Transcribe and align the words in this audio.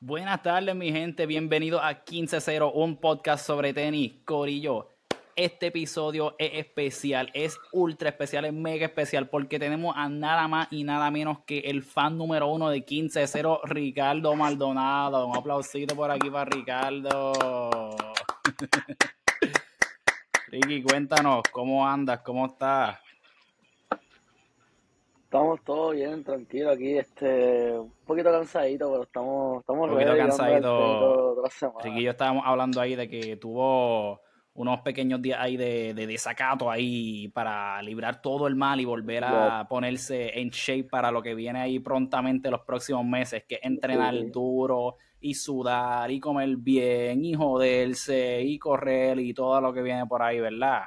Buenas 0.00 0.44
tardes, 0.44 0.76
mi 0.76 0.92
gente. 0.92 1.26
Bienvenido 1.26 1.82
a 1.82 2.04
15-0, 2.04 2.70
un 2.72 3.00
podcast 3.00 3.44
sobre 3.44 3.74
tenis. 3.74 4.12
Corillo, 4.24 4.94
este 5.34 5.66
episodio 5.66 6.36
es 6.38 6.52
especial, 6.54 7.32
es 7.34 7.58
ultra 7.72 8.10
especial, 8.10 8.44
es 8.44 8.52
mega 8.52 8.86
especial, 8.86 9.28
porque 9.28 9.58
tenemos 9.58 9.96
a 9.96 10.08
nada 10.08 10.46
más 10.46 10.68
y 10.70 10.84
nada 10.84 11.10
menos 11.10 11.40
que 11.44 11.58
el 11.58 11.82
fan 11.82 12.16
número 12.16 12.46
uno 12.46 12.70
de 12.70 12.86
15-0, 12.86 13.62
Ricardo 13.64 14.36
Maldonado. 14.36 15.26
Un 15.26 15.36
aplausito 15.36 15.96
por 15.96 16.12
aquí 16.12 16.30
para 16.30 16.44
Ricardo. 16.44 17.96
Ricky, 20.46 20.80
cuéntanos, 20.80 21.42
¿cómo 21.50 21.84
andas? 21.84 22.20
¿Cómo 22.20 22.46
estás? 22.46 23.00
Estamos 25.28 25.62
todos 25.62 25.94
bien, 25.94 26.24
tranquilos 26.24 26.74
aquí, 26.74 26.96
este, 26.96 27.78
un 27.78 27.92
poquito 28.06 28.32
cansaditos, 28.32 28.88
pero 28.90 29.02
estamos, 29.02 29.60
estamos 29.60 29.88
Un 29.88 29.92
poquito 29.92 30.16
cansaditos. 30.16 31.84
Ricky 31.84 31.98
y 31.98 32.02
yo 32.04 32.12
estábamos 32.12 32.44
hablando 32.46 32.80
ahí 32.80 32.96
de 32.96 33.10
que 33.10 33.36
tuvo 33.36 34.22
unos 34.54 34.80
pequeños 34.80 35.20
días 35.20 35.38
ahí 35.38 35.58
de, 35.58 35.92
de 35.92 36.06
desacato 36.06 36.70
ahí 36.70 37.28
para 37.28 37.82
librar 37.82 38.22
todo 38.22 38.46
el 38.46 38.56
mal 38.56 38.80
y 38.80 38.86
volver 38.86 39.24
a 39.24 39.68
ponerse 39.68 40.40
en 40.40 40.48
shape 40.48 40.84
para 40.84 41.10
lo 41.10 41.20
que 41.20 41.34
viene 41.34 41.60
ahí 41.60 41.78
prontamente 41.78 42.50
los 42.50 42.62
próximos 42.62 43.04
meses, 43.04 43.44
que 43.46 43.56
es 43.56 43.60
entrenar 43.64 44.14
duro 44.32 44.96
y 45.20 45.34
sudar 45.34 46.10
y 46.10 46.20
comer 46.20 46.56
bien 46.56 47.22
y 47.22 47.34
joderse 47.34 48.40
y 48.40 48.58
correr 48.58 49.20
y 49.20 49.34
todo 49.34 49.60
lo 49.60 49.74
que 49.74 49.82
viene 49.82 50.06
por 50.06 50.22
ahí, 50.22 50.40
¿verdad? 50.40 50.84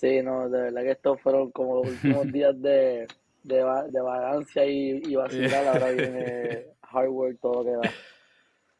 Sí, 0.00 0.22
no, 0.22 0.48
de 0.48 0.62
verdad 0.62 0.80
que 0.80 0.90
estos 0.92 1.20
fueron 1.20 1.50
como 1.50 1.82
los 1.82 1.88
últimos 1.88 2.26
días 2.32 2.58
de, 2.62 3.06
de, 3.42 3.56
de 3.90 4.00
vagancia 4.00 4.64
y, 4.64 5.02
y 5.04 5.14
vacilar, 5.14 5.68
ahora 5.68 5.90
viene 5.92 6.64
hard 6.80 7.08
work, 7.08 7.38
todo 7.38 7.62
lo 7.62 7.64
que 7.64 7.88
da. 7.88 7.94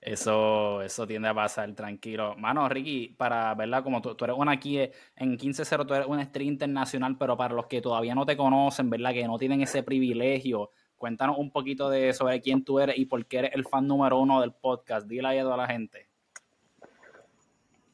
Eso, 0.00 0.80
eso 0.80 1.06
tiende 1.06 1.28
a 1.28 1.34
pasar, 1.34 1.74
tranquilo. 1.74 2.34
Mano, 2.38 2.66
Ricky, 2.70 3.08
para, 3.18 3.54
¿verdad? 3.54 3.84
Como 3.84 4.00
tú, 4.00 4.16
eres 4.24 4.34
una 4.34 4.52
aquí 4.52 4.78
en 4.78 5.36
15-0, 5.36 5.86
tú 5.86 5.92
eres 5.92 6.06
una 6.06 6.22
estrella 6.22 6.50
internacional, 6.50 7.18
pero 7.18 7.36
para 7.36 7.54
los 7.54 7.66
que 7.66 7.82
todavía 7.82 8.14
no 8.14 8.24
te 8.24 8.34
conocen, 8.34 8.88
¿verdad? 8.88 9.12
Que 9.12 9.26
no 9.26 9.36
tienen 9.36 9.60
ese 9.60 9.82
privilegio, 9.82 10.70
cuéntanos 10.96 11.36
un 11.36 11.50
poquito 11.50 11.90
de 11.90 12.14
sobre 12.14 12.40
quién 12.40 12.64
tú 12.64 12.80
eres 12.80 12.96
y 12.96 13.04
por 13.04 13.26
qué 13.26 13.40
eres 13.40 13.50
el 13.52 13.66
fan 13.66 13.86
número 13.86 14.18
uno 14.18 14.40
del 14.40 14.54
podcast. 14.54 15.06
Dile 15.06 15.28
ahí 15.28 15.38
a 15.38 15.42
toda 15.42 15.58
la 15.58 15.66
gente. 15.66 16.09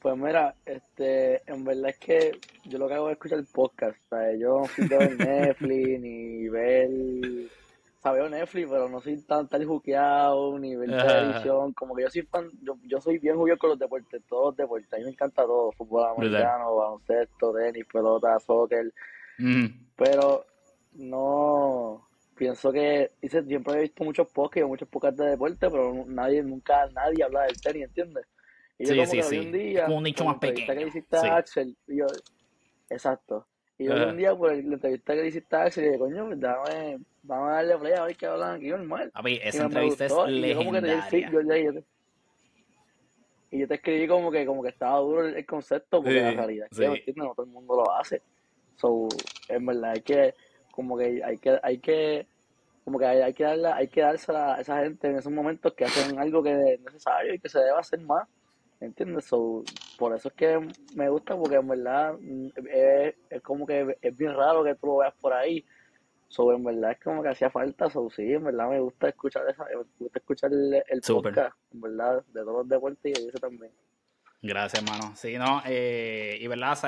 Pues 0.06 0.18
mira, 0.18 0.54
este, 0.64 1.42
en 1.50 1.64
verdad 1.64 1.88
es 1.88 1.98
que 1.98 2.38
yo 2.66 2.78
lo 2.78 2.86
que 2.86 2.94
hago 2.94 3.10
es 3.10 3.14
escuchar 3.14 3.42
podcast, 3.52 3.98
¿sabes? 4.08 4.38
Yo 4.38 4.60
no 4.60 4.64
fui 4.66 4.86
ver 4.86 5.16
Netflix 5.18 6.00
ni 6.00 6.48
ver, 6.48 6.90
sabes, 8.00 8.30
Netflix, 8.30 8.70
pero 8.70 8.88
no 8.88 9.00
soy 9.00 9.20
tan, 9.22 9.48
tan 9.48 9.66
juqueado 9.66 10.56
ni 10.60 10.76
ver 10.76 10.90
televisión, 10.90 11.72
como 11.72 11.96
que 11.96 12.04
yo 12.04 12.10
soy 12.10 12.22
fan, 12.22 12.48
yo, 12.62 12.76
yo 12.84 13.00
soy 13.00 13.18
bien 13.18 13.34
jugueado 13.34 13.58
con 13.58 13.70
los 13.70 13.80
deportes, 13.80 14.22
todos 14.28 14.50
los 14.50 14.56
deportes, 14.56 14.92
a 14.92 14.98
mí 14.98 15.02
me 15.02 15.10
encanta 15.10 15.42
todo, 15.42 15.72
fútbol 15.72 16.06
americano, 16.06 16.76
baloncesto, 16.76 17.52
tenis, 17.52 17.84
pelota, 17.92 18.38
soccer, 18.38 18.94
pero 19.96 20.46
no, 20.92 22.06
pienso 22.36 22.70
que, 22.70 23.10
dice, 23.20 23.42
siempre 23.42 23.74
he 23.74 23.80
visto 23.80 24.04
muchos 24.04 24.28
podcasts, 24.28 24.68
muchos 24.68 24.88
podcasts 24.88 25.18
de 25.18 25.30
deporte, 25.30 25.68
pero 25.68 26.04
nadie, 26.06 26.44
nunca, 26.44 26.88
nadie 26.94 27.24
habla 27.24 27.42
del 27.42 27.60
tenis, 27.60 27.86
¿entiendes? 27.86 28.24
Y 28.78 28.86
sí, 28.86 29.06
sí, 29.06 29.22
sí. 29.22 29.38
Un 29.38 29.52
día, 29.52 29.84
como 29.84 29.96
un 29.98 30.04
nicho 30.04 30.24
más 30.24 30.38
pequeño. 30.38 30.74
Que 30.74 30.88
hiciste 30.88 31.16
a 31.16 31.36
Axel, 31.36 31.76
y 31.86 31.98
yo, 31.98 32.06
exacto. 32.90 33.46
Y 33.78 33.84
yo 33.84 34.08
un 34.08 34.16
día, 34.16 34.34
por 34.34 34.52
la 34.52 34.58
entrevista 34.58 35.14
que 35.14 35.22
le 35.22 35.28
hiciste 35.28 35.56
a 35.56 35.62
Axel, 35.62 35.84
y 35.84 35.86
dije, 35.88 35.98
coño, 35.98 36.26
pues, 36.26 36.40
dame, 36.40 36.98
vamos 37.22 37.48
a 37.50 37.52
darle 37.54 37.78
play 37.78 37.92
a 37.94 38.04
ver 38.04 38.16
qué 38.16 38.26
hablan 38.26 38.56
aquí 38.56 38.68
normal. 38.68 39.10
A 39.14 39.22
ver, 39.22 39.40
esa 39.42 39.64
entrevista 39.64 40.06
es 40.06 40.12
legendaria. 40.28 41.08
Y 41.10 41.22
yo, 41.22 41.40
yo, 41.40 41.72
yo, 41.72 41.80
y 43.50 43.60
yo 43.60 43.68
te 43.68 43.74
escribí 43.74 44.08
como 44.08 44.30
que 44.30 44.44
como 44.44 44.62
que 44.62 44.70
estaba 44.70 44.98
duro 44.98 45.26
el, 45.26 45.46
concepto, 45.46 46.02
porque 46.02 46.20
la 46.20 46.32
realidad 46.32 46.68
es 46.70 46.78
que 46.78 47.12
no 47.14 47.32
todo 47.34 47.46
el 47.46 47.52
mundo 47.52 47.76
lo 47.76 47.94
hace. 47.94 48.22
So, 48.76 49.08
en 49.48 49.64
verdad 49.64 49.92
hay 49.92 50.00
que, 50.00 50.34
como 50.70 50.98
que 50.98 51.22
hay 51.24 51.38
que, 51.38 51.58
hay 51.62 51.78
que, 51.78 52.26
como 52.84 52.98
que 52.98 53.06
hay, 53.06 53.20
hay 53.20 53.32
que 53.32 53.44
darle, 53.44 53.68
hay 53.68 53.88
que 53.88 54.00
darse 54.00 54.32
a 54.32 54.60
esa 54.60 54.82
gente 54.82 55.08
en 55.08 55.16
esos 55.16 55.32
momentos 55.32 55.72
que 55.74 55.84
hacen 55.84 56.18
algo 56.18 56.42
que 56.42 56.74
es 56.74 56.80
necesario 56.80 57.34
y 57.34 57.38
que 57.38 57.48
se 57.48 57.60
debe 57.60 57.78
hacer 57.78 58.00
más. 58.00 58.28
¿Entiendes? 58.80 59.24
So, 59.24 59.64
por 59.98 60.14
eso 60.14 60.28
es 60.28 60.34
que 60.34 60.68
me 60.94 61.08
gusta, 61.08 61.36
porque 61.36 61.56
en 61.56 61.68
verdad 61.68 62.14
mm, 62.20 62.48
es, 62.70 63.14
es, 63.30 63.42
como 63.42 63.66
que 63.66 63.96
es 64.00 64.16
bien 64.16 64.34
raro 64.34 64.62
que 64.64 64.74
tú 64.74 64.86
lo 64.86 64.98
veas 64.98 65.14
por 65.14 65.32
ahí. 65.32 65.64
So, 66.28 66.52
en 66.52 66.64
verdad 66.64 66.92
es 66.92 67.00
como 67.00 67.22
que 67.22 67.30
hacía 67.30 67.50
falta, 67.50 67.88
so, 67.88 68.10
sí, 68.10 68.32
en 68.32 68.44
verdad 68.44 68.68
me 68.68 68.80
gusta 68.80 69.08
escuchar 69.08 69.48
esa, 69.48 69.64
me 69.64 69.76
gusta 70.00 70.18
escuchar 70.18 70.52
el, 70.52 70.74
el 70.88 71.00
podcast, 71.00 71.56
en 71.72 71.80
verdad, 71.80 72.24
de 72.32 72.40
todos 72.40 72.58
los 72.58 72.68
deportes 72.68 73.18
y 73.18 73.28
ese 73.28 73.38
también. 73.38 73.72
Gracias, 74.42 74.82
hermano. 74.82 75.16
Sí, 75.16 75.38
no, 75.38 75.62
eh, 75.64 76.36
y 76.40 76.46
verdad, 76.46 76.78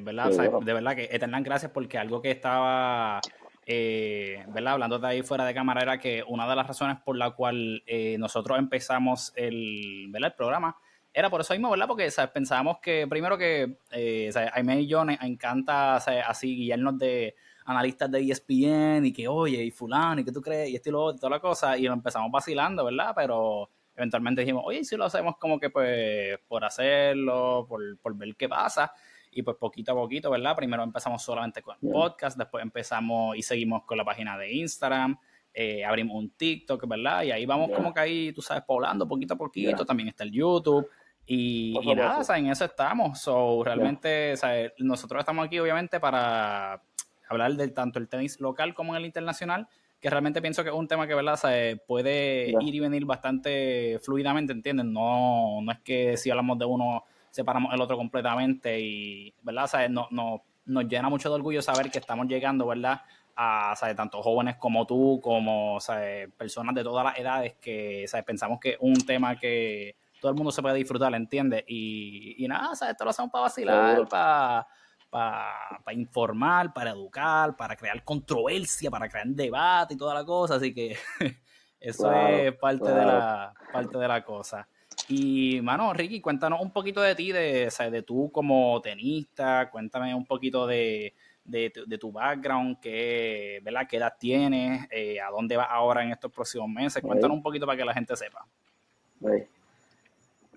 verdad 0.00 0.30
de 0.30 0.72
verdad 0.72 0.96
que 0.96 1.08
Eternal, 1.10 1.42
gracias 1.42 1.70
porque 1.70 1.98
algo 1.98 2.22
que 2.22 2.30
estaba, 2.30 3.20
eh, 3.66 4.44
¿verdad? 4.48 4.74
Hablando 4.74 4.98
de 4.98 5.06
ahí 5.06 5.22
fuera 5.22 5.44
de 5.44 5.54
cámara 5.54 5.82
era 5.82 5.98
que 5.98 6.24
una 6.26 6.48
de 6.48 6.56
las 6.56 6.66
razones 6.66 6.98
por 7.04 7.16
la 7.16 7.32
cual 7.32 7.82
eh, 7.86 8.16
nosotros 8.18 8.58
empezamos 8.58 9.32
el, 9.36 10.06
¿verdad? 10.10 10.30
el 10.30 10.36
programa 10.36 10.76
era 11.14 11.30
por 11.30 11.40
eso 11.40 11.54
mismo, 11.54 11.70
¿verdad? 11.70 11.86
Porque 11.86 12.10
pensábamos 12.32 12.78
que, 12.82 13.06
primero 13.06 13.38
que 13.38 13.78
eh, 13.92 14.30
Aime 14.52 14.80
y 14.80 14.88
yo 14.88 15.04
nos 15.04 15.16
encanta 15.22 15.96
así 15.96 16.56
guiarnos 16.56 16.98
de 16.98 17.36
analistas 17.66 18.10
de 18.10 18.20
ESPN 18.20 19.06
y 19.06 19.12
que, 19.12 19.28
oye, 19.28 19.62
y 19.62 19.70
fulano, 19.70 20.20
y 20.20 20.24
que 20.24 20.32
tú 20.32 20.42
crees, 20.42 20.70
y 20.70 20.74
estilo 20.74 21.14
y 21.14 21.16
toda 21.16 21.30
la 21.30 21.40
cosa, 21.40 21.78
y 21.78 21.84
lo 21.84 21.92
empezamos 21.92 22.32
vacilando, 22.32 22.84
¿verdad? 22.84 23.12
Pero 23.14 23.70
eventualmente 23.94 24.40
dijimos, 24.40 24.64
oye, 24.66 24.82
si 24.84 24.96
lo 24.96 25.04
hacemos 25.04 25.36
como 25.38 25.60
que 25.60 25.70
pues 25.70 26.36
por 26.48 26.64
hacerlo, 26.64 27.64
por, 27.68 27.96
por 28.00 28.16
ver 28.16 28.34
qué 28.34 28.48
pasa, 28.48 28.92
y 29.30 29.42
pues 29.42 29.56
poquito 29.56 29.92
a 29.92 29.94
poquito, 29.94 30.30
¿verdad? 30.30 30.56
Primero 30.56 30.82
empezamos 30.82 31.22
solamente 31.22 31.62
con 31.62 31.76
el 31.80 31.90
podcast, 31.90 32.36
después 32.36 32.60
empezamos 32.60 33.36
y 33.36 33.42
seguimos 33.42 33.84
con 33.84 33.96
la 33.98 34.04
página 34.04 34.36
de 34.36 34.52
Instagram, 34.52 35.16
eh, 35.52 35.84
abrimos 35.84 36.16
un 36.16 36.30
TikTok, 36.30 36.88
¿verdad? 36.88 37.22
Y 37.22 37.30
ahí 37.30 37.46
vamos 37.46 37.70
como 37.70 37.94
que 37.94 38.00
ahí, 38.00 38.32
tú 38.32 38.42
sabes, 38.42 38.64
poblando 38.64 39.06
poquito 39.06 39.34
a 39.34 39.38
poquito, 39.38 39.86
también 39.86 40.08
está 40.08 40.24
el 40.24 40.32
YouTube. 40.32 40.88
Y, 41.26 41.74
nada, 41.96 42.18
o 42.18 42.24
sea, 42.24 42.38
en 42.38 42.46
eso 42.46 42.64
estamos. 42.64 43.18
So, 43.20 43.62
realmente, 43.64 44.32
o 44.34 44.36
sea, 44.36 44.72
nosotros 44.78 45.20
estamos 45.20 45.46
aquí 45.46 45.58
obviamente 45.58 45.98
para 46.00 46.82
hablar 47.28 47.54
del 47.54 47.72
tanto 47.72 47.98
el 47.98 48.08
tenis 48.08 48.40
local 48.40 48.74
como 48.74 48.92
en 48.92 49.00
el 49.00 49.06
internacional, 49.06 49.66
que 50.00 50.10
realmente 50.10 50.42
pienso 50.42 50.62
que 50.62 50.68
es 50.68 50.74
un 50.74 50.86
tema 50.86 51.06
que, 51.06 51.14
¿verdad? 51.14 51.38
O 51.42 51.86
puede 51.86 52.52
ir 52.60 52.74
y 52.74 52.80
venir 52.80 53.06
bastante 53.06 53.98
fluidamente, 54.02 54.52
¿entienden? 54.52 54.92
No, 54.92 55.60
no 55.62 55.72
es 55.72 55.80
que 55.80 56.16
si 56.16 56.30
hablamos 56.30 56.58
de 56.58 56.66
uno 56.66 57.04
separamos 57.30 57.72
el 57.74 57.80
otro 57.80 57.96
completamente 57.96 58.78
y, 58.78 59.34
¿verdad? 59.42 59.64
O 59.64 59.68
sea, 59.68 59.88
no, 59.88 60.06
no, 60.10 60.42
nos 60.66 60.88
llena 60.88 61.08
mucho 61.08 61.28
de 61.28 61.34
orgullo 61.36 61.62
saber 61.62 61.90
que 61.90 61.98
estamos 61.98 62.26
llegando, 62.26 62.66
¿verdad? 62.66 63.02
A 63.36 63.74
¿sabes? 63.76 63.96
tanto 63.96 64.22
jóvenes 64.22 64.56
como 64.56 64.86
tú, 64.86 65.20
como 65.22 65.80
¿sabes? 65.80 66.30
personas 66.36 66.74
de 66.74 66.84
todas 66.84 67.04
las 67.04 67.18
edades 67.18 67.54
que 67.54 68.04
¿sabes? 68.06 68.24
pensamos 68.24 68.60
que 68.60 68.70
es 68.70 68.76
un 68.80 68.94
tema 69.04 69.36
que 69.36 69.96
todo 70.24 70.30
el 70.30 70.38
mundo 70.38 70.52
se 70.52 70.62
puede 70.62 70.76
disfrutar, 70.76 71.14
¿entiendes? 71.14 71.64
Y, 71.68 72.42
y 72.42 72.48
nada, 72.48 72.74
¿sabes? 72.74 72.92
esto 72.92 73.04
lo 73.04 73.10
hacemos 73.10 73.30
para 73.30 73.42
vacilar, 73.42 74.08
para, 74.08 74.66
para, 75.10 75.92
informar, 75.92 76.72
para 76.72 76.92
educar, 76.92 77.54
para 77.54 77.76
crear 77.76 78.02
controversia, 78.02 78.90
para 78.90 79.06
crear 79.06 79.26
debate 79.26 79.92
y 79.92 79.96
toda 79.98 80.14
la 80.14 80.24
cosa, 80.24 80.54
así 80.54 80.72
que 80.72 80.96
eso 81.78 82.10
es 82.10 82.54
parte, 82.54 82.88
de 82.88 83.04
la, 83.04 83.52
parte 83.70 83.98
de 83.98 84.08
la 84.08 84.24
cosa. 84.24 84.66
Y, 85.08 85.60
mano, 85.60 85.92
Ricky, 85.92 86.22
cuéntanos 86.22 86.58
un 86.62 86.70
poquito 86.70 87.02
de 87.02 87.14
ti, 87.14 87.30
de, 87.30 87.70
de 87.90 88.02
tú 88.02 88.32
como 88.32 88.80
tenista, 88.80 89.68
cuéntame 89.70 90.14
un 90.14 90.24
poquito 90.24 90.66
de, 90.66 91.12
de, 91.44 91.98
tu 92.00 92.12
background, 92.12 92.78
qué, 92.80 93.60
¿verdad? 93.62 93.86
qué 93.86 93.98
edad 93.98 94.14
tienes, 94.18 94.88
eh, 94.90 95.20
a 95.20 95.28
dónde 95.28 95.58
vas 95.58 95.68
ahora 95.68 96.02
en 96.02 96.12
estos 96.12 96.32
próximos 96.32 96.70
meses. 96.70 97.02
Cuéntanos 97.02 97.36
un 97.36 97.42
poquito 97.42 97.66
para 97.66 97.76
que 97.76 97.84
la 97.84 97.92
gente 97.92 98.16
sepa. 98.16 98.46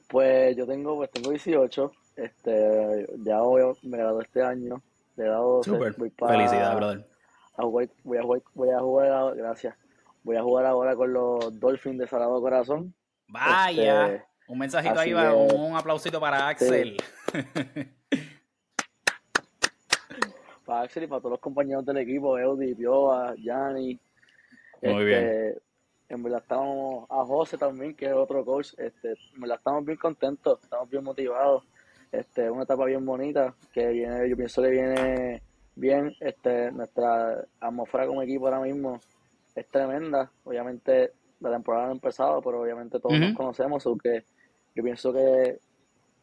Pues 0.07 0.55
yo 0.55 0.65
tengo, 0.65 0.95
pues 0.95 1.11
tengo 1.11 1.31
18, 1.31 1.91
este, 2.15 3.07
ya 3.19 3.41
voy, 3.41 3.61
me 3.83 3.97
gradué 3.97 4.23
este 4.23 4.41
año, 4.41 4.81
de 5.15 5.25
edad 5.25 5.41
Super. 5.63 5.93
Felicidades, 5.93 6.75
brother. 6.75 7.05
voy, 7.57 7.89
a 8.17 8.21
jugar, 8.23 8.41
voy 8.53 8.69
a 8.69 8.79
jugar, 8.79 9.35
gracias, 9.35 9.75
voy 10.23 10.37
a 10.37 10.43
jugar 10.43 10.65
ahora 10.65 10.95
con 10.95 11.11
los 11.11 11.59
Dolphins 11.59 11.99
de 11.99 12.07
Salado 12.07 12.39
Corazón. 12.39 12.93
Vaya, 13.27 14.07
este, 14.07 14.25
un 14.47 14.59
mensajito 14.59 14.97
ahí, 14.99 15.11
va, 15.11 15.33
un 15.33 15.75
aplausito 15.75 16.21
para 16.21 16.47
Axel. 16.47 16.95
para 20.65 20.81
Axel 20.83 21.03
y 21.03 21.07
para 21.07 21.19
todos 21.19 21.31
los 21.31 21.41
compañeros 21.41 21.85
del 21.85 21.97
equipo, 21.97 22.39
Eudi, 22.39 22.73
Pioa, 22.75 23.35
Yanni. 23.37 23.99
Muy 24.81 25.03
bien 25.03 25.25
este, 25.25 25.66
en 26.09 26.23
verdad 26.23 26.41
estamos, 26.41 27.05
a 27.09 27.25
José 27.25 27.57
también, 27.57 27.93
que 27.93 28.05
es 28.05 28.13
otro 28.13 28.43
coach, 28.45 28.73
este, 28.77 29.09
en 29.33 29.41
verdad 29.41 29.57
estamos 29.57 29.85
bien 29.85 29.97
contentos, 29.97 30.59
estamos 30.63 30.89
bien 30.89 31.03
motivados, 31.03 31.63
este, 32.11 32.49
una 32.49 32.63
etapa 32.63 32.85
bien 32.85 33.05
bonita, 33.05 33.53
que 33.73 33.87
viene, 33.87 34.29
yo 34.29 34.37
pienso 34.37 34.61
que 34.61 34.69
viene 34.69 35.41
bien, 35.75 36.15
este, 36.19 36.71
nuestra 36.71 37.45
atmósfera 37.59 38.07
como 38.07 38.21
equipo 38.21 38.47
ahora 38.47 38.61
mismo 38.61 38.99
es 39.55 39.67
tremenda, 39.67 40.31
obviamente 40.45 41.11
la 41.41 41.51
temporada 41.51 41.89
ha 41.89 41.91
empezado, 41.91 42.41
pero 42.41 42.61
obviamente 42.61 42.99
todos 42.99 43.19
nos 43.19 43.35
conocemos, 43.35 43.85
aunque 43.85 44.23
yo 44.75 44.83
pienso 44.83 45.11
que, 45.11 45.59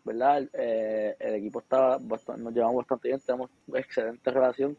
¿verdad? 0.04 0.48
Eh, 0.54 1.14
el 1.18 1.34
equipo 1.34 1.60
está 1.60 1.98
nos 1.98 2.54
llevamos 2.54 2.76
bastante 2.76 3.08
bien, 3.08 3.20
tenemos 3.20 3.50
excelente 3.74 4.30
relación. 4.30 4.76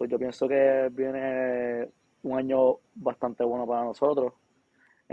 yo 0.00 0.18
pienso 0.18 0.48
que 0.48 0.88
viene 0.92 1.88
un 2.24 2.38
año 2.38 2.78
bastante 2.94 3.44
bueno 3.44 3.66
para 3.66 3.84
nosotros 3.84 4.32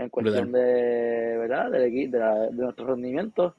en 0.00 0.08
cuestión 0.08 0.50
de, 0.52 1.36
¿verdad? 1.38 1.70
De, 1.70 1.90
de, 1.90 2.08
de 2.08 2.52
nuestros 2.52 2.88
rendimientos. 2.88 3.54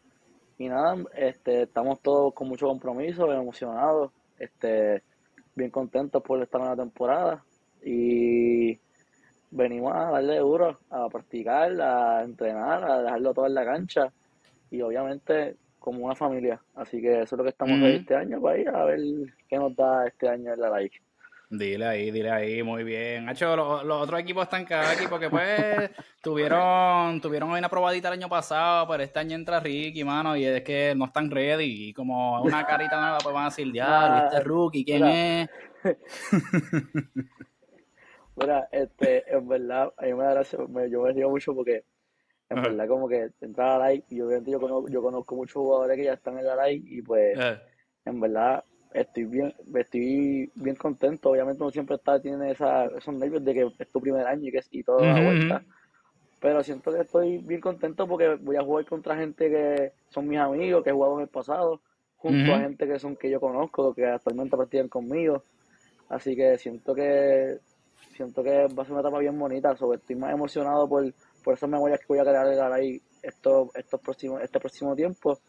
Y 0.57 0.67
nada, 0.67 0.95
este, 1.15 1.63
estamos 1.63 2.01
todos 2.01 2.33
con 2.33 2.47
mucho 2.47 2.67
compromiso, 2.67 3.31
emocionados, 3.31 4.11
este, 4.37 5.01
bien 5.55 5.69
contentos 5.69 6.21
por 6.23 6.41
estar 6.41 6.61
en 6.61 6.67
la 6.67 6.75
temporada. 6.75 7.43
Y 7.83 8.79
venimos 9.51 9.93
a 9.95 10.11
darle 10.11 10.37
duro, 10.37 10.79
a 10.89 11.07
practicar, 11.09 11.79
a 11.81 12.23
entrenar, 12.23 12.83
a 12.83 13.01
dejarlo 13.01 13.33
todo 13.33 13.47
en 13.47 13.53
la 13.53 13.65
cancha 13.65 14.11
y 14.69 14.81
obviamente 14.81 15.57
como 15.79 16.05
una 16.05 16.15
familia. 16.15 16.61
Así 16.75 17.01
que 17.01 17.21
eso 17.21 17.35
es 17.35 17.37
lo 17.37 17.43
que 17.43 17.49
estamos 17.49 17.79
uh 17.79 17.85
este 17.85 18.15
año 18.15 18.39
para 18.41 18.57
ir 18.57 18.69
a 18.69 18.85
ver 18.85 18.99
qué 19.47 19.57
nos 19.57 19.75
da 19.75 20.05
este 20.07 20.29
año 20.29 20.53
en 20.53 20.59
la 20.59 20.69
like. 20.69 20.97
Dile 21.53 21.85
ahí, 21.85 22.11
dile 22.11 22.31
ahí, 22.31 22.63
muy 22.63 22.85
bien. 22.85 23.27
Hacho, 23.27 23.57
los, 23.57 23.83
otros 23.83 24.21
equipos 24.21 24.43
están 24.43 24.63
cada 24.63 24.91
aquí 24.91 25.03
porque 25.09 25.29
pues 25.29 25.43
tuvieron, 26.23 27.19
tuvieron 27.19 27.49
una 27.49 27.67
probadita 27.67 28.07
el 28.07 28.13
año 28.13 28.29
pasado, 28.29 28.87
pero 28.87 29.03
este 29.03 29.19
año 29.19 29.35
entra 29.35 29.59
Ricky, 29.59 30.01
mano, 30.05 30.37
y 30.37 30.45
es 30.45 30.61
que 30.61 30.93
no 30.95 31.03
están 31.05 31.29
ready. 31.29 31.89
Y 31.89 31.93
como 31.93 32.41
una 32.41 32.65
carita 32.65 32.97
nueva, 33.01 33.17
pues 33.21 33.35
van 33.35 33.43
a 33.43 33.49
decir, 33.49 33.69
ya, 33.73 34.27
este 34.27 34.39
rookie, 34.45 34.85
¿quién 34.85 35.05
es? 35.05 35.49
Mira, 38.37 38.69
este, 38.71 39.29
en 39.35 39.45
verdad, 39.45 39.91
a 39.97 40.05
mí 40.05 40.13
me 40.13 40.23
da 40.23 40.31
gracia, 40.31 40.57
yo 40.89 41.01
me 41.01 41.11
río 41.11 41.29
mucho 41.29 41.53
porque 41.53 41.83
en 42.47 42.61
verdad 42.61 42.87
como 42.87 43.09
que 43.09 43.29
entrar 43.41 43.71
a 43.71 43.77
la 43.77 43.89
live, 43.89 44.05
y 44.07 44.21
obviamente 44.21 44.51
yo 44.51 44.59
conozco, 44.61 44.87
yo 44.87 45.01
conozco 45.01 45.35
muchos 45.35 45.55
jugadores 45.55 45.97
que 45.97 46.05
ya 46.05 46.13
están 46.13 46.37
en 46.37 46.45
la 46.45 46.65
live 46.65 46.81
y 46.85 47.01
pues 47.01 47.37
en 48.05 48.21
verdad 48.21 48.63
estoy 48.93 49.25
bien, 49.25 49.53
estoy 49.75 50.51
bien 50.55 50.75
contento, 50.75 51.29
obviamente 51.29 51.63
uno 51.63 51.71
siempre 51.71 51.95
está, 51.95 52.19
tiene 52.19 52.51
esa, 52.51 52.85
esos 52.85 53.13
nervios 53.13 53.43
de 53.43 53.53
que 53.53 53.71
es 53.79 53.89
tu 53.89 54.01
primer 54.01 54.25
año 54.27 54.47
y 54.47 54.51
que 54.51 54.61
y 54.71 54.83
todo 54.83 54.99
da 54.99 55.21
vuelta. 55.21 55.63
Pero 56.39 56.63
siento 56.63 56.91
que 56.91 57.01
estoy 57.01 57.37
bien 57.37 57.61
contento 57.61 58.07
porque 58.07 58.35
voy 58.41 58.55
a 58.55 58.63
jugar 58.63 58.85
contra 58.85 59.15
gente 59.15 59.49
que 59.49 59.93
son 60.09 60.27
mis 60.27 60.39
amigos, 60.39 60.83
que 60.83 60.89
he 60.89 60.93
jugado 60.93 61.15
en 61.17 61.21
el 61.21 61.27
pasado, 61.27 61.81
junto 62.17 62.53
a 62.53 62.59
gente 62.59 62.87
que 62.87 62.99
son 62.99 63.15
que 63.15 63.29
yo 63.29 63.39
conozco, 63.39 63.93
que 63.93 64.05
actualmente 64.05 64.57
practican 64.57 64.89
conmigo. 64.89 65.43
Así 66.09 66.35
que 66.35 66.57
siento 66.57 66.95
que 66.95 67.59
siento 68.15 68.43
que 68.43 68.67
va 68.67 68.83
a 68.83 68.85
ser 68.85 68.93
una 68.93 69.01
etapa 69.01 69.19
bien 69.19 69.37
bonita. 69.37 69.75
Sobre, 69.75 69.97
estoy 69.97 70.15
más 70.15 70.33
emocionado 70.33 70.89
por, 70.89 71.13
por 71.43 71.53
esas 71.53 71.69
memorias 71.69 71.99
que 71.99 72.07
voy 72.07 72.19
a 72.19 72.23
crear 72.23 72.73
ahí 72.73 73.01
estos, 73.21 73.69
estos 73.75 74.01
próximos, 74.01 74.41
este 74.41 74.59
próximo 74.59 74.95
tiempo. 74.95 75.39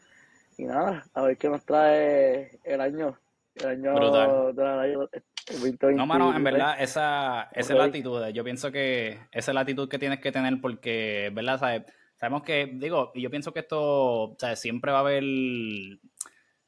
Y 0.58 0.64
nada, 0.64 1.04
a 1.14 1.22
ver 1.22 1.38
qué 1.38 1.48
nos 1.48 1.64
trae 1.64 2.58
el 2.64 2.80
año, 2.80 3.18
el 3.56 3.66
año 3.66 4.52
de 4.52 4.64
la 4.64 5.08
2020. 5.50 5.92
No, 5.94 6.06
mano, 6.06 6.34
en 6.34 6.44
verdad, 6.44 6.76
esa, 6.78 7.48
esa 7.52 7.72
es 7.72 7.78
la 7.78 7.84
actitud. 7.84 8.26
Yo 8.28 8.44
pienso 8.44 8.70
que 8.70 9.18
esa 9.30 9.50
es 9.50 9.54
la 9.54 9.60
actitud 9.60 9.88
que 9.88 9.98
tienes 9.98 10.20
que 10.20 10.32
tener 10.32 10.60
porque, 10.60 11.30
¿verdad? 11.34 11.84
Sabemos 12.16 12.42
que, 12.42 12.70
digo, 12.74 13.12
y 13.14 13.22
yo 13.22 13.30
pienso 13.30 13.52
que 13.52 13.60
esto, 13.60 14.36
siempre 14.54 14.92
va 14.92 14.98
a 14.98 15.00
haber 15.00 15.24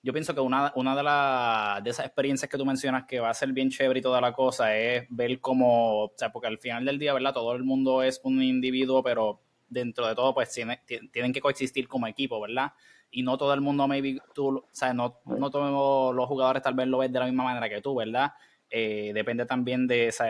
yo 0.05 0.13
pienso 0.13 0.35
que 0.35 0.41
una, 0.43 0.71
una 0.77 0.95
de, 0.95 1.03
las 1.03 1.83
de 1.83 1.89
esas 1.89 2.05
experiencias 2.05 2.51
que 2.51 2.59
tú 2.59 2.67
mencionas 2.67 3.07
que 3.07 3.21
va 3.21 3.31
a 3.31 3.35
ser 3.35 3.53
bien 3.55 3.71
chévere 3.71 4.01
y 4.01 4.03
toda 4.03 4.21
la 4.21 4.35
cosa 4.35 4.77
es 4.77 5.07
ver 5.09 5.41
cómo, 5.41 6.05
o 6.05 6.13
sea, 6.15 6.31
porque 6.31 6.47
al 6.47 6.59
final 6.59 6.85
del 6.85 6.99
día, 6.99 7.15
¿verdad? 7.15 7.33
Todo 7.33 7.55
el 7.55 7.65
mundo 7.65 8.03
es 8.03 8.21
un 8.23 8.43
individuo, 8.43 9.03
pero 9.03 9.41
dentro 9.67 10.07
de 10.07 10.15
todo, 10.15 10.35
pues 10.35 10.53
tienen 10.53 11.33
que 11.33 11.41
coexistir 11.41 11.89
como 11.89 12.07
equipo, 12.07 12.39
¿verdad? 12.39 12.73
Y 13.17 13.23
no 13.23 13.39
todo 13.39 13.55
el 13.55 13.61
mundo, 13.61 13.87
maybe 13.87 14.19
tú, 14.35 14.59
o 14.59 14.69
sea, 14.73 14.93
no, 14.93 15.21
no 15.25 15.51
todos 15.51 16.15
los 16.15 16.27
jugadores 16.27 16.63
tal 16.63 16.75
vez 16.75 16.89
lo 16.89 16.99
ven 16.99 17.13
de 17.13 17.21
la 17.21 17.27
misma 17.27 17.45
manera 17.45 17.69
que 17.69 17.81
tú, 17.81 17.95
¿verdad? 17.95 18.33
Eh, 18.69 19.13
depende 19.15 19.47
también 19.47 19.87
de, 19.87 20.13
o 20.19 20.25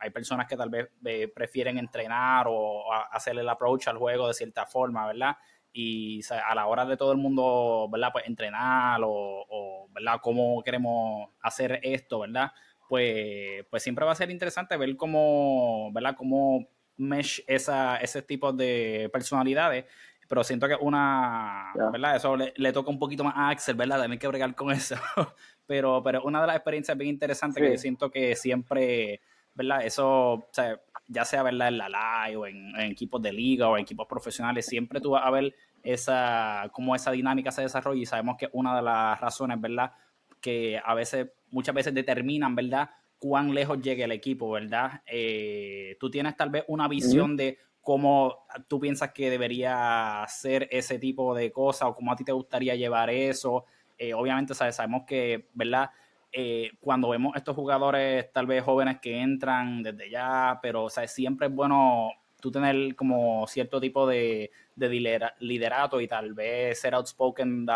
hay 0.00 0.10
personas 0.10 0.48
que 0.48 0.56
tal 0.56 0.68
vez 0.68 0.88
eh, 1.04 1.28
prefieren 1.28 1.78
entrenar 1.78 2.46
o 2.48 2.92
hacer 3.12 3.38
el 3.38 3.48
approach 3.48 3.86
al 3.86 3.98
juego 3.98 4.26
de 4.26 4.34
cierta 4.34 4.66
forma, 4.66 5.06
¿verdad? 5.06 5.36
y 5.76 6.22
a 6.30 6.54
la 6.54 6.66
hora 6.66 6.86
de 6.86 6.96
todo 6.96 7.12
el 7.12 7.18
mundo, 7.18 7.86
¿verdad? 7.92 8.08
Pues 8.10 8.26
entrenar 8.26 8.98
o, 9.04 9.88
¿verdad? 9.90 10.20
Cómo 10.22 10.62
queremos 10.62 11.28
hacer 11.42 11.80
esto, 11.82 12.20
¿verdad? 12.20 12.50
Pues, 12.88 13.66
pues 13.68 13.82
siempre 13.82 14.06
va 14.06 14.12
a 14.12 14.16
ser 14.16 14.30
interesante 14.30 14.76
ver 14.78 14.96
cómo, 14.96 15.92
¿verdad? 15.92 16.16
Cómo 16.16 16.66
mesh 16.96 17.44
esa, 17.46 17.98
ese 17.98 18.22
tipo 18.22 18.54
de 18.54 19.10
personalidades. 19.12 19.84
Pero 20.28 20.42
siento 20.42 20.66
que 20.66 20.74
una, 20.80 21.72
¿verdad? 21.92 22.16
Eso 22.16 22.36
le, 22.36 22.72
toca 22.72 22.90
un 22.90 22.98
poquito 22.98 23.22
más 23.22 23.34
a 23.36 23.50
Axel, 23.50 23.76
¿verdad? 23.76 24.02
Tener 24.02 24.18
que 24.18 24.28
bregar 24.28 24.54
con 24.54 24.72
eso. 24.72 24.96
pero, 25.66 26.02
pero 26.02 26.22
una 26.24 26.40
de 26.40 26.46
las 26.48 26.56
experiencias 26.56 26.96
bien 26.96 27.10
interesantes 27.10 27.62
que 27.62 27.72
yo 27.72 27.78
siento 27.78 28.10
que 28.10 28.34
siempre, 28.34 29.20
¿verdad? 29.54 29.84
Eso, 29.84 30.32
o 30.32 30.48
sea, 30.50 30.80
ya 31.08 31.24
sea 31.24 31.42
¿verdad? 31.42 31.68
en 31.68 31.78
la 31.78 31.88
live 31.88 32.36
o 32.36 32.46
en, 32.46 32.74
equipos 32.80 33.22
de 33.22 33.32
liga 33.32 33.68
o 33.68 33.76
en 33.76 33.82
equipos 33.82 34.06
profesionales, 34.06 34.66
siempre 34.66 35.00
tú 35.00 35.10
vas 35.10 35.24
a 35.24 35.30
ver 35.30 35.54
esa, 35.82 36.68
cómo 36.72 36.94
esa 36.94 37.12
dinámica 37.12 37.52
se 37.52 37.62
desarrolla 37.62 38.00
y 38.00 38.06
sabemos 38.06 38.36
que 38.36 38.48
una 38.52 38.74
de 38.76 38.82
las 38.82 39.20
razones, 39.20 39.60
¿verdad? 39.60 39.92
Que 40.40 40.80
a 40.84 40.94
veces, 40.94 41.28
muchas 41.50 41.74
veces 41.74 41.94
determinan, 41.94 42.54
¿verdad? 42.54 42.90
Cuán 43.18 43.54
lejos 43.54 43.80
llegue 43.80 44.04
el 44.04 44.12
equipo, 44.12 44.50
¿verdad? 44.50 45.02
Eh, 45.06 45.96
tú 46.00 46.10
tienes 46.10 46.36
tal 46.36 46.50
vez 46.50 46.64
una 46.66 46.88
visión 46.88 47.36
de 47.36 47.58
cómo 47.86 48.48
tú 48.66 48.80
piensas 48.80 49.12
que 49.12 49.30
debería 49.30 50.24
ser 50.26 50.66
ese 50.72 50.98
tipo 50.98 51.36
de 51.36 51.52
cosas 51.52 51.88
o 51.88 51.94
cómo 51.94 52.10
a 52.10 52.16
ti 52.16 52.24
te 52.24 52.32
gustaría 52.32 52.74
llevar 52.74 53.10
eso. 53.10 53.64
Eh, 53.96 54.12
obviamente 54.12 54.54
sabemos 54.54 55.04
que, 55.06 55.46
¿verdad? 55.54 55.90
Eh, 56.32 56.72
cuando 56.80 57.10
vemos 57.10 57.36
estos 57.36 57.54
jugadores 57.54 58.32
tal 58.32 58.48
vez 58.48 58.64
jóvenes 58.64 58.98
que 59.00 59.20
entran 59.20 59.84
desde 59.84 60.10
ya, 60.10 60.58
pero 60.60 60.90
sea, 60.90 61.06
siempre 61.06 61.46
es 61.46 61.54
bueno 61.54 62.10
tú 62.40 62.50
tener 62.50 62.96
como 62.96 63.46
cierto 63.46 63.80
tipo 63.80 64.04
de, 64.04 64.50
de 64.74 65.32
liderato 65.38 66.00
y 66.00 66.08
tal 66.08 66.34
vez 66.34 66.80
ser 66.80 66.92
outspoken 66.96 67.68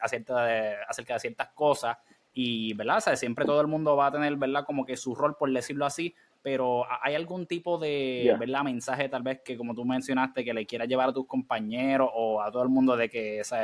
acerca 0.00 0.44
de, 0.44 0.76
ciertas 1.18 1.48
cosas 1.48 1.98
y, 2.32 2.74
¿verdad? 2.74 3.02
O 3.04 3.16
siempre 3.16 3.44
todo 3.44 3.60
el 3.60 3.66
mundo 3.66 3.96
va 3.96 4.06
a 4.06 4.12
tener, 4.12 4.36
¿verdad? 4.36 4.64
Como 4.64 4.86
que 4.86 4.96
su 4.96 5.16
rol, 5.16 5.36
por 5.36 5.52
decirlo 5.52 5.84
así, 5.84 6.14
pero 6.42 6.84
¿hay 7.02 7.14
algún 7.14 7.46
tipo 7.46 7.78
de, 7.78 8.34
¿verdad? 8.38 8.62
Mensaje 8.62 9.08
tal 9.08 9.22
vez 9.22 9.40
que, 9.44 9.56
como 9.56 9.74
tú 9.74 9.84
mencionaste, 9.84 10.44
que 10.44 10.54
le 10.54 10.66
quieras 10.66 10.88
llevar 10.88 11.08
a 11.08 11.12
tus 11.12 11.26
compañeros 11.26 12.10
o 12.14 12.40
a 12.40 12.50
todo 12.50 12.62
el 12.62 12.68
mundo 12.68 12.96
de 12.96 13.08
que, 13.08 13.42
o 13.42 13.54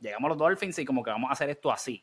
llegamos 0.00 0.26
a 0.26 0.28
los 0.30 0.38
Dolphins 0.38 0.78
y 0.78 0.84
como 0.84 1.02
que 1.02 1.10
vamos 1.10 1.30
a 1.30 1.32
hacer 1.32 1.50
esto 1.50 1.70
así? 1.72 2.02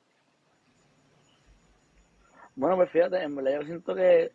Bueno, 2.56 2.75
pues 2.75 2.89
fíjate, 2.89 3.22
en 3.22 3.36
verdad 3.36 3.60
yo 3.60 3.66
siento 3.66 3.96
que 3.96 4.32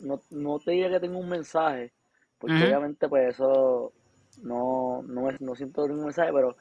no, 0.00 0.20
no 0.30 0.58
te 0.58 0.72
diría 0.72 0.90
que 0.90 1.00
tengo 1.00 1.18
un 1.18 1.28
mensaje, 1.28 1.92
porque 2.38 2.54
obviamente 2.54 3.08
pues 3.08 3.34
eso 3.34 3.92
no, 4.42 5.02
no, 5.02 5.28
no 5.38 5.54
siento 5.54 5.86
ningún 5.86 6.06
mensaje, 6.06 6.32
pero 6.32 6.56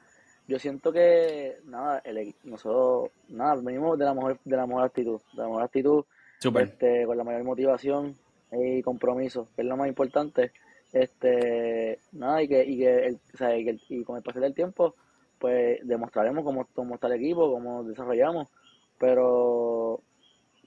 yo 0.47 0.59
siento 0.59 0.91
que 0.91 1.57
nada, 1.65 1.99
el, 2.05 2.35
nosotros 2.43 3.11
nada, 3.29 3.55
venimos 3.55 3.97
de 3.97 4.05
la 4.05 4.13
mejor, 4.13 4.39
de 4.43 4.55
la 4.55 4.67
mejor 4.67 4.83
actitud, 4.83 5.21
de 5.33 5.41
la 5.41 5.47
mejor 5.47 5.63
actitud, 5.63 6.05
este, 6.59 7.05
con 7.05 7.17
la 7.17 7.23
mayor 7.23 7.43
motivación 7.43 8.15
y 8.51 8.81
compromiso, 8.81 9.47
que 9.55 9.61
es 9.61 9.67
lo 9.67 9.77
más 9.77 9.87
importante. 9.87 10.51
Este, 10.93 11.99
nada, 12.13 12.41
y 12.41 12.47
que, 12.47 12.63
y 12.63 12.77
que, 12.77 13.07
el, 13.07 13.19
o 13.33 13.37
sea, 13.37 13.57
y, 13.57 14.03
con 14.03 14.17
el 14.17 14.23
pasar 14.23 14.41
del 14.41 14.53
tiempo, 14.53 14.95
pues 15.37 15.79
demostraremos 15.83 16.43
cómo, 16.43 16.65
cómo 16.73 16.95
está 16.95 17.07
el 17.07 17.13
equipo, 17.13 17.51
cómo 17.51 17.83
desarrollamos, 17.83 18.47
pero 18.97 20.01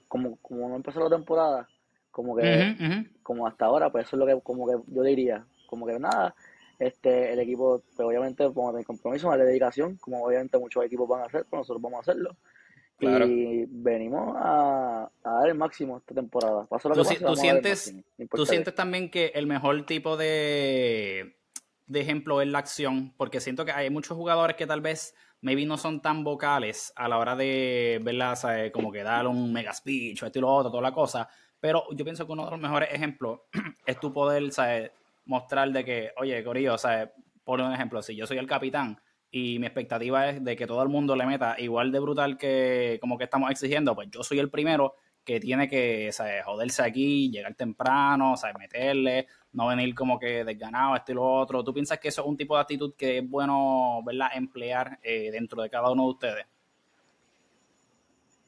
como, 0.07 0.37
como 0.37 0.69
no 0.69 0.75
empezó 0.75 0.99
la 0.99 1.15
temporada, 1.15 1.67
como 2.11 2.35
que, 2.35 3.07
como 3.23 3.47
hasta 3.47 3.65
ahora, 3.65 3.91
pues 3.91 4.05
eso 4.05 4.15
es 4.15 4.19
lo 4.19 4.25
que, 4.25 4.41
como 4.41 4.67
que 4.67 4.75
yo 4.93 5.01
diría, 5.01 5.45
como 5.67 5.85
que 5.85 5.97
nada, 5.99 6.35
este, 6.77 7.31
el 7.33 7.39
equipo, 7.39 7.81
pues 7.95 8.07
obviamente 8.07 8.43
vamos 8.43 8.69
a 8.69 8.71
tener 8.71 8.85
compromiso, 8.85 9.27
una 9.27 9.37
dedicación, 9.37 9.97
como 9.97 10.23
obviamente 10.23 10.57
muchos 10.57 10.83
equipos 10.83 11.07
van 11.07 11.21
a 11.21 11.25
hacer, 11.25 11.45
pues 11.49 11.59
nosotros 11.59 11.81
vamos 11.81 11.97
a 11.97 12.01
hacerlo. 12.01 12.35
Y 13.01 13.65
venimos 13.67 14.35
a, 14.37 15.09
dar 15.23 15.49
el 15.49 15.55
máximo 15.55 15.97
esta 15.97 16.13
temporada. 16.13 16.67
¿Tú, 16.93 17.35
sientes, 17.35 17.95
¿Tú 18.29 18.45
sientes 18.45 18.75
también 18.75 19.09
que 19.09 19.31
el 19.33 19.47
mejor 19.47 19.85
tipo 19.85 20.17
de, 20.17 21.35
de 21.87 21.99
ejemplo 21.99 22.41
es 22.41 22.47
la 22.47 22.59
acción? 22.59 23.13
Porque 23.17 23.39
siento 23.39 23.65
que 23.65 23.71
hay 23.71 23.89
muchos 23.89 24.15
jugadores 24.15 24.55
que 24.55 24.67
tal 24.67 24.81
vez 24.81 25.15
maybe 25.41 25.65
no 25.65 25.77
son 25.77 26.01
tan 26.01 26.23
vocales 26.23 26.93
a 26.95 27.07
la 27.07 27.17
hora 27.17 27.35
de, 27.35 27.99
¿verdad? 28.03 28.37
Como 28.71 28.91
que 28.91 29.03
dar 29.03 29.27
un 29.27 29.51
mega 29.51 29.73
speech 29.73 30.21
o 30.21 30.27
esto 30.27 30.39
y 30.39 30.41
lo 30.41 30.53
otro, 30.53 30.69
toda 30.71 30.83
la 30.83 30.93
cosa. 30.93 31.27
Pero 31.59 31.85
yo 31.91 32.03
pienso 32.03 32.25
que 32.25 32.31
uno 32.31 32.45
de 32.45 32.51
los 32.51 32.59
mejores 32.59 32.89
ejemplos 32.91 33.41
es 33.85 33.99
tu 33.99 34.13
poder, 34.13 34.51
¿sabes? 34.51 34.91
Mostrar 35.25 35.71
de 35.71 35.83
que, 35.83 36.11
oye, 36.17 36.43
Corillo, 36.43 36.77
¿sabes? 36.77 37.09
Por 37.43 37.59
un 37.61 37.73
ejemplo, 37.73 38.01
si 38.01 38.15
yo 38.15 38.27
soy 38.27 38.37
el 38.37 38.47
capitán 38.47 38.99
y 39.31 39.59
mi 39.59 39.65
expectativa 39.65 40.29
es 40.29 40.43
de 40.43 40.55
que 40.57 40.67
todo 40.67 40.83
el 40.83 40.89
mundo 40.89 41.15
le 41.15 41.25
meta 41.25 41.55
igual 41.57 41.91
de 41.91 41.99
brutal 41.99 42.37
que 42.37 42.97
como 42.99 43.17
que 43.17 43.23
estamos 43.23 43.49
exigiendo, 43.49 43.95
pues 43.95 44.09
yo 44.11 44.23
soy 44.23 44.39
el 44.39 44.49
primero 44.49 44.95
que 45.23 45.39
tiene 45.39 45.69
que 45.69 46.11
¿sabes? 46.11 46.43
joderse 46.43 46.83
aquí, 46.83 47.29
llegar 47.31 47.55
temprano, 47.55 48.35
¿sabes? 48.35 48.57
meterle, 48.57 49.27
no 49.53 49.67
venir 49.67 49.95
como 49.95 50.19
que 50.19 50.43
desganado, 50.43 50.95
esto 50.95 51.11
y 51.11 51.15
lo 51.15 51.23
otro. 51.23 51.63
¿Tú 51.63 51.73
piensas 51.73 51.99
que 51.99 52.09
eso 52.09 52.21
es 52.21 52.27
un 52.27 52.35
tipo 52.35 52.55
de 52.55 52.61
actitud 52.61 52.93
que 52.97 53.19
es 53.19 53.29
bueno, 53.29 54.01
¿verdad?, 54.03 54.29
emplear 54.33 54.99
eh, 55.03 55.29
dentro 55.31 55.61
de 55.61 55.69
cada 55.69 55.91
uno 55.91 56.03
de 56.03 56.09
ustedes. 56.09 56.45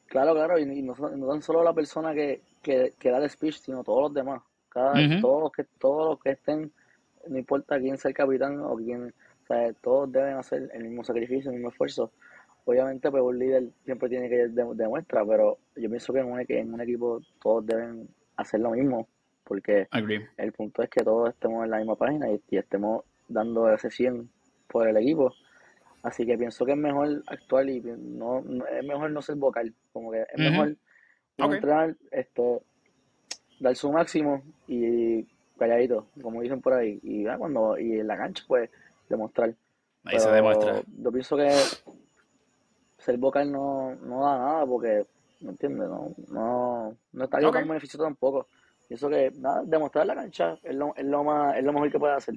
Claro, 0.06 0.34
claro, 0.34 0.58
y, 0.58 0.82
no, 0.82 0.94
no, 0.94 1.28
tan 1.28 1.42
solo 1.42 1.62
la 1.62 1.72
persona 1.72 2.12
que, 2.12 2.42
que, 2.62 2.94
que, 2.98 3.10
da 3.10 3.18
el 3.18 3.30
speech, 3.30 3.56
sino 3.56 3.82
todos 3.82 4.02
los 4.02 4.14
demás. 4.14 4.42
Cada, 4.68 4.92
todos, 5.20 5.42
los 5.42 5.52
que, 5.52 5.64
todos 5.78 6.10
los 6.10 6.20
que 6.20 6.30
estén, 6.30 6.72
no 7.28 7.38
importa 7.38 7.78
quién 7.78 7.96
sea 7.96 8.10
el 8.10 8.14
capitán 8.14 8.60
o 8.60 8.76
quién, 8.76 9.14
o 9.44 9.46
sea, 9.46 9.72
todos 9.74 10.10
deben 10.10 10.36
hacer 10.36 10.70
el 10.72 10.84
mismo 10.84 11.04
sacrificio, 11.04 11.50
el 11.50 11.56
mismo 11.56 11.68
esfuerzo. 11.68 12.10
Obviamente, 12.64 13.10
pues 13.10 13.22
un 13.22 13.38
líder 13.38 13.64
siempre 13.84 14.08
tiene 14.08 14.30
que 14.30 14.48
demuestra, 14.48 15.24
pero 15.26 15.58
yo 15.76 15.90
pienso 15.90 16.14
que 16.14 16.20
en 16.20 16.32
un, 16.32 16.44
en 16.48 16.72
un 16.72 16.80
equipo 16.80 17.20
todos 17.42 17.66
deben 17.66 18.08
hacer 18.36 18.60
lo 18.60 18.70
mismo, 18.70 19.06
porque 19.44 19.86
el 20.38 20.52
punto 20.52 20.82
es 20.82 20.88
que 20.88 21.04
todos 21.04 21.28
estemos 21.28 21.64
en 21.64 21.70
la 21.70 21.76
misma 21.76 21.94
página 21.94 22.26
y, 22.30 22.40
estemos 22.56 23.04
dando 23.28 23.70
ese 23.70 23.90
100 23.90 24.30
por 24.66 24.88
el 24.88 24.96
equipo. 24.96 25.34
Así 26.02 26.24
que 26.24 26.38
pienso 26.38 26.64
que 26.64 26.72
es 26.72 26.78
mejor 26.78 27.22
actuar 27.26 27.68
y 27.68 27.80
no, 27.80 28.38
es 28.38 28.84
mejor 28.84 29.10
no 29.10 29.20
ser 29.20 29.36
vocal, 29.36 29.74
como 29.92 30.10
que 30.10 30.22
es 30.22 30.38
mejor 30.38 30.76
entrar, 31.36 31.96
esto, 32.10 32.62
dar 33.60 33.76
su 33.76 33.92
máximo 33.92 34.42
y 34.66 35.26
calladito, 35.58 36.06
como 36.22 36.40
dicen 36.40 36.62
por 36.62 36.72
ahí, 36.72 36.98
y 37.02 37.24
cuando 37.24 37.78
y 37.78 38.00
en 38.00 38.06
la 38.06 38.16
cancha 38.16 38.42
pues 38.46 38.70
demostrar. 39.08 39.54
Ahí 40.04 40.20
se 40.20 40.30
demuestra. 40.30 40.82
Yo 40.86 41.12
pienso 41.12 41.36
que 41.36 41.50
ser 42.98 43.18
vocal 43.18 43.50
no, 43.50 43.94
no 43.96 44.24
da 44.24 44.38
nada 44.38 44.66
porque, 44.66 45.06
¿me 45.40 45.50
entiendes? 45.50 45.88
No, 45.88 46.14
no, 46.28 46.96
no 47.12 47.24
está 47.24 47.38
okay. 47.38 47.50
tan 47.50 47.68
beneficio 47.68 47.98
tampoco. 47.98 48.48
Pienso 48.88 49.08
que 49.08 49.32
nada, 49.36 49.62
demostrar 49.64 50.06
la 50.06 50.14
cancha 50.14 50.58
es 50.62 50.74
lo, 50.74 50.94
es 50.94 51.04
lo 51.04 51.24
más, 51.24 51.56
es 51.56 51.64
lo 51.64 51.72
mejor 51.72 51.90
que 51.90 51.98
puede 51.98 52.14
hacer. 52.14 52.34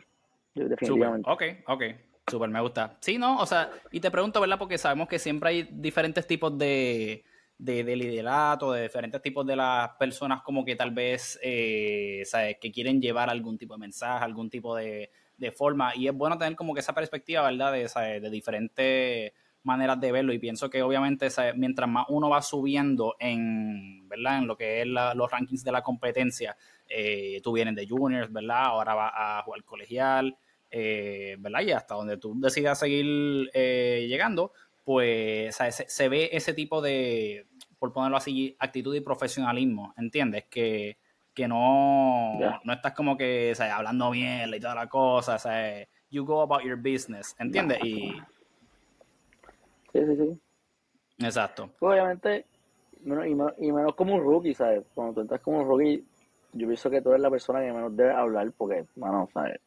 Definitivamente. 0.53 1.29
Ok, 1.29 1.43
ok. 1.67 1.83
Súper, 2.29 2.49
me 2.49 2.61
gusta. 2.61 2.97
Sí, 2.99 3.17
¿no? 3.17 3.37
O 3.37 3.45
sea, 3.45 3.69
y 3.91 3.99
te 3.99 4.11
pregunto, 4.11 4.41
¿verdad? 4.41 4.59
Porque 4.59 4.77
sabemos 4.77 5.07
que 5.07 5.19
siempre 5.19 5.49
hay 5.49 5.69
diferentes 5.71 6.27
tipos 6.27 6.57
de, 6.57 7.23
de, 7.57 7.83
de 7.83 7.95
liderato, 7.95 8.73
de 8.73 8.83
diferentes 8.83 9.21
tipos 9.21 9.45
de 9.45 9.55
las 9.55 9.91
personas 9.97 10.41
como 10.41 10.65
que 10.65 10.75
tal 10.75 10.91
vez, 10.91 11.39
eh, 11.41 12.23
¿sabes? 12.25 12.57
Que 12.59 12.71
quieren 12.71 13.01
llevar 13.01 13.29
algún 13.29 13.57
tipo 13.57 13.75
de 13.75 13.79
mensaje, 13.79 14.25
algún 14.25 14.49
tipo 14.49 14.75
de, 14.75 15.09
de 15.37 15.51
forma. 15.51 15.95
Y 15.95 16.07
es 16.07 16.13
bueno 16.13 16.37
tener 16.37 16.55
como 16.55 16.73
que 16.73 16.81
esa 16.81 16.93
perspectiva, 16.93 17.43
¿verdad? 17.43 17.73
De, 17.73 17.87
¿sabes? 17.87 18.21
de 18.21 18.29
diferentes 18.29 19.33
maneras 19.63 19.99
de 19.99 20.11
verlo 20.11 20.33
y 20.33 20.39
pienso 20.39 20.69
que 20.69 20.81
obviamente 20.81 21.27
mientras 21.55 21.89
más 21.89 22.05
uno 22.09 22.29
va 22.29 22.41
subiendo 22.41 23.15
en, 23.19 24.07
¿verdad? 24.07 24.39
en 24.39 24.47
lo 24.47 24.55
que 24.55 24.81
es 24.81 24.87
los 24.87 25.29
rankings 25.29 25.63
de 25.63 25.71
la 25.71 25.83
competencia, 25.83 26.55
eh, 26.87 27.41
tú 27.43 27.51
vienes 27.51 27.75
de 27.75 27.87
juniors, 27.87 28.31
¿verdad? 28.31 28.65
Ahora 28.65 28.93
vas 28.93 29.11
a 29.13 29.41
jugar 29.43 29.63
colegial, 29.65 30.37
eh, 30.71 31.35
¿verdad? 31.39 31.61
Y 31.61 31.71
hasta 31.71 31.95
donde 31.95 32.17
tú 32.17 32.33
decidas 32.39 32.79
seguir 32.79 33.49
eh, 33.53 34.05
llegando, 34.07 34.53
pues 34.85 35.55
se, 35.55 36.09
ve 36.09 36.29
ese 36.31 36.53
tipo 36.53 36.81
de, 36.81 37.45
por 37.77 37.91
ponerlo 37.91 38.15
así, 38.15 38.55
actitud 38.59 38.95
y 38.95 39.01
profesionalismo, 39.01 39.93
¿entiendes? 39.97 40.45
Que, 40.45 40.97
que 41.37 41.47
no, 41.47 42.39
no 42.63 42.73
estás 42.73 42.93
como 42.93 43.15
que 43.15 43.53
hablando 43.71 44.09
bien 44.09 44.51
y 44.51 44.59
toda 44.59 44.73
la 44.73 44.87
cosa, 44.87 45.35
o 45.35 45.39
sea, 45.39 45.87
you 46.09 46.25
go 46.25 46.41
about 46.41 46.63
your 46.63 46.77
business, 46.77 47.35
¿entiendes? 47.37 47.77
Y 47.83 48.11
Sí, 49.93 49.99
sí, 50.03 50.15
sí. 50.15 50.39
Exacto. 51.19 51.69
Obviamente, 51.79 52.45
y, 53.03 53.09
menos, 53.09 53.53
y 53.59 53.71
menos 53.71 53.93
como 53.93 54.15
un 54.15 54.21
rookie, 54.21 54.55
¿sabes? 54.55 54.83
Cuando 54.95 55.13
tú 55.13 55.21
entras 55.21 55.41
como 55.41 55.59
un 55.59 55.67
rookie, 55.67 56.03
yo 56.53 56.67
pienso 56.67 56.89
que 56.89 57.01
tú 57.01 57.09
eres 57.09 57.21
la 57.21 57.29
persona 57.29 57.59
que 57.59 57.71
menos 57.71 57.95
debe 57.95 58.13
hablar 58.13 58.51
porque, 58.57 58.85
mano, 58.95 59.29
¿sabes? 59.31 59.59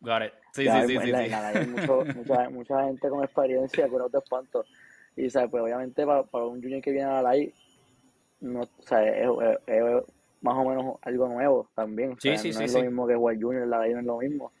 Got 0.00 0.22
it. 0.22 0.32
Sí, 0.52 0.64
sí, 0.64 0.86
sí, 0.86 0.98
sí, 0.98 1.12
hay 1.12 1.66
mucha, 2.16 2.48
mucha 2.48 2.84
gente 2.84 3.10
con 3.10 3.22
experiencia, 3.22 3.88
con 3.88 4.00
otro 4.00 4.20
espanto. 4.20 4.64
Y, 5.16 5.28
¿sabes? 5.28 5.50
Pues 5.50 5.62
obviamente 5.62 6.06
para, 6.06 6.22
para 6.22 6.46
un 6.46 6.62
junior 6.62 6.80
que 6.80 6.92
viene 6.92 7.10
a 7.10 7.20
la 7.20 7.34
live, 7.34 7.52
no, 8.40 8.64
¿sabes? 8.80 9.14
Es, 9.16 9.28
es, 9.66 10.04
más 10.40 10.56
o 10.56 10.64
menos 10.64 10.96
algo 11.02 11.28
nuevo 11.28 11.68
también. 11.74 12.16
Sí, 12.20 12.36
sí, 12.36 12.50
no 12.50 12.58
sí, 12.58 12.64
es 12.64 12.74
lo 12.74 12.82
mismo 12.82 13.06
que 13.06 13.14
jugar 13.14 13.40
junior, 13.40 13.66
la 13.66 13.82
live 13.82 13.94
no 13.94 14.00
es 14.00 14.06
lo 14.06 14.18
mismo. 14.18 14.52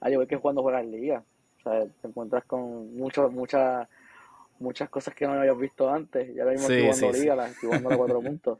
Al 0.00 0.12
igual 0.12 0.28
que 0.28 0.38
cuando 0.38 0.62
juegas 0.62 0.86
liga. 0.86 1.22
O 1.64 1.70
te 1.70 2.08
encuentras 2.08 2.44
con 2.44 2.96
mucho, 2.96 3.30
mucha 3.30 3.88
muchas 4.60 4.88
cosas 4.88 5.14
que 5.14 5.26
no 5.26 5.34
habías 5.34 5.58
visto 5.58 5.88
antes. 5.90 6.34
Ya 6.34 6.44
lo 6.44 6.50
mismo 6.50 6.66
jugando 6.66 7.12
liga, 7.12 7.48
sí. 7.48 7.66
jugando 7.66 7.90
a 7.90 7.96
cuatro 7.96 8.20
puntos. 8.22 8.58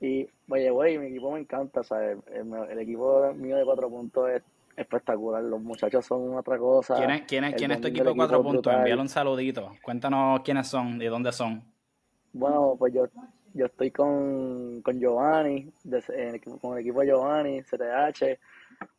Y, 0.00 0.28
oye, 0.48 0.70
güey, 0.70 0.98
mi 0.98 1.06
equipo 1.06 1.32
me 1.32 1.40
encanta, 1.40 1.82
¿sabes? 1.82 2.18
El, 2.32 2.78
equipo 2.78 3.32
mío 3.34 3.56
de 3.56 3.64
cuatro 3.64 3.88
puntos 3.88 4.30
es 4.30 4.42
espectacular. 4.76 5.42
Los 5.42 5.60
muchachos 5.60 6.06
son 6.06 6.36
otra 6.36 6.56
cosa. 6.56 6.94
¿Quién 6.94 7.10
es, 7.10 7.22
quién 7.22 7.44
es, 7.44 7.54
quién 7.54 7.70
es 7.72 7.80
tu 7.80 7.88
equipo 7.88 8.10
de 8.10 8.14
cuatro 8.14 8.42
puntos? 8.42 8.72
Envíale 8.72 9.00
un 9.00 9.08
saludito. 9.08 9.72
Cuéntanos 9.82 10.40
quiénes 10.44 10.68
son 10.68 11.02
y 11.02 11.06
dónde 11.06 11.32
son. 11.32 11.64
Bueno, 12.32 12.76
pues 12.78 12.94
yo, 12.94 13.08
yo 13.54 13.66
estoy 13.66 13.90
con, 13.90 14.82
con 14.82 14.98
Giovanni, 14.98 15.70
de, 15.84 16.40
con 16.60 16.74
el 16.74 16.80
equipo 16.80 17.00
de 17.00 17.06
Giovanni, 17.06 17.62
CTH. 17.62 18.38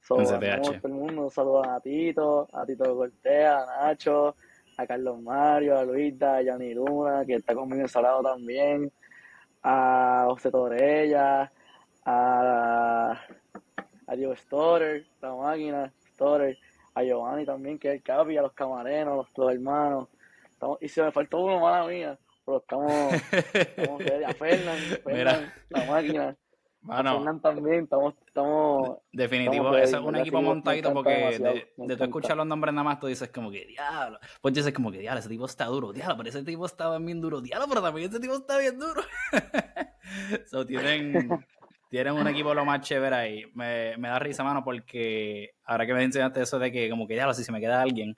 So, 0.01 0.18
CTH. 0.18 0.82
Todo 0.82 0.88
el 0.88 0.94
mundo, 0.94 1.29
saludos 1.29 1.68
a 1.68 1.79
Tito, 1.79 2.48
a 2.51 2.65
Tito 2.65 2.96
Cortés, 2.96 3.46
a 3.46 3.65
Nacho, 3.65 4.36
a 4.77 4.88
Carlos 4.88 5.22
Mario, 5.22 5.77
a 5.77 5.84
Luisa, 5.84 6.36
a 6.36 6.41
Yanni 6.41 6.74
Luna, 6.74 7.25
que 7.25 7.36
está 7.36 7.53
conmigo 7.53 7.82
en 7.82 7.88
Salado 7.88 8.22
también, 8.24 8.91
a 9.63 10.25
José 10.27 10.51
Torella, 10.51 11.51
a, 12.06 13.20
a 14.08 14.15
Diego 14.15 14.36
Storer, 14.36 15.06
la 15.22 15.36
máquina, 15.36 15.94
Storer, 16.13 16.58
a 16.96 17.03
Giovanni 17.03 17.46
también, 17.46 17.77
que 17.77 17.89
es 17.89 17.96
el 17.96 18.03
capi, 18.03 18.38
a 18.38 18.41
los 18.41 18.53
camareros, 18.53 19.27
los, 19.36 19.53
hermanos. 19.53 20.08
Estamos, 20.51 20.77
y 20.82 20.88
se 20.89 21.03
me 21.03 21.12
faltó 21.12 21.39
uno, 21.39 21.60
mala 21.60 21.88
mía, 21.88 22.18
pero 22.50 22.58
estamos, 22.58 23.13
estamos 23.53 24.01
a 24.25 24.34
Fernan, 24.34 24.77
Fernan 25.03 25.53
la 25.70 25.86
máquina. 25.86 26.38
Bueno, 26.82 27.39
también, 27.41 27.84
estamos, 27.84 28.15
estamos 28.25 29.00
Definitivo, 29.12 29.75
ese 29.75 29.98
es 29.98 30.01
un 30.01 30.15
equipo 30.15 30.41
montadito 30.41 30.94
porque 30.94 31.38
de, 31.38 31.68
de 31.75 31.98
tú 31.98 32.03
escuchar 32.06 32.38
los 32.38 32.48
nombres 32.48 32.74
nada 32.74 32.86
más, 32.86 33.00
tú 33.00 33.08
dices 33.08 33.29
como 33.29 33.51
que 33.51 33.65
diablo. 33.65 34.18
Pues 34.41 34.53
dices 34.53 34.74
como 34.74 34.91
que 34.91 35.00
diablo, 35.00 35.20
ese 35.20 35.29
tipo 35.29 35.46
está 35.46 35.65
duro, 35.65 35.91
diablo, 35.91 36.18
pero 36.18 36.29
ese 36.29 36.41
tipo 36.44 36.65
estaba 36.65 36.98
bien 36.98 37.20
duro, 37.20 37.41
diablo, 37.41 37.68
pero 37.68 37.82
también 37.82 38.10
ese 38.10 38.20
tipo 38.20 38.36
está 38.36 38.58
bien 38.58 38.79
duro. 38.79 39.01
so, 40.50 40.65
tienen, 40.65 41.29
tienen 41.89 42.13
un 42.13 42.27
equipo 42.27 42.53
lo 42.53 42.65
más 42.65 42.82
chévere 42.82 43.15
ahí. 43.15 43.44
Me, 43.53 43.98
me 43.98 44.08
da 44.08 44.18
risa, 44.18 44.44
mano, 44.44 44.63
porque 44.63 45.51
ahora 45.65 45.86
que 45.86 45.94
me 45.94 46.03
enseñaste 46.03 46.41
eso 46.41 46.58
de 46.58 46.72
que 46.72 46.89
como 46.89 47.08
que 47.08 47.15
diablo, 47.15 47.34
si 47.34 47.44
se 47.44 47.51
me 47.51 47.60
queda 47.60 47.82
alguien, 47.82 48.15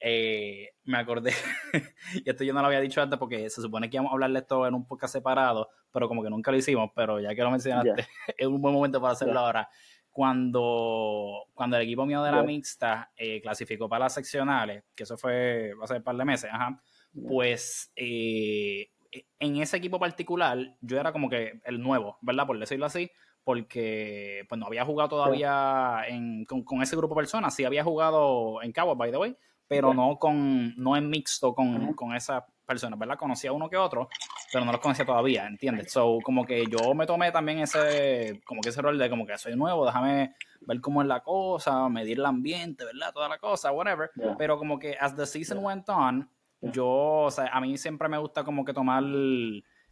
eh, 0.00 0.70
me 0.84 0.98
acordé, 0.98 1.32
y 2.24 2.28
esto 2.28 2.44
yo 2.44 2.52
no 2.52 2.60
lo 2.60 2.66
había 2.66 2.80
dicho 2.80 3.00
antes 3.00 3.18
porque 3.18 3.48
se 3.48 3.62
supone 3.62 3.88
que 3.88 3.96
íbamos 3.96 4.10
a 4.10 4.14
hablarle 4.14 4.40
esto 4.40 4.66
en 4.66 4.74
un 4.74 4.86
podcast 4.86 5.14
separado, 5.14 5.68
pero 5.90 6.08
como 6.08 6.22
que 6.22 6.30
nunca 6.30 6.50
lo 6.50 6.56
hicimos, 6.56 6.90
pero 6.94 7.20
ya 7.20 7.34
que 7.34 7.42
lo 7.42 7.50
mencionaste, 7.50 8.06
es 8.36 8.46
un 8.46 8.60
buen 8.60 8.74
momento 8.74 9.00
para 9.00 9.12
hacerlo 9.12 9.40
ahora. 9.40 9.68
Cuando, 10.10 11.46
cuando 11.54 11.76
el 11.76 11.82
equipo 11.82 12.06
mío 12.06 12.22
de 12.22 12.30
la 12.30 12.44
mixta 12.44 13.10
eh, 13.16 13.40
clasificó 13.40 13.88
para 13.88 14.04
las 14.04 14.14
seccionales, 14.14 14.84
que 14.94 15.02
eso 15.02 15.16
fue 15.16 15.72
hace 15.82 15.96
un 15.96 16.04
par 16.04 16.16
de 16.16 16.24
meses, 16.24 16.50
ajá, 16.52 16.80
pues 17.26 17.90
eh, 17.96 18.90
en 19.38 19.56
ese 19.56 19.76
equipo 19.76 19.98
particular 19.98 20.58
yo 20.80 21.00
era 21.00 21.12
como 21.12 21.28
que 21.28 21.60
el 21.64 21.80
nuevo, 21.80 22.18
¿verdad? 22.20 22.46
Por 22.46 22.58
decirlo 22.58 22.86
así, 22.86 23.10
porque 23.42 24.44
pues 24.48 24.58
no 24.58 24.66
había 24.66 24.84
jugado 24.84 25.10
todavía 25.10 26.02
en, 26.08 26.44
con, 26.44 26.64
con, 26.64 26.82
ese 26.82 26.96
grupo 26.96 27.14
de 27.14 27.20
personas, 27.20 27.54
sí 27.54 27.64
había 27.64 27.84
jugado 27.84 28.62
en 28.62 28.72
Cabo, 28.72 28.96
by 28.96 29.10
the 29.10 29.18
way, 29.18 29.36
pero 29.68 29.94
no 29.94 30.18
con 30.18 30.74
no 30.76 30.96
en 30.96 31.08
mixto 31.08 31.54
con, 31.54 31.94
con 31.94 32.14
esas 32.14 32.42
personas, 32.64 32.98
¿verdad? 32.98 33.18
Conocía 33.18 33.52
uno 33.52 33.68
que 33.68 33.76
otro, 33.76 34.08
pero 34.52 34.64
no 34.64 34.72
los 34.72 34.80
conocía 34.80 35.04
todavía, 35.04 35.46
¿entiendes? 35.46 35.92
So, 35.92 36.18
como 36.22 36.44
que 36.44 36.64
yo 36.66 36.94
me 36.94 37.06
tomé 37.06 37.30
también 37.30 37.60
ese, 37.60 38.40
como 38.46 38.60
que 38.60 38.70
ese 38.70 38.82
rol 38.82 38.98
de 38.98 39.10
como 39.10 39.26
que 39.26 39.36
soy 39.38 39.56
nuevo, 39.56 39.84
déjame 39.86 40.34
ver 40.62 40.80
cómo 40.80 41.02
es 41.02 41.08
la 41.08 41.20
cosa, 41.20 41.88
medir 41.88 42.18
el 42.18 42.26
ambiente, 42.26 42.84
¿verdad? 42.84 43.12
Toda 43.12 43.28
la 43.28 43.38
cosa, 43.38 43.72
whatever. 43.72 44.10
Pero 44.38 44.58
como 44.58 44.78
que 44.78 44.96
as 44.98 45.14
the 45.14 45.26
season 45.26 45.58
went 45.58 45.88
on, 45.88 46.28
yo, 46.60 46.86
o 46.86 47.30
sea, 47.30 47.46
a 47.48 47.60
mí 47.60 47.76
siempre 47.76 48.08
me 48.08 48.18
gusta 48.18 48.44
como 48.44 48.64
que 48.64 48.72
tomar 48.72 49.04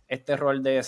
este 0.08 0.36
rol 0.36 0.62
de, 0.62 0.82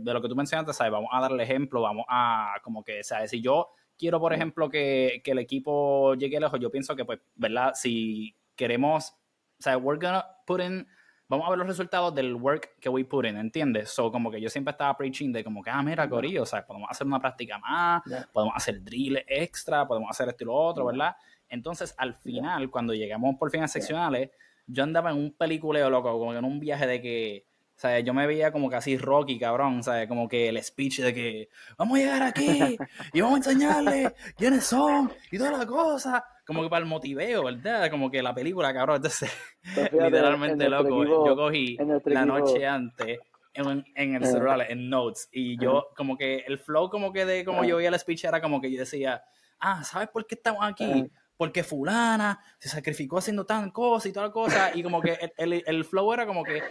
de 0.00 0.12
lo 0.12 0.22
que 0.22 0.28
tú 0.28 0.36
mencionaste, 0.36 0.72
¿sabes? 0.72 0.92
Vamos 0.92 1.10
a 1.12 1.20
darle 1.20 1.42
ejemplo, 1.42 1.82
vamos 1.82 2.04
a, 2.08 2.54
como 2.62 2.84
que, 2.84 3.02
¿sabes? 3.02 3.30
Si 3.30 3.40
yo 3.40 3.70
quiero, 3.98 4.20
por 4.20 4.32
ejemplo, 4.32 4.68
que, 4.68 5.20
que, 5.24 5.32
el 5.32 5.38
equipo 5.38 6.14
llegue 6.14 6.40
lejos, 6.40 6.58
yo 6.60 6.70
pienso 6.70 6.96
que, 6.96 7.04
pues, 7.04 7.20
¿verdad? 7.34 7.72
Si 7.74 8.34
queremos, 8.56 9.10
o 9.58 9.62
sea, 9.62 9.76
we're 9.78 10.00
gonna 10.04 10.24
put 10.46 10.60
in, 10.60 10.86
vamos 11.28 11.46
a 11.46 11.50
ver 11.50 11.58
los 11.58 11.68
resultados 11.68 12.14
del 12.14 12.34
work 12.34 12.78
que 12.80 12.88
we 12.88 13.04
put 13.04 13.26
in, 13.26 13.36
¿entiendes? 13.36 13.90
So, 13.90 14.10
como 14.10 14.30
que 14.30 14.40
yo 14.40 14.50
siempre 14.50 14.72
estaba 14.72 14.96
preaching 14.96 15.32
de 15.32 15.44
como 15.44 15.62
que, 15.62 15.70
ah, 15.70 15.82
mira, 15.82 16.08
Corillo, 16.08 16.42
o 16.42 16.46
sea, 16.46 16.66
podemos 16.66 16.90
hacer 16.90 17.06
una 17.06 17.20
práctica 17.20 17.58
más, 17.58 18.02
podemos 18.32 18.54
hacer 18.56 18.82
drill 18.82 19.22
extra, 19.26 19.86
podemos 19.86 20.10
hacer 20.10 20.28
esto 20.28 20.44
y 20.44 20.46
lo 20.46 20.54
otro, 20.54 20.86
¿verdad? 20.86 21.16
Entonces, 21.48 21.94
al 21.98 22.14
final, 22.14 22.70
cuando 22.70 22.94
llegamos 22.94 23.36
por 23.38 23.50
fin 23.50 23.62
a 23.62 23.68
seccionales, 23.68 24.30
yo 24.66 24.82
andaba 24.82 25.10
en 25.10 25.18
un 25.18 25.32
peliculeo, 25.32 25.90
loco, 25.90 26.10
como 26.18 26.34
en 26.34 26.44
un 26.44 26.58
viaje 26.58 26.86
de 26.86 27.00
que 27.00 27.46
O 27.76 27.80
sea, 27.84 27.98
yo 28.00 28.14
me 28.14 28.26
veía 28.26 28.52
como 28.52 28.70
casi 28.70 28.96
Rocky, 28.96 29.38
cabrón, 29.38 29.82
¿sabes? 29.82 30.08
Como 30.08 30.28
que 30.28 30.48
el 30.48 30.62
speech 30.62 31.00
de 31.00 31.12
que 31.12 31.48
vamos 31.76 31.98
a 31.98 32.00
llegar 32.00 32.22
aquí 32.22 32.78
y 33.12 33.20
vamos 33.20 33.34
a 33.34 33.50
enseñarle 33.50 34.14
quiénes 34.36 34.64
son 34.64 35.12
y 35.30 35.38
toda 35.38 35.58
la 35.58 35.66
cosa. 35.66 36.24
Como 36.46 36.62
que 36.62 36.68
para 36.68 36.84
el 36.84 36.88
motiveo, 36.88 37.44
¿verdad? 37.44 37.90
Como 37.90 38.10
que 38.10 38.22
la 38.22 38.34
película, 38.34 38.72
cabrón. 38.72 38.96
Entonces, 38.96 39.30
literalmente 39.92 40.68
loco. 40.68 41.04
yo 41.04 41.34
cogí 41.34 41.76
la 42.04 42.24
noche 42.24 42.66
antes 42.66 43.18
en, 43.54 43.84
en 43.94 44.14
el 44.16 44.24
celular, 44.24 44.66
en 44.68 44.90
notes, 44.90 45.28
y 45.32 45.58
yo, 45.58 45.88
como 45.96 46.16
que 46.16 46.44
el 46.46 46.58
flow, 46.58 46.90
como 46.90 47.12
que 47.12 47.24
de 47.24 47.44
como 47.44 47.64
yo 47.64 47.76
veía 47.76 47.88
el 47.88 47.98
speech, 47.98 48.24
era 48.24 48.40
como 48.40 48.60
que 48.60 48.70
yo 48.70 48.78
decía, 48.78 49.22
ah, 49.60 49.82
¿sabes 49.84 50.08
por 50.08 50.26
qué 50.26 50.34
estamos 50.34 50.64
aquí? 50.64 51.10
Porque 51.36 51.64
fulana 51.64 52.40
se 52.58 52.68
sacrificó 52.68 53.18
haciendo 53.18 53.44
tan 53.44 53.70
cosa 53.70 54.08
y 54.08 54.12
toda 54.12 54.30
cosa, 54.30 54.70
y 54.74 54.82
como 54.82 55.00
que 55.00 55.18
el, 55.36 55.64
el, 55.66 55.84
flow 55.84 56.12
era 56.12 56.26
como 56.26 56.44
que 56.44 56.62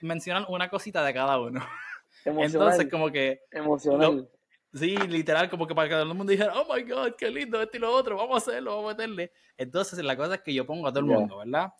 mencionan 0.00 0.46
una 0.48 0.68
cosita 0.68 1.04
de 1.04 1.12
cada 1.12 1.38
uno. 1.38 1.60
Entonces, 2.24 2.88
como 2.90 3.10
que... 3.10 3.42
Emocional. 3.50 4.28
sí, 4.72 4.96
literal, 4.96 5.50
como 5.50 5.66
que 5.66 5.74
para 5.74 5.88
que 5.88 5.94
todo 5.94 6.02
el 6.02 6.14
mundo 6.14 6.30
dijera, 6.30 6.54
oh 6.54 6.72
my 6.72 6.82
god, 6.82 7.12
qué 7.16 7.30
lindo, 7.30 7.60
esto 7.60 7.76
y 7.76 7.80
lo 7.80 7.92
otro, 7.92 8.16
vamos 8.16 8.34
a 8.34 8.50
hacerlo, 8.50 8.76
vamos 8.76 8.94
a 8.94 8.96
meterle. 8.96 9.32
Entonces, 9.56 10.02
la 10.02 10.16
cosa 10.16 10.36
es 10.36 10.40
que 10.40 10.54
yo 10.54 10.66
pongo 10.66 10.88
a 10.88 10.90
todo 10.90 11.00
el 11.00 11.06
mundo, 11.06 11.38
¿verdad? 11.38 11.72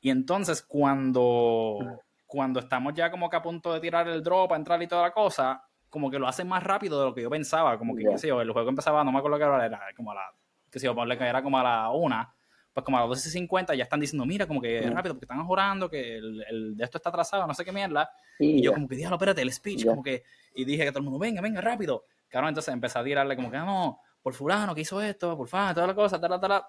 Y 0.00 0.10
entonces, 0.10 0.62
cuando, 0.62 1.78
cuando 2.26 2.60
estamos 2.60 2.94
ya 2.94 3.10
como 3.10 3.28
que 3.28 3.36
a 3.36 3.42
punto 3.42 3.74
de 3.74 3.80
tirar 3.80 4.08
el 4.08 4.22
drop, 4.22 4.52
a 4.52 4.56
entrar 4.56 4.82
y 4.82 4.86
toda 4.86 5.02
la 5.02 5.12
cosa, 5.12 5.62
como 5.88 6.10
que 6.10 6.18
lo 6.18 6.28
hacen 6.28 6.48
más 6.48 6.62
rápido 6.62 6.98
de 7.00 7.06
lo 7.06 7.14
que 7.14 7.22
yo 7.22 7.30
pensaba, 7.30 7.76
como 7.76 7.94
que, 7.94 8.04
qué 8.04 8.16
sé 8.16 8.28
yo, 8.28 8.40
el 8.40 8.52
juego 8.52 8.68
empezaba, 8.68 9.04
no 9.04 9.12
me 9.12 9.18
acuerdo 9.18 9.38
qué 9.38 9.44
hora 9.44 9.66
era, 9.66 9.80
como 9.96 10.12
a 10.12 10.14
la 10.14 10.32
que 10.70 10.78
si 10.78 10.86
yo 10.86 10.94
ponle 10.94 11.18
que 11.18 11.24
era 11.24 11.42
como 11.42 11.58
a 11.58 11.62
la 11.62 11.90
una, 11.90 12.34
pues 12.72 12.84
como 12.84 12.98
a 12.98 13.06
las 13.06 13.26
12.50 13.26 13.76
ya 13.76 13.84
están 13.84 14.00
diciendo, 14.00 14.24
mira, 14.24 14.46
como 14.46 14.60
que 14.60 14.80
rápido, 14.90 15.14
porque 15.14 15.24
están 15.24 15.44
jurando 15.44 15.90
que 15.90 16.18
el, 16.18 16.76
de 16.76 16.84
esto 16.84 16.98
está 16.98 17.08
atrasado, 17.08 17.46
no 17.46 17.54
sé 17.54 17.64
qué 17.64 17.72
mierda. 17.72 18.10
y 18.38 18.62
yo 18.62 18.72
como 18.72 18.88
que, 18.88 18.96
diablo, 18.96 19.16
espérate, 19.16 19.42
el 19.42 19.52
speech, 19.52 19.86
como 19.86 20.02
que, 20.02 20.22
y 20.54 20.64
dije 20.64 20.84
que 20.84 20.90
todo 20.90 21.00
el 21.00 21.04
mundo, 21.04 21.18
venga, 21.18 21.40
venga, 21.40 21.60
rápido. 21.60 22.04
Claro, 22.28 22.48
entonces 22.48 22.72
empecé 22.72 22.98
a 22.98 23.04
tirarle 23.04 23.34
como 23.34 23.50
que, 23.50 23.56
ah, 23.56 23.64
no, 23.64 24.00
por 24.22 24.34
fulano 24.34 24.74
que 24.74 24.82
hizo 24.82 25.00
esto, 25.00 25.36
por 25.36 25.48
favor, 25.48 25.74
toda 25.74 25.86
la 25.88 25.94
cosa, 25.94 26.20
tal, 26.20 26.40
tal, 26.40 26.62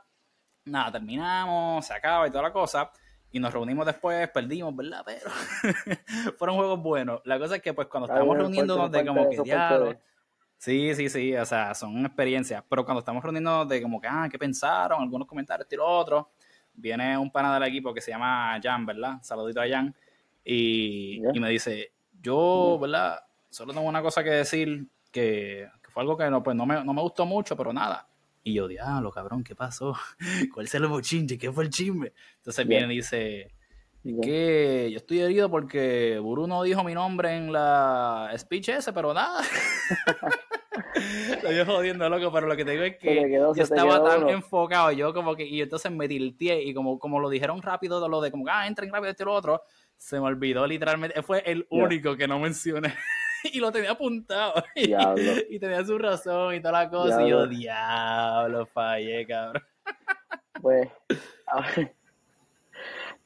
Nada, 0.66 0.92
terminamos, 0.92 1.86
se 1.86 1.94
acaba 1.94 2.28
y 2.28 2.32
toda 2.32 2.44
la 2.44 2.54
cosa. 2.54 2.92
Y 3.32 3.40
nos 3.40 3.54
reunimos 3.54 3.86
después, 3.86 4.30
perdimos, 4.30 4.76
¿verdad? 4.76 5.04
Pero 5.06 6.34
fueron 6.38 6.58
juegos 6.58 6.84
buenos. 6.84 7.22
La 7.26 7.40
cosa 7.40 7.56
es 7.56 7.62
que, 7.62 7.74
pues, 7.74 7.88
cuando 7.88 8.08
estábamos 8.08 8.38
reuniéndonos 8.38 8.92
de 8.92 9.06
como 9.06 9.30
que, 9.30 9.42
diablo, 9.42 9.96
Sí, 10.62 10.94
sí, 10.94 11.10
sí, 11.10 11.36
o 11.36 11.44
sea, 11.44 11.74
son 11.74 12.06
experiencias. 12.06 12.64
Pero 12.70 12.86
cuando 12.86 13.00
estamos 13.00 13.24
reuniendo 13.24 13.66
de 13.66 13.82
como 13.82 14.00
que, 14.00 14.08
ah, 14.08 14.28
¿qué 14.30 14.38
pensaron? 14.38 15.02
Algunos 15.02 15.28
comentarios, 15.28 15.68
y 15.72 15.76
lo 15.76 15.88
otro. 15.88 16.34
Viene 16.76 17.18
un 17.18 17.32
pana 17.32 17.52
del 17.56 17.68
equipo 17.68 17.92
que 17.92 18.00
se 18.00 18.12
llama 18.12 18.60
Jan, 18.62 18.86
¿verdad? 18.86 19.18
Saludito 19.24 19.60
a 19.60 19.68
Jan. 19.68 19.96
Y, 20.46 21.20
me 21.34 21.50
dice, 21.50 21.94
yo, 22.22 22.78
¿verdad? 22.80 23.22
Solo 23.50 23.74
tengo 23.74 23.88
una 23.88 24.04
cosa 24.04 24.24
que 24.24 24.30
decir, 24.30 24.88
que, 25.12 25.68
fue 25.90 26.04
algo 26.04 26.16
que 26.16 26.30
no, 26.30 26.44
pues, 26.44 26.56
no, 26.56 26.68
me, 26.68 26.84
no 26.86 26.94
me 26.94 27.02
gustó 27.02 27.26
mucho, 27.26 27.58
pero 27.58 27.74
nada. 27.74 28.08
Y 28.44 28.54
yo, 28.54 28.68
diablo, 28.68 29.10
cabrón, 29.10 29.44
¿qué 29.44 29.56
pasó? 29.56 29.96
¿Cuál 30.54 30.68
es 30.68 30.76
el 30.76 30.86
bochinche? 30.86 31.40
¿Qué 31.40 31.52
fue 31.52 31.64
el 31.64 31.72
chisme? 31.72 32.14
Entonces 32.38 32.68
viene 32.68 32.94
y 32.94 32.98
dice, 32.98 33.52
que 34.04 34.90
yo 34.92 34.98
estoy 34.98 35.20
herido 35.22 35.50
porque 35.50 36.20
Bruno 36.20 36.64
dijo 36.64 36.84
mi 36.84 36.94
nombre 36.94 37.36
en 37.36 37.54
la 37.54 38.32
speech 38.38 38.70
ese, 38.70 38.92
pero 38.94 39.14
nada. 39.14 39.42
lo 41.44 41.66
jodiendo, 41.66 42.10
loco, 42.10 42.32
pero 42.32 42.48
lo 42.48 42.56
que 42.56 42.66
te 42.66 42.72
digo 42.72 42.84
es 42.84 42.98
que 42.98 43.32
yo 43.32 43.54
estaba 43.56 44.04
tan 44.04 44.30
enfocado, 44.30 44.92
yo 44.92 45.14
como 45.14 45.36
que, 45.36 45.46
y 45.46 45.62
entonces 45.62 45.92
me 45.92 46.08
tilteé, 46.08 46.64
y 46.64 46.74
como, 46.74 46.98
como 46.98 47.20
lo 47.20 47.30
dijeron 47.30 47.62
rápido, 47.62 48.08
lo 48.08 48.22
de 48.22 48.32
como, 48.32 48.46
ah, 48.50 48.68
entren 48.68 48.92
rápido 48.92 49.12
este 49.12 49.24
y 49.24 49.26
lo 49.26 49.34
otro, 49.34 49.62
se 49.98 50.20
me 50.20 50.26
olvidó 50.26 50.66
literalmente, 50.66 51.22
fue 51.22 51.44
el 51.46 51.68
único 51.70 52.16
que 52.16 52.28
no 52.28 52.40
mencioné. 52.40 52.96
y 53.54 53.60
lo 53.60 53.72
tenía 53.72 53.92
apuntado. 53.92 54.64
y, 54.76 55.60
tenía 55.60 55.86
su 55.86 55.98
razón 55.98 56.56
y 56.56 56.60
toda 56.60 56.84
la 56.84 56.90
cosa. 56.90 57.24
Y 57.24 57.30
yo, 57.30 57.48
diablo, 57.48 58.66
fallé, 58.66 59.26
cabrón. 59.26 59.64
Pues, 60.62 60.90
a 61.48 61.62
ver, 61.62 61.96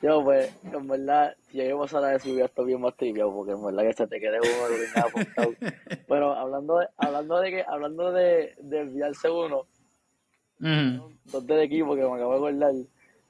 yo, 0.02 0.24
pues, 0.24 0.54
en 0.64 0.88
verdad, 0.88 1.36
si 1.50 1.62
hay 1.62 1.72
a 1.72 1.74
hablar 1.74 2.14
de 2.14 2.20
su 2.20 2.34
vida, 2.34 2.46
estoy 2.46 2.66
bien 2.66 2.82
más 2.82 2.96
triviado, 2.96 3.34
porque 3.34 3.54
en 3.54 3.64
verdad 3.64 3.84
que 3.84 3.94
se 3.94 4.08
te 4.08 4.20
quede 4.20 4.40
uno 4.40 4.94
que 4.94 5.00
apuntado. 5.00 5.52
Pero 6.08 6.34
hablando 6.34 6.80
de, 6.80 6.88
hablando 6.98 7.40
de 7.40 7.52
que, 7.52 7.66
hablando 7.68 8.12
de, 8.12 8.56
de 8.60 8.80
enviarse 8.82 9.30
uno, 9.30 9.66
dos 10.60 11.48
del 11.48 11.60
equipo 11.60 11.96
que 11.96 12.02
me 12.02 12.14
acabo 12.14 12.32
de 12.32 12.38
acordar, 12.38 12.74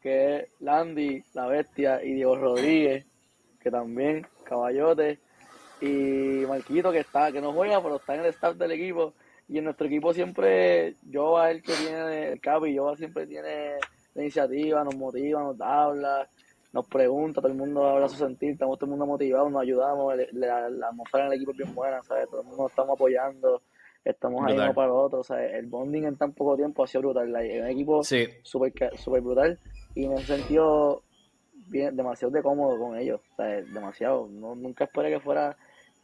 que 0.02 0.36
es 0.36 0.48
Landy, 0.60 1.24
La 1.34 1.48
Bestia 1.48 2.04
y 2.04 2.14
Diego 2.14 2.36
Rodríguez, 2.36 3.06
que 3.60 3.72
también, 3.72 4.28
Caballote, 4.44 5.20
y 5.82 6.46
Marquito, 6.48 6.92
que 6.92 7.00
está, 7.00 7.32
que 7.32 7.42
no 7.42 7.54
juega, 7.54 7.82
pero 7.82 7.98
está 7.98 8.16
en 8.16 8.22
el 8.22 8.28
staff 8.28 8.56
del 8.56 8.72
equipo. 8.72 9.14
Y 9.48 9.60
en 9.60 9.66
nuestro 9.66 9.86
equipo 9.86 10.14
siempre, 10.14 10.96
yo 11.04 11.38
a 11.38 11.52
él 11.52 11.62
que 11.62 11.74
tiene 11.74 12.32
el 12.34 12.42
capo 12.42 12.66
y 12.66 12.74
yo 12.74 12.96
siempre 12.96 13.28
tiene 13.28 13.76
la 14.16 14.22
iniciativa, 14.22 14.84
nos 14.84 14.96
motiva, 14.96 15.42
nos 15.42 15.60
habla 15.62 16.28
nos 16.76 16.86
pregunta, 16.88 17.40
todo 17.40 17.50
el 17.54 17.58
mundo 17.58 17.88
habla 17.88 18.10
su 18.10 18.18
sentir, 18.18 18.50
estamos 18.52 18.78
todo 18.78 18.88
el 18.88 18.90
mundo 18.90 19.06
motivado, 19.06 19.50
nos 19.50 19.62
ayudamos, 19.62 20.14
la, 20.34 20.66
atmósfera 20.90 21.24
en 21.24 21.32
el 21.32 21.38
equipo 21.38 21.52
es 21.52 21.58
bien 21.58 21.74
buena, 21.74 22.04
¿sabes? 22.04 22.30
Todo 22.30 22.42
el 22.42 22.48
mundo 22.48 22.64
nos 22.64 22.72
estamos 22.72 22.96
apoyando, 22.96 23.62
estamos 24.04 24.46
ahí 24.46 24.56
uno 24.56 24.74
para 24.74 24.88
el 24.88 24.92
otro, 24.92 25.24
¿sabes? 25.24 25.54
El 25.54 25.68
bonding 25.68 26.04
en 26.04 26.18
tan 26.18 26.34
poco 26.34 26.58
tiempo 26.58 26.84
ha 26.84 26.88
sido 26.88 27.04
brutal, 27.04 27.34
es 27.38 27.62
un 27.62 27.68
equipo 27.70 28.04
súper 28.04 28.74
super 28.98 29.22
brutal 29.22 29.58
y 29.96 30.06
me 30.06 30.16
he 30.16 30.24
sentido 30.24 31.04
bien, 31.70 31.96
demasiado 31.96 32.34
de 32.34 32.44
cómodo 32.44 32.78
con 32.78 32.98
ellos, 32.98 33.22
¿sabes? 33.38 33.74
Demasiado, 33.74 34.28
no, 34.30 34.54
nunca 34.54 34.84
esperé 34.84 35.12
que 35.12 35.22
fuera 35.22 35.56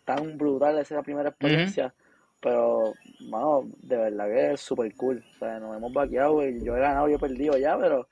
tan 0.05 0.37
brutal 0.37 0.79
esa 0.79 1.03
primera 1.03 1.31
experiencia. 1.31 1.93
Pero, 2.39 2.93
bueno, 3.29 3.69
de 3.83 3.97
verdad 3.97 4.25
que 4.25 4.53
es 4.53 4.61
súper 4.61 4.95
cool. 4.95 5.23
O 5.35 5.37
sea, 5.37 5.59
nos 5.59 5.77
hemos 5.77 5.93
vaqueado 5.93 6.41
y 6.47 6.63
yo 6.63 6.75
he 6.75 6.79
ganado, 6.79 7.07
yo 7.07 7.17
he 7.17 7.19
perdido 7.19 7.55
ya, 7.55 7.77
pero 7.77 8.07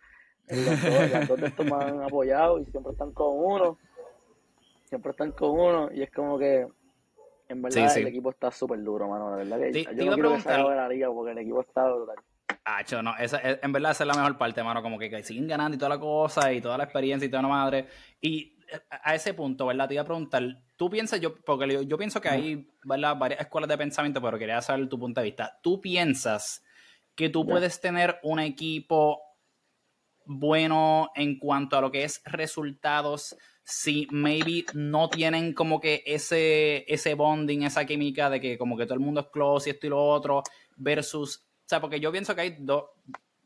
los 0.50 0.82
dos, 0.82 1.28
dos 1.28 1.42
de 1.42 1.48
estos 1.48 1.66
me 1.66 1.76
han 1.76 2.04
apoyado 2.04 2.60
y 2.60 2.66
siempre 2.66 2.92
están 2.94 3.12
con 3.12 3.38
uno. 3.38 3.78
Siempre 4.86 5.12
están 5.12 5.32
con 5.32 5.52
uno 5.52 5.90
y 5.94 6.02
es 6.02 6.12
como 6.12 6.40
que 6.40 6.68
en 7.50 7.62
verdad 7.62 7.98
el 7.98 8.08
equipo 8.08 8.30
está 8.30 8.52
súper 8.52 8.82
duro, 8.84 9.08
mano. 9.08 9.36
De 9.36 9.44
verdad 9.44 9.60
que 9.60 9.96
yo 9.96 10.06
no 10.06 10.14
quiero 10.14 10.38
que 10.38 10.50
la 10.50 10.88
liga 10.88 11.12
porque 11.12 11.32
el 11.32 11.38
equipo 11.40 11.62
está 11.62 11.88
brutal. 11.90 12.18
Ah, 12.66 12.84
no, 13.02 13.16
esa, 13.18 13.40
en 13.44 13.72
verdad 13.72 13.92
esa 13.92 14.04
es 14.04 14.08
la 14.08 14.14
mejor 14.14 14.38
parte, 14.38 14.62
mano, 14.62 14.84
como 14.84 15.00
que, 15.00 15.24
siguen 15.24 15.48
ganando 15.48 15.76
y 15.76 15.78
toda 15.80 15.90
la 15.90 16.00
cosa 16.00 16.54
y 16.54 16.62
toda 16.62 16.78
la 16.78 16.84
experiencia 16.84 17.26
y 17.26 17.30
toda 17.30 17.42
la 17.42 17.48
madre. 17.48 17.88
Y 18.22 18.60
eh, 18.72 18.80
a 18.90 19.16
ese 19.16 19.34
punto, 19.34 19.66
¿verdad? 19.66 19.88
Te 19.88 19.96
iba 19.96 20.04
a 20.04 20.06
preguntar, 20.06 20.44
tú 20.76 20.90
piensas, 20.90 21.20
yo, 21.20 21.34
porque 21.36 21.86
yo, 21.86 21.98
pienso 21.98 22.22
que 22.22 22.30
hay, 22.30 22.70
¿verdad? 22.84 23.18
Varias 23.18 23.42
escuelas 23.42 23.70
de 23.70 23.78
pensamiento, 23.78 24.22
pero 24.22 24.38
quería 24.38 24.62
saber 24.62 24.88
tu 24.88 25.00
punto 25.00 25.20
de 25.20 25.26
vista. 25.26 25.58
¿Tú 25.64 25.82
piensas 25.82 26.64
que 27.16 27.30
tú 27.30 27.46
puedes 27.46 27.82
tener 27.82 28.20
un 28.22 28.40
equipo 28.40 29.20
bueno 30.32 31.10
en 31.16 31.40
cuanto 31.40 31.76
a 31.76 31.82
lo 31.82 31.92
que 31.92 32.04
es 32.04 32.22
resultados 32.24 33.36
si 33.64 34.08
maybe 34.12 34.66
no 34.76 35.10
tienen 35.10 35.54
como 35.54 35.80
que 35.80 36.04
ese, 36.06 36.86
ese 36.92 37.16
bonding, 37.16 37.64
esa 37.64 37.86
química 37.86 38.30
de 38.30 38.40
que 38.40 38.58
como 38.58 38.78
que 38.78 38.86
todo 38.86 38.94
el 38.94 39.00
mundo 39.00 39.22
es 39.22 39.28
close 39.28 39.70
y 39.70 39.74
esto 39.74 39.88
y 39.88 39.90
lo 39.90 40.04
otro, 40.04 40.44
versus, 40.76 41.38
o 41.38 41.68
sea, 41.68 41.82
porque 41.82 42.00
yo 42.00 42.12
pienso 42.12 42.36
que 42.36 42.42
hay 42.42 42.56
dos, 42.60 42.86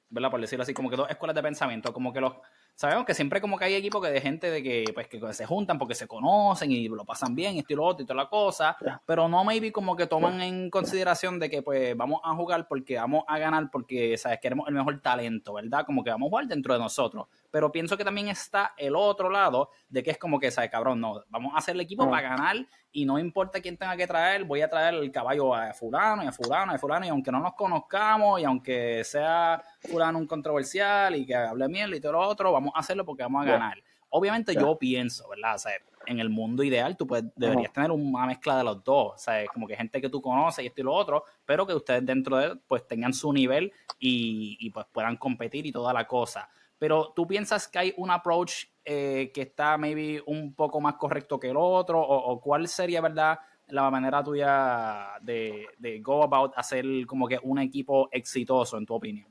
¿verdad? 0.09 0.29
Por 0.29 0.41
decirlo 0.41 0.63
así, 0.63 0.73
como 0.73 0.89
que 0.89 0.97
dos 0.97 1.09
escuelas 1.09 1.35
de 1.35 1.43
pensamiento, 1.43 1.93
como 1.93 2.11
que 2.11 2.21
los 2.21 2.33
sabemos 2.75 3.05
que 3.05 3.13
siempre 3.13 3.39
como 3.39 3.57
que 3.57 3.65
hay 3.65 3.75
equipos 3.75 4.01
que 4.01 4.11
de 4.11 4.21
gente 4.21 4.49
de 4.49 4.63
que 4.63 4.85
pues 4.93 5.07
que 5.07 5.19
se 5.33 5.45
juntan 5.45 5.77
porque 5.77 5.95
se 5.95 6.07
conocen 6.07 6.71
y 6.71 6.87
lo 6.87 7.05
pasan 7.05 7.35
bien 7.35 7.57
esto 7.57 7.73
y 7.73 7.75
lo 7.75 7.85
otro 7.85 8.03
y 8.03 8.05
toda 8.05 8.23
la 8.23 8.29
cosa, 8.29 8.75
pero 9.05 9.27
no 9.27 9.43
maybe 9.43 9.71
como 9.71 9.95
que 9.95 10.07
toman 10.07 10.41
en 10.41 10.69
consideración 10.69 11.39
de 11.39 11.49
que 11.49 11.61
pues 11.61 11.95
vamos 11.95 12.21
a 12.23 12.33
jugar 12.35 12.67
porque 12.67 12.97
vamos 12.97 13.23
a 13.27 13.37
ganar 13.37 13.69
porque 13.71 14.17
sabes 14.17 14.39
queremos 14.41 14.67
el 14.67 14.73
mejor 14.73 14.99
talento, 15.01 15.53
¿verdad? 15.53 15.85
Como 15.85 16.03
que 16.03 16.09
vamos 16.09 16.27
a 16.27 16.29
jugar 16.29 16.47
dentro 16.47 16.73
de 16.73 16.79
nosotros. 16.79 17.27
Pero 17.53 17.71
pienso 17.71 17.95
que 17.95 18.03
también 18.03 18.29
está 18.29 18.73
el 18.77 18.95
otro 18.95 19.29
lado 19.29 19.69
de 19.87 20.01
que 20.01 20.09
es 20.09 20.17
como 20.17 20.39
que, 20.39 20.49
¿sabes? 20.49 20.71
Cabrón, 20.71 20.99
no, 20.99 21.23
vamos 21.29 21.53
a 21.53 21.59
hacer 21.59 21.75
el 21.75 21.81
equipo 21.81 22.09
para 22.09 22.29
ganar 22.29 22.55
y 22.91 23.05
no 23.05 23.19
importa 23.19 23.61
quién 23.61 23.77
tenga 23.77 23.95
que 23.95 24.07
traer, 24.07 24.43
voy 24.43 24.61
a 24.61 24.67
traer 24.67 24.95
el 24.95 25.11
caballo 25.11 25.53
a 25.53 25.71
fulano 25.71 26.23
y 26.23 26.25
a 26.25 26.31
fulano 26.31 26.71
y 26.71 26.75
a 26.75 26.79
fulano 26.79 27.05
y 27.05 27.09
aunque 27.09 27.31
no 27.31 27.39
nos 27.39 27.53
conozcamos 27.53 28.41
y 28.41 28.43
aunque 28.43 29.03
sea 29.03 29.63
fulano 29.81 30.17
un 30.17 30.25
controversial 30.25 31.15
y 31.15 31.27
que 31.27 31.35
hable 31.35 31.67
miel 31.67 31.93
y 31.93 32.01
todo 32.01 32.13
lo 32.13 32.21
otro, 32.21 32.51
vamos 32.51 32.73
a 32.73 32.79
hacerlo 32.79 33.05
porque 33.05 33.21
vamos 33.21 33.45
a 33.45 33.51
ganar. 33.51 33.77
Obviamente 34.09 34.55
yo 34.55 34.75
pienso, 34.79 35.29
¿verdad? 35.29 35.53
O 35.53 35.59
sea, 35.59 35.73
en 36.07 36.19
el 36.19 36.31
mundo 36.31 36.63
ideal 36.63 36.97
tú 36.97 37.05
puedes, 37.05 37.25
deberías 37.35 37.71
tener 37.71 37.91
una 37.91 38.25
mezcla 38.25 38.57
de 38.57 38.63
los 38.63 38.83
dos, 38.83 39.13
o 39.13 39.17
sea, 39.19 39.45
como 39.53 39.67
que 39.67 39.75
gente 39.75 40.01
que 40.01 40.09
tú 40.09 40.23
conoces 40.23 40.63
y 40.63 40.67
esto 40.69 40.81
y 40.81 40.85
lo 40.85 40.93
otro, 40.93 41.23
pero 41.45 41.67
que 41.67 41.75
ustedes 41.75 42.03
dentro 42.03 42.35
de 42.37 42.45
él 42.45 42.61
pues 42.67 42.87
tengan 42.87 43.13
su 43.13 43.31
nivel 43.31 43.71
y, 43.99 44.57
y 44.59 44.71
pues 44.71 44.87
puedan 44.91 45.17
competir 45.17 45.67
y 45.67 45.71
toda 45.71 45.93
la 45.93 46.07
cosa. 46.07 46.49
Pero 46.79 47.13
tú 47.15 47.25
piensas 47.27 47.67
que 47.67 47.79
hay 47.79 47.93
un 47.97 48.11
approach 48.11 48.65
eh, 48.83 49.31
que 49.33 49.43
está 49.43 49.77
maybe 49.77 50.21
un 50.25 50.53
poco 50.53 50.81
más 50.81 50.95
correcto 50.95 51.39
que 51.39 51.49
el 51.49 51.57
otro, 51.57 52.01
o, 52.01 52.39
cuál 52.41 52.67
sería, 52.67 53.01
¿verdad? 53.01 53.39
la 53.69 53.89
manera 53.89 54.21
tuya 54.23 55.13
de, 55.21 55.65
de, 55.79 55.99
go 55.99 56.21
about 56.23 56.51
hacer 56.57 56.85
como 57.07 57.27
que 57.27 57.39
un 57.41 57.59
equipo 57.59 58.09
exitoso, 58.11 58.77
en 58.77 58.85
tu 58.85 58.93
opinión? 58.93 59.25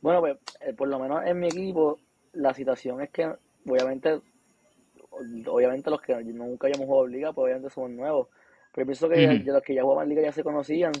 Bueno, 0.00 0.20
pues 0.20 0.38
eh, 0.60 0.72
por 0.72 0.88
lo 0.88 0.98
menos 0.98 1.24
en 1.26 1.38
mi 1.38 1.48
equipo, 1.48 1.98
la 2.32 2.54
situación 2.54 3.02
es 3.02 3.10
que 3.10 3.30
obviamente 3.66 4.20
obviamente 5.46 5.90
los 5.90 6.00
que 6.00 6.14
nunca 6.24 6.66
habíamos 6.66 6.86
jugado 6.86 7.06
liga, 7.06 7.32
pues 7.32 7.44
obviamente 7.44 7.70
somos 7.70 7.90
nuevos. 7.90 8.28
Pero 8.74 8.86
pienso 8.86 9.08
que 9.08 9.42
los 9.44 9.62
que 9.62 9.74
ya 9.74 9.82
jugaban 9.82 10.08
liga 10.08 10.22
ya 10.22 10.32
se 10.32 10.44
conocían 10.44 10.92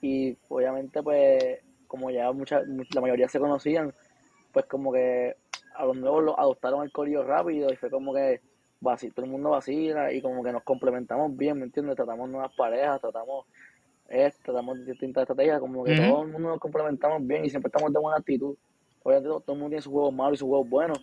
y 0.00 0.36
obviamente 0.48 1.02
pues 1.02 1.60
como 1.92 2.10
ya 2.10 2.32
mucha, 2.32 2.62
la 2.94 3.00
mayoría 3.02 3.28
se 3.28 3.38
conocían, 3.38 3.92
pues 4.50 4.64
como 4.64 4.90
que 4.90 5.36
a 5.74 5.84
los 5.84 5.94
nuevos 5.94 6.24
los 6.24 6.34
adoptaron 6.38 6.84
el 6.84 6.90
corillo 6.90 7.22
rápido 7.22 7.70
y 7.70 7.76
fue 7.76 7.90
como 7.90 8.14
que 8.14 8.40
todo 8.80 9.26
el 9.26 9.30
mundo 9.30 9.50
vacila 9.50 10.10
y 10.10 10.22
como 10.22 10.42
que 10.42 10.52
nos 10.52 10.62
complementamos 10.62 11.36
bien, 11.36 11.58
¿me 11.58 11.66
entiendes? 11.66 11.96
Tratamos 11.96 12.30
nuevas 12.30 12.50
parejas, 12.56 12.98
tratamos 12.98 13.44
esto, 14.08 14.40
tratamos 14.42 14.86
distintas 14.86 15.24
estrategias, 15.24 15.60
como 15.60 15.84
que 15.84 15.94
todo 15.94 16.22
el 16.22 16.28
mundo 16.28 16.48
nos 16.48 16.58
complementamos 16.58 17.26
bien 17.26 17.44
y 17.44 17.50
siempre 17.50 17.68
estamos 17.68 17.92
de 17.92 17.98
buena 17.98 18.16
actitud. 18.16 18.56
Obviamente 19.02 19.28
todo 19.28 19.42
el 19.48 19.58
mundo 19.58 19.68
tiene 19.68 19.82
sus 19.82 19.92
juegos 19.92 20.14
malos 20.14 20.32
y 20.32 20.38
sus 20.38 20.48
juegos 20.48 20.70
buenos, 20.70 20.98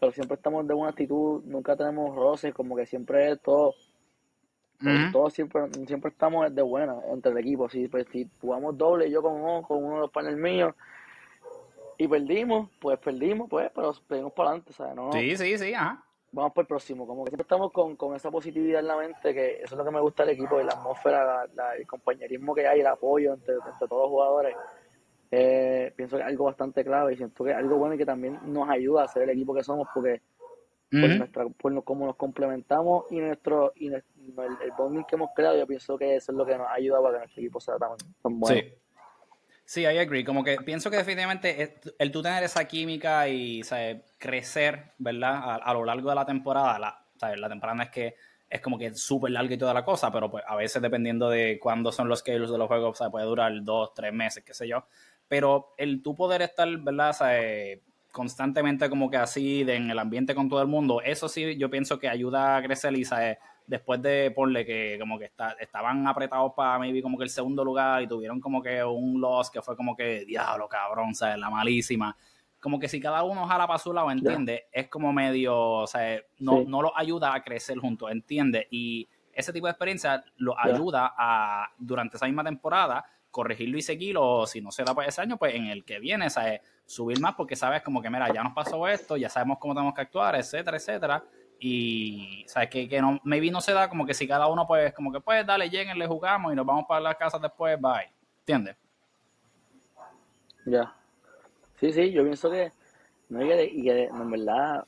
pero 0.00 0.10
siempre 0.10 0.34
estamos 0.34 0.66
de 0.66 0.74
buena 0.74 0.90
actitud, 0.90 1.44
nunca 1.44 1.76
tenemos 1.76 2.12
roces, 2.16 2.52
como 2.52 2.74
que 2.74 2.86
siempre 2.86 3.30
es 3.30 3.40
todo, 3.40 3.72
todos 5.12 5.32
siempre, 5.32 5.62
siempre 5.86 6.10
estamos 6.10 6.54
de 6.54 6.62
buena 6.62 6.96
entre 7.10 7.32
el 7.32 7.38
equipo. 7.38 7.68
Si, 7.68 7.88
pues, 7.88 8.06
si 8.12 8.28
jugamos 8.40 8.76
doble, 8.76 9.10
yo 9.10 9.22
con 9.22 9.34
uno, 9.34 9.62
con 9.62 9.82
uno 9.82 9.94
de 9.94 10.00
los 10.02 10.10
paneles 10.10 10.38
míos, 10.38 10.74
y 11.96 12.08
perdimos, 12.08 12.70
pues 12.80 12.98
perdimos, 12.98 13.48
pues, 13.48 13.70
pero 13.74 13.94
seguimos 13.94 14.32
para 14.32 14.50
adelante, 14.50 14.72
¿sabes? 14.72 14.96
No, 14.96 15.12
sí, 15.12 15.36
sí, 15.36 15.58
sí, 15.58 15.74
ajá 15.74 16.04
vamos 16.34 16.52
por 16.52 16.62
el 16.62 16.68
próximo. 16.68 17.06
Como 17.06 17.24
que 17.24 17.30
siempre 17.30 17.42
estamos 17.42 17.72
con, 17.72 17.96
con, 17.96 18.14
esa 18.14 18.30
positividad 18.30 18.80
en 18.80 18.88
la 18.88 18.96
mente, 18.96 19.32
que 19.32 19.62
eso 19.62 19.74
es 19.74 19.78
lo 19.78 19.84
que 19.84 19.90
me 19.90 20.00
gusta 20.00 20.24
del 20.24 20.34
equipo, 20.34 20.60
y 20.60 20.64
la 20.64 20.72
atmósfera, 20.72 21.46
el 21.78 21.86
compañerismo 21.86 22.54
que 22.54 22.66
hay, 22.66 22.80
el 22.80 22.86
apoyo 22.86 23.34
entre, 23.34 23.54
entre 23.54 23.88
todos 23.88 24.02
los 24.02 24.10
jugadores. 24.10 24.56
Eh, 25.30 25.92
pienso 25.96 26.16
que 26.16 26.22
es 26.22 26.28
algo 26.28 26.44
bastante 26.44 26.84
clave 26.84 27.14
y 27.14 27.16
siento 27.16 27.42
que 27.42 27.50
es 27.50 27.56
algo 27.56 27.76
bueno 27.76 27.94
y 27.94 27.98
que 27.98 28.06
también 28.06 28.38
nos 28.44 28.68
ayuda 28.68 29.02
a 29.02 29.08
ser 29.08 29.22
el 29.22 29.30
equipo 29.30 29.52
que 29.52 29.64
somos 29.64 29.88
porque 29.92 30.20
por, 30.90 31.08
nuestra, 31.16 31.48
por 31.48 31.82
cómo 31.82 32.06
nos 32.06 32.14
complementamos 32.14 33.06
y 33.10 33.18
nuestro 33.18 33.72
y 33.74 33.88
el, 34.26 34.72
bonding 34.76 35.04
que 35.04 35.16
hemos 35.16 35.30
creado, 35.34 35.56
yo 35.56 35.66
pienso 35.66 35.96
que 35.96 36.16
eso 36.16 36.32
es 36.32 36.38
lo 36.38 36.46
que 36.46 36.56
nos 36.56 36.68
ayuda 36.70 37.00
para 37.00 37.14
que 37.14 37.18
nuestro 37.18 37.42
equipo 37.42 37.60
sea 37.60 37.76
tan, 37.76 37.90
bueno. 38.22 38.60
Sí. 38.60 38.74
Sí, 39.66 39.80
I 39.80 39.98
agree. 39.98 40.24
Como 40.24 40.44
que 40.44 40.58
pienso 40.58 40.90
que 40.90 40.98
definitivamente 40.98 41.80
el 41.98 42.12
tú 42.12 42.22
tener 42.22 42.44
esa 42.44 42.66
química 42.66 43.28
y 43.28 43.62
crecer, 44.18 44.92
¿verdad? 44.98 45.58
A, 45.62 45.72
lo 45.72 45.86
largo 45.86 46.10
de 46.10 46.14
la 46.14 46.26
temporada, 46.26 46.78
la, 46.78 47.36
la 47.36 47.48
temporada 47.48 47.84
es 47.84 47.90
que 47.90 48.14
es 48.50 48.60
como 48.60 48.78
que 48.78 48.94
súper 48.94 49.32
larga 49.32 49.54
y 49.54 49.58
toda 49.58 49.74
la 49.74 49.84
cosa, 49.84 50.12
pero 50.12 50.30
pues 50.30 50.44
a 50.46 50.54
veces 50.54 50.80
dependiendo 50.80 51.28
de 51.28 51.58
cuándo 51.58 51.90
son 51.90 52.08
los 52.08 52.20
schedules 52.20 52.50
de 52.50 52.58
los 52.58 52.68
juegos, 52.68 53.00
o 53.00 53.10
puede 53.10 53.26
durar 53.26 53.52
dos, 53.62 53.94
tres 53.94 54.12
meses, 54.12 54.44
qué 54.44 54.54
sé 54.54 54.68
yo. 54.68 54.86
Pero 55.26 55.74
el 55.78 56.02
tú 56.02 56.14
poder 56.14 56.42
estar, 56.42 56.68
¿verdad? 56.78 57.16
constantemente 58.12 58.88
como 58.88 59.10
que 59.10 59.16
así 59.16 59.62
en 59.62 59.90
el 59.90 59.98
ambiente 59.98 60.36
con 60.36 60.48
todo 60.48 60.62
el 60.62 60.68
mundo, 60.68 61.00
eso 61.02 61.28
sí 61.28 61.56
yo 61.56 61.68
pienso 61.68 61.98
que 61.98 62.08
ayuda 62.08 62.56
a 62.56 62.62
crecer 62.62 62.96
y, 62.96 63.04
¿sabes? 63.04 63.38
Después 63.66 64.00
de 64.02 64.30
ponle 64.30 64.64
que 64.64 64.96
como 64.98 65.18
que 65.18 65.26
está, 65.26 65.52
estaban 65.52 66.06
apretados 66.06 66.52
para 66.54 66.78
maybe 66.78 67.02
como 67.02 67.16
que 67.16 67.24
el 67.24 67.30
segundo 67.30 67.64
lugar 67.64 68.02
y 68.02 68.06
tuvieron 68.06 68.40
como 68.40 68.62
que 68.62 68.82
un 68.84 69.20
loss 69.20 69.50
que 69.50 69.62
fue 69.62 69.76
como 69.76 69.96
que 69.96 70.24
diablo 70.24 70.68
cabrón, 70.68 71.14
¿sabes? 71.14 71.38
La 71.38 71.50
malísima. 71.50 72.16
Como 72.60 72.78
que 72.78 72.88
si 72.88 73.00
cada 73.00 73.22
uno 73.24 73.46
jala 73.46 73.66
para 73.66 73.78
su 73.78 73.92
lado, 73.92 74.10
¿entiende? 74.10 74.68
Es 74.72 74.88
como 74.88 75.12
medio, 75.12 75.56
o 75.58 75.86
sea, 75.86 76.18
no, 76.38 76.64
no 76.66 76.80
los 76.80 76.92
ayuda 76.96 77.34
a 77.34 77.42
crecer 77.42 77.78
juntos, 77.78 78.10
¿entiende? 78.10 78.68
Y 78.70 79.06
ese 79.32 79.52
tipo 79.52 79.66
de 79.66 79.72
experiencia 79.72 80.24
los 80.36 80.54
ayuda 80.58 81.14
a, 81.16 81.68
durante 81.76 82.16
esa 82.16 82.26
misma 82.26 82.42
temporada, 82.42 83.04
corregirlo 83.30 83.76
y 83.76 83.82
seguirlo, 83.82 84.38
o 84.38 84.46
si 84.46 84.62
no 84.62 84.70
se 84.70 84.82
da 84.82 84.94
para 84.94 85.08
ese 85.08 85.20
año, 85.20 85.36
pues 85.36 85.54
en 85.54 85.66
el 85.66 85.84
que 85.84 85.98
viene, 85.98 86.30
¿sabes? 86.30 86.60
Subir 86.86 87.20
más 87.20 87.34
porque 87.34 87.54
sabes 87.54 87.82
como 87.82 88.00
que, 88.00 88.08
mira, 88.08 88.32
ya 88.32 88.42
nos 88.42 88.54
pasó 88.54 88.88
esto, 88.88 89.18
ya 89.18 89.28
sabemos 89.28 89.58
cómo 89.58 89.74
tenemos 89.74 89.94
que 89.94 90.02
actuar, 90.02 90.36
etcétera, 90.36 90.76
etcétera 90.78 91.24
y, 91.58 92.44
¿sabes? 92.46 92.70
Que, 92.70 92.88
que 92.88 93.00
no, 93.00 93.20
maybe 93.24 93.50
no 93.50 93.60
se 93.60 93.72
da 93.72 93.88
como 93.88 94.06
que 94.06 94.14
si 94.14 94.26
cada 94.26 94.48
uno, 94.48 94.66
pues, 94.66 94.92
como 94.92 95.12
que, 95.12 95.20
pues, 95.20 95.46
dale, 95.46 95.70
lleguen, 95.70 95.98
le 95.98 96.06
jugamos 96.06 96.52
y 96.52 96.56
nos 96.56 96.66
vamos 96.66 96.84
para 96.88 97.00
las 97.00 97.16
casas 97.16 97.40
después, 97.40 97.80
bye. 97.80 98.10
¿Entiendes? 98.40 98.76
Ya. 100.66 100.94
Sí, 101.80 101.92
sí, 101.92 102.12
yo 102.12 102.22
pienso 102.22 102.50
que, 102.50 102.72
no, 103.28 103.44
y 103.44 103.48
que, 103.48 103.64
y 103.64 103.82
que 103.82 104.04
en 104.04 104.30
verdad, 104.30 104.84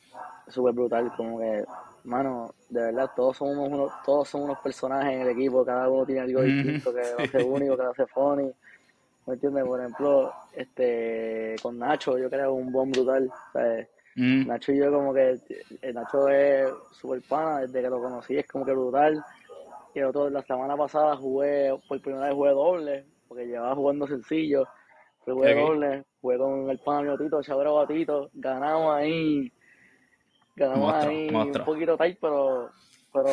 súper 0.49 0.75
brutal, 0.75 1.13
como 1.17 1.39
que, 1.39 1.65
mano, 2.05 2.55
de 2.69 2.83
verdad, 2.83 3.11
todos 3.15 3.37
somos 3.37 3.69
unos, 3.69 3.93
todos 4.05 4.29
somos 4.29 4.47
unos 4.47 4.59
personajes 4.61 5.13
en 5.13 5.21
el 5.23 5.29
equipo, 5.29 5.65
cada 5.65 5.89
uno 5.89 6.07
tiene 6.07 6.21
algo 6.23 6.43
distinto, 6.43 6.93
que 6.95 7.01
a 7.23 7.27
ser 7.27 7.45
único, 7.45 7.77
que 7.77 7.83
a 7.83 7.95
ser 7.95 8.09
funny. 8.09 8.51
¿Me 9.27 9.35
entiendes? 9.35 9.65
Por 9.65 9.81
ejemplo, 9.81 10.33
este, 10.53 11.57
con 11.61 11.79
Nacho, 11.79 12.17
yo 12.17 12.31
creo 12.31 12.53
un 12.53 12.71
buen 12.71 12.93
brutal, 12.93 13.31
¿sabes? 13.53 13.89
Mm. 14.17 14.47
Nacho 14.47 14.73
y 14.73 14.79
yo 14.79 14.91
como 14.91 15.13
que 15.13 15.39
eh, 15.83 15.93
Nacho 15.93 16.29
es 16.29 16.71
súper 16.93 17.21
pana, 17.23 17.61
desde 17.61 17.83
que 17.83 17.91
lo 17.91 18.01
conocí 18.01 18.37
es 18.37 18.47
como 18.47 18.65
que 18.65 18.73
brutal. 18.73 19.23
Y 19.95 20.03
otro, 20.03 20.29
la 20.31 20.43
semana 20.43 20.77
pasada 20.77 21.17
jugué, 21.17 21.75
por 21.87 22.01
primera 22.01 22.27
vez 22.27 22.35
jugué 22.35 22.51
doble, 22.51 23.07
porque 23.29 23.47
llevaba 23.47 23.75
jugando 23.75 24.07
sencillo. 24.07 24.67
jugué 25.25 25.55
doble, 25.55 26.05
jugué 26.21 26.39
con 26.39 26.71
el 26.71 26.79
pana 26.79 27.03
mío 27.03 27.19
Tito, 27.19 27.43
Chabro 27.43 27.75
Batito, 27.77 28.31
ganamos 28.35 28.95
ahí, 28.95 29.53
ganamos 30.55 30.95
ahí 30.95 31.29
un 31.35 31.53
poquito 31.65 31.97
tight, 31.97 32.19
pero, 32.21 32.71
pero 33.13 33.29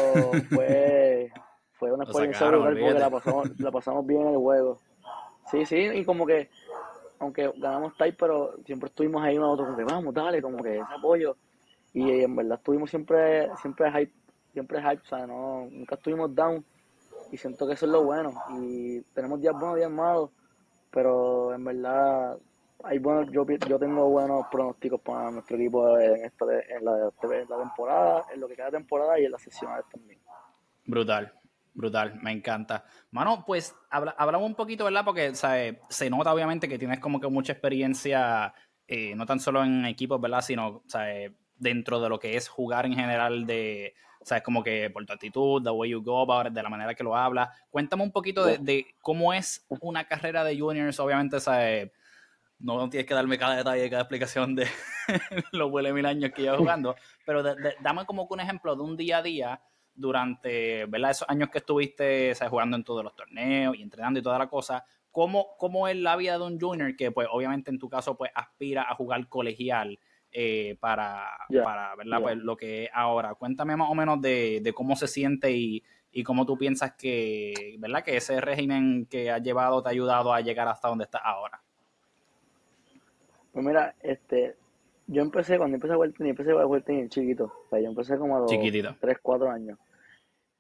fue, 0.50 1.32
fue 1.74 1.92
una 1.94 2.04
experiencia 2.06 2.48
brutal 2.48 2.78
porque 2.78 3.00
la 3.00 3.10
pasamos, 3.10 3.60
la 3.60 3.72
pasamos 3.72 4.06
bien 4.06 4.22
en 4.22 4.28
el 4.30 4.38
juego. 4.38 4.80
Sí, 5.50 5.66
sí, 5.66 5.78
y 5.78 6.06
como 6.06 6.26
que 6.26 6.50
aunque 7.24 7.52
ganamos 7.58 7.96
type, 7.98 8.18
pero 8.20 8.56
siempre 8.66 8.88
estuvimos 8.88 9.24
ahí 9.24 9.38
otro, 9.38 9.66
como 9.66 9.78
que 9.78 9.84
vamos, 9.84 10.14
dale, 10.14 10.42
como 10.42 10.62
que 10.64 10.76
ese 10.76 10.94
apoyo. 10.96 11.36
Y 11.94 12.22
en 12.22 12.36
verdad 12.36 12.58
estuvimos 12.58 12.90
siempre, 12.90 13.50
siempre 13.62 13.92
hype, 13.92 14.14
siempre 14.52 14.82
hype, 14.82 15.02
o 15.02 15.06
sea, 15.06 15.28
nunca 15.28 15.96
estuvimos 15.96 16.34
down. 16.34 16.64
Y 17.32 17.38
siento 17.38 17.66
que 17.66 17.74
eso 17.74 17.86
es 17.86 17.92
lo 17.92 18.04
bueno. 18.04 18.32
Y 18.60 19.02
tenemos 19.14 19.42
días 19.42 19.54
buenos, 19.54 19.78
días 19.78 19.92
malos, 19.92 20.30
pero 20.92 21.54
en 21.54 21.64
verdad 21.64 22.38
hay 22.84 23.00
bueno 23.00 23.24
yo, 23.32 23.46
yo 23.68 23.80
tengo 23.80 24.10
buenos 24.10 24.46
pronósticos 24.52 25.00
para 25.02 25.32
nuestro 25.32 25.56
equipo 25.56 25.98
en, 25.98 26.26
esta, 26.26 26.46
en, 26.46 26.86
la, 26.86 27.12
en 27.24 27.50
la 27.50 27.58
temporada, 27.58 28.26
en 28.34 28.40
lo 28.42 28.48
que 28.48 28.56
queda 28.56 28.72
temporada 28.72 29.20
y 29.20 29.26
en 29.26 29.32
las 29.32 29.42
sesiones 29.42 29.86
también. 29.90 30.20
Brutal. 30.86 31.32
Brutal, 31.74 32.20
me 32.22 32.32
encanta. 32.32 32.86
Mano, 33.12 33.44
pues 33.46 33.76
hablamos 33.90 34.48
un 34.48 34.56
poquito, 34.56 34.86
¿verdad? 34.86 35.04
Porque 35.04 35.34
se 35.34 36.10
nota 36.10 36.34
obviamente 36.34 36.70
que 36.70 36.78
tienes 36.78 37.00
como 37.00 37.20
que 37.20 37.28
mucha 37.28 37.54
experiencia, 37.54 38.54
eh, 38.88 39.16
no 39.16 39.26
tan 39.26 39.40
solo 39.40 39.64
en 39.64 39.86
equipos, 39.86 40.22
¿verdad? 40.22 40.42
Sino 40.42 40.84
dentro 41.56 42.00
de 42.00 42.10
lo 42.10 42.20
que 42.20 42.38
es 42.38 42.48
jugar 42.48 42.86
en 42.86 42.94
general 42.94 43.48
de, 43.48 43.96
¿sabes? 44.22 44.44
Como 44.44 44.64
que 44.64 44.92
por 44.92 45.04
tu 45.06 45.14
actitud, 45.14 45.64
the 45.64 45.72
way 45.72 45.90
you 45.90 46.04
go 46.04 46.28
de 46.44 46.64
la 46.64 46.70
manera 46.70 46.94
que 46.94 47.04
lo 47.04 47.16
hablas. 47.16 47.50
Cuéntame 47.72 48.04
un 48.04 48.12
poquito 48.12 48.46
de, 48.46 48.86
cómo 49.02 49.34
es 49.34 49.66
una 49.82 50.08
carrera 50.08 50.44
de 50.44 50.60
juniors, 50.60 51.00
obviamente, 51.00 51.40
¿sabes? 51.40 51.92
No 52.60 52.88
tienes 52.88 53.08
que 53.08 53.16
darme 53.16 53.40
cada 53.40 53.56
detalle, 53.56 53.90
cada 53.90 54.04
explicación 54.04 54.56
de 54.56 54.68
los 55.52 55.72
huele 55.72 55.92
mil 55.92 56.06
años 56.06 56.32
que 56.36 56.44
llevas 56.44 56.60
jugando, 56.60 56.96
pero 57.26 57.44
dame 57.82 58.06
como 58.06 58.28
que 58.28 58.34
un 58.36 58.40
ejemplo 58.42 58.76
de 58.76 58.84
un 58.84 58.96
día 58.96 59.18
a 59.18 59.22
día 59.24 59.62
durante 59.96 60.86
¿verdad? 60.86 61.12
esos 61.12 61.30
años 61.30 61.50
que 61.50 61.60
estuviste 61.60 62.34
jugando 62.50 62.78
en 62.78 62.84
todos 62.84 63.04
los 63.04 63.16
torneos 63.16 63.76
y 63.76 63.82
entrenando 63.82 64.20
y 64.20 64.24
toda 64.24 64.40
la 64.40 64.48
cosa, 64.48 64.86
¿cómo, 65.12 65.56
¿cómo 65.58 65.88
es 65.88 65.96
la 65.96 66.16
vida 66.16 66.38
de 66.38 66.44
un 66.44 66.60
junior 66.60 66.96
que 66.96 67.12
pues 67.12 67.28
obviamente 67.32 67.72
en 67.72 67.80
tu 67.80 67.90
caso 67.90 68.18
pues 68.18 68.32
aspira 68.34 68.84
a 68.90 68.96
jugar 68.96 69.28
colegial 69.28 70.00
eh, 70.32 70.76
para, 70.80 71.28
para 71.64 71.96
¿verdad? 71.96 72.22
Pues, 72.22 72.38
lo 72.38 72.58
que 72.58 72.86
es 72.86 72.90
ahora? 72.94 73.36
Cuéntame 73.36 73.76
más 73.76 73.90
o 73.90 73.96
menos 73.96 74.22
de, 74.22 74.74
cómo 74.76 74.96
se 74.96 75.08
siente 75.08 75.52
y, 75.52 75.84
y, 76.12 76.24
cómo 76.24 76.46
tú 76.46 76.58
piensas 76.58 76.94
que, 76.94 77.76
¿verdad? 77.78 78.04
que 78.04 78.18
ese 78.18 78.42
régimen 78.42 79.06
que 79.06 79.30
has 79.30 79.44
llevado 79.44 79.84
te 79.84 79.90
ha 79.90 79.92
ayudado 79.92 80.34
a 80.34 80.42
llegar 80.42 80.68
hasta 80.68 80.88
donde 80.88 81.04
estás 81.04 81.22
ahora. 81.24 81.62
Pues 83.52 83.64
mira, 83.64 83.94
este, 84.02 84.56
yo 85.08 85.22
empecé, 85.22 85.58
cuando 85.58 85.76
empecé 85.76 85.94
a 85.94 85.96
jugar 85.96 86.12
tenis, 86.14 86.32
empecé 86.32 86.52
a 86.52 86.64
jugar 86.64 86.82
tenis 86.82 87.10
chiquito. 87.10 87.46
O 87.46 87.70
sea, 87.70 87.80
yo 87.80 87.90
empecé 87.90 88.18
como 88.18 88.38
a 88.38 88.40
los 88.40 88.52
3, 88.52 89.18
4 89.22 89.52
años. 89.52 89.78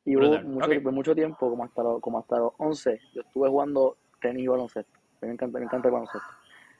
Y 0.05 0.17
hubo 0.17 0.41
mucho, 0.41 0.91
mucho, 0.91 1.15
tiempo, 1.15 1.49
como 1.49 1.63
hasta, 1.63 1.81
los, 1.81 2.01
como 2.01 2.19
hasta 2.19 2.37
los 2.37 2.53
11, 2.57 2.99
yo 3.13 3.21
estuve 3.21 3.49
jugando 3.49 3.97
tenis 4.21 4.43
y 4.43 4.47
baloncesto. 4.47 4.99
Me 5.21 5.31
encanta, 5.31 5.59
me 5.59 5.65
encanta 5.65 5.87
el 5.87 5.93
baloncesto. 5.93 6.27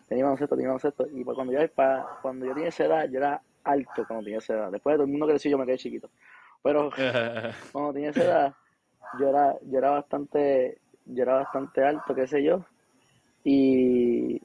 Tenía 0.09 0.25
baloncesto, 0.25 0.55
tenía 0.55 0.67
baloncesto. 0.69 1.07
Y 1.13 1.23
pues 1.23 1.35
cuando 1.35 1.53
yo, 1.53 1.59
para, 1.69 2.05
cuando 2.21 2.45
yo 2.45 2.53
tenía 2.53 2.69
esa 2.69 2.85
edad, 2.85 3.09
yo 3.09 3.19
era 3.19 3.41
alto 3.63 4.05
cuando 4.05 4.25
tenía 4.25 4.39
esa 4.39 4.53
edad. 4.53 4.71
Después 4.71 4.93
de 4.93 4.97
todo 4.97 5.05
el 5.05 5.11
mundo 5.11 5.27
creció, 5.27 5.51
yo 5.51 5.57
me 5.57 5.65
quedé 5.65 5.77
chiquito. 5.77 6.09
Pero 6.61 6.89
cuando 7.71 7.93
tenía 7.93 8.09
esa 8.09 8.23
edad, 8.23 8.53
yo 9.19 9.29
era, 9.29 9.57
yo 9.61 9.77
era 9.77 9.91
bastante, 9.91 10.79
yo 11.05 11.23
era 11.23 11.35
bastante 11.35 11.83
alto, 11.83 12.13
qué 12.13 12.27
sé 12.27 12.43
yo. 12.43 12.65
Y, 13.45 14.41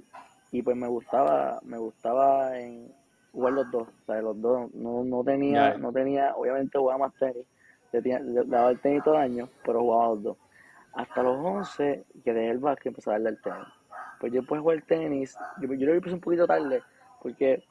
y 0.52 0.62
pues 0.62 0.76
me 0.76 0.86
gustaba, 0.86 1.58
me 1.64 1.78
gustaba 1.78 2.58
en, 2.60 2.92
jugar 3.38 3.52
los 3.52 3.70
dos, 3.70 3.86
o 3.86 4.04
sea, 4.04 4.20
los 4.20 4.40
dos, 4.40 4.74
no, 4.74 5.04
no 5.04 5.22
tenía, 5.22 5.78
no 5.78 5.92
tenía, 5.92 6.34
obviamente 6.34 6.76
jugaba 6.76 7.06
más 7.06 7.14
tenis, 7.14 7.46
le, 7.92 8.44
daba 8.46 8.70
el 8.70 8.80
tenis 8.80 9.04
todo 9.04 9.14
el 9.14 9.20
año, 9.20 9.48
pero 9.64 9.80
jugaba 9.80 10.08
los 10.08 10.22
dos. 10.24 10.36
Hasta 10.92 11.22
los 11.22 11.36
11, 11.38 12.04
que 12.24 12.32
dejé 12.32 12.50
el 12.50 12.58
básquet, 12.58 12.88
empecé 12.88 13.10
a 13.10 13.12
darle 13.12 13.30
el 13.30 13.40
tenis. 13.40 13.68
Pues 14.18 14.32
yo 14.32 14.40
después 14.40 14.60
jugar 14.60 14.78
el 14.78 14.82
tenis, 14.82 15.36
yo, 15.60 15.72
yo 15.72 15.86
lo 15.86 15.94
empecé 15.94 16.14
un 16.14 16.20
poquito 16.20 16.48
tarde, 16.48 16.82
porque 17.22 17.62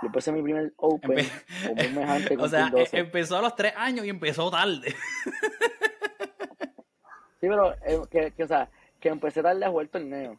Yo 0.00 0.06
empecé 0.06 0.30
mi 0.30 0.42
primer 0.42 0.72
Open 0.76 1.18
O 2.38 2.48
sea, 2.48 2.70
e, 2.72 2.86
empezó 2.92 3.38
a 3.38 3.42
los 3.42 3.56
tres 3.56 3.72
años 3.76 4.06
y 4.06 4.10
empezó 4.10 4.48
tarde. 4.48 4.94
sí, 7.40 7.48
pero 7.48 7.72
eh, 7.84 8.00
que, 8.08 8.44
o 8.44 8.46
sea, 8.46 8.70
que 9.00 9.08
empecé 9.08 9.42
tarde 9.42 9.64
a 9.64 9.70
jugar 9.70 9.88
torneo. 9.88 10.38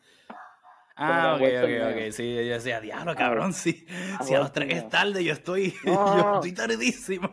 Ah, 0.96 1.36
ok, 1.36 1.42
ok, 1.42 1.96
ok. 1.96 2.12
Sí, 2.12 2.36
yo 2.36 2.54
decía, 2.54 2.80
diablo, 2.80 3.16
cabrón, 3.16 3.54
sí. 3.54 3.86
Si 4.22 4.34
a 4.34 4.40
los 4.40 4.52
tres 4.52 4.76
es 4.76 4.90
tarde, 4.90 5.24
yo 5.24 5.34
estoy, 5.34 5.74
yo 5.86 6.36
estoy 6.36 6.52
tardísimo. 6.54 7.30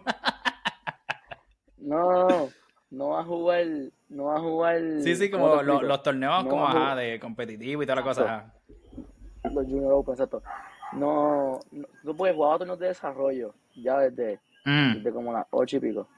no, 1.78 2.48
no 2.90 3.08
va 3.10 3.20
a 3.20 3.24
jugar, 3.24 3.66
no 4.08 4.24
va 4.24 4.36
a 4.36 4.40
jugar. 4.40 4.80
Sí, 5.02 5.14
sí, 5.14 5.30
como 5.30 5.62
los, 5.62 6.02
torneos 6.02 6.46
como 6.46 6.66
ajá, 6.66 6.96
de 6.96 7.20
competitivo 7.20 7.82
y 7.82 7.86
toda 7.86 7.96
la 7.96 8.02
cosa. 8.02 8.54
Los 9.44 9.66
Junior 9.66 9.92
Open, 9.92 10.14
exacto. 10.14 10.42
No, 10.92 11.60
no, 11.70 12.14
puedes 12.14 12.34
jugar 12.34 12.58
torneos 12.58 12.78
de 12.78 12.88
desarrollo 12.88 13.54
ya 13.76 13.98
desde, 13.98 14.40
mm. 14.64 14.94
desde 14.94 15.12
como 15.12 15.32
las 15.32 15.46
ocho 15.50 15.76
y 15.76 15.80
pico. 15.80 16.08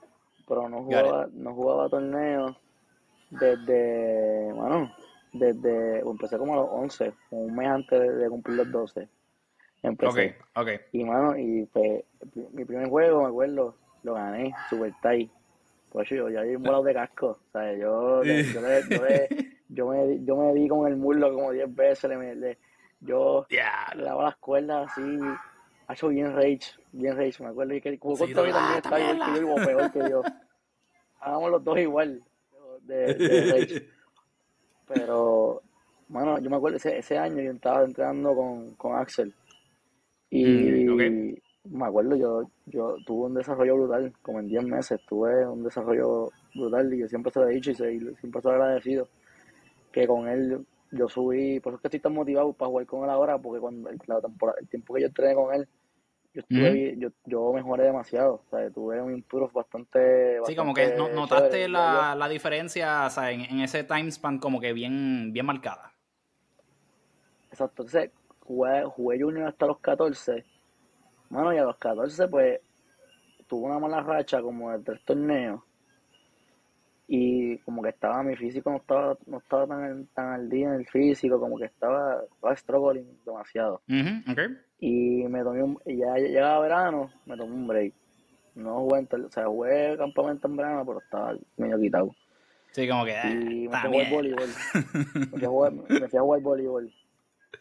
Pero 0.48 0.68
no 0.68 0.82
jugaba, 0.82 1.28
no 1.32 1.54
jugaba 1.54 1.88
torneos 1.88 2.56
desde, 3.30 4.52
bueno, 4.52 4.92
desde, 5.32 6.00
empecé 6.00 6.38
como 6.38 6.52
a 6.54 6.56
los 6.56 6.68
11, 6.70 7.12
un 7.30 7.54
mes 7.54 7.68
antes 7.68 8.16
de, 8.18 8.28
cumplir 8.28 8.58
los 8.58 8.70
12. 8.70 9.08
Empecé. 9.82 10.36
Ok, 10.54 10.62
ok. 10.62 10.68
Y, 10.92 11.04
mano, 11.04 11.36
y 11.36 11.66
pues, 11.66 12.04
mi 12.52 12.64
primer 12.64 12.88
juego, 12.88 13.22
me 13.22 13.28
acuerdo, 13.28 13.74
lo 14.02 14.14
gané, 14.14 14.54
super 14.68 14.92
tight. 15.02 15.30
Pues 15.90 16.08
yo 16.08 16.28
ya 16.30 16.40
había 16.40 16.56
un 16.56 16.62
volado 16.62 16.84
de 16.84 16.94
casco. 16.94 17.38
O 17.48 17.52
sea, 17.52 17.72
yo, 17.74 18.22
yo, 18.24 18.32
yo, 18.32 18.60
yo, 19.68 19.88
me, 19.88 20.24
yo 20.24 20.36
me 20.36 20.54
di 20.54 20.68
con 20.68 20.86
el 20.86 20.96
muslo 20.96 21.34
como 21.34 21.52
10 21.52 21.74
veces. 21.74 22.10
Le, 22.10 22.34
le, 22.34 22.58
yo 23.00 23.46
le 23.50 24.02
daba 24.02 24.24
las 24.24 24.36
cuerdas 24.36 24.90
así. 24.90 25.18
Ha 25.88 25.92
hecho 25.92 26.08
bien 26.08 26.34
rage, 26.34 26.60
bien 26.92 27.16
rage. 27.16 27.42
Me 27.42 27.50
acuerdo 27.50 27.74
que 27.82 27.98
como 27.98 28.16
sí, 28.16 28.32
también 28.32 28.56
está 28.76 29.00
igual 29.00 29.34
que 29.34 29.40
yo 29.40 29.56
y 29.56 29.66
peor 29.66 29.92
que 29.92 30.10
yo. 30.10 30.22
Hagamos 31.20 31.50
los 31.50 31.64
dos 31.64 31.78
igual 31.78 32.22
de, 32.82 33.14
de 33.14 33.52
rage. 33.52 33.88
Pero, 34.94 35.62
bueno, 36.08 36.38
yo 36.38 36.50
me 36.50 36.56
acuerdo 36.56 36.76
ese, 36.76 36.98
ese 36.98 37.18
año 37.18 37.42
yo 37.42 37.52
estaba 37.52 37.84
entrenando 37.84 38.34
con, 38.34 38.74
con 38.74 38.96
Axel. 38.96 39.34
Y 40.30 40.44
mm, 40.44 41.34
me 41.70 41.86
acuerdo, 41.86 42.16
yo, 42.16 42.42
yo 42.66 42.96
tuve 43.06 43.26
un 43.26 43.34
desarrollo 43.34 43.76
brutal, 43.76 44.12
como 44.22 44.40
en 44.40 44.48
10 44.48 44.64
meses, 44.64 45.00
tuve 45.08 45.46
un 45.46 45.62
desarrollo 45.62 46.30
brutal 46.54 46.92
y 46.92 46.98
yo 46.98 47.08
siempre 47.08 47.32
se 47.32 47.40
lo 47.40 47.48
he 47.48 47.54
dicho 47.54 47.70
y 47.70 47.74
siempre 47.74 48.38
estoy 48.38 48.52
agradecido 48.52 49.08
que 49.92 50.06
con 50.06 50.26
él 50.28 50.66
yo 50.90 51.08
subí, 51.08 51.60
por 51.60 51.72
eso 51.72 51.76
es 51.76 51.82
que 51.82 51.88
estoy 51.88 52.00
tan 52.00 52.14
motivado 52.14 52.52
para 52.52 52.68
jugar 52.70 52.86
con 52.86 53.04
él 53.04 53.10
ahora, 53.10 53.38
porque 53.38 53.60
cuando 53.60 53.88
el, 53.88 53.98
el 54.60 54.68
tiempo 54.68 54.94
que 54.94 55.00
yo 55.02 55.06
entrené 55.06 55.34
con 55.34 55.54
él, 55.54 55.68
yo, 56.34 56.40
estuve, 56.40 56.96
yo, 56.98 57.08
yo 57.26 57.52
mejoré 57.52 57.84
demasiado, 57.84 58.42
o 58.46 58.50
sea, 58.50 58.70
tuve 58.70 59.00
un 59.02 59.14
improve 59.14 59.52
bastante, 59.52 60.38
Sí, 60.46 60.56
como 60.56 60.72
que 60.72 60.94
notaste 60.96 61.68
la, 61.68 62.14
la, 62.14 62.28
diferencia, 62.28 63.06
o 63.06 63.10
sea, 63.10 63.30
en, 63.30 63.42
en, 63.42 63.60
ese 63.60 63.84
time 63.84 64.10
span 64.10 64.38
como 64.38 64.60
que 64.60 64.72
bien, 64.72 65.32
bien 65.32 65.44
marcada. 65.44 65.92
Exacto, 67.50 67.82
entonces 67.82 68.10
jugué, 68.40 68.84
jugué 68.84 69.20
junior 69.20 69.48
hasta 69.48 69.66
los 69.66 69.78
14, 69.80 70.44
bueno, 71.28 71.52
y 71.52 71.58
a 71.58 71.64
los 71.64 71.76
14 71.76 72.28
pues 72.28 72.60
tuve 73.46 73.66
una 73.66 73.78
mala 73.78 74.00
racha 74.00 74.40
como 74.40 74.70
de 74.72 74.78
tres 74.82 75.04
torneos, 75.04 75.60
y 77.08 77.58
como 77.58 77.82
que 77.82 77.90
estaba 77.90 78.22
mi 78.22 78.36
físico 78.36 78.70
no 78.70 78.76
estaba 78.78 79.18
no 79.26 79.36
estaba 79.36 79.66
tan, 79.66 80.06
tan 80.14 80.32
al 80.32 80.48
día 80.48 80.68
en 80.68 80.74
el 80.76 80.86
físico 80.86 81.38
como 81.38 81.58
que 81.58 81.66
estaba, 81.66 82.22
estaba 82.22 82.56
struggling 82.56 83.18
demasiado 83.26 83.82
y 84.84 85.22
me 85.28 85.44
tomé 85.44 85.62
un, 85.62 85.78
y 85.86 85.98
ya 85.98 86.16
llegaba 86.16 86.58
verano 86.58 87.08
me 87.24 87.36
tomé 87.36 87.52
un 87.52 87.68
break. 87.68 87.94
No 88.56 88.80
jugué 88.80 89.06
o 89.14 89.30
sea 89.30 89.46
jugué 89.46 89.96
campamento 89.96 90.48
en 90.48 90.56
verano 90.56 90.84
pero 90.84 90.98
estaba 90.98 91.36
medio 91.56 91.78
quitado. 91.78 92.10
Sí 92.72 92.88
como 92.88 93.04
que 93.04 93.14
y 93.30 93.68
me 93.68 93.78
fui 93.78 93.78
a 93.78 93.82
jugar 93.82 94.10
voleibol. 94.10 94.48
Me 95.14 95.38
fui 95.38 95.44
a 95.44 95.48
jugar, 95.48 95.72
me 95.72 96.08
fui 96.08 96.18
a 96.18 96.22
jugar 96.22 96.40
voleibol. 96.40 96.92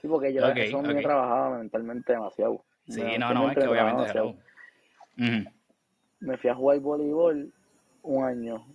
Sí 0.02 0.08
porque 0.08 0.34
yo 0.34 0.50
okay, 0.50 0.70
eso 0.70 0.82
me 0.82 1.02
trabajaba 1.02 1.60
mentalmente 1.60 2.14
demasiado. 2.14 2.64
Sí 2.88 3.04
no 3.20 3.34
no 3.36 3.52
es 3.52 3.58
que 3.58 3.68
obviamente 3.68 4.36
me 6.22 6.38
fui 6.38 6.50
a 6.50 6.56
jugar 6.56 6.80
voleibol 6.80 7.54
un 8.02 8.24
año 8.24 8.66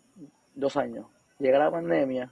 dos 0.54 0.76
años. 0.76 1.06
Llega 1.40 1.58
la 1.58 1.70
pandemia 1.72 2.30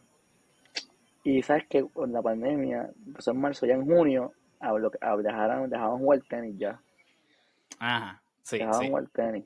y 1.24 1.42
sabes 1.42 1.66
que 1.68 1.82
con 1.82 2.12
la 2.12 2.22
pandemia, 2.22 2.88
empezó 3.04 3.32
en 3.32 3.40
marzo, 3.40 3.66
ya 3.66 3.74
en 3.74 3.84
junio, 3.84 4.32
dejaron, 5.22 5.70
dejaban 5.70 5.98
jugar 5.98 6.20
tenis 6.28 6.58
ya. 6.58 6.80
Ajá, 7.78 8.22
sí. 8.42 8.58
Dejaban 8.58 8.86
jugar 8.88 9.08
tenis. 9.08 9.44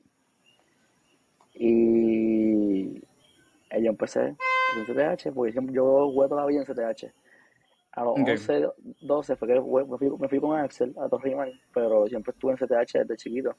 Y 1.53 2.99
yo 3.01 3.89
empecé 3.89 4.35
en 4.75 4.85
CTH, 4.85 5.33
porque 5.33 5.53
yo 5.71 6.11
jugué 6.11 6.29
todavía 6.29 6.61
en 6.61 6.65
CTH. 6.65 7.13
A 7.91 8.03
los 8.03 8.15
11, 8.17 8.67
12 9.01 9.35
fue 9.35 9.47
que 9.47 9.55
me, 9.55 9.97
fui, 9.97 10.09
me, 10.17 10.29
fui, 10.29 10.39
con 10.39 10.57
Axel 10.57 10.95
a 10.97 11.09
Torrimal, 11.09 11.59
pero 11.73 12.07
siempre 12.07 12.31
estuve 12.31 12.51
en 12.51 12.57
CTH 12.57 12.99
desde 12.99 13.17
chiquito, 13.17 13.55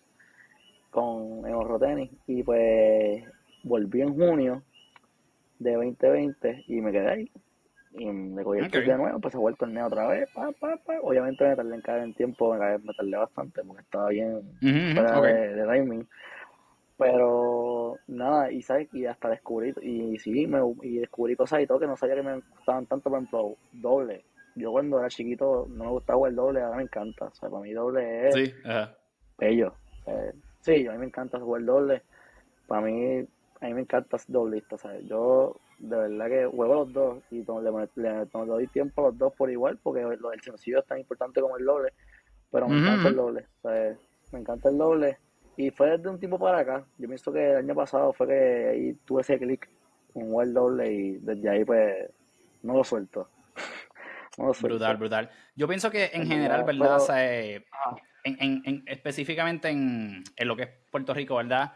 con, 0.91 1.47
en 1.47 1.55
Horro 1.55 1.79
Tenis. 1.79 2.11
Y 2.27 2.43
pues 2.43 3.25
volví 3.65 4.01
en 4.01 4.15
junio 4.15 4.63
de 5.59 5.75
2020 5.75 6.65
y 6.69 6.81
me 6.81 6.93
quedé 6.93 7.11
ahí. 7.11 7.31
Y 7.93 8.07
me 8.07 8.45
cogí 8.45 8.61
el 8.61 8.71
de 8.71 8.97
nuevo, 8.97 9.19
pues 9.19 9.33
se 9.33 9.39
fue 9.39 9.51
el 9.51 9.57
torneo 9.57 9.87
otra 9.87 10.07
vez. 10.07 10.29
Pa, 10.33 10.53
pa, 10.53 10.77
pa. 10.77 11.01
Obviamente 11.03 11.47
me 11.47 11.57
tardé 11.57 11.75
en 11.75 11.81
caer 11.81 12.03
en 12.05 12.15
tiempo, 12.15 12.55
me, 12.55 12.59
tardé 12.59 13.17
bastante 13.17 13.63
porque 13.65 13.83
estaba 13.83 14.09
bien 14.11 14.41
de, 14.61 15.55
de 15.55 15.67
timing. 15.67 16.07
Pero 16.97 17.97
nada, 18.09 18.53
y 18.53 18.63
sabes, 18.63 18.93
y 18.93 19.07
hasta 19.07 19.31
descubrí, 19.31 19.73
y 19.81 20.19
sí, 20.19 20.47
me, 20.47 20.61
y 20.83 20.99
descubrí 20.99 21.35
cosas 21.35 21.63
y 21.63 21.67
todo 21.67 21.81
que 21.81 21.87
no 21.87 21.97
sabía 21.97 22.17
que 22.17 22.23
me 22.23 22.41
gustaban 22.41 22.87
tanto, 22.87 23.09
por 23.09 23.19
ejemplo, 23.19 23.57
doble. 23.73 24.25
Yo 24.55 24.71
cuando 24.71 24.99
era 24.99 25.09
chiquito 25.09 25.67
no 25.71 25.85
me 25.85 25.91
gustaba 25.91 26.29
el 26.29 26.37
doble, 26.37 26.61
ahora 26.61 26.77
me 26.77 26.83
encanta. 26.83 27.27
O 27.27 27.35
sea, 27.35 27.49
para 27.49 27.63
mí 27.63 27.73
doble 27.73 28.29
es 28.29 28.35
sí, 28.35 28.55
bello. 29.39 29.75
sí, 30.61 30.87
a 30.87 30.93
mí 30.93 30.99
me 30.99 31.07
encanta 31.07 31.41
jugar 31.41 31.65
doble. 31.65 32.03
Para 32.67 32.83
mí 32.83 33.27
a 33.61 33.67
mí 33.67 33.75
me 33.75 33.81
encanta 33.81 34.17
doblista, 34.29 34.77
¿sabes? 34.79 35.05
Yo 35.07 35.57
de 35.81 35.97
verdad 35.97 36.29
que 36.29 36.47
juego 36.47 36.75
los 36.75 36.93
dos 36.93 37.19
y 37.31 37.39
le, 37.39 38.27
doy 38.47 38.67
tiempo 38.67 39.01
a 39.01 39.09
los 39.09 39.19
dos 39.19 39.33
por 39.33 39.51
igual 39.51 39.79
porque 39.83 40.03
lo 40.03 40.31
del 40.31 40.41
sencillo 40.43 40.81
es 40.81 40.87
tan 40.87 40.99
importante 40.99 41.41
como 41.41 41.57
el 41.57 41.65
doble, 41.65 41.93
pero 42.51 42.69
me 42.69 42.79
encanta 42.79 43.09
el 43.09 43.17
doble. 43.17 43.47
Me 44.33 44.39
encanta 44.39 44.69
el 44.69 44.79
doble 44.79 45.19
y 45.57 45.71
fue 45.71 45.91
desde 45.91 46.09
un 46.09 46.19
tiempo 46.19 46.39
para 46.39 46.59
acá. 46.59 46.85
Yo 46.99 47.09
pienso 47.09 47.33
que 47.33 47.51
el 47.51 47.57
año 47.57 47.75
pasado 47.75 48.13
fue 48.13 48.29
que 48.29 48.69
ahí 48.69 48.95
tuve 49.05 49.23
ese 49.23 49.39
clic 49.39 49.69
con 50.13 50.43
el 50.43 50.53
doble 50.53 50.93
y 50.93 51.13
desde 51.19 51.49
ahí 51.49 51.65
pues 51.65 52.11
no 52.63 52.75
lo 52.75 52.85
suelto. 52.85 53.29
no 54.39 54.49
lo 54.49 54.55
suelto. 54.55 54.77
Brutal, 54.77 54.97
brutal. 54.99 55.31
Yo 55.57 55.67
pienso 55.67 55.91
que 55.91 56.11
en 56.13 56.27
general, 56.27 56.65
¿verdad? 56.65 56.97
o 56.97 57.01
sea, 57.01 57.43
en, 57.43 57.65
en, 58.25 58.63
en, 58.67 58.83
específicamente 58.87 59.71
en, 59.71 60.23
en 60.37 60.49
lo 60.49 60.57
que 60.57 60.65
es 60.65 60.71
Puerto 60.91 61.15
Rico, 61.15 61.37
¿verdad? 61.37 61.73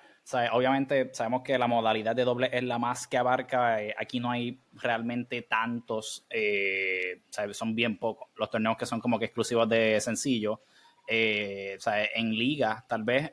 Obviamente 0.53 1.11
sabemos 1.13 1.43
que 1.43 1.59
la 1.59 1.67
modalidad 1.67 2.17
de 2.17 2.25
doble 2.25 2.49
es 2.53 2.63
la 2.63 2.79
más 2.79 3.07
que 3.07 3.19
abarca. 3.19 3.83
Eh, 3.83 3.95
aquí 3.97 4.21
no 4.21 4.31
hay 4.31 4.59
realmente 4.73 5.43
tantos, 5.43 6.27
eh, 6.31 7.23
son 7.53 7.75
bien 7.75 7.99
pocos 7.99 8.29
los 8.37 8.51
torneos 8.51 8.77
que 8.77 8.87
son 8.87 9.01
como 9.01 9.19
que 9.19 9.27
exclusivos 9.27 9.69
de 9.69 10.01
sencillo. 10.01 10.63
Eh, 11.07 11.77
en 12.15 12.31
liga, 12.31 12.85
tal 12.89 13.05
vez, 13.05 13.31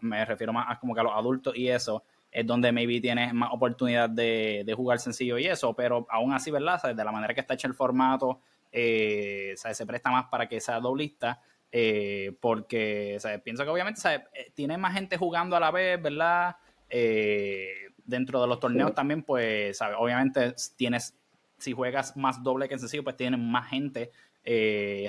me 0.00 0.24
refiero 0.24 0.52
más 0.52 0.66
a 0.68 0.78
como 0.78 0.94
que 0.94 1.00
a 1.00 1.04
los 1.04 1.14
adultos 1.14 1.56
y 1.56 1.68
eso, 1.68 2.04
es 2.30 2.46
donde 2.46 2.70
maybe 2.72 3.00
tienes 3.00 3.32
más 3.32 3.50
oportunidad 3.52 4.10
de, 4.10 4.70
jugar 4.76 4.98
sencillo 4.98 5.38
y 5.38 5.46
eso, 5.46 5.74
pero 5.74 6.06
aún 6.10 6.34
así, 6.34 6.50
¿verdad? 6.50 6.94
de 6.94 7.04
la 7.04 7.10
manera 7.10 7.32
que 7.32 7.40
está 7.40 7.54
hecho 7.54 7.68
el 7.68 7.74
formato, 7.74 8.42
se 8.70 9.86
presta 9.86 10.10
más 10.10 10.26
para 10.26 10.46
que 10.46 10.60
sea 10.60 10.78
doblista. 10.78 11.40
Eh, 11.72 12.36
porque 12.40 13.18
pienso 13.44 13.62
que 13.62 13.70
obviamente 13.70 14.00
eh, 14.34 14.50
tiene 14.54 14.76
más 14.76 14.94
gente 14.94 15.16
jugando 15.16 15.56
a 15.56 15.60
la 15.60 15.70
vez, 15.70 16.02
¿verdad? 16.02 16.56
Eh, 16.88 17.92
dentro 18.04 18.40
de 18.40 18.48
los 18.48 18.58
torneos 18.58 18.92
también, 18.92 19.22
pues 19.22 19.80
obviamente 19.96 20.54
tienes, 20.76 21.14
si 21.58 21.72
juegas 21.72 22.16
más 22.16 22.42
doble 22.42 22.66
que 22.66 22.74
en 22.74 22.80
sencillo, 22.80 23.04
pues 23.04 23.16
tienes 23.16 23.38
más 23.38 23.68
gente, 23.68 24.10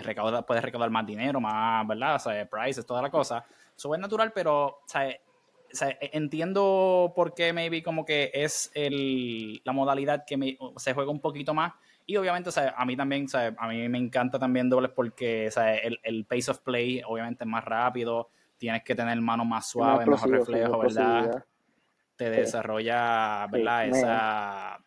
recauda, 0.04 0.46
puedes 0.46 0.64
recaudar 0.64 0.92
más 0.92 1.06
dinero, 1.08 1.42
más, 1.42 1.88
¿verdad? 1.88 2.16
O 2.16 2.20
sea, 2.20 2.48
prices, 2.48 2.86
toda 2.86 3.02
la 3.02 3.10
cosa. 3.10 3.44
Eso 3.76 3.96
es 3.96 4.00
natural, 4.00 4.32
pero 4.34 4.82
entiendo 6.12 7.12
por 7.16 7.34
qué 7.34 7.54
maybe 7.54 7.82
como 7.82 8.06
que 8.06 8.30
es 8.36 8.70
el, 8.76 9.62
la 9.64 9.72
modalidad 9.72 10.26
que 10.28 10.58
se 10.78 10.94
juega 10.94 11.10
un 11.10 11.22
poquito 11.22 11.56
más 11.56 11.74
y 12.06 12.18
obviamente, 12.18 12.50
a 12.76 12.86
mí 12.86 12.96
también, 12.96 13.28
a 13.58 13.68
mí 13.68 13.90
me 13.90 13.98
encanta 13.98 14.40
también 14.40 14.70
dobles 14.70 14.92
porque 14.92 15.50
el, 15.84 16.00
el, 16.04 16.26
pace 16.26 16.52
of 16.52 16.60
play 16.60 17.02
obviamente 17.06 17.44
es 17.44 17.50
más 17.50 17.64
rápido, 17.64 18.30
tienes 18.58 18.84
que 18.84 18.96
tener 18.96 19.20
manos 19.22 19.46
más 19.46 19.70
suaves, 19.70 20.08
mejor 20.08 20.30
reflejo, 20.30 20.80
¿verdad? 20.80 21.44
Te 22.16 22.30
desarrolla, 22.30 23.48
¿verdad? 23.52 23.88
Esa, 23.88 24.80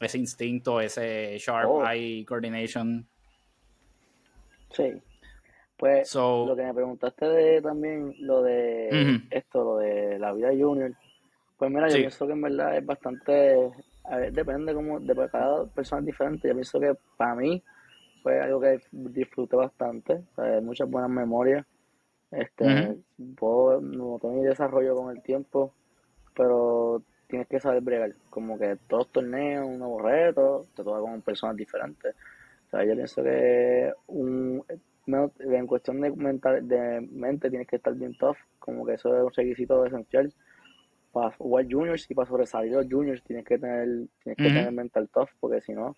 ese 0.00 0.18
instinto, 0.18 0.80
ese 0.80 1.36
sharp 1.38 1.68
oh. 1.68 1.88
eye 1.88 2.24
coordination. 2.24 3.06
Sí. 4.70 5.02
Pues 5.76 6.14
lo 6.14 6.54
que 6.56 6.62
me 6.62 6.72
preguntaste 6.72 7.26
de 7.26 7.60
también, 7.60 8.14
lo 8.20 8.42
de 8.42 9.20
esto, 9.30 9.62
lo 9.62 9.76
de 9.76 10.18
la 10.18 10.32
vida 10.32 10.48
junior, 10.48 10.94
pues 11.58 11.70
mira, 11.70 11.88
yo 11.88 11.96
pienso 11.96 12.26
que 12.26 12.32
en 12.32 12.42
verdad 12.42 12.76
es 12.76 12.84
bastante, 12.84 13.70
a 14.08 14.16
ver, 14.18 14.32
depende 14.32 14.74
como 14.74 15.00
de 15.00 15.14
cada 15.30 15.66
persona 15.66 16.00
es 16.00 16.06
diferente. 16.06 16.48
Yo 16.48 16.54
pienso 16.54 16.80
que 16.80 16.96
para 17.16 17.34
mí 17.34 17.62
fue 18.22 18.40
algo 18.40 18.60
que 18.60 18.80
disfruté 18.90 19.56
bastante, 19.56 20.22
muchas 20.62 20.88
buenas 20.88 21.10
memorias. 21.10 21.66
Este, 22.30 22.96
puedo, 23.36 23.80
no 23.80 24.18
tengo 24.20 24.42
desarrollo 24.42 24.96
con 24.96 25.16
el 25.16 25.22
tiempo, 25.22 25.72
pero 26.34 27.02
tienes 27.28 27.48
que 27.48 27.60
saber 27.60 27.82
bregar. 27.82 28.14
Como 28.30 28.58
que 28.58 28.76
todos 28.88 29.04
los 29.04 29.12
torneos, 29.12 29.66
un 29.66 29.78
nuevo 29.78 30.00
reto, 30.00 30.66
te 30.74 30.82
toca 30.82 31.00
con 31.00 31.22
personas 31.22 31.56
diferentes. 31.56 32.14
O 32.66 32.70
sea, 32.70 32.84
yo 32.84 32.94
pienso 32.94 33.22
que 33.22 33.92
un, 34.08 34.64
en 35.06 35.66
cuestión 35.66 36.00
de, 36.00 36.10
mental, 36.10 36.66
de 36.66 37.00
mente 37.00 37.48
tienes 37.48 37.68
que 37.68 37.76
estar 37.76 37.94
bien 37.94 38.16
tough, 38.16 38.36
como 38.58 38.84
que 38.84 38.94
eso 38.94 39.16
es 39.16 39.22
un 39.22 39.32
requisito 39.32 39.84
esencial 39.86 40.32
para 41.16 41.34
jugar 41.38 41.64
juniors 41.70 42.10
y 42.10 42.14
para 42.14 42.28
sobresalir 42.28 42.72
los 42.72 42.86
juniors 42.90 43.22
tienes 43.22 43.46
que 43.46 43.58
tener 43.58 43.88
tienes 44.22 44.36
que 44.36 44.44
tener 44.44 44.70
mental 44.70 45.08
tough 45.08 45.30
porque 45.40 45.62
si 45.62 45.72
no 45.72 45.96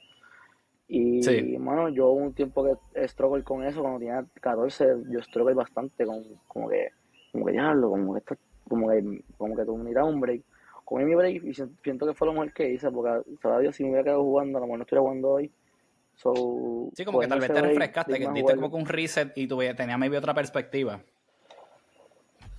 y 0.86 1.56
bueno 1.56 1.88
yo 1.88 2.10
un 2.10 2.32
tiempo 2.34 2.64
que 2.64 3.08
struggle 3.08 3.42
con 3.42 3.64
eso 3.64 3.80
cuando 3.80 3.98
tenía 3.98 4.24
14 4.40 4.86
yo 5.10 5.20
struggle 5.22 5.54
bastante 5.54 6.06
con 6.06 6.22
como 6.46 6.68
que 6.68 6.90
como 7.32 7.46
que 7.46 7.52
diablo 7.52 7.90
como 7.90 8.14
que 8.14 8.36
como 8.68 8.90
que 8.90 9.24
como 9.36 9.56
que 9.56 9.64
tú 9.64 9.76
miras 9.76 10.06
un 10.06 10.20
break. 10.20 10.42
Comí 10.84 11.04
mi 11.04 11.16
break 11.16 11.44
y 11.44 11.52
siento 11.52 12.06
que 12.06 12.14
fue 12.14 12.28
lo 12.28 12.32
mejor 12.32 12.52
que 12.52 12.70
hice 12.70 12.90
porque 12.90 13.28
sabrá 13.42 13.58
Dios 13.58 13.74
si 13.74 13.82
me 13.82 13.90
hubiera 13.90 14.04
quedado 14.04 14.22
jugando 14.22 14.58
a 14.58 14.60
lo 14.60 14.66
mejor 14.68 14.78
no 14.78 14.82
estuviera 14.84 15.02
jugando 15.02 15.30
hoy. 15.30 15.52
Sí, 16.94 17.04
como 17.04 17.20
que 17.20 17.26
tal 17.26 17.40
vez 17.40 17.52
te 17.52 17.60
refrescaste, 17.60 18.18
que 18.18 18.28
diste 18.32 18.54
como 18.54 18.70
que 18.70 18.76
un 18.76 18.86
reset 18.86 19.32
y 19.36 19.46
tuve, 19.46 19.74
tenía 19.74 19.98
maybe 19.98 20.16
otra 20.16 20.32
perspectiva. 20.32 21.00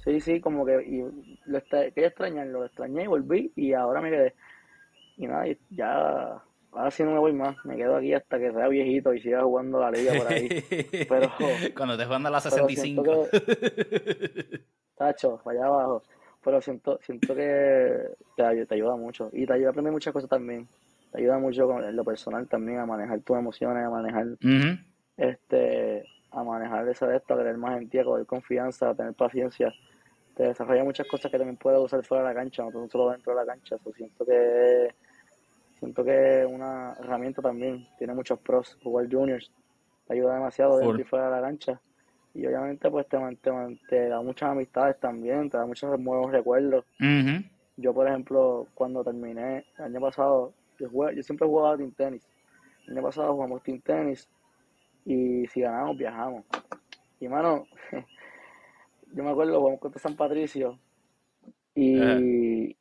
Sí, 0.04 0.20
sí, 0.22 0.40
como 0.40 0.66
que 0.66 0.82
y 0.84 1.04
lo 1.46 1.62
quería 1.64 2.08
extrañar, 2.08 2.48
lo 2.48 2.66
extrañé 2.66 3.04
y 3.04 3.08
volví 3.08 3.52
y 3.56 3.74
ahora 3.74 4.02
me 4.02 4.10
quedé. 4.10 4.34
Y 5.18 5.28
nada, 5.28 5.46
ya, 5.70 6.42
ahora 6.72 6.92
sí 6.92 7.04
no 7.04 7.12
me 7.12 7.20
voy 7.20 7.34
más, 7.34 7.58
me 7.66 7.76
quedo 7.76 7.98
aquí 7.98 8.14
hasta 8.14 8.40
que 8.40 8.52
sea 8.52 8.68
viejito 8.68 9.14
y 9.14 9.22
siga 9.22 9.44
jugando 9.44 9.80
la 9.80 9.92
liga 9.92 10.14
por 10.14 10.32
ahí. 10.32 10.48
Pero, 11.10 11.32
Cuando 11.76 11.98
te 11.98 12.06
jugando 12.06 12.30
a 12.30 12.32
la 12.32 12.40
65. 12.40 13.28
tacho, 14.98 15.42
allá 15.46 15.66
abajo. 15.66 16.04
Pero 16.42 16.62
siento, 16.62 17.00
siento 17.02 17.36
que 17.36 18.16
te, 18.38 18.66
te 18.66 18.76
ayuda 18.76 18.96
mucho 18.96 19.30
y 19.34 19.46
te 19.46 19.54
ayuda 19.54 19.68
a 19.68 19.72
aprender 19.72 19.92
muchas 19.92 20.14
cosas 20.14 20.30
también 20.30 20.68
te 21.12 21.20
ayuda 21.20 21.40
mucho 21.40 21.68
con 21.68 21.96
lo 21.96 22.04
personal 22.04 22.48
también 22.48 22.80
a 22.80 22.86
manejar 22.86 23.22
tus 23.22 23.38
emociones, 23.38 23.86
a 23.86 23.90
manejar 23.90 24.28
este 25.18 26.06
a 26.32 26.44
manejar 26.44 26.88
esa 26.88 27.08
de 27.08 27.18
esto, 27.18 27.34
a 27.34 27.38
creer 27.38 27.58
más 27.58 27.78
en 27.82 27.90
ti, 27.90 28.00
a 28.00 28.04
coger 28.04 28.26
confianza, 28.26 28.90
a 28.90 28.96
tener 28.96 29.14
paciencia. 29.14 29.74
Te 30.36 30.44
desarrolla 30.44 30.84
muchas 30.84 31.08
cosas 31.08 31.32
que 31.32 31.38
también 31.38 31.58
puedes 31.58 31.80
usar 31.80 32.04
fuera 32.06 32.24
de 32.24 32.30
la 32.30 32.40
cancha, 32.40 32.64
no 32.64 32.90
solo 32.90 33.12
dentro 33.12 33.34
de 33.34 33.40
la 33.40 33.46
cancha. 33.46 33.78
siento 33.96 34.26
que 34.26 34.94
siento 35.80 36.04
que 36.04 36.46
una 36.50 36.94
herramienta 37.00 37.42
también, 37.42 37.88
tiene 37.98 38.14
muchos 38.14 38.40
pros, 38.40 38.78
jugar 38.84 39.08
juniors, 39.10 39.52
te 40.08 40.14
ayuda 40.14 40.36
demasiado 40.36 40.78
dentro 40.78 41.00
y 41.00 41.04
fuera 41.04 41.26
de 41.26 41.32
la 41.32 41.42
cancha. 41.42 41.82
Y 42.34 42.46
obviamente 42.46 42.90
pues 42.92 43.08
te, 43.08 43.18
te, 43.42 43.52
te, 43.90 44.08
da 44.10 44.22
muchas 44.22 44.52
amistades 44.52 45.00
también, 45.00 45.50
te 45.50 45.58
da 45.58 45.66
muchos 45.66 46.00
nuevos 46.00 46.32
recuerdos. 46.32 46.86
Yo, 47.78 47.94
por 47.94 48.08
ejemplo, 48.08 48.68
cuando 48.76 49.04
terminé 49.04 49.66
el 49.78 49.86
año 49.86 50.02
pasado, 50.02 50.54
yo, 50.78 50.90
siempre 51.24 51.48
he 51.48 51.50
jugado 51.50 51.78
team 51.78 51.92
tenis. 51.92 52.28
El 52.88 52.98
año 52.98 53.04
pasado 53.04 53.34
jugamos 53.34 53.64
team 53.64 53.80
tenis 53.80 54.28
y 55.06 55.48
si 55.48 55.62
ganamos, 55.62 55.98
viajamos. 55.98 56.46
Y 57.20 57.28
mano, 57.28 57.66
yo 59.14 59.24
me 59.24 59.32
acuerdo, 59.32 59.60
jugamos 59.60 59.80
contra 59.80 60.02
San 60.02 60.16
Patricio 60.16 60.80
y 61.76 62.76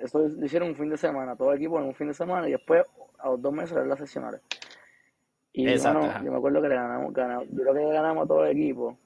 eso 0.00 0.18
lo 0.18 0.44
hicieron 0.44 0.68
un 0.68 0.76
fin 0.76 0.90
de 0.90 0.96
semana, 0.96 1.36
todo 1.36 1.52
el 1.52 1.58
equipo 1.58 1.78
en 1.78 1.86
un 1.86 1.94
fin 1.94 2.08
de 2.08 2.14
semana 2.14 2.48
y 2.48 2.52
después 2.52 2.84
a 3.18 3.30
los 3.30 3.40
dos 3.40 3.52
meses 3.52 3.72
eran 3.72 3.88
las 3.88 3.98
sesionales. 3.98 4.40
Y 5.52 5.68
Exacto, 5.68 6.06
yo 6.22 6.30
me 6.30 6.36
acuerdo 6.36 6.60
que 6.60 6.68
le 6.68 6.74
ganamos, 6.74 7.12
ganamos, 7.14 7.48
yo 7.48 7.62
creo 7.62 7.74
que 7.74 7.92
ganamos 7.92 8.24
a 8.24 8.28
todo 8.28 8.44
el 8.44 8.52
equipo, 8.52 8.98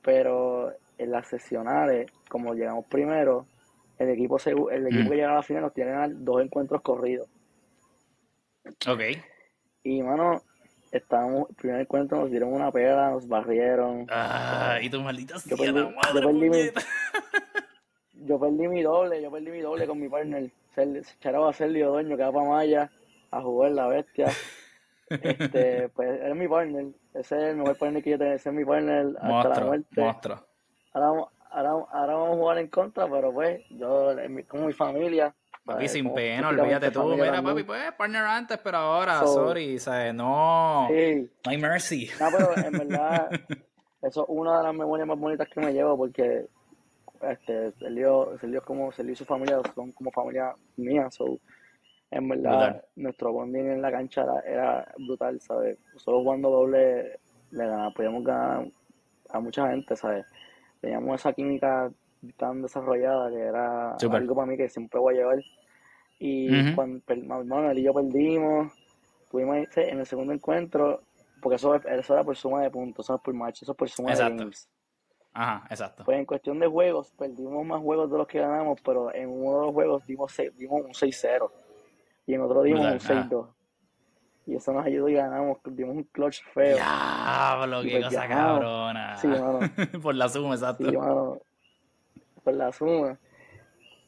pero 0.00 0.72
en 0.96 1.10
las 1.10 1.26
sesionales, 1.26 2.10
como 2.28 2.54
llegamos 2.54 2.86
primero, 2.86 3.46
el 3.98 4.10
equipo, 4.10 4.38
el 4.70 4.86
equipo 4.86 5.04
mm. 5.04 5.08
que 5.08 5.16
llega 5.16 5.32
a 5.32 5.36
la 5.36 5.42
final 5.42 5.62
nos 5.62 5.74
tiene 5.74 5.92
dos 6.14 6.40
encuentros 6.40 6.82
corridos. 6.82 7.28
Ok. 8.88 9.00
Y, 9.82 10.02
mano, 10.02 10.40
estábamos, 10.96 11.48
el 11.50 11.56
primer 11.56 11.80
encuentro 11.80 12.20
nos 12.20 12.30
dieron 12.30 12.52
una 12.52 12.70
pega, 12.70 13.10
nos 13.10 13.26
barrieron. 13.26 14.06
Ah, 14.10 14.78
y 14.80 14.88
tu 14.88 15.00
maldita 15.00 15.36
yo 15.44 15.56
perdí, 15.56 15.72
madre, 15.72 15.92
yo, 16.14 16.20
perdí 16.22 16.50
mi, 16.50 16.60
yo 18.26 18.40
perdí 18.40 18.68
mi 18.68 18.82
doble, 18.82 19.22
yo 19.22 19.30
perdí 19.30 19.50
mi 19.50 19.60
doble 19.60 19.86
con 19.86 20.00
mi 20.00 20.08
partner. 20.08 20.50
Charaba 21.20 21.52
Sergio 21.52 21.90
Dueño, 21.90 22.16
que 22.16 22.22
va 22.22 22.32
para 22.32 22.48
Maya 22.48 22.90
a 23.30 23.40
jugar 23.40 23.72
la 23.72 23.88
bestia. 23.88 24.28
Este, 25.10 25.90
pues 25.90 26.18
era 26.18 26.34
mi 26.34 26.48
partner. 26.48 26.86
Ese 27.12 27.36
es 27.36 27.42
el 27.42 27.56
mejor 27.56 27.76
partner 27.76 28.02
que 28.02 28.10
yo 28.10 28.18
tengo. 28.18 28.32
Ese 28.32 28.48
es 28.48 28.54
mi 28.54 28.64
partner 28.64 29.14
hasta 29.20 29.48
la 29.50 29.66
muerte. 29.66 30.00
Ahora, 30.92 31.28
ahora, 31.50 31.70
ahora 31.92 32.14
vamos 32.14 32.30
a 32.30 32.40
jugar 32.40 32.58
en 32.58 32.68
contra, 32.68 33.06
pero 33.06 33.32
pues 33.32 33.60
yo, 33.68 34.16
como 34.48 34.66
mi 34.66 34.72
familia. 34.72 35.32
Papi, 35.64 35.88
sin 35.88 36.12
pena, 36.12 36.48
olvídate 36.48 36.90
tú. 36.90 37.16
Mira, 37.16 37.42
papi, 37.42 37.62
pues 37.62 37.92
partner 37.92 38.22
antes, 38.24 38.58
pero 38.58 38.76
ahora, 38.76 39.20
sorry, 39.26 39.78
¿sabes? 39.78 40.14
No. 40.14 40.86
Sí. 40.90 41.30
No 41.44 41.50
hay 41.50 41.58
mercy. 41.58 42.10
No, 42.20 42.28
pero 42.30 42.66
en 42.66 42.72
verdad, 42.88 43.30
eso 44.02 44.22
es 44.22 44.28
una 44.28 44.58
de 44.58 44.64
las 44.64 44.74
memorias 44.74 45.08
más 45.08 45.18
bonitas 45.18 45.48
que 45.48 45.60
me 45.60 45.72
llevo 45.72 45.96
porque 45.96 46.46
este, 47.22 47.72
Sergio, 47.72 48.36
Sergio, 48.40 48.62
como, 48.62 48.92
Sergio 48.92 49.12
y 49.14 49.16
su 49.16 49.24
familia 49.24 49.60
son 49.74 49.92
como 49.92 50.10
familia 50.10 50.54
mía, 50.76 51.10
so, 51.10 51.38
en 52.10 52.28
verdad, 52.28 52.84
nuestro 52.96 53.32
bonding 53.32 53.70
en 53.70 53.82
la 53.82 53.90
cancha 53.90 54.22
era, 54.22 54.40
era, 54.40 54.94
brutal, 54.98 55.40
¿sabes? 55.40 55.78
Solo 55.96 56.20
jugando 56.20 56.50
doble 56.50 57.18
le 57.50 57.66
ganamos, 57.66 57.94
podíamos 57.94 58.24
ganar 58.24 58.68
a 59.30 59.40
mucha 59.40 59.70
gente, 59.70 59.96
¿sabes? 59.96 60.26
teníamos 60.84 61.18
esa 61.18 61.32
química 61.32 61.90
tan 62.32 62.62
desarrollada 62.62 63.30
que 63.30 63.38
era 63.38 63.96
algo 63.96 64.34
para 64.34 64.46
mí 64.46 64.56
que 64.56 64.68
siempre 64.68 65.00
voy 65.00 65.14
a 65.14 65.18
llevar. 65.18 65.42
Y 66.18 66.74
cuando 66.74 67.02
hermano, 67.06 67.70
él 67.70 67.78
y 67.78 67.82
yo 67.82 67.92
perdimos, 67.92 68.72
tuvimos 69.30 69.66
en 69.76 69.98
el 69.98 70.06
segundo 70.06 70.32
encuentro, 70.32 71.02
porque 71.42 71.56
eso, 71.56 71.74
eso 71.74 72.14
era 72.14 72.24
por 72.24 72.36
suma 72.36 72.62
de 72.62 72.70
puntos, 72.70 73.06
eso 73.06 73.16
es 73.16 73.20
por 73.20 73.34
match, 73.34 73.62
eso 73.62 73.72
es 73.72 73.78
por 73.78 73.88
suma 73.88 74.14
de 74.14 74.18
games. 74.18 74.68
Ajá, 75.34 75.66
exacto. 75.68 76.04
Pues 76.04 76.16
en 76.16 76.24
cuestión 76.24 76.60
de 76.60 76.68
juegos, 76.68 77.12
perdimos 77.18 77.66
más 77.66 77.82
juegos 77.82 78.10
de 78.10 78.18
los 78.18 78.26
que 78.28 78.38
ganamos, 78.38 78.80
pero 78.82 79.12
en 79.12 79.28
uno 79.28 79.58
de 79.58 79.66
los 79.66 79.74
juegos 79.74 80.06
dimos, 80.06 80.34
dimos 80.56 80.82
un 80.84 80.92
6-0 80.92 81.50
y 82.26 82.34
en 82.34 82.40
otro 82.40 82.62
dimos 82.62 82.86
un 82.86 82.98
6-2. 83.00 83.48
Y 84.46 84.54
eso 84.54 84.72
nos 84.72 84.86
ayudó 84.86 85.08
y 85.08 85.14
ganamos, 85.14 85.58
dimos 85.64 85.96
un 85.96 86.04
clutch 86.04 86.42
feo. 86.52 86.76
Diablo, 86.76 87.82
qué 87.82 87.90
pues 87.90 88.04
cosa 88.04 88.28
cabrona. 88.28 89.16
Sí, 89.16 89.26
mano. 89.26 89.58
por 90.02 90.14
la 90.14 90.28
suma, 90.28 90.54
exacto. 90.54 90.88
Sí, 90.88 90.96
mano. 90.96 91.40
Por 92.44 92.54
la 92.54 92.72
suma. 92.72 93.18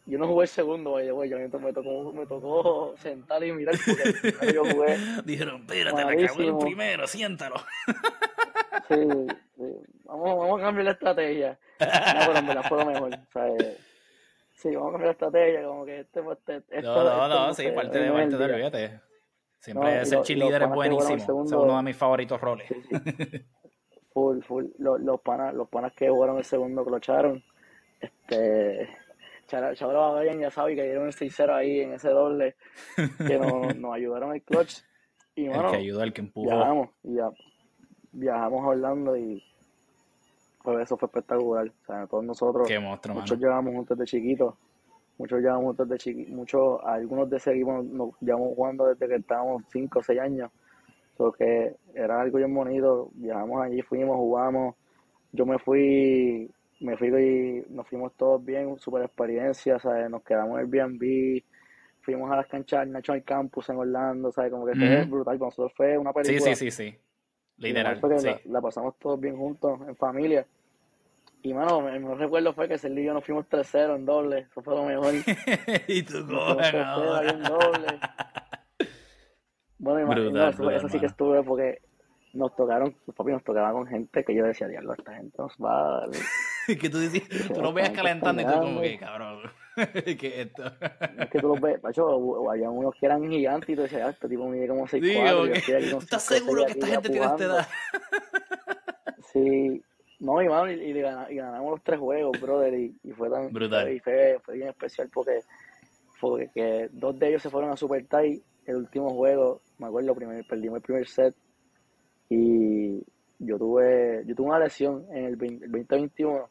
Yo 0.07 0.19
no 0.19 0.29
jugué 0.29 0.45
el 0.45 0.49
segundo, 0.49 0.91
güey, 0.91 1.11
güey. 1.11 1.29
Yo 1.29 1.39
me 1.39 1.73
tocó, 1.73 2.13
me 2.13 2.27
tocó 2.27 2.95
sentar 2.99 3.43
y 3.43 3.51
mirar 3.51 3.75
porque 3.85 4.55
yo 4.55 4.65
jugué. 4.65 4.97
Dijeron, 5.25 5.63
espérate, 5.63 5.97
la 5.97 6.09
acabé 6.11 6.47
el 6.47 6.59
primero, 6.59 7.07
siéntalo. 7.09 7.57
sí, 8.89 9.09
sí. 9.57 9.65
Vamos, 10.05 10.39
vamos 10.39 10.61
a 10.61 10.65
cambiar 10.65 10.85
la 10.85 10.93
estrategia. 10.93 11.59
No, 11.81 11.87
pero 12.27 12.43
me 12.43 12.55
la 12.55 12.63
fue 12.63 12.79
lo 12.79 12.87
mejor. 12.87 13.15
O 13.15 13.33
sea, 13.33 13.49
eh, 13.49 13.77
sí, 14.55 14.77
vamos 14.77 14.91
a 14.91 14.93
cambiar 14.93 15.07
la 15.07 15.13
estrategia, 15.13 15.65
como 15.65 15.85
que 15.85 16.01
este, 16.01 16.21
este, 16.21 16.57
este 16.57 16.83
No, 16.83 17.05
no, 17.05 17.29
no, 17.29 17.55
sí, 17.55 17.65
parte 17.73 17.99
de, 17.99 18.13
parte 18.13 18.37
de, 18.37 18.45
olvídate. 18.45 19.01
Siempre 19.59 20.03
ese 20.03 20.23
cheerleader 20.23 20.63
es 20.63 20.69
buenísimo. 20.69 21.17
es 21.17 21.29
uno 21.53 21.77
de 21.77 21.83
mis 21.83 21.97
favoritos 21.97 22.41
roles. 22.41 22.69
full, 24.15 24.41
full. 24.43 24.67
Los, 24.79 25.01
los, 25.01 25.21
panas, 25.21 25.53
los 25.53 25.69
panas 25.69 25.93
que 25.95 26.09
jugaron 26.09 26.39
el 26.39 26.45
segundo 26.45 26.85
clocharon. 26.85 27.43
Este. 28.01 28.89
Chabra 29.47 30.21
bien 30.23 30.41
ya 30.41 30.51
sabe 30.51 30.75
que 30.75 30.83
dieron 30.83 31.07
el 31.07 31.13
6-0 31.13 31.55
ahí 31.55 31.81
en 31.81 31.93
ese 31.93 32.11
doble. 32.11 32.57
Que 32.97 33.39
nos, 33.39 33.77
nos 33.77 33.95
ayudaron 33.95 34.35
el 34.35 34.43
clutch. 34.43 34.79
Y, 35.37 35.47
el 35.47 35.71
que 35.71 35.77
ayudó, 35.77 36.03
el 36.03 36.13
que 36.13 36.23
empujó. 36.23 36.47
Viajamos, 36.47 36.89
y 37.05 37.15
ya, 37.15 37.31
viajamos 38.13 38.65
a 38.65 38.69
Orlando 38.69 39.17
y 39.17 39.43
pues 40.65 40.81
eso 40.81 40.97
fue 40.97 41.07
espectacular. 41.07 41.69
O 41.69 41.85
sea, 41.87 42.07
todos 42.07 42.25
nosotros, 42.25 42.69
monstruo, 42.81 43.15
muchos 43.15 43.39
llegamos 43.39 43.73
juntos 43.73 43.99
de 43.99 44.05
chiquitos 44.05 44.55
Muchos 45.19 45.41
llevamos 45.41 45.77
desde 45.77 45.97
chiquitos, 45.97 46.35
muchos, 46.35 46.81
algunos 46.85 47.31
de 47.31 47.39
ese 47.39 47.53
equipo 47.53 47.83
nos 47.83 48.11
llevamos 48.21 48.55
jugando 48.55 48.87
desde 48.87 49.09
que 49.09 49.15
estábamos 49.15 49.63
5 49.71 49.99
o 49.99 50.03
6 50.03 50.21
años. 50.21 50.51
Porque 51.17 51.77
era 51.95 52.21
algo 52.21 52.37
bien 52.37 52.55
bonito. 52.55 53.11
Viajamos 53.15 53.63
allí, 53.63 53.81
fuimos, 53.81 54.17
jugamos. 54.17 54.75
Yo 55.33 55.47
me 55.47 55.59
fui, 55.59 56.51
me 56.81 56.97
fui 56.97 57.09
y 57.09 57.65
nos 57.73 57.89
fuimos 57.89 58.15
todos 58.17 58.45
bien, 58.45 58.79
super 58.79 59.03
experiencia, 59.03 59.79
¿sabes? 59.79 60.11
Nos 60.11 60.23
quedamos 60.23 60.59
en 60.59 60.67
Airbnb, 60.67 61.43
fuimos 62.01 62.31
a 62.31 62.37
las 62.37 62.47
canchas 62.47 62.87
National 62.87 63.25
Campus 63.25 63.69
en 63.71 63.77
Orlando, 63.77 64.31
¿sabes? 64.31 64.51
Como 64.51 64.67
que 64.67 64.75
fue 64.75 65.05
brutal. 65.05 65.39
Para 65.39 65.49
nosotros 65.49 65.73
fue 65.77 65.97
una 65.99 66.13
película. 66.13 66.55
Sí, 66.55 66.57
sí, 66.57 66.71
sí, 66.71 66.91
sí. 66.91 66.99
Literal. 67.59 68.01
la, 68.45 68.61
pasamos 68.61 68.99
todos 68.99 69.19
bien 69.19 69.37
juntos, 69.37 69.81
en 69.89 69.97
familia. 69.97 70.47
Y, 71.43 71.55
mano, 71.55 71.89
el 71.89 72.01
mejor 72.01 72.19
recuerdo 72.19 72.53
fue 72.53 72.69
que 72.69 72.75
ese 72.75 72.91
y 72.91 73.05
yo 73.05 73.15
nos 73.15 73.25
fuimos 73.25 73.47
3-0 73.49 73.97
en 73.97 74.05
doble. 74.05 74.39
Eso 74.51 74.63
fue 74.63 74.75
lo 74.75 74.85
mejor. 74.85 75.15
y 75.89 76.03
tú 76.03 76.27
coges 76.27 76.75
en 76.75 77.43
doble. 77.43 78.01
Bueno, 79.79 80.01
imagino, 80.01 80.49
eso, 80.49 80.89
sí 80.89 80.99
que 80.99 81.07
estuve 81.07 81.43
porque 81.43 81.81
nos 82.33 82.55
tocaron, 82.57 82.95
papi 83.15 83.33
nos 83.33 83.45
tocaban 83.45 83.73
con 83.73 83.87
gente 83.87 84.25
que 84.25 84.35
yo 84.35 84.45
decía, 84.45 84.69
diablo, 84.69 84.95
esta 84.95 85.15
gente 85.15 85.37
nos 85.39 85.53
va 85.57 86.03
a 86.03 86.07
que 86.81 86.91
tú 86.91 86.99
tú 87.55 87.61
lo 87.61 87.73
veías 87.73 87.91
calentando 87.91 88.43
y 88.43 88.45
tú 88.45 88.53
como 88.53 88.81
que, 88.81 88.99
cabrón, 88.99 89.43
¿qué 90.19 90.41
esto? 90.43 90.65
es 91.19 91.31
que 91.31 91.39
tú 91.39 91.49
los 91.49 91.61
ves, 91.61 91.83
macho, 91.83 92.51
había 92.51 92.71
unos 92.71 92.95
que 92.95 93.07
eran 93.07 93.31
gigantes 93.31 93.69
y 93.69 93.77
tú 93.77 93.83
decías, 93.83 94.03
ah, 94.05 94.11
este 94.11 94.29
tipo 94.29 94.49
mide 94.49 94.69
como 94.69 94.87
6'4". 94.87 95.81
Digo, 95.81 95.99
¿Tú 95.99 96.05
estás 96.05 96.23
seguro 96.23 96.65
que 96.67 96.73
esta 96.73 96.87
gente 96.87 97.11
tiene 97.11 97.27
esta 97.27 97.45
edad? 97.45 97.69
sí, 99.33 99.83
no, 100.19 100.43
y, 100.43 100.49
mano, 100.49 100.71
y, 100.71 100.75
y, 100.75 101.03
ganamos 101.03 101.73
los 101.73 101.83
tres 101.83 102.01
juegos, 102.01 102.41
brother, 102.41 102.75
y, 102.75 102.97
y 103.05 103.13
fue 103.13 103.31
tan 103.31 103.53
brutal. 103.53 103.93
Y 103.93 104.01
fue, 104.01 104.39
fue 104.43 104.55
bien 104.55 104.69
especial 104.69 105.11
porque, 105.13 105.41
porque 106.21 106.51
que 106.55 106.89
dos 106.93 107.19
de 107.19 107.29
ellos 107.29 107.43
se 107.43 107.51
fueron 107.51 107.71
a 107.71 107.77
Super 107.77 108.05
Tie 108.07 108.43
el 108.67 108.77
último 108.77 109.11
juego, 109.11 109.61
me 109.79 109.87
acuerdo, 109.87 110.15
primer, 110.15 110.45
perdimos 110.47 110.77
el 110.77 110.83
primer 110.83 111.07
set 111.07 111.35
y 112.29 113.01
yo 113.39 113.59
tuve 113.59 114.25
yo 114.27 114.35
tuve 114.35 114.49
una 114.49 114.59
lesión 114.59 115.07
en 115.11 115.25
el, 115.27 115.39
2021. 115.39 116.49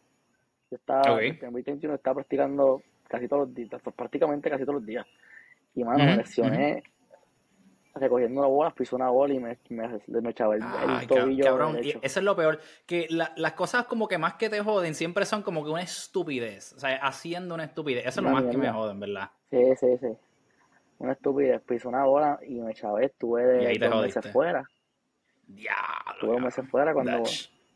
Yo 0.71 0.77
estaba, 0.77 1.21
en 1.21 1.33
el 1.33 1.39
2021 1.39 1.95
estaba 1.95 2.15
practicando 2.15 2.81
casi 3.07 3.27
todos 3.27 3.47
los 3.47 3.55
días, 3.55 3.81
prácticamente 3.95 4.49
casi 4.49 4.63
todos 4.63 4.75
los 4.75 4.85
días. 4.85 5.05
Y 5.75 5.83
mano, 5.83 6.03
me 6.03 6.17
lesioné 6.17 6.83
recogiendo 7.95 8.41
la 8.41 8.47
bola, 8.47 8.71
pisó 8.71 8.95
una 8.95 9.09
bola 9.09 9.33
y 9.33 9.39
me, 9.39 9.57
me, 9.69 10.29
echaba 10.29 10.55
el, 10.55 11.07
tobillo. 11.07 11.45
Cabrón, 11.45 11.77
eso 11.81 12.19
es 12.19 12.23
lo 12.23 12.35
peor. 12.35 12.59
Que 12.85 13.07
las 13.09 13.53
cosas 13.53 13.85
como 13.85 14.07
que 14.07 14.17
más 14.17 14.35
que 14.35 14.49
te 14.49 14.59
joden 14.61 14.93
siempre 14.95 15.25
son 15.25 15.41
como 15.41 15.63
que 15.63 15.71
una 15.71 15.81
estupidez. 15.81 16.73
O 16.73 16.79
sea, 16.79 16.97
haciendo 16.97 17.55
una 17.55 17.65
estupidez. 17.65 18.05
Eso 18.05 18.19
es 18.19 18.25
lo 18.25 18.31
más 18.31 18.43
que 18.45 18.57
me 18.57 18.69
joden, 18.69 18.99
¿verdad? 18.99 19.29
Sí, 19.49 19.75
sí, 19.79 19.97
sí. 19.99 20.17
Una 20.99 21.13
estupidez. 21.13 21.61
Pisó 21.61 21.89
una 21.89 22.03
bola 22.05 22.39
y 22.45 22.59
me 22.59 22.71
echaba, 22.71 23.01
estuve 23.01 23.43
de 23.43 23.87
dos 23.87 24.01
meses 24.01 24.31
fuera. 24.31 24.69
Diablo. 25.47 26.19
Tuve 26.19 26.39
meses 26.39 26.67
fuera 26.69 26.93
cuando, 26.93 27.23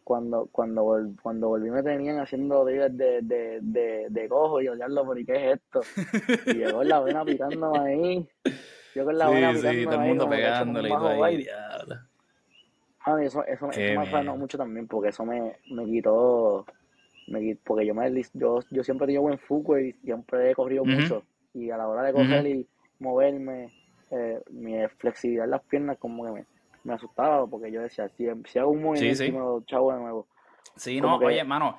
cuando, 0.10 0.50
cuando, 0.52 1.14
cuando 1.22 1.50
volví 1.50 1.70
me 1.70 1.84
tenían 1.84 2.18
haciendo 2.18 2.66
días 2.66 2.98
de, 2.98 3.22
de, 3.22 3.60
de, 3.62 4.08
de, 4.10 4.28
cojo 4.28 4.60
y 4.60 4.68
odiarlo 4.68 5.06
por 5.06 5.24
qué 5.24 5.34
es 5.52 5.60
esto. 5.60 5.82
Y 6.48 6.54
llegó 6.56 6.84
la 6.84 7.00
vena 7.02 7.24
picándome 7.24 7.78
ahí. 7.78 8.28
Yo 8.96 9.06
con 9.06 9.16
la 9.20 9.30
vena 9.30 9.54
picándome 9.54 9.80
sí, 9.80 9.86
todo 9.86 9.94
el 9.94 10.08
mundo 10.08 10.28
pegándole 10.28 10.90
y 10.90 10.92
todo 10.92 11.24
ahí, 11.24 11.48
eso, 13.22 13.46
eso, 13.46 13.70
eso 13.70 14.00
me 14.00 14.06
frenó 14.08 14.36
mucho 14.36 14.58
también 14.58 14.88
porque 14.88 15.10
eso 15.10 15.24
me, 15.28 15.58
me 15.70 15.86
quitó, 15.86 16.66
me 17.28 17.56
porque 17.64 17.86
yo 17.86 17.94
me 17.94 18.12
yo, 18.34 18.62
yo 18.72 18.84
siempre 18.84 19.06
tengo 19.06 19.22
buen 19.22 19.38
fútbol 19.38 19.80
y 19.80 19.94
siempre 19.94 20.50
he 20.50 20.56
corrido 20.56 20.86
mucho. 20.86 21.22
Y 21.54 21.70
a 21.70 21.78
la 21.78 21.88
hora 21.88 22.02
de 22.02 22.14
coger 22.14 22.48
y 22.48 22.68
moverme 22.98 23.72
eh, 24.10 24.42
mi 24.50 24.74
flexibilidad 24.98 25.46
en 25.46 25.52
las 25.52 25.62
piernas 25.62 26.00
como 26.00 26.26
que 26.26 26.32
me, 26.32 26.46
me 26.90 26.96
asustaba 26.96 27.48
porque 27.48 27.72
yo 27.72 27.82
decía, 27.82 28.10
si, 28.10 28.28
si 28.46 28.60
hago 28.60 28.72
un 28.72 28.82
movimiento 28.82 29.18
sí, 29.18 29.26
de 29.26 29.32
nuevo. 29.32 30.28
Sí, 30.76 31.02
no, 31.02 31.18
oye, 31.18 31.40
hermano, 31.40 31.78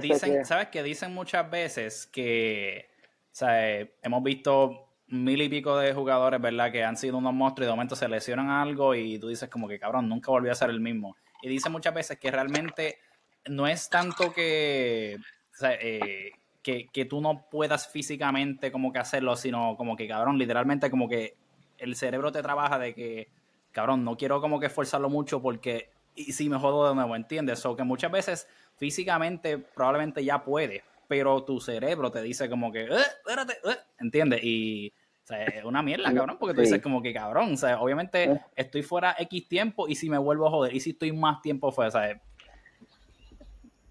dicen, 0.00 0.44
¿sabes 0.44 0.68
qué? 0.68 0.82
Dicen 0.82 1.12
muchas 1.12 1.50
veces 1.50 2.06
que, 2.06 2.88
o 3.04 3.34
sea, 3.34 3.80
hemos 4.02 4.22
visto 4.22 4.88
mil 5.08 5.40
y 5.40 5.48
pico 5.48 5.78
de 5.78 5.92
jugadores, 5.94 6.40
¿verdad? 6.40 6.70
Que 6.70 6.84
han 6.84 6.96
sido 6.96 7.18
unos 7.18 7.32
monstruos 7.32 7.66
y 7.66 7.68
de 7.68 7.72
momento 7.72 7.96
se 7.96 8.08
lesionan 8.08 8.50
algo 8.50 8.94
y 8.94 9.18
tú 9.18 9.28
dices 9.28 9.48
como 9.48 9.68
que, 9.68 9.78
cabrón, 9.78 10.08
nunca 10.08 10.30
volvió 10.30 10.52
a 10.52 10.54
ser 10.54 10.70
el 10.70 10.80
mismo. 10.80 11.16
Y 11.42 11.48
dicen 11.48 11.72
muchas 11.72 11.94
veces 11.94 12.18
que 12.18 12.30
realmente 12.30 12.98
no 13.46 13.66
es 13.66 13.88
tanto 13.88 14.32
que, 14.32 15.18
o 15.52 15.56
sea, 15.56 15.74
eh, 15.80 16.32
que, 16.62 16.88
que 16.92 17.04
tú 17.04 17.20
no 17.20 17.46
puedas 17.50 17.88
físicamente 17.88 18.70
como 18.70 18.92
que 18.92 18.98
hacerlo, 18.98 19.36
sino 19.36 19.76
como 19.76 19.96
que, 19.96 20.08
cabrón, 20.08 20.38
literalmente 20.38 20.90
como 20.90 21.08
que 21.08 21.36
el 21.78 21.94
cerebro 21.96 22.32
te 22.32 22.42
trabaja 22.42 22.78
de 22.78 22.94
que 22.94 23.28
cabrón, 23.76 24.04
no 24.04 24.16
quiero 24.16 24.40
como 24.40 24.58
que 24.58 24.66
esforzarlo 24.66 25.10
mucho 25.10 25.42
porque 25.42 25.90
y 26.14 26.32
si 26.32 26.48
me 26.48 26.58
jodo 26.58 26.88
de 26.88 26.94
nuevo, 26.94 27.14
¿entiendes? 27.14 27.66
O 27.66 27.76
que 27.76 27.84
muchas 27.84 28.10
veces 28.10 28.48
físicamente 28.78 29.58
probablemente 29.58 30.24
ya 30.24 30.42
puede, 30.42 30.82
pero 31.06 31.44
tu 31.44 31.60
cerebro 31.60 32.10
te 32.10 32.22
dice 32.22 32.48
como 32.48 32.72
que, 32.72 32.84
eh, 32.84 33.04
espérate, 33.18 33.52
eh", 33.52 33.76
¿entiendes? 34.00 34.40
Y 34.42 34.94
o 35.22 35.26
sea, 35.26 35.44
es 35.44 35.62
una 35.62 35.82
mierda, 35.82 36.10
cabrón, 36.14 36.38
porque 36.40 36.54
tú 36.54 36.62
dices 36.62 36.80
como 36.80 37.02
que, 37.02 37.12
cabrón, 37.12 37.52
o 37.52 37.56
sea, 37.58 37.78
obviamente 37.78 38.24
eh. 38.24 38.40
estoy 38.56 38.82
fuera 38.82 39.14
X 39.18 39.46
tiempo 39.46 39.86
y 39.88 39.94
si 39.94 40.08
me 40.08 40.16
vuelvo 40.16 40.46
a 40.46 40.50
joder, 40.50 40.74
y 40.74 40.80
si 40.80 40.90
estoy 40.90 41.12
más 41.12 41.42
tiempo 41.42 41.70
fuera, 41.70 41.90
¿sabes? 41.90 42.16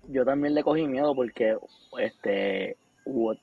Yo 0.07 0.25
también 0.25 0.55
le 0.55 0.63
cogí 0.63 0.87
miedo 0.87 1.13
porque, 1.13 1.57
este, 1.99 2.75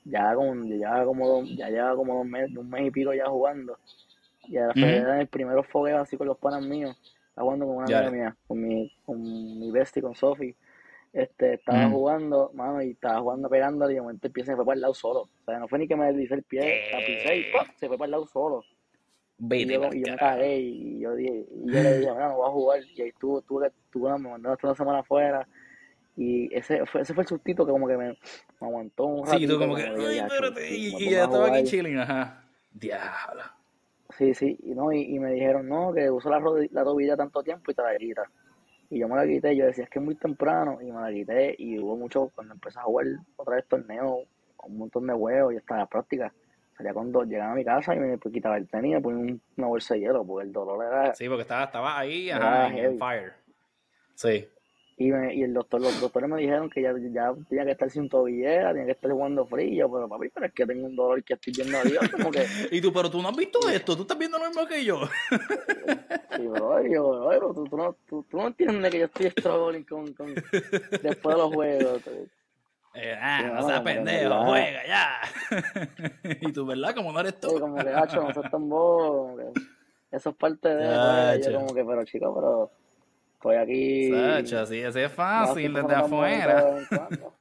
ya, 0.03 0.35
como, 0.35 0.65
ya, 0.65 1.05
como, 1.05 1.43
ya 1.45 1.69
lleva 1.69 1.95
como 1.95 2.19
un 2.19 2.29
mes, 2.29 2.53
un 2.57 2.69
mes 2.69 2.87
y 2.87 2.91
pico 2.91 3.13
ya 3.13 3.27
jugando 3.27 3.77
y 4.47 4.57
a 4.57 4.67
la 4.67 4.73
uh 4.75 5.19
el 5.19 5.27
primero 5.27 5.63
fogueo 5.63 5.99
así 5.99 6.17
con 6.17 6.27
los 6.27 6.37
panas 6.37 6.63
míos. 6.63 6.95
Estaba 7.29 7.45
jugando 7.45 7.65
con 7.65 7.75
una 7.77 7.85
amiga 7.85 8.11
mía, 8.11 8.37
con 8.47 8.61
mi, 8.61 8.91
con 9.05 9.21
mi 9.59 9.71
bestie, 9.71 10.01
con 10.01 10.13
Sofi. 10.15 10.55
Este, 11.11 11.55
estaba 11.55 11.89
jugando, 11.89 12.51
mano, 12.53 12.81
y 12.81 12.91
estaba 12.91 13.21
jugando 13.21 13.49
pegándole 13.49 13.93
y 13.93 13.95
de 13.95 14.01
momento 14.01 14.27
el 14.27 14.33
pie 14.33 14.43
se 14.43 14.51
me 14.51 14.57
fue 14.57 14.65
para 14.65 14.75
el 14.75 14.81
lado 14.81 14.93
solo. 14.93 15.21
O 15.21 15.45
sea, 15.45 15.59
no 15.59 15.67
fue 15.67 15.79
ni 15.79 15.87
que 15.87 15.95
me 15.95 16.07
deslicé 16.07 16.35
el 16.35 16.43
pie, 16.43 16.89
la 16.91 17.35
y 17.35 17.45
se 17.77 17.87
fue 17.87 17.97
para 17.97 18.05
el 18.05 18.11
lado 18.11 18.27
solo. 18.27 18.63
y, 19.39 19.65
yo, 19.65 19.93
y 19.93 20.03
yo 20.03 20.11
me 20.11 20.17
cagué 20.17 20.59
y 20.59 20.99
yo, 20.99 21.15
dije, 21.15 21.45
y 21.51 21.71
yo 21.71 21.83
le 21.83 21.97
dije, 21.99 22.11
bueno, 22.11 22.29
no 22.29 22.35
voy 22.37 22.47
a 22.47 22.51
jugar. 22.51 22.79
Y 22.95 23.01
ahí 23.01 23.11
tuve, 23.19 23.41
tuve, 23.47 23.71
tuve, 23.91 24.11
me 24.13 24.29
mandó 24.29 24.57
una 24.61 24.75
semana 24.75 24.99
afuera. 24.99 25.47
Y 26.15 26.53
ese 26.55 26.85
fue, 26.85 27.01
ese 27.01 27.13
fue 27.13 27.23
el 27.23 27.27
sustito 27.27 27.65
que 27.65 27.71
como 27.71 27.87
que 27.87 27.97
me, 27.97 28.09
me 28.09 28.17
aguantó 28.59 29.05
un 29.05 29.25
rato. 29.25 29.37
Sí, 29.39 29.47
tú 29.47 29.57
como 29.57 29.75
que, 29.75 29.83
ay, 29.83 30.19
espérate, 30.19 30.75
y, 30.75 30.95
y 30.95 31.09
ya 31.11 31.23
estaba 31.23 31.47
aquí 31.47 31.63
chilling, 31.63 31.97
ajá. 31.97 32.43
Diablo. 32.71 33.43
Sí, 34.17 34.33
sí, 34.33 34.57
y, 34.63 34.75
no, 34.75 34.91
y, 34.91 35.17
me 35.19 35.31
dijeron, 35.31 35.67
no, 35.67 35.93
que 35.93 36.09
uso 36.09 36.29
la, 36.29 36.39
la 36.71 36.83
tobilla 36.83 37.17
tanto 37.17 37.41
tiempo 37.41 37.71
y 37.71 37.73
te 37.73 37.81
la 37.81 37.95
quitas. 37.97 38.27
Y 38.89 38.99
yo 38.99 39.07
me 39.07 39.15
la 39.15 39.25
quité, 39.25 39.55
yo 39.55 39.65
decía, 39.65 39.85
es 39.85 39.89
que 39.89 39.99
es 39.99 40.05
muy 40.05 40.15
temprano, 40.15 40.79
y 40.81 40.91
me 40.91 41.01
la 41.01 41.11
quité, 41.11 41.55
y 41.57 41.79
hubo 41.79 41.97
mucho, 41.97 42.31
cuando 42.35 42.53
empecé 42.53 42.79
a 42.79 42.83
jugar 42.83 43.07
otra 43.37 43.55
vez 43.55 43.65
torneo, 43.67 44.19
un 44.65 44.77
montón 44.77 45.07
de 45.07 45.13
huevos, 45.13 45.53
y 45.53 45.57
estaba 45.57 45.79
en 45.79 45.83
la 45.85 45.89
práctica. 45.89 46.33
Salía 46.77 46.93
cuando 46.93 47.23
llegaba 47.23 47.51
a 47.51 47.55
mi 47.55 47.65
casa 47.65 47.95
y 47.95 47.99
me 47.99 48.17
quitaba 48.19 48.57
el 48.57 48.67
tenis 48.67 48.91
y 48.91 48.95
me 48.95 49.01
ponía 49.01 49.35
una 49.57 49.67
bolsa 49.67 49.93
de 49.93 50.01
hielo, 50.01 50.25
porque 50.25 50.47
el 50.47 50.53
dolor 50.53 50.85
era... 50.85 51.13
Sí, 51.13 51.27
porque 51.27 51.41
estaba, 51.43 51.65
estaba 51.65 51.99
ahí, 51.99 52.29
ajá, 52.29 52.67
en 52.67 52.97
fire. 52.97 53.33
Sí. 54.15 54.47
Y, 54.95 55.07
y 55.07 55.43
el 55.43 55.53
doctor, 55.53 55.81
los 55.81 55.99
doctores 55.99 56.29
me 56.29 56.39
dijeron 56.39 56.69
que 56.69 56.81
ya, 56.81 56.93
ya 57.11 57.33
tenía 57.49 57.65
que 57.65 57.71
estar 57.71 57.89
sin 57.89 58.07
tobillera, 58.09 58.71
tenía 58.71 58.85
que 58.85 58.91
estar 58.91 59.11
jugando 59.11 59.45
frío, 59.45 59.91
pero 59.91 60.07
papi, 60.07 60.29
pero 60.29 60.45
es 60.45 60.53
que 60.53 60.65
tengo 60.67 60.85
un 60.85 60.95
dolor 60.95 61.23
que 61.23 61.33
estoy 61.33 61.53
viendo 61.53 61.77
a 61.79 61.83
Dios, 61.83 62.09
como 62.09 62.29
que... 62.29 62.45
y 62.71 62.79
tú, 62.79 62.93
pero 62.93 63.09
tú 63.09 63.21
no 63.21 63.29
has 63.29 63.35
visto 63.35 63.67
esto, 63.69 63.95
tú 63.95 64.03
estás 64.03 64.17
viendo 64.17 64.37
lo 64.37 64.47
mismo 64.47 64.67
que 64.67 64.85
yo. 64.85 64.99
sí, 65.07 66.47
pero 66.53 66.87
yo, 66.87 67.27
pero 67.27 67.53
tú, 67.53 67.63
tú, 67.63 67.77
no, 67.77 67.95
tú, 68.07 68.25
tú, 68.29 68.37
no 68.37 68.47
entiendes 68.47 68.91
que 68.91 68.99
yo 68.99 69.05
estoy 69.05 69.31
struggling 69.31 69.83
con, 69.83 70.13
con, 70.13 70.35
después 70.35 71.35
de 71.35 71.41
los 71.41 71.53
juegos. 71.53 72.01
Eh, 72.95 73.17
ah, 73.19 73.41
no 73.55 73.67
seas 73.67 73.81
pendejo, 73.81 74.45
juega 74.45 74.85
ya. 74.85 75.21
y 76.41 76.51
tú, 76.51 76.67
¿verdad? 76.67 76.93
Como 76.93 77.11
no 77.11 77.19
eres 77.19 77.39
tú. 77.39 77.49
Sí, 77.49 77.59
como 77.59 77.77
que, 77.77 77.85
gacho, 77.85 78.21
no 78.21 78.31
seas 78.31 78.51
tan 78.51 78.69
bobo, 78.69 79.39
eso 80.11 80.29
es 80.29 80.35
parte 80.35 80.69
de... 80.69 81.41
yo 81.43 81.55
como 81.55 81.73
que, 81.73 81.83
pero 81.83 82.05
chico, 82.05 82.35
pero 82.35 82.82
Estoy 83.43 83.55
aquí. 83.57 84.09
Sacho, 84.09 84.59
así, 84.59 84.83
así 84.83 84.99
es 85.01 85.11
fácil 85.11 85.73
desde 85.73 85.95
afuera. 85.95 86.77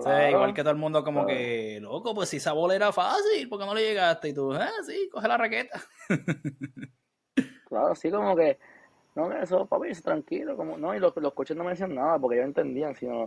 Sí, 0.00 0.10
igual 0.30 0.54
que 0.54 0.62
todo 0.62 0.70
el 0.70 0.78
mundo 0.78 1.02
como 1.02 1.26
que, 1.26 1.80
loco, 1.80 2.14
pues 2.14 2.28
si 2.28 2.36
esa 2.36 2.52
bola 2.52 2.76
era 2.76 2.92
fácil, 2.92 3.48
¿por 3.48 3.58
qué 3.58 3.66
no 3.66 3.74
le 3.74 3.82
llegaste? 3.82 4.28
Y 4.28 4.32
tú, 4.32 4.52
ah, 4.52 4.70
sí, 4.86 5.08
coge 5.10 5.26
la 5.26 5.36
raqueta. 5.36 5.82
claro, 7.68 7.96
sí, 7.96 8.08
como 8.08 8.36
que, 8.36 8.60
no, 9.16 9.32
eso, 9.32 9.66
papi, 9.66 9.90
tranquilo, 9.94 10.56
como, 10.56 10.78
no, 10.78 10.94
y 10.94 11.00
los, 11.00 11.16
los 11.16 11.32
coches 11.32 11.56
no 11.56 11.64
me 11.64 11.70
decían 11.70 11.96
nada, 11.96 12.16
porque 12.16 12.36
ellos 12.36 12.46
entendían, 12.46 12.94
sino, 12.94 13.26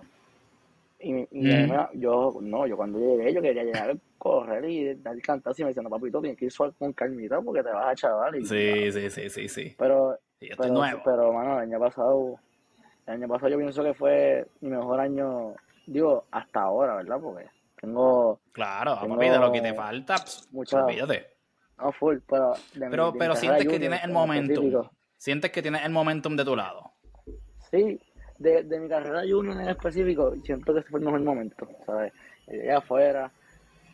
y, 1.02 1.28
y 1.32 1.66
mm. 1.66 2.00
yo, 2.00 2.38
no, 2.42 2.68
yo 2.68 2.78
cuando 2.78 3.00
llegué, 3.00 3.34
yo 3.34 3.42
quería 3.42 3.64
llegar 3.64 3.92
a 3.92 3.96
correr 4.18 4.66
y 4.66 4.96
dar 4.96 5.16
el 5.16 5.22
cantazo 5.22 5.62
y 5.62 5.64
me 5.64 5.70
decían, 5.70 5.84
no, 5.84 5.90
papito, 5.90 6.22
tienes 6.22 6.38
que 6.38 6.46
ir 6.46 6.52
suave 6.52 6.74
con 6.78 6.94
calmita 6.94 7.42
porque 7.42 7.64
te 7.64 7.70
vas 7.70 7.88
a 7.88 7.96
chaval. 7.96 8.36
Y, 8.36 8.46
sí, 8.46 8.92
sí, 8.92 9.10
sí, 9.10 9.30
sí, 9.30 9.48
sí. 9.48 9.76
Pero 9.78 10.18
pero, 10.58 10.74
nuevo. 10.74 11.02
Pero, 11.04 11.34
mano, 11.34 11.58
el 11.58 11.70
año 11.70 11.80
pasado, 11.80 12.40
el 13.06 13.14
año 13.14 13.28
pasado 13.28 13.50
yo 13.50 13.58
pienso 13.58 13.84
que 13.84 13.94
fue 13.94 14.48
mi 14.62 14.70
mejor 14.70 15.00
año, 15.00 15.54
digo, 15.86 16.26
hasta 16.32 16.62
ahora, 16.62 16.96
¿verdad? 16.96 17.20
Porque 17.22 17.48
tengo... 17.80 18.40
Claro, 18.52 18.98
tengo 19.02 19.18
de 19.18 19.40
lo 19.40 19.52
que 19.52 19.62
te 19.62 19.74
falta, 19.74 20.16
mucha, 20.52 20.84
olvídate. 20.84 21.28
No, 21.78 21.92
full, 21.92 22.18
pero... 22.28 22.54
pero, 22.74 23.14
pero 23.14 23.36
sientes 23.36 23.68
que 23.68 23.80
tienes 23.80 24.04
el 24.04 24.12
momentum. 24.12 24.90
Sientes 25.18 25.52
que 25.52 25.62
tienes 25.62 25.86
el 25.86 25.92
momentum 25.92 26.36
de 26.36 26.46
tu 26.46 26.56
lado. 26.56 26.94
Sí, 27.70 28.00
de, 28.42 28.64
de 28.64 28.80
mi 28.80 28.90
carrera 28.90 29.22
junior 29.22 29.62
en 29.62 29.70
específico, 29.70 30.34
siento 30.44 30.74
que 30.74 30.80
ese 30.80 30.90
fue 30.90 31.00
el 31.00 31.06
mejor 31.06 31.22
momento, 31.22 31.68
¿sabes? 31.86 32.14
Llegué 32.48 32.72
afuera, 32.72 33.32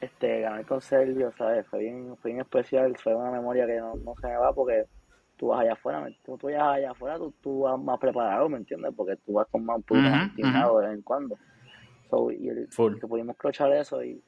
este, 0.01 0.41
gané 0.41 0.63
con 0.63 0.81
Sergio, 0.81 1.31
¿sabes? 1.37 1.65
Fue 1.67 1.79
bien, 1.79 2.15
fue 2.17 2.31
bien 2.31 2.41
especial, 2.41 2.95
fue 2.97 3.15
una 3.15 3.31
memoria 3.31 3.65
que 3.65 3.77
no, 3.77 3.95
no 3.95 4.15
se 4.21 4.27
me 4.27 4.37
va 4.37 4.53
porque 4.53 4.85
tú 5.37 5.47
vas 5.47 5.61
allá 5.61 5.73
afuera, 5.73 6.07
tú, 6.25 6.37
tú 6.37 6.47
vas 6.47 6.77
allá 6.77 6.91
afuera, 6.91 7.17
tú, 7.17 7.33
tú, 7.41 7.59
vas 7.61 7.79
más 7.79 7.99
preparado, 7.99 8.49
¿me 8.49 8.57
entiendes? 8.57 8.93
Porque 8.95 9.15
tú 9.17 9.33
vas 9.33 9.47
con 9.51 9.65
más 9.65 9.77
un 9.77 9.83
poquito 9.83 10.09
más 10.09 10.35
de 10.35 10.87
vez 10.87 10.93
en 10.93 11.01
cuando. 11.01 11.37
So, 12.09 12.31
y 12.31 12.47
el, 12.47 12.67
que 12.69 13.07
pudimos 13.07 13.35
clochar 13.37 13.71
eso 13.73 14.03
y, 14.03 14.21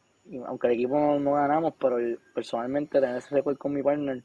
aunque 0.45 0.67
el 0.67 0.73
equipo 0.73 1.17
no, 1.19 1.33
ganamos, 1.33 1.73
pero 1.79 1.97
personalmente 2.35 2.99
tener 2.99 3.17
ese 3.17 3.33
récord 3.33 3.57
con 3.57 3.73
mi 3.73 3.81
partner 3.81 4.23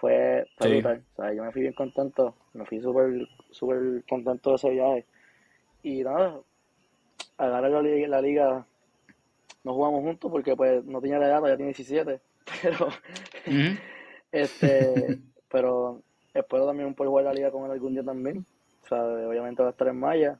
fue, 0.00 0.46
brutal. 0.58 1.02
O 1.12 1.16
sea, 1.16 1.32
yo 1.32 1.44
me 1.44 1.52
fui 1.52 1.62
bien 1.62 1.74
contento, 1.74 2.34
me 2.54 2.64
fui 2.64 2.80
súper 2.80 3.26
súper 3.50 4.04
contento 4.08 4.50
de 4.50 4.56
ese 4.56 4.70
viaje. 4.70 5.06
Y 5.82 6.02
nada, 6.02 6.40
agarrar 7.38 7.70
la, 7.70 8.08
la 8.08 8.20
liga, 8.20 8.66
no 9.64 9.74
jugamos 9.74 10.02
juntos 10.02 10.30
porque 10.30 10.56
pues 10.56 10.84
no 10.84 11.00
tenía 11.00 11.18
la 11.18 11.26
edad, 11.26 11.42
ya 11.42 11.56
tiene 11.56 11.72
17, 11.72 12.20
pero 12.62 12.88
este 14.32 15.18
pero 15.50 16.02
espero 16.34 16.66
también 16.66 16.94
poder 16.94 17.08
jugar 17.08 17.24
la 17.24 17.32
liga 17.32 17.50
con 17.50 17.64
él 17.64 17.70
algún 17.70 17.94
día 17.94 18.04
también. 18.04 18.44
O 18.84 18.88
sea, 18.88 19.02
obviamente 19.02 19.62
va 19.62 19.68
a 19.68 19.72
estar 19.72 19.88
en 19.88 19.98
Maya 19.98 20.38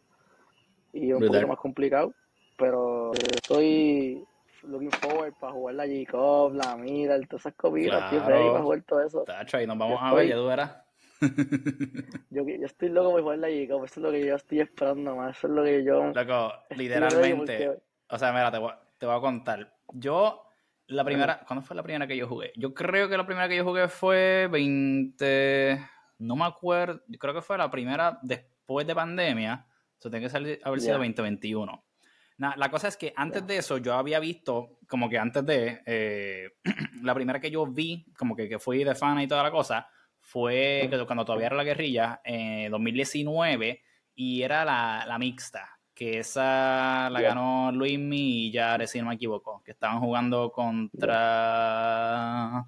y 0.93 1.13
un 1.13 1.27
poco 1.27 1.47
más 1.49 1.59
complicado, 1.59 2.13
pero 2.57 3.13
estoy 3.13 4.25
looking 4.67 4.91
forward 4.91 5.35
para 5.35 5.53
jugar 5.53 5.75
la 5.77 5.85
J-Cup, 5.85 6.55
la 6.55 6.77
Mira, 6.77 7.21
todas 7.23 7.43
esas 7.43 7.55
copitas, 7.55 7.99
claro. 7.99 8.17
estoy 8.17 8.33
ready 8.33 8.51
para 8.51 8.63
jugar 8.63 8.83
todo 8.83 9.03
eso. 9.03 9.25
Tacho, 9.25 9.61
y 9.61 9.67
nos 9.67 9.79
vamos 9.79 9.99
a 10.01 10.15
ver, 10.15 10.29
ya 10.29 10.37
tú 10.37 10.47
verás. 10.47 10.77
yo, 12.31 12.47
yo 12.47 12.67
estoy 12.67 12.91
loco 12.91 13.13
por 13.13 13.23
jugar 13.23 13.39
la 13.39 13.49
J-Cup, 13.49 13.85
eso 13.85 14.01
es 14.01 14.05
lo 14.05 14.11
que 14.11 14.27
yo 14.27 14.35
estoy 14.35 14.61
esperando 14.61 15.17
más, 15.17 15.37
eso 15.37 15.47
es 15.47 15.53
lo 15.53 15.65
que 15.65 15.85
yo... 15.85 16.13
Loco, 16.13 16.53
literalmente, 16.71 17.83
o 18.09 18.19
sea, 18.19 18.33
mira, 18.33 18.51
te 18.51 18.59
voy, 18.59 18.73
te 18.99 19.07
voy 19.07 19.17
a 19.17 19.21
contar. 19.21 19.75
Yo 19.93 20.47
la 20.89 21.05
primera, 21.05 21.41
¿cuándo 21.47 21.65
fue 21.65 21.75
la 21.75 21.83
primera 21.83 22.07
que 22.07 22.17
yo 22.17 22.29
jugué? 22.29 22.53
Yo 22.57 22.75
creo 22.75 23.09
que 23.09 23.17
la 23.17 23.27
primera 23.27 23.49
que 23.49 23.57
yo 23.57 23.65
jugué 23.65 23.89
fue 23.89 24.49
20, 24.51 25.81
no 26.19 26.37
me 26.37 26.45
acuerdo, 26.45 27.01
yo 27.09 27.19
creo 27.19 27.35
que 27.35 27.43
fue 27.43 27.59
la 27.59 27.71
primera 27.71 28.19
después 28.23 28.87
de 28.87 28.95
pandemia, 28.95 29.67
eso 29.99 30.11
tiene 30.11 30.29
que 30.29 30.61
haber 30.63 30.81
sido 30.81 30.99
2021. 30.99 31.86
La 32.39 32.71
cosa 32.71 32.89
es 32.89 32.97
que 32.97 33.13
antes 33.17 33.47
de 33.47 33.59
eso 33.59 33.79
yo 33.79 33.95
había 33.95 34.21
visto, 34.21 34.79
como 34.89 35.09
que 35.09 35.19
antes 35.19 35.45
de, 35.47 35.83
eh, 35.87 36.51
la 37.03 37.15
primera 37.15 37.41
que 37.41 37.51
yo 37.51 37.67
vi, 37.67 38.07
como 38.17 38.37
que, 38.37 38.49
que 38.49 38.59
fui 38.59 38.85
de 38.85 38.95
fan 38.95 39.21
y 39.21 39.29
toda 39.29 39.43
la 39.43 39.51
cosa, 39.51 39.89
fue 40.21 40.89
cuando 41.07 41.25
todavía 41.25 41.47
era 41.47 41.57
la 41.57 41.65
guerrilla, 41.65 42.21
en 42.25 42.71
2019, 42.71 43.83
y 44.17 44.43
era 44.43 44.65
la, 44.65 45.05
la 45.07 45.19
mixta 45.19 45.77
que 45.97 46.19
esa 46.19 47.09
la 47.09 47.21
ganó 47.23 47.73
Luismi 47.73 48.49
y 48.49 48.53
ya 48.53 48.79
si 48.87 49.01
no 49.01 49.07
me 49.07 49.15
equivoco, 49.15 49.63
que 49.65 49.73
estaban 49.73 49.99
jugando 49.99 50.53
contra... 50.53 52.67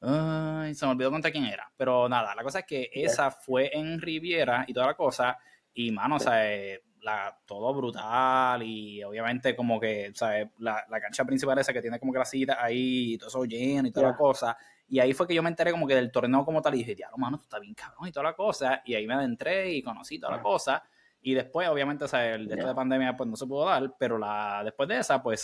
Ay, 0.00 0.74
se 0.74 0.84
me 0.84 0.92
olvidó 0.92 1.10
contra 1.10 1.30
quién 1.30 1.46
era, 1.46 1.72
pero 1.74 2.06
nada, 2.06 2.34
la 2.34 2.42
cosa 2.42 2.60
es 2.60 2.66
que 2.66 2.90
esa 2.92 3.30
fue 3.30 3.70
en 3.74 3.98
Riviera 3.98 4.66
y 4.68 4.74
toda 4.74 4.88
la 4.88 4.94
cosa, 4.94 5.38
y 5.72 5.90
mano, 5.90 6.16
o 6.16 6.20
sea, 6.20 6.54
eh, 6.54 6.82
la, 7.02 7.36
todo 7.46 7.72
brutal 7.74 8.62
y 8.62 9.02
obviamente 9.04 9.54
como 9.56 9.78
que, 9.80 10.12
¿sabes? 10.14 10.48
La, 10.58 10.84
la 10.88 11.00
cancha 11.00 11.24
principal 11.24 11.58
esa 11.58 11.72
que 11.72 11.80
tiene 11.80 11.98
como 11.98 12.12
que 12.12 12.18
la 12.18 12.24
cita 12.24 12.62
ahí 12.62 13.14
y 13.14 13.18
todo 13.18 13.28
eso 13.28 13.44
lleno 13.44 13.88
y 13.88 13.90
toda 13.90 14.10
la 14.10 14.16
cosa. 14.16 14.56
Y 14.88 15.00
ahí 15.00 15.12
fue 15.12 15.26
que 15.26 15.34
yo 15.34 15.42
me 15.42 15.50
enteré 15.50 15.70
como 15.70 15.86
que 15.86 15.94
del 15.94 16.10
torneo 16.10 16.44
como 16.44 16.62
tal 16.62 16.74
y 16.74 16.78
dije, 16.78 16.94
diablo, 16.94 17.18
mano, 17.18 17.36
esto 17.36 17.44
está 17.44 17.58
bien 17.58 17.74
cabrón 17.74 18.08
y 18.08 18.12
toda 18.12 18.24
la 18.24 18.32
cosa. 18.34 18.82
Y 18.84 18.94
ahí 18.94 19.06
me 19.06 19.14
adentré 19.14 19.70
y 19.70 19.82
conocí 19.82 20.18
toda 20.18 20.36
la 20.36 20.42
cosa. 20.42 20.82
Y 21.20 21.34
después, 21.34 21.68
obviamente, 21.68 22.08
sea, 22.08 22.34
el 22.34 22.48
de 22.48 22.54
esta 22.54 22.74
pandemia 22.74 23.16
pues 23.16 23.28
no 23.28 23.36
se 23.36 23.46
pudo 23.46 23.66
dar, 23.66 23.94
pero 23.98 24.16
la 24.16 24.62
después 24.64 24.88
de 24.88 24.98
esa, 24.98 25.22
pues 25.22 25.42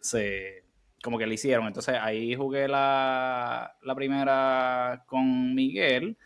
se, 0.00 0.64
como 1.02 1.18
que 1.18 1.26
le 1.26 1.34
hicieron. 1.34 1.66
Entonces 1.66 1.96
ahí 2.00 2.34
jugué 2.34 2.66
la, 2.66 3.76
la 3.82 3.94
primera 3.94 5.04
con 5.06 5.54
Miguel. 5.54 6.16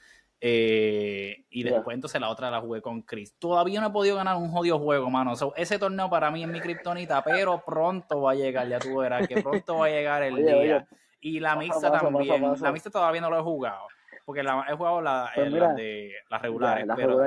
Eh, 0.49 1.45
y 1.51 1.65
después 1.65 1.97
entonces 1.97 2.21
la 2.21 2.29
otra 2.29 2.53
la 2.53 2.61
jugué 2.61 2.81
con 2.81 3.03
Chris. 3.03 3.37
Todavía 3.37 3.81
no 3.81 3.89
he 3.89 3.91
podido 3.91 4.15
ganar 4.15 4.37
un 4.37 4.49
jodido 4.49 4.79
juego, 4.79 5.11
mano. 5.11 5.33
ese 5.57 5.77
torneo 5.77 6.09
para 6.09 6.31
mí 6.31 6.45
es 6.45 6.49
mi 6.49 6.61
kriptonita, 6.61 7.25
pero 7.25 7.65
pronto 7.67 8.23
va 8.23 8.31
a 8.31 8.35
llegar, 8.37 8.69
ya 8.69 8.79
tú 8.79 8.99
verás, 8.99 9.27
que 9.27 9.43
pronto 9.43 9.79
va 9.79 9.87
a 9.87 9.89
llegar 9.89 10.23
el 10.23 10.37
día. 10.37 10.87
y 11.21 11.41
la 11.41 11.57
mixta 11.57 11.91
también. 11.91 12.43
La 12.61 12.71
mixta 12.71 12.91
todavía 12.91 13.21
no 13.21 13.29
lo 13.29 13.41
he 13.41 13.43
jugado, 13.43 13.89
porque 14.25 14.45
la, 14.45 14.65
he 14.69 14.75
jugado 14.75 15.01
la, 15.01 15.33
pues 15.35 15.53
de 15.53 16.13
las 16.31 16.43
regulares. 16.43 16.87
pero, 16.95 17.27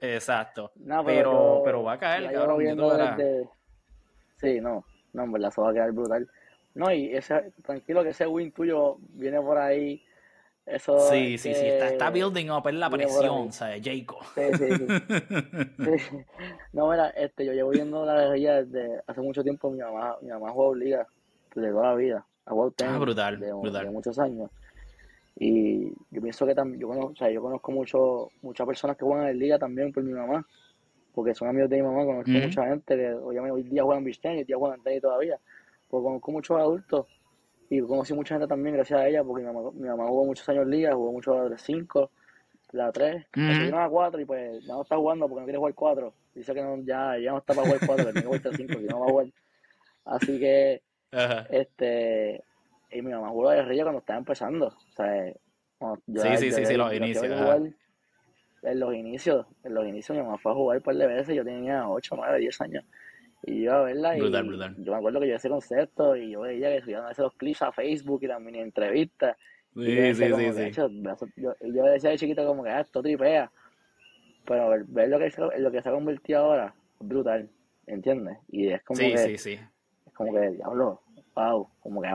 Exacto. 0.00 0.72
pero, 1.04 1.60
pero, 1.66 1.82
va 1.82 1.92
a 1.92 1.98
caer, 1.98 2.32
cabrón. 2.32 3.16
Desde... 3.16 3.46
Sí, 4.36 4.58
no, 4.58 4.86
no, 5.12 5.24
en 5.24 5.32
verdad, 5.32 5.50
eso 5.50 5.62
va 5.62 5.70
a 5.70 5.74
quedar 5.74 5.92
brutal. 5.92 6.26
No, 6.74 6.90
y 6.90 7.14
ese, 7.14 7.52
tranquilo 7.62 8.02
que 8.04 8.10
ese 8.10 8.26
win 8.26 8.52
tuyo 8.52 8.96
viene 9.00 9.38
por 9.42 9.58
ahí. 9.58 10.02
Eso 10.70 10.98
sí, 11.10 11.38
sí, 11.38 11.54
sí, 11.54 11.66
está, 11.66 11.88
está 11.88 12.10
building 12.10 12.50
up, 12.50 12.66
es 12.68 12.74
la 12.74 12.90
presión, 12.90 13.52
¿sabes? 13.52 13.82
Jacob. 13.82 14.18
Sí, 14.34 14.42
sí, 14.58 15.98
sí. 16.08 16.16
No, 16.72 16.90
mira, 16.90 17.08
este, 17.10 17.46
yo 17.46 17.52
llevo 17.52 17.70
viendo 17.70 18.04
la 18.04 18.14
guerrilla 18.20 18.62
desde 18.62 19.02
hace 19.06 19.20
mucho 19.20 19.42
tiempo. 19.42 19.70
Mi 19.70 19.78
mamá, 19.78 20.16
mi 20.20 20.28
mamá 20.28 20.50
juega 20.50 20.76
liga 20.76 21.06
desde 21.54 21.70
toda 21.70 21.88
la 21.88 21.94
vida. 21.94 22.26
Ha 22.44 22.50
jugado 22.50 22.74
ah, 22.84 22.98
brutal, 22.98 23.36
brutal. 23.36 23.84
de 23.86 23.90
muchos 23.90 24.18
años. 24.18 24.50
Y 25.36 25.90
yo 26.10 26.20
pienso 26.20 26.44
que 26.46 26.54
también, 26.54 26.80
yo 26.80 26.88
conozco, 26.88 27.12
o 27.12 27.16
sea, 27.16 27.30
yo 27.30 27.40
conozco 27.40 27.72
mucho, 27.72 28.30
muchas 28.42 28.66
personas 28.66 28.96
que 28.96 29.04
juegan 29.04 29.28
en 29.28 29.38
liga 29.38 29.58
también 29.58 29.92
por 29.92 30.02
mi 30.02 30.12
mamá, 30.12 30.46
porque 31.14 31.34
son 31.34 31.48
amigos 31.48 31.70
de 31.70 31.76
mi 31.76 31.82
mamá, 31.82 32.04
conozco 32.04 32.30
mucha 32.30 32.66
gente 32.66 32.96
que 32.96 33.12
hoy 33.14 33.62
día 33.62 33.84
juegan 33.84 34.04
beach 34.04 34.20
tenis, 34.20 34.40
hoy 34.40 34.44
día 34.44 34.56
juegan 34.56 34.82
tenis 34.82 35.00
todavía, 35.00 35.38
porque 35.88 36.04
conozco 36.04 36.32
muchos 36.32 36.58
adultos 36.58 37.06
y 37.70 37.80
conocí 37.80 38.14
mucha 38.14 38.34
gente 38.34 38.48
también 38.48 38.74
gracias 38.74 39.00
a 39.00 39.08
ella, 39.08 39.22
porque 39.22 39.44
mi 39.44 39.52
mamá, 39.52 39.70
mi 39.72 39.88
mamá 39.88 40.06
jugó 40.06 40.24
muchos 40.24 40.48
años 40.48 40.66
liga, 40.66 40.94
jugó 40.94 41.12
mucho 41.12 41.48
la 41.48 41.58
5, 41.58 42.10
la 42.72 42.92
3, 42.92 43.26
uh 43.36 43.70
la 43.70 43.88
4 43.88 44.20
y 44.20 44.24
pues 44.24 44.64
ya 44.64 44.74
no 44.74 44.82
está 44.82 44.96
jugando 44.96 45.28
porque 45.28 45.40
no 45.40 45.46
quiere 45.46 45.58
jugar 45.58 45.74
4, 45.74 46.14
dice 46.34 46.54
que 46.54 46.62
no, 46.62 46.78
ya, 46.78 47.18
ya 47.18 47.32
no 47.32 47.38
está 47.38 47.54
para 47.54 47.66
jugar 47.66 47.86
4, 47.86 48.06
que 48.06 48.12
tiene 48.12 48.30
que 48.30 48.38
jugar 48.38 48.56
5, 48.56 48.78
que 48.78 48.86
no 48.86 49.00
va 49.00 49.06
a 49.06 49.10
jugar. 49.10 49.26
Así 50.04 50.38
que, 50.38 50.82
este, 51.50 52.42
y 52.90 53.02
mi 53.02 53.12
mamá 53.12 53.28
jugó 53.28 53.50
de 53.50 53.56
guerrilla 53.56 53.82
cuando 53.82 54.00
estaba 54.00 54.18
empezando. 54.18 54.68
O 54.68 54.92
sea, 54.96 55.32
sí, 56.06 56.36
sí, 56.38 56.52
sí, 56.52 56.66
sí, 56.66 56.74
los 56.74 56.92
inicios. 56.94 57.24
en 58.62 58.80
los 58.80 58.94
inicios, 58.94 59.46
en 59.62 59.74
los 59.74 59.86
inicios 59.86 60.16
mi 60.16 60.24
mamá 60.24 60.38
fue 60.38 60.52
a 60.52 60.54
jugar 60.54 60.78
un 60.78 60.82
par 60.82 60.96
de 60.96 61.06
veces, 61.06 61.36
yo 61.36 61.44
tenía 61.44 61.86
8, 61.86 62.14
9, 62.16 62.38
10 62.38 62.60
años. 62.62 62.84
Y 63.44 63.62
yo 63.62 63.72
a 63.72 63.82
verla 63.82 64.16
y 64.16 64.20
yo 64.20 64.92
me 64.92 64.96
acuerdo 64.96 65.20
que 65.20 65.28
yo 65.28 65.36
ese 65.36 65.48
concepto 65.48 66.16
y 66.16 66.32
yo 66.32 66.40
veía 66.40 66.74
que 66.74 66.82
subían 66.82 67.04
los 67.16 67.34
clips 67.34 67.62
a 67.62 67.72
Facebook 67.72 68.20
y 68.22 68.26
las 68.26 68.40
mini 68.40 68.58
entrevistas. 68.58 69.36
Sí, 69.74 70.14
sí, 70.14 70.34
sí, 70.34 70.52
sí. 70.52 70.70
yo, 71.36 71.54
yo, 71.60 71.84
decía 71.84 72.10
de 72.10 72.18
chiquito 72.18 72.44
como 72.44 72.64
que 72.64 72.70
ah, 72.70 72.80
esto 72.80 73.00
tripea. 73.00 73.50
Pero 74.44 74.70
ver, 74.88 75.08
lo 75.08 75.18
que 75.18 75.30
se, 75.30 75.40
lo 75.40 75.70
que 75.70 75.82
se 75.82 75.88
ha 75.88 75.92
convertido 75.92 76.40
ahora 76.40 76.74
es 77.00 77.06
brutal, 77.06 77.48
¿entiendes? 77.86 78.38
Y 78.48 78.68
es 78.68 78.82
como 78.82 78.98
sí, 78.98 79.12
que 79.12 79.18
sí, 79.18 79.38
sí. 79.38 79.52
es 80.06 80.12
como 80.14 80.32
que 80.32 80.50
diablo, 80.50 81.02
wow, 81.34 81.68
como 81.80 82.02
que 82.02 82.08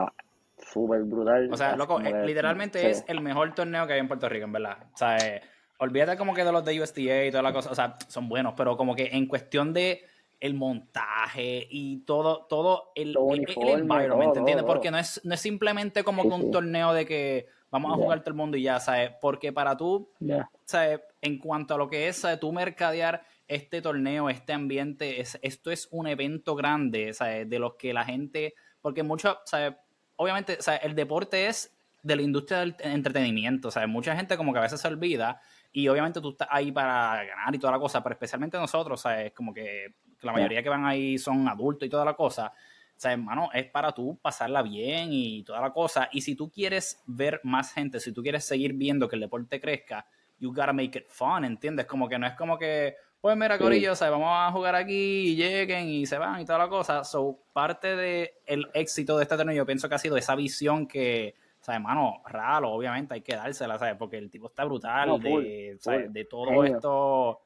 súper 0.58 1.02
brutal. 1.04 1.48
O 1.52 1.56
sea, 1.56 1.76
loco, 1.76 2.00
eh, 2.00 2.26
literalmente 2.26 2.90
es 2.90 3.04
el 3.08 3.20
mejor 3.20 3.54
torneo 3.54 3.86
que 3.86 3.94
hay 3.94 4.00
en 4.00 4.08
Puerto 4.08 4.28
Rico, 4.28 4.44
en 4.44 4.52
verdad. 4.52 4.78
O 4.92 4.96
sea, 4.96 5.16
eh, 5.16 5.40
olvídate 5.78 6.16
como 6.16 6.34
que 6.34 6.44
de 6.44 6.52
los 6.52 6.64
de 6.64 6.80
USDA 6.80 7.26
y 7.26 7.30
toda 7.30 7.42
la 7.42 7.52
cosa, 7.52 7.70
o 7.70 7.74
sea, 7.74 7.96
son 8.08 8.28
buenos, 8.28 8.54
pero 8.56 8.76
como 8.76 8.94
que 8.94 9.10
en 9.12 9.26
cuestión 9.26 9.72
de 9.72 10.04
el 10.44 10.52
montaje 10.52 11.66
y 11.70 12.00
todo, 12.00 12.44
todo 12.50 12.92
el, 12.94 13.16
environment, 13.56 14.36
¿entiendes? 14.36 14.66
Porque 14.66 14.90
no 14.90 14.98
es, 14.98 15.18
no 15.24 15.32
es 15.32 15.40
simplemente 15.40 16.04
como 16.04 16.20
que 16.20 16.28
un 16.28 16.50
torneo 16.50 16.92
de 16.92 17.06
que 17.06 17.46
vamos 17.70 17.90
a 17.90 17.96
jugar 17.96 18.20
todo 18.20 18.28
el 18.28 18.36
mundo 18.36 18.58
y 18.58 18.64
ya, 18.64 18.78
¿sabes? 18.78 19.12
Porque 19.22 19.54
para 19.54 19.74
tú, 19.74 20.10
¿sabes? 20.66 21.00
En 21.22 21.38
cuanto 21.38 21.74
a 21.74 21.78
lo 21.78 21.88
que 21.88 22.08
es, 22.08 22.16
¿sabes? 22.16 22.40
Tú 22.40 22.52
mercadear 22.52 23.24
este 23.48 23.80
torneo, 23.80 24.28
este 24.28 24.52
ambiente, 24.52 25.18
es, 25.18 25.38
esto 25.40 25.70
es 25.70 25.88
un 25.90 26.08
evento 26.08 26.54
grande, 26.54 27.14
¿sabes? 27.14 27.48
De 27.48 27.58
los 27.58 27.76
que 27.76 27.94
la 27.94 28.04
gente, 28.04 28.54
porque 28.82 29.02
mucho, 29.02 29.38
¿sabes? 29.46 29.72
obviamente, 30.16 30.60
sea, 30.60 30.76
el 30.76 30.94
deporte 30.94 31.46
es 31.46 31.74
de 32.02 32.16
la 32.16 32.22
industria 32.22 32.58
del 32.58 32.76
entretenimiento, 32.80 33.70
sea, 33.70 33.86
mucha 33.86 34.14
gente 34.14 34.36
como 34.36 34.52
que 34.52 34.58
a 34.58 34.62
veces 34.62 34.78
se 34.78 34.88
olvida 34.88 35.40
y 35.72 35.88
obviamente 35.88 36.20
tú 36.20 36.30
estás 36.30 36.48
ahí 36.50 36.70
para 36.70 37.24
ganar 37.24 37.54
y 37.54 37.58
toda 37.58 37.72
la 37.72 37.78
cosa, 37.78 38.02
pero 38.02 38.12
especialmente 38.12 38.58
nosotros, 38.58 39.00
o 39.00 39.02
sea, 39.02 39.22
es 39.22 39.32
como 39.32 39.54
que 39.54 39.94
la 40.26 40.32
mayoría 40.32 40.62
que 40.62 40.68
van 40.68 40.84
ahí 40.84 41.18
son 41.18 41.48
adultos 41.48 41.86
y 41.86 41.90
toda 41.90 42.04
la 42.04 42.14
cosa. 42.14 42.52
O 42.96 43.00
sea, 43.00 43.12
hermano, 43.12 43.50
es 43.52 43.66
para 43.66 43.92
tú 43.92 44.18
pasarla 44.22 44.62
bien 44.62 45.08
y 45.10 45.42
toda 45.42 45.60
la 45.60 45.72
cosa. 45.72 46.08
Y 46.12 46.20
si 46.20 46.36
tú 46.36 46.50
quieres 46.50 47.02
ver 47.06 47.40
más 47.42 47.72
gente, 47.72 47.98
si 47.98 48.12
tú 48.12 48.22
quieres 48.22 48.44
seguir 48.44 48.72
viendo 48.74 49.08
que 49.08 49.16
el 49.16 49.20
deporte 49.20 49.60
crezca, 49.60 50.06
you 50.38 50.50
gotta 50.50 50.72
make 50.72 50.98
it 50.98 51.06
fun, 51.08 51.44
¿entiendes? 51.44 51.86
Como 51.86 52.08
que 52.08 52.18
no 52.18 52.26
es 52.26 52.34
como 52.34 52.56
que, 52.56 52.94
pues 53.20 53.36
mira, 53.36 53.58
Corillo, 53.58 53.92
o 53.92 53.96
sea, 53.96 54.10
vamos 54.10 54.28
a 54.30 54.52
jugar 54.52 54.74
aquí 54.74 55.30
y 55.30 55.36
lleguen 55.36 55.88
y 55.88 56.06
se 56.06 56.18
van 56.18 56.40
y 56.40 56.44
toda 56.44 56.58
la 56.58 56.68
cosa. 56.68 57.02
So, 57.04 57.40
parte 57.52 57.96
del 57.96 58.30
el 58.46 58.68
éxito 58.74 59.16
de 59.16 59.24
este 59.24 59.36
torneo, 59.36 59.56
yo 59.56 59.66
pienso 59.66 59.88
que 59.88 59.94
ha 59.94 59.98
sido 59.98 60.16
esa 60.16 60.34
visión 60.34 60.86
que, 60.86 61.34
o 61.60 61.64
sea, 61.64 61.74
hermano, 61.74 62.22
raro, 62.26 62.70
obviamente 62.70 63.14
hay 63.14 63.22
que 63.22 63.34
dársela, 63.34 63.78
¿sabes? 63.78 63.96
Porque 63.98 64.18
el 64.18 64.30
tipo 64.30 64.48
está 64.48 64.64
brutal 64.64 65.18
de, 65.20 65.78
de 66.10 66.24
todo 66.26 66.64
esto. 66.64 67.40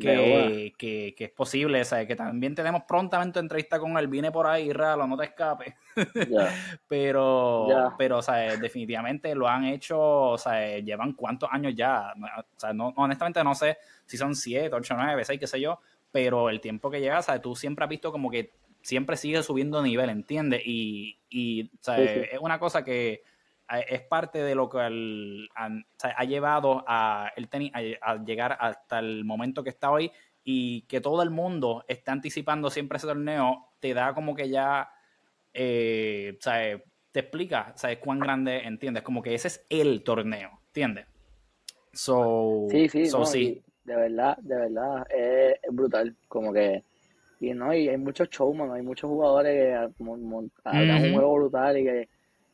Que, 0.00 0.72
que, 0.76 1.14
que, 1.16 1.24
es 1.24 1.30
posible, 1.30 1.84
¿sabes? 1.84 2.08
que 2.08 2.16
también 2.16 2.54
tenemos 2.54 2.82
prontamente 2.88 3.38
entrevista 3.38 3.78
con 3.78 3.96
él, 3.96 4.08
viene 4.08 4.32
por 4.32 4.46
ahí, 4.46 4.72
Ralo, 4.72 5.06
no 5.06 5.16
te 5.16 5.24
escapes. 5.26 5.74
pero, 6.88 7.94
pero 7.96 8.22
¿sabes? 8.22 8.60
definitivamente 8.60 9.34
lo 9.34 9.46
han 9.46 9.64
hecho, 9.64 10.36
¿sabes? 10.38 10.84
llevan 10.84 11.12
cuántos 11.12 11.48
años 11.52 11.74
ya, 11.76 12.12
o 12.38 12.44
sea, 12.56 12.72
no, 12.72 12.92
honestamente 12.96 13.44
no 13.44 13.54
sé 13.54 13.78
si 14.06 14.16
son 14.16 14.34
7, 14.34 14.74
8, 14.74 14.94
9, 14.96 15.24
6, 15.24 15.38
qué 15.38 15.46
sé 15.46 15.60
yo, 15.60 15.78
pero 16.10 16.50
el 16.50 16.60
tiempo 16.60 16.90
que 16.90 17.00
llega, 17.00 17.22
¿sabes? 17.22 17.42
tú 17.42 17.54
siempre 17.54 17.84
has 17.84 17.90
visto 17.90 18.10
como 18.10 18.30
que 18.30 18.52
siempre 18.82 19.16
sigue 19.16 19.42
subiendo 19.42 19.82
nivel, 19.82 20.10
¿entiendes? 20.10 20.62
Y, 20.64 21.18
y 21.28 21.70
¿sabes? 21.80 22.28
es 22.32 22.38
una 22.40 22.58
cosa 22.58 22.84
que 22.84 23.22
es 23.78 24.02
parte 24.02 24.42
de 24.42 24.54
lo 24.54 24.68
que 24.68 24.78
ha 24.80 26.24
llevado 26.24 26.84
a 26.86 27.32
el 27.36 27.48
tenis 27.48 27.72
a, 27.74 28.16
llegar 28.16 28.56
hasta 28.60 28.98
el 28.98 29.24
momento 29.24 29.62
que 29.62 29.70
está 29.70 29.90
hoy 29.90 30.10
y 30.42 30.82
que 30.82 31.00
todo 31.00 31.22
el 31.22 31.30
mundo 31.30 31.84
está 31.86 32.12
anticipando 32.12 32.70
siempre 32.70 32.98
ese 32.98 33.06
torneo, 33.06 33.68
te 33.78 33.94
da 33.94 34.14
como 34.14 34.34
que 34.34 34.48
ya, 34.48 34.90
eh, 35.52 36.38
te 37.12 37.20
explica, 37.20 37.72
¿sabes? 37.76 37.98
Cuán 37.98 38.18
grande, 38.18 38.58
¿entiendes? 38.58 39.02
Como 39.02 39.22
que 39.22 39.34
ese 39.34 39.48
es 39.48 39.66
el 39.68 40.02
torneo, 40.02 40.60
¿entiendes? 40.68 41.06
So, 41.92 42.66
sí, 42.70 42.88
sí, 42.88 43.06
sí. 43.06 43.62
de 43.84 43.96
verdad, 43.96 44.36
de 44.38 44.56
verdad, 44.56 45.06
es, 45.10 45.58
brutal, 45.70 46.16
como 46.28 46.52
que, 46.52 46.84
y 47.40 47.52
no, 47.52 47.74
y 47.74 47.88
hay 47.88 47.96
muchos 47.96 48.28
showman, 48.30 48.72
hay 48.72 48.82
muchos 48.82 49.10
jugadores 49.10 49.54
que 49.54 49.94
como, 49.98 50.12
un 50.12 50.52
juego 51.12 51.34
brutal 51.34 51.78
y 51.78 51.84
que 51.84 52.08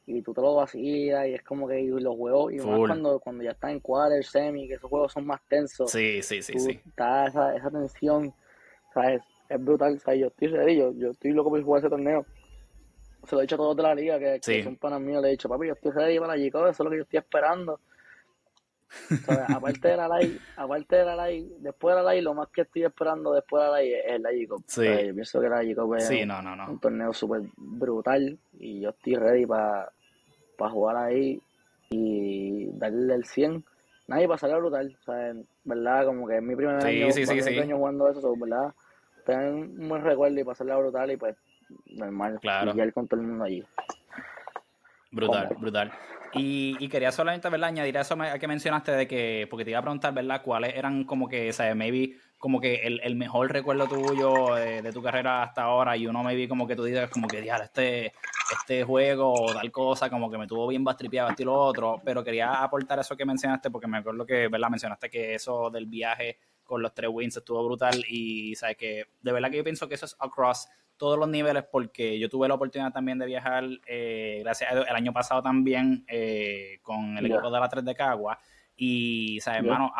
y 0.06 0.22
tú 0.22 0.32
te 0.32 0.40
lo 0.40 0.54
vacilas 0.54 1.26
y 1.26 1.34
es 1.34 1.42
como 1.42 1.66
que 1.66 1.82
los 1.82 2.14
juegos, 2.14 2.52
y 2.52 2.56
más 2.58 2.78
cuando, 2.78 3.18
cuando 3.18 3.42
ya 3.42 3.50
están 3.50 3.72
en 3.72 3.80
quarter, 3.80 4.24
semi, 4.24 4.68
que 4.68 4.74
esos 4.74 4.88
juegos 4.88 5.12
son 5.12 5.26
más 5.26 5.40
tensos. 5.48 5.90
Sí, 5.90 6.22
sí, 6.22 6.42
sí, 6.42 6.58
sí. 6.58 6.80
Está 6.86 7.26
esa, 7.26 7.56
esa 7.56 7.70
tensión, 7.70 8.32
¿sabes? 8.94 9.20
Es 9.48 9.62
brutal, 9.62 9.98
¿sabes? 9.98 10.20
Yo 10.20 10.26
estoy 10.28 10.48
ready, 10.48 10.76
yo, 10.76 10.92
yo 10.92 11.10
estoy 11.10 11.32
loco 11.32 11.50
por 11.50 11.62
jugar 11.62 11.80
ese 11.80 11.90
torneo. 11.90 12.24
Se 13.24 13.34
lo 13.34 13.40
he 13.40 13.44
dicho 13.44 13.56
a 13.56 13.58
todos 13.58 13.76
de 13.76 13.82
la 13.82 13.94
liga 13.96 14.18
que, 14.20 14.62
son 14.62 14.76
panas 14.76 15.00
míos, 15.00 15.20
le 15.20 15.28
he 15.28 15.30
dicho, 15.32 15.48
papi, 15.48 15.66
yo 15.66 15.72
estoy 15.72 15.90
ready 15.90 16.20
para 16.20 16.34
allí, 16.34 16.46
eso 16.46 16.68
es 16.68 16.78
lo 16.78 16.90
que 16.90 16.96
yo 16.96 17.02
estoy 17.02 17.18
esperando. 17.18 17.80
aparte 19.48 19.88
de 19.88 19.96
la 19.96 20.08
live, 20.20 20.38
aparte 20.56 20.96
de 20.96 21.04
la 21.04 21.28
live, 21.28 21.48
después 21.58 21.96
de 21.96 22.02
la 22.04 22.12
live, 22.12 22.22
lo 22.22 22.34
más 22.34 22.48
que 22.50 22.60
estoy 22.60 22.84
esperando 22.84 23.32
después 23.32 23.64
de 23.64 23.70
la 23.70 23.80
live 23.80 24.14
es 24.14 24.20
la 24.20 24.30
G-Cup. 24.30 24.64
Sí. 24.68 24.84
yo 24.84 25.14
pienso 25.14 25.40
que 25.40 25.48
la 25.48 25.62
G-Cup 25.64 25.94
es 25.96 26.10
un 26.68 26.78
torneo 26.78 27.12
súper 27.12 27.42
brutal 27.56 28.38
y 28.60 28.82
yo 28.82 28.90
estoy 28.90 29.16
ready 29.16 29.44
para 29.44 29.92
para 30.56 30.70
jugar 30.70 30.96
ahí 30.96 31.40
y 31.90 32.66
darle 32.72 33.14
el 33.14 33.24
100. 33.24 33.64
Nadie 34.08 34.28
pasaría 34.28 34.56
brutal, 34.56 34.96
o 35.00 35.04
sea, 35.04 35.34
¿verdad? 35.64 36.06
Como 36.06 36.28
que 36.28 36.36
es 36.36 36.42
mi 36.42 36.54
primer 36.54 36.76
año, 36.76 37.10
sí, 37.10 37.26
sí, 37.26 37.58
año 37.58 37.76
jugando 37.76 38.08
eso, 38.08 38.34
¿verdad? 38.36 38.72
Tener 39.24 39.52
un 39.52 39.88
buen 39.88 40.02
recuerdo 40.02 40.38
y 40.38 40.44
pasarla 40.44 40.76
brutal 40.76 41.10
y 41.10 41.16
pues 41.16 41.36
normal. 41.86 42.38
Claro. 42.40 42.72
Y 42.72 42.92
con 42.92 43.08
todo 43.08 43.20
el 43.20 43.26
mundo 43.26 43.44
allí. 43.44 43.64
Brutal, 45.10 45.56
brutal. 45.58 45.92
Y, 46.32 46.76
y, 46.78 46.88
quería 46.88 47.10
solamente, 47.10 47.48
¿verdad? 47.48 47.68
Añadir 47.68 47.96
a 47.98 48.02
eso 48.02 48.16
que 48.38 48.48
mencionaste 48.48 48.92
de 48.92 49.08
que, 49.08 49.46
porque 49.48 49.64
te 49.64 49.70
iba 49.70 49.78
a 49.78 49.82
preguntar, 49.82 50.12
¿verdad? 50.12 50.42
¿Cuáles 50.44 50.74
eran 50.76 51.04
como 51.04 51.28
que, 51.28 51.48
o 51.48 51.52
sea, 51.52 51.74
maybe 51.74 52.16
como 52.38 52.60
que 52.60 52.76
el, 52.76 53.00
el 53.02 53.16
mejor 53.16 53.50
recuerdo 53.52 53.86
tuyo 53.88 54.54
de, 54.54 54.92
tu 54.92 55.02
carrera 55.02 55.42
hasta 55.42 55.62
ahora 55.62 55.96
y 55.96 56.06
uno 56.06 56.22
me 56.22 56.34
vi 56.34 56.46
como 56.46 56.66
que 56.66 56.76
tú 56.76 56.84
dices 56.84 57.08
como 57.10 57.26
que, 57.28 57.40
diablo, 57.40 57.64
este, 57.64 58.12
este 58.52 58.84
juego 58.84 59.32
o 59.32 59.54
tal 59.54 59.70
cosa 59.70 60.10
como 60.10 60.30
que 60.30 60.38
me 60.38 60.46
tuvo 60.46 60.66
bien 60.68 60.84
bastripeado 60.84 61.30
este 61.30 61.42
y 61.42 61.46
lo 61.46 61.54
otro, 61.54 62.00
pero 62.04 62.22
quería 62.22 62.62
aportar 62.62 62.98
eso 62.98 63.16
que 63.16 63.24
mencionaste 63.24 63.70
porque 63.70 63.86
me 63.86 63.98
acuerdo 63.98 64.26
que, 64.26 64.48
¿verdad? 64.48 64.70
Mencionaste 64.70 65.08
que 65.08 65.34
eso 65.34 65.70
del 65.70 65.86
viaje 65.86 66.38
con 66.62 66.82
los 66.82 66.92
tres 66.92 67.10
wins 67.12 67.36
estuvo 67.36 67.64
brutal 67.64 68.04
y, 68.08 68.54
¿sabes? 68.54 68.76
Que 68.76 69.04
de 69.22 69.32
verdad 69.32 69.50
que 69.50 69.56
yo 69.58 69.64
pienso 69.64 69.88
que 69.88 69.94
eso 69.94 70.06
es 70.06 70.16
across 70.20 70.68
todos 70.96 71.18
los 71.18 71.28
niveles 71.28 71.64
porque 71.70 72.18
yo 72.18 72.28
tuve 72.28 72.48
la 72.48 72.54
oportunidad 72.54 72.92
también 72.92 73.18
de 73.18 73.26
viajar, 73.26 73.64
eh, 73.86 74.40
gracias 74.42 74.72
a 74.72 74.82
el 74.82 74.96
año 74.96 75.12
pasado 75.12 75.42
también 75.42 76.04
eh, 76.08 76.78
con 76.82 77.16
el 77.18 77.26
equipo 77.26 77.50
de 77.50 77.60
la 77.60 77.68
3 77.68 77.84
de 77.84 77.94
Cagua 77.94 78.38
y, 78.76 79.40
¿sabes, 79.40 79.60
hermano? 79.60 79.92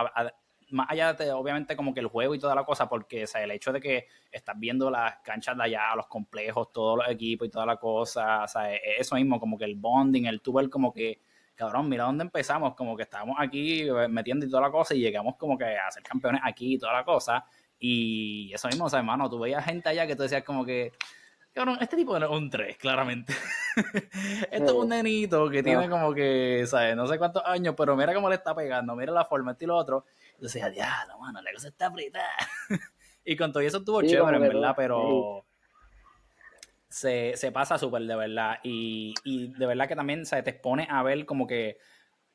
Más 0.70 0.86
allá 0.90 1.12
de, 1.12 1.32
obviamente, 1.32 1.76
como 1.76 1.94
que 1.94 2.00
el 2.00 2.08
juego 2.08 2.34
y 2.34 2.38
toda 2.38 2.54
la 2.54 2.64
cosa, 2.64 2.88
porque 2.88 3.24
o 3.24 3.26
sea, 3.26 3.42
el 3.42 3.50
hecho 3.50 3.72
de 3.72 3.80
que 3.80 4.06
estás 4.30 4.58
viendo 4.58 4.90
las 4.90 5.16
canchas 5.18 5.56
de 5.56 5.64
allá, 5.64 5.94
los 5.94 6.06
complejos, 6.06 6.72
todos 6.72 6.98
los 6.98 7.08
equipos 7.08 7.48
y 7.48 7.50
toda 7.50 7.66
la 7.66 7.76
cosa, 7.76 8.44
o 8.44 8.48
sea, 8.48 8.72
e, 8.72 8.80
eso 8.98 9.14
mismo, 9.14 9.38
como 9.38 9.56
que 9.56 9.64
el 9.64 9.76
bonding, 9.76 10.26
el 10.26 10.40
tuber, 10.40 10.68
como 10.68 10.92
que, 10.92 11.20
cabrón, 11.54 11.88
mira 11.88 12.04
dónde 12.04 12.24
empezamos, 12.24 12.74
como 12.74 12.96
que 12.96 13.04
estábamos 13.04 13.36
aquí 13.38 13.82
eh, 13.82 14.08
metiendo 14.08 14.44
y 14.46 14.50
toda 14.50 14.62
la 14.62 14.70
cosa 14.70 14.94
y 14.94 15.00
llegamos 15.00 15.36
como 15.36 15.56
que 15.56 15.64
a 15.64 15.90
ser 15.90 16.02
campeones 16.02 16.40
aquí 16.44 16.74
y 16.74 16.78
toda 16.78 16.92
la 16.92 17.04
cosa. 17.04 17.44
Y 17.78 18.52
eso 18.54 18.68
mismo, 18.68 18.86
o 18.86 18.90
sea, 18.90 19.00
hermano, 19.00 19.28
tú 19.28 19.38
veías 19.38 19.64
gente 19.64 19.88
allá 19.88 20.06
que 20.06 20.16
tú 20.16 20.22
decías 20.22 20.42
como 20.42 20.64
que, 20.64 20.92
cabrón, 21.52 21.78
este 21.80 21.96
tipo 21.96 22.16
es 22.16 22.28
un 22.28 22.50
3, 22.50 22.76
claramente. 22.76 23.34
Esto 24.50 24.64
es 24.64 24.72
un 24.72 24.88
nenito 24.88 25.48
que 25.50 25.62
tiene 25.62 25.88
como 25.88 26.14
que, 26.14 26.64
¿sabes? 26.66 26.96
No 26.96 27.06
sé 27.06 27.18
cuántos 27.18 27.42
años, 27.44 27.74
pero 27.76 27.96
mira 27.96 28.14
cómo 28.14 28.28
le 28.28 28.36
está 28.36 28.54
pegando, 28.54 28.96
mira 28.96 29.12
la 29.12 29.24
forma, 29.24 29.52
este 29.52 29.64
y 29.64 29.68
lo 29.68 29.76
otro. 29.76 30.04
Yo 30.38 30.44
decía, 30.44 30.70
diablo, 30.70 31.18
mano, 31.18 31.40
la 31.40 31.52
cosa 31.52 31.68
está 31.68 31.86
apretada. 31.86 32.36
y 33.24 33.36
con 33.36 33.52
todo 33.52 33.62
eso 33.62 33.78
estuvo 33.78 34.02
chévere, 34.02 34.36
en 34.36 34.42
verdad, 34.42 34.74
pero 34.76 35.46
se, 36.88 37.52
pasa 37.52 37.78
súper, 37.78 38.02
de 38.02 38.16
verdad. 38.16 38.58
Y, 38.62 39.14
de 39.24 39.66
verdad 39.66 39.88
que 39.88 39.96
también 39.96 40.24
se 40.24 40.42
te 40.42 40.50
expone 40.50 40.86
a 40.90 41.02
ver 41.02 41.26
como 41.26 41.46
que 41.46 41.78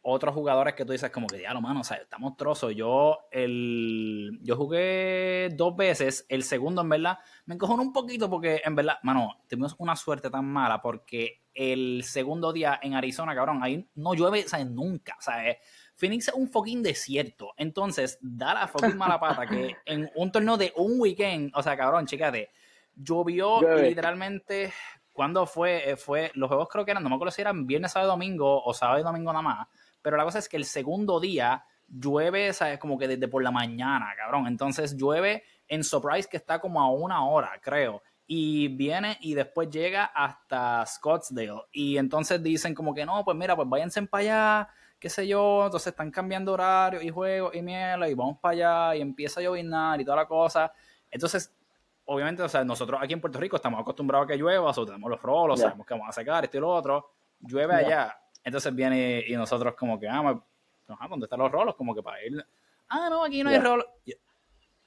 otros 0.04 0.34
jugadores 0.34 0.74
que 0.74 0.84
tú 0.84 0.94
dices 0.94 1.12
como 1.12 1.28
que, 1.28 1.38
diablo, 1.38 1.62
mano, 1.62 1.82
o 1.82 1.84
sea, 1.84 1.98
estamos 1.98 2.36
trozos. 2.36 2.76
Yo, 2.76 3.20
el, 3.32 4.40
yo 4.42 4.56
jugué 4.56 5.50
dos 5.54 5.76
veces, 5.76 6.26
el 6.28 6.44
segundo, 6.44 6.82
en 6.82 6.90
verdad, 6.90 7.20
me 7.46 7.56
encojonó 7.56 7.84
un 7.84 7.94
poquito 7.94 8.30
porque, 8.30 8.62
en 8.64 8.76
verdad, 8.76 8.98
mano, 9.04 9.42
tuvimos 9.48 9.76
una 9.78 9.96
suerte 9.96 10.30
tan 10.30 10.46
mala 10.46 10.82
porque 10.82 11.44
el 11.54 12.04
segundo 12.04 12.52
día 12.54 12.80
en 12.82 12.96
Arizona, 12.96 13.36
cabrón, 13.36 13.62
ahí 13.62 13.88
no 13.96 14.14
llueve, 14.14 14.44
sea, 14.44 14.64
nunca, 14.66 15.16
sea, 15.20 15.58
Phoenix 15.96 16.30
es 16.30 16.34
un 16.34 16.48
fucking 16.48 16.82
desierto. 16.82 17.54
Entonces, 17.58 18.18
da 18.22 18.54
la 18.54 18.68
fucking 18.68 18.98
mala 18.98 19.20
pata 19.20 19.46
que 19.46 19.76
en 19.86 20.10
un 20.16 20.32
torneo 20.32 20.58
de 20.58 20.74
un 20.76 21.00
weekend, 21.00 21.52
o 21.56 21.62
sea, 21.62 21.78
cabrón, 21.78 22.06
chécate, 22.06 22.52
llovió 22.96 23.62
literalmente. 23.78 24.74
¿Cuándo 25.14 25.46
fue? 25.46 25.92
Eh, 25.92 25.98
fue, 25.98 26.32
los 26.36 26.48
juegos 26.48 26.70
creo 26.70 26.86
que 26.86 26.92
eran, 26.92 27.04
no 27.04 27.10
me 27.10 27.16
acuerdo 27.16 27.32
si 27.32 27.42
eran 27.42 27.68
viernes, 27.68 27.92
sábado, 27.92 28.12
domingo 28.12 28.64
o 28.64 28.74
sábado 28.74 29.00
y 29.00 29.04
domingo 29.04 29.32
nada 29.32 29.44
más. 29.44 29.68
Pero 30.02 30.18
la 30.18 30.24
cosa 30.24 30.40
es 30.40 30.50
que 30.50 30.58
el 30.58 30.66
segundo 30.66 31.20
día 31.20 31.64
llueve, 31.88 32.54
¿sabes? 32.54 32.80
Como 32.80 32.98
que 32.98 33.08
desde 33.08 33.28
por 33.28 33.44
la 33.44 33.52
mañana, 33.52 34.14
cabrón. 34.18 34.48
Entonces 34.48 34.96
llueve 34.96 35.44
en 35.68 35.84
Surprise 35.84 36.28
que 36.30 36.38
está 36.38 36.60
como 36.60 36.82
a 36.82 36.90
una 36.90 37.26
hora, 37.26 37.60
creo. 37.62 38.02
Y 38.26 38.70
viene 38.70 39.18
y 39.20 39.34
después 39.34 39.70
llega 39.70 40.06
hasta 40.06 40.86
Scottsdale. 40.86 41.64
Y 41.72 41.98
entonces 41.98 42.42
dicen 42.42 42.74
como 42.74 42.94
que 42.94 43.06
no, 43.06 43.24
pues 43.26 43.36
mira, 43.38 43.56
pues 43.56 43.68
váyanse 43.68 44.02
para 44.04 44.22
allá 44.22 44.70
qué 45.02 45.10
sé 45.10 45.28
yo, 45.28 45.66
entonces 45.66 45.88
están 45.88 46.12
cambiando 46.12 46.54
horario 46.54 47.02
y 47.02 47.10
juegos 47.10 47.56
y 47.56 47.62
mierda 47.64 48.08
y 48.08 48.14
vamos 48.14 48.38
para 48.40 48.54
allá 48.54 48.96
y 48.98 49.02
empieza 49.02 49.40
a 49.40 49.44
llovinar 49.44 50.00
y 50.00 50.06
toda 50.06 50.18
la 50.18 50.28
cosa. 50.28 50.72
Entonces, 51.10 51.52
obviamente, 52.06 52.44
o 52.44 52.48
sea, 52.48 52.64
nosotros 52.64 53.02
aquí 53.02 53.14
en 53.14 53.20
Puerto 53.20 53.40
Rico 53.40 53.56
estamos 53.56 53.82
acostumbrados 53.82 54.26
a 54.26 54.28
que 54.28 54.38
llueva, 54.38 54.70
o 54.70 54.74
sea, 54.74 54.86
tenemos 54.86 55.10
los 55.10 55.20
rolos, 55.20 55.60
sabemos 55.60 55.88
que 55.88 55.96
vamos 55.96 56.08
a 56.08 56.12
secar 56.12 56.44
esto 56.44 56.58
y 56.58 56.60
lo 56.60 56.70
otro, 56.70 57.14
llueve 57.40 57.74
allá. 57.74 58.16
Entonces 58.44 58.76
viene 58.76 59.24
y 59.28 59.34
nosotros 59.34 59.74
como 59.74 60.00
que, 60.00 60.08
ah, 60.08 60.40
¿dónde 61.10 61.26
están 61.26 61.40
los 61.40 61.52
rolos? 61.52 61.74
Como 61.74 61.96
que 61.96 62.04
para 62.04 62.24
ir, 62.24 62.46
ah, 62.90 63.08
no, 63.10 63.24
aquí 63.24 63.44
no 63.44 63.50
hay 63.50 63.58
rolos. 63.58 63.88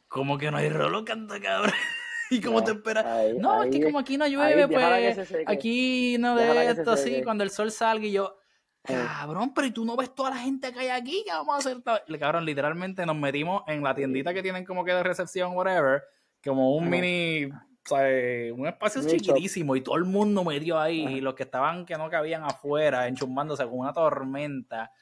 ¿Cómo 0.06 0.38
que 0.38 0.48
no 0.48 0.58
hay 0.58 0.68
rolos, 0.68 1.02
canta 1.02 1.40
cabrón? 1.40 1.72
¿Y 2.30 2.40
cómo 2.40 2.62
te 2.62 2.70
esperas? 2.70 3.34
no, 3.34 3.64
es 3.64 3.70
que 3.72 3.82
como 3.82 3.98
aquí 3.98 4.16
no 4.16 4.28
llueve, 4.28 4.68
pues 4.68 5.44
aquí 5.44 6.18
no 6.20 6.36
de 6.36 6.70
esto 6.70 6.92
así, 6.92 7.20
cuando 7.24 7.42
el 7.42 7.50
sol 7.50 7.72
salga 7.72 8.06
y 8.06 8.12
yo, 8.12 8.38
Cabrón, 8.84 9.54
pero 9.54 9.66
¿y 9.66 9.70
tú 9.70 9.84
no 9.84 9.96
ves 9.96 10.14
toda 10.14 10.30
la 10.30 10.36
gente 10.36 10.70
que 10.70 10.80
hay 10.80 10.88
aquí? 10.88 11.22
¿Qué 11.24 11.30
vamos 11.32 11.54
a 11.54 11.58
hacer? 11.58 11.82
Cabrón, 12.18 12.44
literalmente 12.44 13.06
nos 13.06 13.16
metimos 13.16 13.62
en 13.66 13.82
la 13.82 13.94
tiendita 13.94 14.34
que 14.34 14.42
tienen 14.42 14.66
como 14.66 14.84
que 14.84 14.92
de 14.92 15.02
recepción, 15.02 15.56
whatever, 15.56 16.02
como 16.44 16.76
un 16.76 16.90
mini, 16.90 17.46
o 17.46 17.52
sea, 17.82 18.00
un 18.52 18.66
espacio 18.66 19.00
chiquitísimo 19.06 19.74
y 19.74 19.80
todo 19.80 19.96
el 19.96 20.04
mundo 20.04 20.44
metió 20.44 20.78
ahí 20.78 21.06
y 21.06 21.20
los 21.22 21.34
que 21.34 21.44
estaban 21.44 21.86
que 21.86 21.96
no 21.96 22.10
cabían 22.10 22.44
afuera, 22.44 23.08
enchumbándose 23.08 23.64
con 23.64 23.78
una 23.78 23.94
tormenta, 23.94 24.92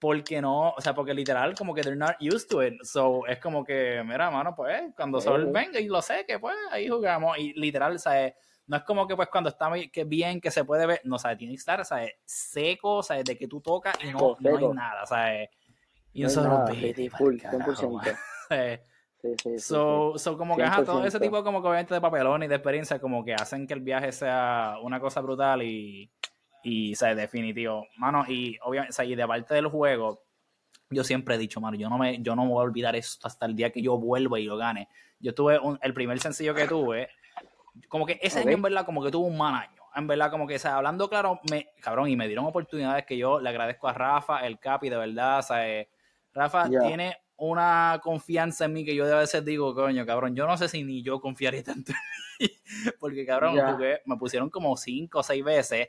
porque 0.00 0.40
no, 0.40 0.70
o 0.70 0.80
sea, 0.80 0.94
porque 0.94 1.14
literal 1.14 1.54
como 1.54 1.74
que 1.74 1.82
they're 1.82 1.96
not 1.96 2.16
used 2.20 2.48
to 2.48 2.64
it, 2.64 2.74
so 2.82 3.24
es 3.28 3.38
como 3.38 3.64
que, 3.64 4.02
mira, 4.04 4.32
mano, 4.32 4.52
pues 4.56 4.82
cuando 4.96 5.20
sol 5.20 5.48
venga 5.52 5.78
y 5.78 5.86
lo 5.86 6.02
sé 6.02 6.24
que 6.26 6.40
pues 6.40 6.56
ahí 6.72 6.88
jugamos. 6.88 7.38
Y 7.38 7.52
literal, 7.52 7.94
o 7.94 7.98
sea, 8.00 8.34
no 8.68 8.76
es 8.76 8.82
como 8.84 9.06
que 9.08 9.16
pues 9.16 9.28
cuando 9.28 9.50
está 9.50 9.70
que 9.90 10.04
bien, 10.04 10.40
que 10.40 10.50
se 10.50 10.64
puede 10.64 10.86
ver, 10.86 11.00
no, 11.04 11.18
¿sabes? 11.18 11.38
Tiene 11.38 11.54
que 11.54 11.58
estar, 11.58 11.84
¿sabes? 11.84 12.12
Seco, 12.24 13.02
¿sabes? 13.02 13.24
De 13.24 13.36
que 13.36 13.48
tú 13.48 13.60
tocas 13.60 13.96
y 14.04 14.12
no, 14.12 14.36
no 14.38 14.56
hay 14.56 14.68
nada, 14.68 15.06
¿sabes? 15.06 15.48
Y 16.12 16.22
no 16.22 16.28
nosotros, 16.28 16.76
sí, 16.76 17.08
full, 17.08 17.36
100%. 17.36 18.18
Sí, 19.20 19.34
sí, 19.42 19.58
so, 19.58 20.16
so, 20.16 20.38
como 20.38 20.54
que 20.54 20.62
ajá, 20.62 20.84
todo 20.84 21.04
ese 21.04 21.18
tipo 21.18 21.42
como 21.42 21.60
que 21.60 21.66
obviamente 21.66 21.92
de 21.92 22.00
papelón 22.00 22.44
y 22.44 22.46
de 22.46 22.54
experiencia 22.54 23.00
como 23.00 23.24
que 23.24 23.34
hacen 23.34 23.66
que 23.66 23.74
el 23.74 23.80
viaje 23.80 24.12
sea 24.12 24.76
una 24.80 25.00
cosa 25.00 25.20
brutal 25.20 25.60
y, 25.64 26.08
y 26.62 26.92
o 26.92 26.96
sea, 26.96 27.16
definitivo. 27.16 27.88
Mano, 27.96 28.24
y 28.28 28.56
obviamente, 28.62 28.90
o 28.90 28.94
sea, 28.94 29.04
y 29.04 29.16
de 29.16 29.26
parte 29.26 29.54
del 29.54 29.66
juego, 29.66 30.22
yo 30.88 31.02
siempre 31.02 31.34
he 31.34 31.38
dicho, 31.38 31.60
mano, 31.60 31.76
yo 31.76 31.90
no 31.90 31.98
me, 31.98 32.22
yo 32.22 32.36
no 32.36 32.46
voy 32.46 32.60
a 32.60 32.68
olvidar 32.68 32.94
esto 32.94 33.26
hasta 33.26 33.46
el 33.46 33.56
día 33.56 33.70
que 33.70 33.82
yo 33.82 33.98
vuelva 33.98 34.38
y 34.38 34.44
lo 34.44 34.56
gane. 34.56 34.88
Yo 35.18 35.34
tuve 35.34 35.58
el 35.82 35.94
primer 35.94 36.20
sencillo 36.20 36.54
que 36.54 36.68
tuve, 36.68 37.08
como 37.88 38.06
que 38.06 38.18
ese 38.22 38.40
año 38.40 38.50
en 38.50 38.62
verdad 38.62 38.84
como 38.84 39.02
que 39.02 39.10
tuvo 39.10 39.26
un 39.26 39.36
mal 39.36 39.54
año. 39.54 39.82
En 39.94 40.06
verdad, 40.06 40.30
como 40.30 40.46
que, 40.46 40.56
o 40.56 40.58
sea, 40.58 40.76
hablando 40.76 41.08
claro, 41.08 41.40
me, 41.50 41.70
cabrón, 41.80 42.08
y 42.08 42.16
me 42.16 42.26
dieron 42.26 42.44
oportunidades 42.44 43.04
que 43.04 43.16
yo 43.16 43.40
le 43.40 43.48
agradezco 43.48 43.88
a 43.88 43.92
Rafa, 43.92 44.46
el 44.46 44.58
Capi, 44.58 44.88
de 44.88 44.96
verdad, 44.96 45.40
o 45.40 45.42
sea, 45.42 45.68
eh, 45.68 45.88
Rafa 46.32 46.68
tiene 46.68 47.16
una 47.36 48.00
confianza 48.02 48.66
en 48.66 48.74
mí 48.74 48.84
que 48.84 48.94
yo 48.94 49.06
de 49.06 49.14
veces 49.14 49.44
digo, 49.44 49.74
coño, 49.74 50.04
cabrón, 50.06 50.36
yo 50.36 50.46
no 50.46 50.56
sé 50.56 50.68
si 50.68 50.84
ni 50.84 51.02
yo 51.02 51.20
confiaría 51.20 51.64
tanto 51.64 51.92
en 51.92 51.98
mí, 52.40 52.48
porque 53.00 53.26
cabrón, 53.26 53.56
me 54.04 54.16
pusieron 54.16 54.50
como 54.50 54.76
cinco 54.76 55.20
o 55.20 55.22
seis 55.22 55.42
veces 55.42 55.88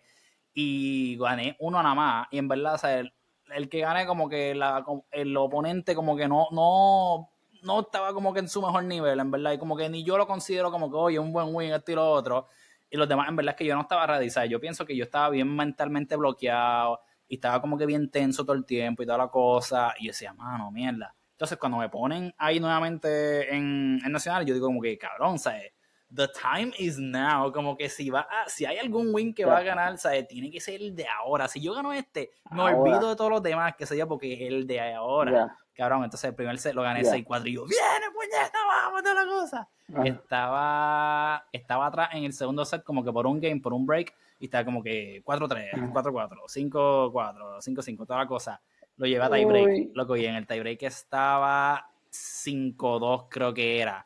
y 0.54 1.18
gané 1.18 1.56
uno 1.60 1.82
nada 1.84 1.96
más, 1.96 2.28
y 2.32 2.38
en 2.38 2.48
verdad, 2.48 2.76
o 2.76 2.78
sea, 2.78 3.00
el, 3.00 3.14
el 3.54 3.70
que 3.70 3.82
gane 3.82 4.06
como 4.06 4.30
que 4.30 4.56
la, 4.56 4.84
el 5.12 5.36
oponente 5.38 5.96
como 5.96 6.16
que 6.16 6.28
no, 6.28 6.48
no, 6.52 7.30
no 7.64 7.82
estaba 7.82 8.14
como 8.14 8.34
que 8.34 8.40
en 8.40 8.48
su 8.48 8.62
mejor 8.62 8.84
nivel, 8.84 9.20
en 9.20 9.32
verdad, 9.32 9.54
y 9.54 9.58
como 9.58 9.76
que 9.76 9.90
ni 9.90 10.04
yo 10.04 10.18
lo 10.18 10.28
considero 10.28 10.72
como 10.72 10.90
que, 10.90 10.98
oye, 10.98 11.20
un 11.20 11.32
buen 11.32 11.54
win, 11.54 11.74
esto 11.74 11.92
y 11.92 11.96
lo 11.96 12.10
otro, 12.10 12.48
y 12.90 12.98
los 12.98 13.08
demás, 13.08 13.30
en 13.30 13.36
verdad 13.36 13.54
es 13.54 13.58
que 13.58 13.66
yo 13.66 13.76
no 13.76 13.82
estaba 13.82 14.06
ready, 14.08 14.30
Yo 14.50 14.60
pienso 14.60 14.86
que 14.86 14.96
yo 14.96 15.04
estaba 15.04 15.30
bien 15.30 15.56
mentalmente 15.56 16.16
bloqueado, 16.16 17.02
y 17.28 17.36
estaba 17.36 17.62
como 17.62 17.78
que 17.78 17.86
bien 17.86 18.10
tenso 18.10 18.44
todo 18.44 18.56
el 18.56 18.66
tiempo 18.66 19.04
y 19.04 19.06
toda 19.06 19.18
la 19.18 19.28
cosa, 19.28 19.94
y 20.00 20.06
yo 20.06 20.10
decía, 20.12 20.34
mano, 20.34 20.72
mierda. 20.72 21.16
Entonces, 21.32 21.58
cuando 21.58 21.78
me 21.78 21.90
ponen 21.90 22.34
ahí 22.38 22.60
nuevamente 22.60 23.54
en, 23.56 24.00
en 24.04 24.12
Nacional, 24.12 24.46
yo 24.46 24.54
digo 24.54 24.68
como 24.68 24.82
que, 24.82 24.98
cabrón, 24.98 25.40
¿sabes? 25.40 25.72
the 26.12 26.28
time 26.28 26.74
is 26.78 26.98
now. 26.98 27.52
Como 27.52 27.78
que 27.78 27.90
si 27.90 28.10
va 28.10 28.28
si 28.48 28.66
hay 28.66 28.78
algún 28.78 29.14
win 29.14 29.34
que 29.34 29.46
va 29.46 29.58
a 29.58 29.64
ganar, 29.64 29.98
¿sabes? 29.98 30.28
Tiene 30.28 30.52
que 30.52 30.60
ser 30.60 30.82
el 30.82 30.96
de 30.96 31.08
ahora. 31.08 31.48
Si 31.48 31.62
yo 31.62 31.74
gano 31.74 31.94
este, 31.94 32.32
me 32.52 32.62
olvido 32.64 33.10
de 33.10 33.16
todos 33.16 33.30
los 33.30 33.44
demás, 33.44 33.76
que 33.78 33.86
sea 33.86 34.08
porque 34.08 34.34
es 34.34 34.42
el 34.42 34.68
de 34.68 34.94
ahora. 34.94 35.56
Cabrón, 35.80 36.04
entonces 36.04 36.30
el 36.30 36.36
primer 36.36 36.58
set 36.60 36.74
lo 36.74 36.82
gané 36.82 37.04
6-4 37.04 37.48
y 37.48 37.54
yo, 37.54 37.66
viene, 37.66 38.12
puñeta, 38.14 38.60
vamos, 38.68 39.02
toda 39.02 39.16
la 39.16 39.26
cosa. 39.26 39.70
Estaba, 40.04 41.46
estaba 41.54 41.86
atrás 41.86 42.10
en 42.12 42.26
el 42.26 42.34
segundo 42.34 42.66
set 42.66 42.84
como 42.84 43.02
que 43.02 43.14
por 43.14 43.26
un 43.26 43.40
game, 43.40 43.62
por 43.62 43.72
un 43.72 43.86
break, 43.86 44.14
y 44.42 44.46
estaba 44.46 44.66
como 44.66 44.84
que 44.84 45.24
4-3, 45.24 45.94
4-4, 45.94 46.38
5-4, 46.50 47.62
5-5, 47.62 48.06
toda 48.06 48.20
la 48.20 48.28
cosa. 48.28 48.60
Lo 48.98 49.08
llevé 49.08 49.24
a 49.24 49.30
tiebreak, 49.30 49.92
loco, 49.96 50.18
y 50.18 50.26
en 50.26 50.36
el 50.36 50.46
tiebreak 50.46 50.84
estaba 50.84 51.90
5-2 52.12 53.28
creo 53.30 53.54
que 53.54 53.80
era 53.80 54.06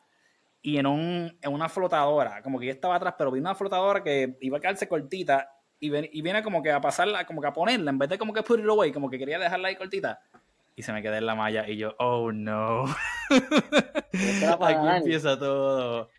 y 0.62 0.78
en, 0.78 0.86
un, 0.86 1.36
en 1.42 1.52
una 1.52 1.68
flotadora, 1.68 2.40
como 2.40 2.60
que 2.60 2.66
yo 2.66 2.72
estaba 2.72 2.94
atrás, 2.94 3.16
pero 3.18 3.32
vi 3.32 3.40
una 3.40 3.56
flotadora 3.56 4.04
que 4.04 4.36
iba 4.40 4.58
a 4.58 4.60
quedarse 4.60 4.86
cortita 4.86 5.50
y, 5.80 5.88
y 6.16 6.22
viene 6.22 6.40
como 6.44 6.62
que 6.62 6.70
a 6.70 6.80
pasarla, 6.80 7.26
como 7.26 7.42
que 7.42 7.48
a 7.48 7.52
ponerla, 7.52 7.90
en 7.90 7.98
vez 7.98 8.08
de 8.08 8.16
como 8.16 8.32
que 8.32 8.44
put 8.44 8.60
it 8.60 8.66
away, 8.66 8.92
como 8.92 9.10
que 9.10 9.18
quería 9.18 9.40
dejarla 9.40 9.68
ahí 9.68 9.76
cortita. 9.76 10.20
Y 10.76 10.82
se 10.82 10.92
me 10.92 11.02
quedé 11.02 11.18
en 11.18 11.26
la 11.26 11.34
malla 11.34 11.68
y 11.68 11.76
yo, 11.76 11.94
oh 11.98 12.32
no. 12.32 12.84
Aquí 14.60 14.96
empieza 14.96 15.38
todo. 15.38 16.10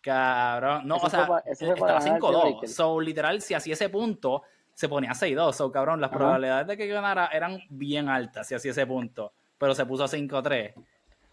Cabrón. 0.00 0.86
No, 0.86 0.96
o 0.96 1.10
sea, 1.10 1.28
estaba 1.44 2.00
5-2. 2.00 2.66
So, 2.68 3.00
literal, 3.00 3.42
si 3.42 3.54
hacía 3.54 3.74
ese 3.74 3.88
punto, 3.88 4.42
se 4.72 4.88
ponía 4.88 5.10
6-2. 5.10 5.52
So, 5.52 5.72
cabrón, 5.72 6.00
las 6.00 6.10
probabilidades 6.10 6.68
de 6.68 6.76
que 6.76 6.86
ganara 6.86 7.26
eran 7.32 7.60
bien 7.68 8.08
altas 8.08 8.46
si 8.46 8.54
hacía 8.54 8.70
ese 8.70 8.86
punto. 8.86 9.32
Pero 9.58 9.74
se 9.74 9.84
puso 9.86 10.04
5-3 10.04 10.74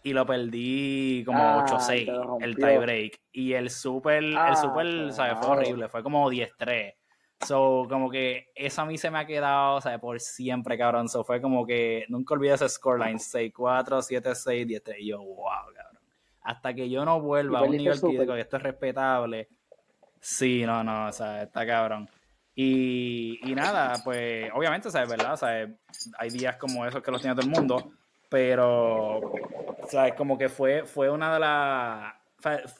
y 0.02 0.12
lo 0.12 0.26
perdí 0.26 1.22
como 1.24 1.38
8-6 1.38 2.10
ah, 2.10 2.36
el 2.40 2.56
tiebreak. 2.56 3.20
Y 3.32 3.54
el 3.54 3.70
super, 3.70 4.22
el 4.22 4.36
ah, 4.36 4.56
super, 4.56 5.12
¿sabes? 5.12 5.38
Fue 5.38 5.48
horrible, 5.56 5.88
fue 5.88 6.02
como 6.02 6.30
10-3. 6.30 6.94
So, 7.46 7.86
como 7.88 8.10
que 8.10 8.50
eso 8.54 8.82
a 8.82 8.86
mí 8.86 8.98
se 8.98 9.10
me 9.10 9.18
ha 9.18 9.26
quedado, 9.26 9.80
¿sabes? 9.80 10.00
Por 10.00 10.20
siempre, 10.20 10.78
cabrón. 10.78 11.08
So, 11.08 11.24
fue 11.24 11.40
como 11.40 11.66
que 11.66 12.04
nunca 12.08 12.34
olvidé 12.34 12.54
ese 12.54 12.68
scoreline: 12.68 13.18
6-4, 13.18 13.52
7-6, 14.02 14.66
10-3. 14.66 14.94
Y 14.98 15.06
yo, 15.08 15.22
wow, 15.22 15.46
cabrón. 15.74 15.98
Hasta 16.42 16.74
que 16.74 16.90
yo 16.90 17.04
no 17.04 17.20
vuelva 17.20 17.60
a 17.60 17.62
un 17.62 17.76
nivel 17.76 18.00
que 18.00 18.40
esto 18.40 18.56
es 18.56 18.62
respetable. 18.62 19.48
Sí, 20.20 20.64
no, 20.64 20.82
no, 20.82 21.08
o 21.08 21.12
sea, 21.12 21.42
está 21.42 21.66
cabrón. 21.66 22.08
Y, 22.54 23.40
y 23.42 23.54
nada, 23.54 24.00
pues, 24.04 24.50
obviamente, 24.54 24.90
¿sabes? 24.90 25.08
¿Verdad? 25.08 25.36
¿Sabes? 25.36 25.70
Hay 26.18 26.30
días 26.30 26.56
como 26.56 26.86
esos 26.86 27.02
que 27.02 27.10
los 27.10 27.20
tiene 27.20 27.34
todo 27.34 27.46
el 27.46 27.50
mundo 27.50 27.92
pero, 28.34 29.32
¿sabes? 29.88 30.14
Como 30.14 30.36
que 30.36 30.48
fue, 30.48 30.84
fue 30.84 31.08
una 31.08 31.34
de 31.34 31.38
las... 31.38 32.14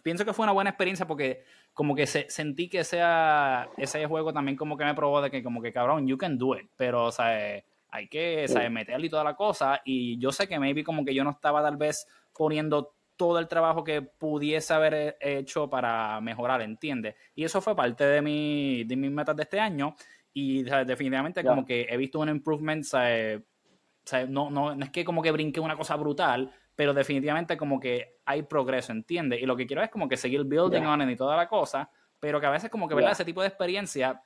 pienso 0.02 0.24
que 0.24 0.32
fue 0.32 0.42
una 0.42 0.52
buena 0.52 0.70
experiencia 0.70 1.06
porque 1.06 1.44
como 1.74 1.94
que 1.94 2.06
se, 2.06 2.30
sentí 2.30 2.68
que 2.68 2.84
sea, 2.84 3.68
ese 3.76 4.06
juego 4.06 4.32
también 4.32 4.56
como 4.56 4.76
que 4.76 4.84
me 4.84 4.94
probó 4.94 5.20
de 5.20 5.30
que 5.30 5.42
como 5.42 5.60
que 5.60 5.72
cabrón, 5.72 6.06
you 6.06 6.16
can 6.16 6.38
do 6.38 6.56
it, 6.56 6.70
pero, 6.76 7.06
o 7.06 7.12
sea, 7.12 7.62
hay 7.90 8.08
que, 8.08 8.48
¿sabes? 8.48 8.70
Meterle 8.70 9.06
y 9.06 9.10
toda 9.10 9.24
la 9.24 9.36
cosa 9.36 9.80
y 9.84 10.18
yo 10.18 10.32
sé 10.32 10.48
que 10.48 10.58
maybe 10.58 10.82
como 10.82 11.04
que 11.04 11.14
yo 11.14 11.22
no 11.24 11.30
estaba 11.30 11.62
tal 11.62 11.76
vez 11.76 12.06
poniendo 12.32 12.94
todo 13.16 13.38
el 13.38 13.48
trabajo 13.48 13.84
que 13.84 14.02
pudiese 14.02 14.72
haber 14.72 15.16
hecho 15.20 15.68
para 15.68 16.20
mejorar, 16.20 16.62
¿entiendes? 16.62 17.14
Y 17.34 17.44
eso 17.44 17.60
fue 17.60 17.76
parte 17.76 18.04
de, 18.04 18.22
mi, 18.22 18.84
de 18.84 18.96
mis 18.96 19.10
metas 19.10 19.36
de 19.36 19.42
este 19.44 19.60
año 19.60 19.94
y 20.32 20.64
definitivamente 20.64 21.44
como 21.44 21.64
que 21.64 21.86
he 21.88 21.96
visto 21.96 22.18
un 22.18 22.28
improvement, 22.28 22.82
¿sabes? 22.84 23.38
O 23.38 24.06
sea, 24.06 24.26
no, 24.26 24.50
no, 24.50 24.72
es 24.72 24.90
que 24.90 25.04
como 25.04 25.22
que 25.22 25.30
brinque 25.30 25.60
una 25.60 25.76
cosa 25.76 25.96
brutal, 25.96 26.52
pero 26.76 26.92
definitivamente 26.92 27.56
como 27.56 27.78
que 27.78 28.18
hay 28.24 28.42
progreso, 28.42 28.92
¿entiendes? 28.92 29.40
Y 29.40 29.46
lo 29.46 29.56
que 29.56 29.66
quiero 29.66 29.82
es 29.82 29.90
como 29.90 30.08
que 30.08 30.16
seguir 30.16 30.44
building 30.44 30.82
on 30.82 31.02
it 31.02 31.10
y 31.10 31.16
toda 31.16 31.36
la 31.36 31.48
cosa, 31.48 31.90
pero 32.18 32.40
que 32.40 32.46
a 32.46 32.50
veces 32.50 32.70
como 32.70 32.88
que, 32.88 32.94
¿verdad? 32.94 33.12
Ese 33.12 33.24
tipo 33.24 33.40
de 33.42 33.48
experiencia, 33.48 34.22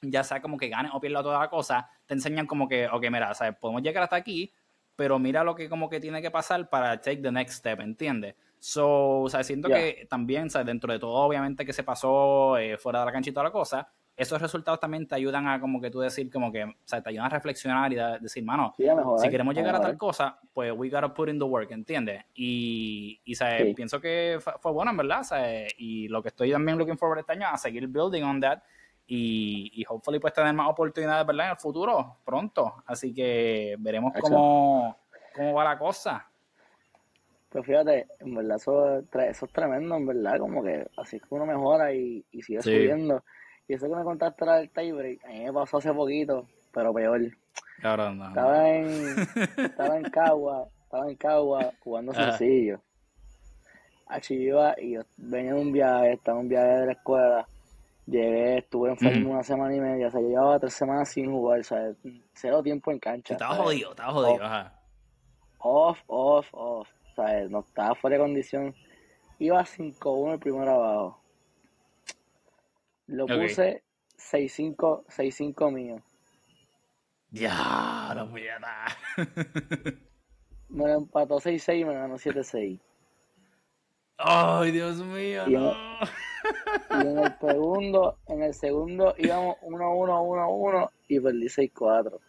ya 0.00 0.24
sea 0.24 0.40
como 0.40 0.56
que 0.56 0.68
gane 0.68 0.90
o 0.92 1.00
pierda 1.00 1.22
toda 1.22 1.38
la 1.38 1.48
cosa, 1.48 1.88
te 2.06 2.14
enseñan 2.14 2.46
como 2.46 2.68
que, 2.68 2.88
ok, 2.88 3.04
mira, 3.10 3.32
¿sabes? 3.34 3.56
Podemos 3.58 3.82
llegar 3.82 4.02
hasta 4.02 4.16
aquí, 4.16 4.52
pero 4.96 5.18
mira 5.18 5.44
lo 5.44 5.54
que 5.54 5.68
como 5.68 5.88
que 5.88 6.00
tiene 6.00 6.20
que 6.22 6.30
pasar 6.30 6.68
para 6.68 7.00
take 7.00 7.18
the 7.18 7.32
next 7.32 7.58
step, 7.58 7.80
¿entiendes? 7.80 8.34
So, 8.58 9.20
o 9.20 9.28
sea, 9.28 9.44
siento 9.44 9.68
que 9.68 10.06
también, 10.08 10.48
¿sabes? 10.48 10.66
Dentro 10.66 10.92
de 10.92 10.98
todo, 10.98 11.12
obviamente, 11.12 11.66
que 11.66 11.72
se 11.72 11.82
pasó 11.82 12.56
eh, 12.56 12.78
fuera 12.78 13.00
de 13.00 13.06
la 13.06 13.12
cancha 13.12 13.30
y 13.30 13.32
toda 13.32 13.44
la 13.44 13.50
cosa, 13.52 13.92
esos 14.16 14.40
resultados 14.40 14.78
también 14.78 15.06
te 15.06 15.14
ayudan 15.16 15.48
a 15.48 15.60
como 15.60 15.80
que 15.80 15.90
tú 15.90 16.00
decir 16.00 16.30
como 16.30 16.52
que, 16.52 16.64
o 16.64 16.74
sea, 16.84 17.02
te 17.02 17.10
ayudan 17.10 17.26
a 17.26 17.30
reflexionar 17.30 17.92
y 17.92 17.98
a 17.98 18.18
decir, 18.18 18.44
mano, 18.44 18.74
si 18.76 19.28
queremos 19.28 19.54
llegar 19.54 19.74
a, 19.74 19.80
tal 19.80 19.98
cosa, 19.98 20.38
pues 20.52 20.72
we 20.76 20.88
gotta 20.88 21.12
put 21.12 21.28
in 21.28 21.38
the 21.38 21.44
work, 21.44 21.70
¿entiendes? 21.72 22.24
Y, 22.34 23.20
y 23.24 23.34
¿sabes? 23.34 23.74
pienso 23.74 24.00
que 24.00 24.38
fue, 24.60 24.72
bueno, 24.72 24.92
en 24.92 24.96
verdad, 24.98 25.24
¿sabes? 25.24 25.74
Y 25.78 26.08
lo 26.08 26.22
que 26.22 26.28
estoy 26.28 26.52
también 26.52 26.78
looking 26.78 26.96
forward 26.96 27.18
este 27.20 27.32
año 27.32 27.48
a 27.48 27.56
seguir 27.56 27.88
building 27.88 28.22
on 28.22 28.40
that 28.40 28.62
y, 29.06 29.70
y 29.74 29.84
hopefully 29.88 30.20
pues 30.20 30.32
tener 30.32 30.54
más 30.54 30.70
oportunidades, 30.70 31.26
¿verdad? 31.26 31.46
En 31.46 31.52
el 31.52 31.58
futuro, 31.58 32.18
pronto. 32.24 32.82
Así 32.86 33.12
que 33.12 33.74
veremos 33.80 34.12
cómo, 34.20 34.96
cómo 35.34 35.54
va 35.54 35.64
la 35.64 35.78
cosa. 35.78 36.28
Pues 37.48 37.66
fíjate, 37.66 38.06
en 38.20 38.34
verdad 38.34 38.56
eso, 38.56 38.98
eso 38.98 39.46
es 39.46 39.52
tremendo, 39.52 39.96
en 39.96 40.06
verdad, 40.06 40.38
como 40.38 40.62
que 40.62 40.88
así 40.96 41.16
es 41.16 41.22
que 41.22 41.34
uno 41.34 41.46
mejora 41.46 41.92
y, 41.92 42.24
y 42.30 42.42
sigue 42.42 42.62
subiendo. 42.62 43.22
Y 43.66 43.74
eso 43.74 43.88
que 43.88 43.94
me 43.94 44.04
contaste 44.04 44.44
era 44.44 44.60
el 44.60 44.70
tiebreak, 44.70 45.24
a 45.24 45.28
mí 45.28 45.44
me 45.44 45.52
pasó 45.52 45.78
hace 45.78 45.92
poquito, 45.92 46.46
pero 46.72 46.92
peor. 46.92 47.20
Estaba 48.28 48.68
en, 48.68 48.86
estaba 49.56 49.96
en 49.96 50.04
Cagua, 50.04 50.68
estaba 50.82 51.10
en 51.10 51.16
Cagua 51.16 51.72
jugando 51.80 52.12
sencillo. 52.12 52.80
Allí 54.06 54.34
iba 54.34 54.74
y 54.78 54.92
yo 54.92 55.02
venía 55.16 55.54
de 55.54 55.60
un 55.60 55.72
viaje, 55.72 56.12
estaba 56.12 56.38
en 56.38 56.44
un 56.44 56.48
viaje 56.48 56.68
de 56.68 56.86
la 56.86 56.92
escuela. 56.92 57.48
Llegué, 58.06 58.58
estuve 58.58 58.90
enfermo 58.90 59.30
una 59.30 59.42
semana 59.42 59.74
y 59.74 59.80
media, 59.80 60.08
o 60.08 60.10
sea, 60.10 60.20
llevaba 60.20 60.58
tres 60.58 60.74
semanas 60.74 61.08
sin 61.08 61.30
jugar, 61.30 61.60
o 61.60 61.64
sea, 61.64 61.90
cero 62.34 62.62
tiempo 62.62 62.90
en 62.90 62.98
cancha. 62.98 63.32
Estaba 63.32 63.54
jodido, 63.56 63.90
estaba 63.90 64.12
jodido, 64.12 64.44
ajá. 64.44 64.74
Off, 65.58 65.98
off, 66.06 66.46
off. 66.52 66.88
O 67.10 67.14
sea, 67.14 67.48
no 67.48 67.60
estaba 67.60 67.94
fuera 67.94 68.16
de 68.16 68.22
condición. 68.22 68.74
Iba 69.38 69.64
5-1 69.64 70.32
el 70.34 70.38
primero 70.38 70.72
abajo. 70.72 71.23
Lo 73.06 73.26
puse 73.26 73.82
6-5, 74.16 75.04
6-5 75.06 75.72
mío. 75.72 76.02
Ya, 77.30 78.12
no 78.14 78.28
voy 78.28 78.46
a 78.48 78.58
dar. 78.58 78.92
me 80.68 80.86
lo 80.86 80.94
empató 80.98 81.40
6-6 81.40 81.80
y 81.80 81.84
me 81.84 81.94
ganó 81.94 82.16
7-6. 82.16 82.80
Ay, 84.16 84.70
Dios 84.70 84.98
mío, 84.98 85.42
y 85.48 85.54
en, 85.56 85.62
y 85.64 87.06
en 87.08 87.18
el 87.18 87.34
segundo, 87.40 88.18
en 88.28 88.42
el 88.42 88.54
segundo 88.54 89.14
íbamos 89.18 89.56
1-1-1-1 89.62 90.90
y 91.08 91.20
perdí 91.20 91.46
6-4. 91.46 92.20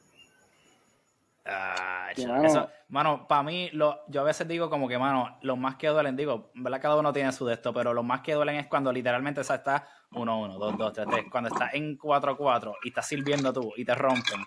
Ah, 1.47 2.09
eso, 2.15 2.69
mano, 2.87 3.27
para 3.27 3.43
mí, 3.43 3.69
lo, 3.71 3.99
yo 4.07 4.21
a 4.21 4.23
veces 4.23 4.47
digo 4.47 4.67
como 4.67 4.87
que, 4.87 4.97
mano, 4.97 5.37
los 5.41 5.57
más 5.59 5.75
que 5.75 5.87
duelen, 5.87 6.15
digo, 6.15 6.49
¿verdad? 6.55 6.81
Cada 6.81 6.97
uno 6.97 7.13
tiene 7.13 7.31
su 7.31 7.45
de 7.45 7.53
esto, 7.53 7.71
pero 7.71 7.93
los 7.93 8.03
más 8.03 8.21
que 8.21 8.33
duelen 8.33 8.55
es 8.55 8.65
cuando 8.65 8.91
literalmente 8.91 9.41
o 9.41 9.43
está 9.43 9.87
1-1, 10.11 10.57
2-2, 10.57 11.05
3-3. 11.05 11.29
Cuando 11.29 11.49
está 11.49 11.69
en 11.73 11.99
4-4 11.99 12.73
y 12.83 12.89
estás 12.89 13.07
sirviendo 13.07 13.53
tú 13.53 13.73
y 13.75 13.85
te 13.85 13.93
rompen. 13.93 14.41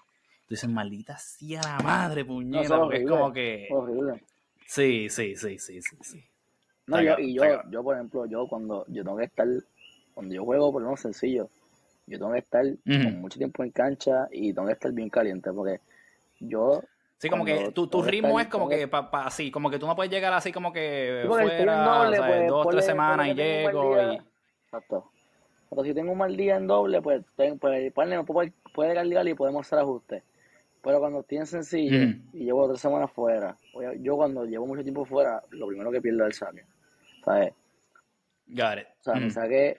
Tú 0.47 0.55
dices, 0.55 0.69
maldita 0.69 1.17
sea 1.19 1.61
la 1.63 1.79
madre, 1.85 2.25
puñeta, 2.25 2.81
porque 2.81 2.97
es 2.97 3.09
como 3.09 3.33
que. 3.33 3.69
Horrible. 3.71 4.25
Sí, 4.67 5.09
sí, 5.09 5.37
sí, 5.37 5.59
sí, 5.59 5.81
sí. 5.81 5.97
sí. 6.01 6.25
No, 6.87 7.01
yo, 7.01 7.19
y 7.19 7.35
yo, 7.35 7.45
yo, 7.71 7.85
por 7.85 7.95
ejemplo, 7.95 8.27
yo 8.27 8.49
cuando 8.49 8.85
yo 8.89 9.05
tengo 9.05 9.19
que 9.19 9.25
estar, 9.25 9.47
cuando 10.15 10.35
yo 10.35 10.45
juego 10.45 10.73
por 10.73 10.83
lo 10.83 10.89
menos 10.89 11.01
sencillo, 11.01 11.49
yo 12.07 12.19
tengo 12.19 12.33
que 12.33 12.39
estar 12.39 12.65
con 12.85 13.21
mucho 13.21 13.39
tiempo 13.39 13.63
en 13.63 13.71
cancha 13.71 14.27
y 14.33 14.53
tengo 14.55 14.67
que 14.67 14.73
estar 14.73 14.91
bien 14.93 15.11
caliente, 15.11 15.53
porque 15.53 15.81
yo 16.41 16.83
Sí, 17.19 17.29
como 17.29 17.45
que 17.45 17.73
tu, 17.73 17.89
tu 17.89 18.01
ritmo 18.01 18.39
es 18.39 18.47
como 18.47 18.69
que 18.69 18.87
pa, 18.87 19.09
así, 19.25 19.51
como 19.51 19.71
que 19.71 19.79
tú 19.79 19.87
no 19.87 19.97
puedes 19.97 20.11
llegar 20.11 20.33
así 20.33 20.53
como 20.53 20.73
que 20.73 21.25
fuera, 21.27 21.85
doble, 21.85 22.19
pues, 22.19 22.49
dos, 22.49 22.69
tres 22.69 22.85
semanas 22.87 23.27
y 23.29 23.35
llego 23.35 24.13
y... 24.13 24.21
Exacto. 24.65 25.11
Pero 25.69 25.83
si 25.83 25.95
tengo 25.95 26.13
un 26.13 26.19
mal 26.19 26.37
día 26.37 26.57
en 26.57 26.69
doble, 26.69 27.03
pues, 27.03 27.25
ten, 27.37 27.59
pues 27.59 27.93
puede, 27.93 28.53
puede 28.73 28.95
cargar 28.95 29.27
y 29.27 29.35
podemos 29.35 29.67
hacer 29.67 29.81
ajustes. 29.81 30.23
Pero 30.81 31.01
cuando 31.01 31.21
estoy 31.21 31.39
en 31.39 31.47
sencillo 31.47 32.17
y 32.33 32.45
llevo 32.45 32.69
tres 32.69 32.81
semanas 32.81 33.11
fuera, 33.11 33.59
yo 33.99 34.17
cuando 34.17 34.45
llevo 34.45 34.67
mucho 34.67 34.85
tiempo 34.85 35.05
fuera, 35.05 35.43
lo 35.51 35.67
primero 35.67 35.91
que 35.91 36.01
pierdo 36.01 36.25
es 36.25 36.29
el 36.29 36.33
saque. 36.35 36.65
¿Sabes? 37.25 37.53
Got 38.47 38.79
it. 38.79 38.87
O 39.01 39.03
sea, 39.03 39.15
mi 39.17 39.29
saque, 39.29 39.79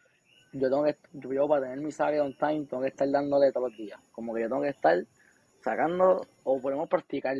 yo 0.51 0.69
tengo 0.69 0.83
que, 0.83 0.97
yo 1.13 1.47
para 1.47 1.61
tener 1.61 1.79
mi 1.79 1.91
saque 1.91 2.19
on 2.19 2.35
time, 2.37 2.65
tengo 2.65 2.81
que 2.81 2.89
estar 2.89 3.09
dándole 3.09 3.53
todos 3.53 3.69
los 3.69 3.77
días. 3.77 3.99
Como 4.11 4.33
que 4.33 4.41
yo 4.41 4.49
tengo 4.49 4.61
que 4.61 4.69
estar 4.69 4.97
sacando 5.61 6.25
o 6.43 6.61
podemos 6.61 6.87
practicar 6.89 7.35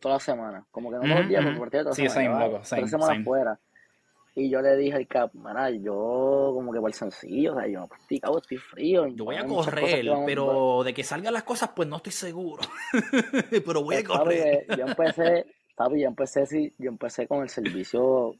toda 0.00 0.14
la 0.16 0.20
semana. 0.20 0.66
Como 0.70 0.90
que 0.90 0.96
no 0.96 1.02
todos 1.02 1.18
los 1.20 1.28
días, 1.28 1.44
porque 1.56 1.78
toda 1.78 1.90
la 1.90 1.94
sí, 1.94 2.08
semana. 2.08 2.46
Same, 2.46 2.64
same, 2.64 2.80
tres 2.82 2.90
semanas 2.90 3.24
fuera. 3.24 3.60
Y 4.34 4.48
yo 4.48 4.62
le 4.62 4.76
dije 4.76 4.96
al 4.96 5.08
cap, 5.08 5.32
mira, 5.34 5.70
yo 5.70 6.52
como 6.54 6.72
que 6.72 6.78
por 6.78 6.88
el 6.88 6.94
sencillo, 6.94 7.52
o 7.52 7.56
sea, 7.56 7.66
yo 7.66 7.80
no 7.80 7.88
practicado, 7.88 8.38
estoy 8.38 8.58
frío. 8.58 9.08
Yo 9.08 9.24
voy 9.24 9.36
a 9.36 9.44
correr, 9.44 10.06
pero 10.24 10.84
de 10.84 10.94
que 10.94 11.02
salgan 11.02 11.34
las 11.34 11.42
cosas, 11.42 11.70
pues 11.74 11.88
no 11.88 11.96
estoy 11.96 12.12
seguro. 12.12 12.62
pero 13.66 13.82
voy 13.82 13.96
a 13.96 14.02
pues, 14.04 14.18
correr. 14.18 14.66
yo 14.78 14.86
empecé, 14.86 15.46
papi, 15.74 16.00
yo 16.00 16.08
empecé, 16.08 16.46
sí, 16.46 16.72
yo 16.78 16.90
empecé 16.90 17.26
con 17.26 17.42
el 17.42 17.48
servicio 17.48 18.36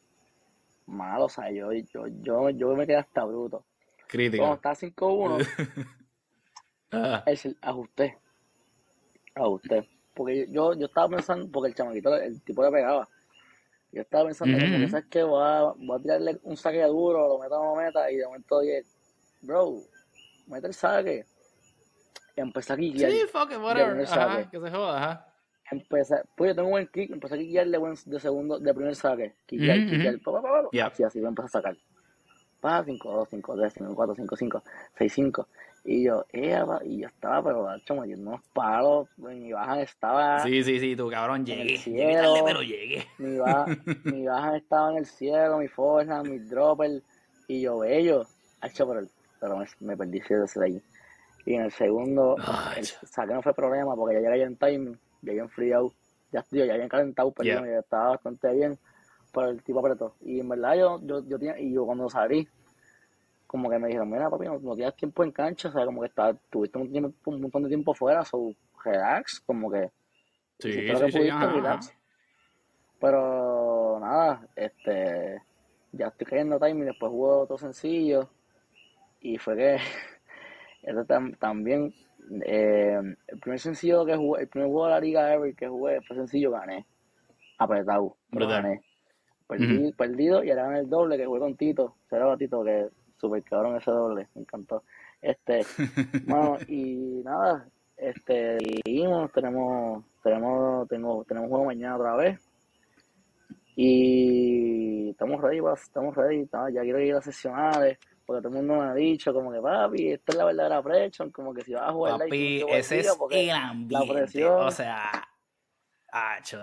malo, 0.86 1.24
o 1.24 1.28
sea, 1.28 1.50
yo, 1.50 1.72
yo, 1.72 2.06
yo, 2.22 2.50
yo 2.50 2.74
me 2.76 2.86
quedé 2.86 2.98
hasta 2.98 3.24
bruto. 3.24 3.64
Crítico. 4.06 4.44
Cuando 4.44 4.56
está 4.56 4.72
5-1, 4.72 5.86
ah. 6.92 7.24
ajusté 7.62 8.16
a 9.40 9.48
usted. 9.48 9.84
Porque 10.14 10.46
yo, 10.50 10.74
yo 10.74 10.86
estaba 10.86 11.08
pensando, 11.08 11.50
porque 11.50 11.68
el 11.68 11.74
chamaquito, 11.74 12.14
el 12.14 12.42
tipo 12.42 12.62
le 12.62 12.70
pegaba. 12.70 13.08
Yo 13.92 14.02
estaba 14.02 14.26
pensando, 14.26 14.56
mm 14.56 14.88
¿sabes 14.88 15.06
qué? 15.10 15.22
Voy 15.22 15.42
a, 15.42 15.72
voy 15.76 15.98
a 15.98 16.02
tirarle 16.02 16.40
un 16.44 16.56
saque 16.56 16.82
duro, 16.84 17.28
lo 17.28 17.38
meto 17.38 17.60
a 17.60 17.76
la 17.76 17.82
meta 17.82 18.10
y 18.10 18.16
de 18.16 18.26
momento 18.26 18.60
dije, 18.60 18.84
bro, 19.42 19.78
mete 20.46 20.68
el 20.68 20.74
saque. 20.74 21.26
empecé 22.36 22.72
a 22.72 22.76
quiquear. 22.76 23.10
Sí, 23.10 23.18
fuck 23.32 23.50
it, 23.52 23.58
whatever. 23.58 24.00
Ajá, 24.02 24.48
que 24.48 24.60
se 24.60 24.70
joda, 24.70 24.96
ajá. 24.96 25.26
Empecé, 25.72 26.16
pues 26.36 26.50
yo 26.50 26.54
tengo 26.54 26.68
un 26.68 26.72
buen 26.72 26.86
kick, 26.88 27.10
empecé 27.10 27.34
a 27.34 27.38
quiquearle 27.38 27.78
de 28.06 28.20
segundo, 28.20 28.58
de 28.58 28.74
primer 28.74 28.94
saque. 28.94 29.34
Quiquear, 29.46 29.78
mm 29.78 29.90
-hmm. 29.90 30.22
pa, 30.22 30.32
pa, 30.32 30.42
pa, 30.42 30.70
pa. 30.70 30.86
Así, 30.86 31.02
así, 31.02 31.18
empecé 31.18 31.46
a 31.46 31.48
sacar. 31.48 31.76
Pa, 32.60 32.84
5, 32.84 33.12
2, 33.12 33.28
5, 33.30 33.56
3, 33.56 33.72
5, 33.72 33.94
4, 33.94 34.14
5, 34.14 34.36
5, 34.36 34.62
6, 34.98 35.12
5. 35.12 35.48
Y 35.84 36.04
yo, 36.04 36.26
eh, 36.32 36.62
y 36.84 36.98
yo 36.98 37.08
estaba, 37.08 37.42
pero 37.42 37.74
hecho 37.74 37.94
metiendo 37.94 38.30
unos 38.30 38.42
palos, 38.52 39.08
mi 39.16 39.52
baja 39.52 39.80
estaba. 39.80 40.40
Sí, 40.40 40.62
sí, 40.62 40.78
sí, 40.78 40.94
tu 40.94 41.08
cabrón, 41.08 41.46
llegué. 41.46 41.78
Llegué 41.78 42.42
pero 42.44 42.62
llegué. 42.62 43.06
Mi 43.18 43.38
baja, 43.38 43.66
mi 44.04 44.26
baja 44.26 44.56
estaba 44.56 44.92
en 44.92 44.98
el 44.98 45.06
cielo, 45.06 45.58
mi 45.58 45.68
forja, 45.68 46.22
mi 46.22 46.38
dropper, 46.38 47.02
y 47.48 47.62
yo, 47.62 47.78
bello. 47.78 48.26
Hecho, 48.62 48.86
pero, 48.86 49.06
pero 49.40 49.64
me, 49.80 49.96
perdí 49.96 50.20
desde 50.20 50.64
ahí. 50.64 50.82
Y 51.46 51.54
en 51.54 51.62
el 51.62 51.72
segundo, 51.72 52.36
el 52.76 52.84
saque 52.84 53.32
no 53.32 53.40
fue 53.40 53.54
problema, 53.54 53.96
porque 53.96 54.22
ya 54.22 54.30
llegué 54.30 54.42
en 54.42 54.56
timing, 54.56 54.98
llegué 55.22 55.40
en 55.40 55.48
free 55.48 55.72
out, 55.72 55.94
ya, 56.30 56.42
tío, 56.42 56.66
ya 56.66 56.74
había 56.74 56.88
calentado, 56.88 57.32
pero 57.32 57.64
yeah. 57.64 57.78
estaba 57.78 58.10
bastante 58.10 58.52
bien, 58.52 58.78
pero 59.32 59.48
el 59.48 59.62
tipo 59.62 59.80
apretó. 59.80 60.14
Y 60.20 60.40
en 60.40 60.48
verdad, 60.50 60.74
yo, 60.74 61.00
yo, 61.02 61.24
yo 61.26 61.38
tenía, 61.38 61.58
y 61.58 61.72
yo 61.72 61.86
cuando 61.86 62.10
salí, 62.10 62.46
como 63.50 63.68
que 63.68 63.80
me 63.80 63.88
dijeron, 63.88 64.08
mira 64.08 64.30
papi, 64.30 64.44
no, 64.44 64.76
tienes 64.76 64.94
tiempo 64.94 65.24
en 65.24 65.32
cancha, 65.32 65.70
o 65.70 65.72
sea, 65.72 65.84
como 65.84 66.02
que 66.02 66.06
está, 66.06 66.32
tuviste 66.50 66.78
un, 66.78 67.16
un 67.24 67.40
montón 67.40 67.64
de 67.64 67.68
tiempo 67.68 67.92
fuera, 67.92 68.24
so 68.24 68.54
relax, 68.84 69.40
como 69.40 69.68
que 69.68 69.90
sí, 70.60 70.72
sí, 70.72 70.86
que 70.86 71.10
sí, 71.10 71.18
relax. 71.18 71.92
Pero 73.00 73.98
nada, 74.00 74.46
este 74.54 75.42
ya 75.90 76.06
estoy 76.06 76.28
cayendo 76.28 76.60
timing, 76.60 76.84
después 76.84 77.10
jugué 77.10 77.32
otro 77.32 77.58
sencillo 77.58 78.30
y 79.20 79.36
fue 79.38 79.56
que 79.56 79.78
este 80.84 81.04
también 81.40 81.92
eh, 82.46 83.00
el 83.26 83.40
primer 83.40 83.58
sencillo 83.58 84.06
que 84.06 84.14
jugué, 84.14 84.42
el 84.42 84.48
primer 84.48 84.68
juego 84.68 84.86
de 84.86 84.92
la 84.92 85.00
liga 85.00 85.34
ever 85.34 85.56
que 85.56 85.66
jugué 85.66 86.00
fue 86.02 86.14
sencillo, 86.14 86.52
gané, 86.52 86.86
apretado, 87.58 88.16
gané. 88.30 88.80
Perdí, 89.48 89.92
Perdido 89.94 90.44
y 90.44 90.50
ahora 90.50 90.66
gané 90.66 90.78
el 90.78 90.88
doble 90.88 91.16
que 91.16 91.26
jugué 91.26 91.40
con 91.40 91.56
Tito, 91.56 91.96
será 92.08 92.36
Tito 92.36 92.62
que 92.62 92.86
súper 93.20 93.42
cabrón 93.42 93.76
ese 93.76 93.90
doble, 93.90 94.28
me 94.34 94.42
encantó. 94.42 94.82
Este, 95.20 95.64
bueno, 96.26 96.58
y 96.66 97.22
nada, 97.24 97.68
este, 97.96 98.58
seguimos, 98.84 99.30
tenemos, 99.32 100.04
tenemos, 100.22 100.88
tengo, 100.88 101.24
tenemos 101.24 101.48
juego 101.50 101.64
mañana 101.66 101.96
otra 101.96 102.16
vez. 102.16 102.40
Y 103.76 105.10
estamos 105.10 105.40
ready, 105.40 105.60
estamos 105.74 106.14
ready, 106.14 106.48
ya 106.50 106.82
quiero 106.82 107.00
ir 107.00 107.14
a 107.14 107.22
sesionales, 107.22 107.98
porque 108.26 108.42
todo 108.42 108.48
el 108.48 108.66
mundo 108.66 108.82
me 108.82 108.90
ha 108.90 108.94
dicho 108.94 109.32
como 109.32 109.52
que 109.52 109.60
papi, 109.60 110.08
esta 110.08 110.32
es 110.32 110.38
la 110.38 110.44
verdadera 110.44 110.82
presión, 110.82 111.30
como 111.30 111.54
que 111.54 111.62
si 111.62 111.72
vas 111.72 111.88
a 111.88 111.92
jugar 111.92 112.18
papi, 112.18 112.62
ese 112.68 113.00
es 113.00 113.18
el 113.30 113.50
ambiente, 113.50 114.44
o 114.44 114.70
sea, 114.70 115.28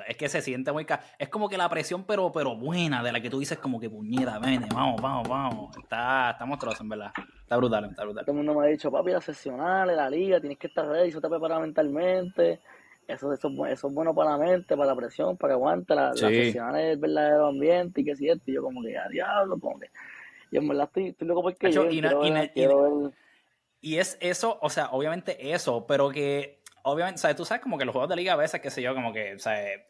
es 0.08 0.18
que 0.18 0.30
se 0.30 0.42
siente 0.42 0.72
muy... 0.72 0.86
Es 1.18 1.30
como 1.30 1.50
que 1.50 1.58
la 1.58 1.70
presión, 1.70 2.04
pero, 2.04 2.32
pero 2.32 2.56
buena, 2.56 3.04
de 3.04 3.12
la 3.12 3.22
que 3.22 3.30
tú 3.30 3.40
dices 3.40 3.58
como 3.58 3.80
que 3.80 3.90
puñeta, 3.90 4.40
vene, 4.40 4.68
vamos, 4.74 5.02
vamos, 5.02 5.28
vamos. 5.28 5.78
Está, 5.78 6.32
está 6.32 6.46
monstruoso, 6.46 6.84
en 6.84 6.90
verdad. 6.90 7.12
Está 7.42 7.58
brutal, 7.58 7.86
está 7.86 8.04
brutal. 8.04 8.26
Todo 8.26 8.34
el 8.34 8.38
mundo 8.38 8.60
me 8.60 8.68
ha 8.68 8.70
dicho, 8.70 8.92
papi, 8.92 9.12
la 9.12 9.22
sesional, 9.22 9.96
la 9.96 10.10
liga, 10.10 10.40
tienes 10.40 10.58
que 10.58 10.68
estar 10.68 10.86
ready, 10.86 11.10
eso 11.10 11.22
te 11.22 11.30
prepara 11.30 11.60
mentalmente. 11.60 12.60
Eso, 13.08 13.32
eso, 13.32 13.50
eso 13.68 13.88
es 13.88 13.94
bueno 13.94 14.14
para 14.14 14.32
la 14.32 14.38
mente, 14.38 14.76
para 14.76 14.90
la 14.90 14.96
presión, 14.96 15.38
para 15.38 15.52
que 15.52 15.56
aguante. 15.56 15.96
La, 15.96 16.14
sí. 16.14 16.54
la 16.54 16.82
es 16.82 16.94
el 16.94 16.98
verdadero 16.98 17.48
ambiente 17.48 18.02
y 18.02 18.04
que 18.04 18.16
si 18.16 18.28
Y 18.28 18.54
yo 18.54 18.62
como 18.62 18.82
que, 18.84 18.98
a 18.98 19.08
diablo, 19.08 19.58
como 19.60 19.80
que... 19.80 19.90
Y 20.52 20.58
en 20.58 20.68
verdad 20.68 20.86
estoy, 20.86 21.08
estoy 21.10 21.28
loco 21.28 21.42
porque 21.42 21.72
yo 21.72 21.90
y, 21.90 22.02
y 23.80 23.98
es 23.98 24.18
eso, 24.22 24.58
o 24.62 24.70
sea, 24.70 24.90
obviamente 24.92 25.54
eso, 25.54 25.86
pero 25.86 26.10
que 26.10 26.57
obviamente, 26.88 27.20
¿sabes? 27.20 27.38
Tú 27.38 27.46
sabes 27.46 27.62
como 27.62 27.78
que 27.78 27.86
los 27.86 27.94
juegos 27.94 28.10
de 28.10 28.16
liga 28.16 28.34
a 28.34 28.38
veces, 28.38 28.62
qué 28.62 28.70
sé 28.70 28.82
yo, 28.82 28.94
como 28.96 29.14
que, 29.14 29.38
¿sabes? 29.40 29.82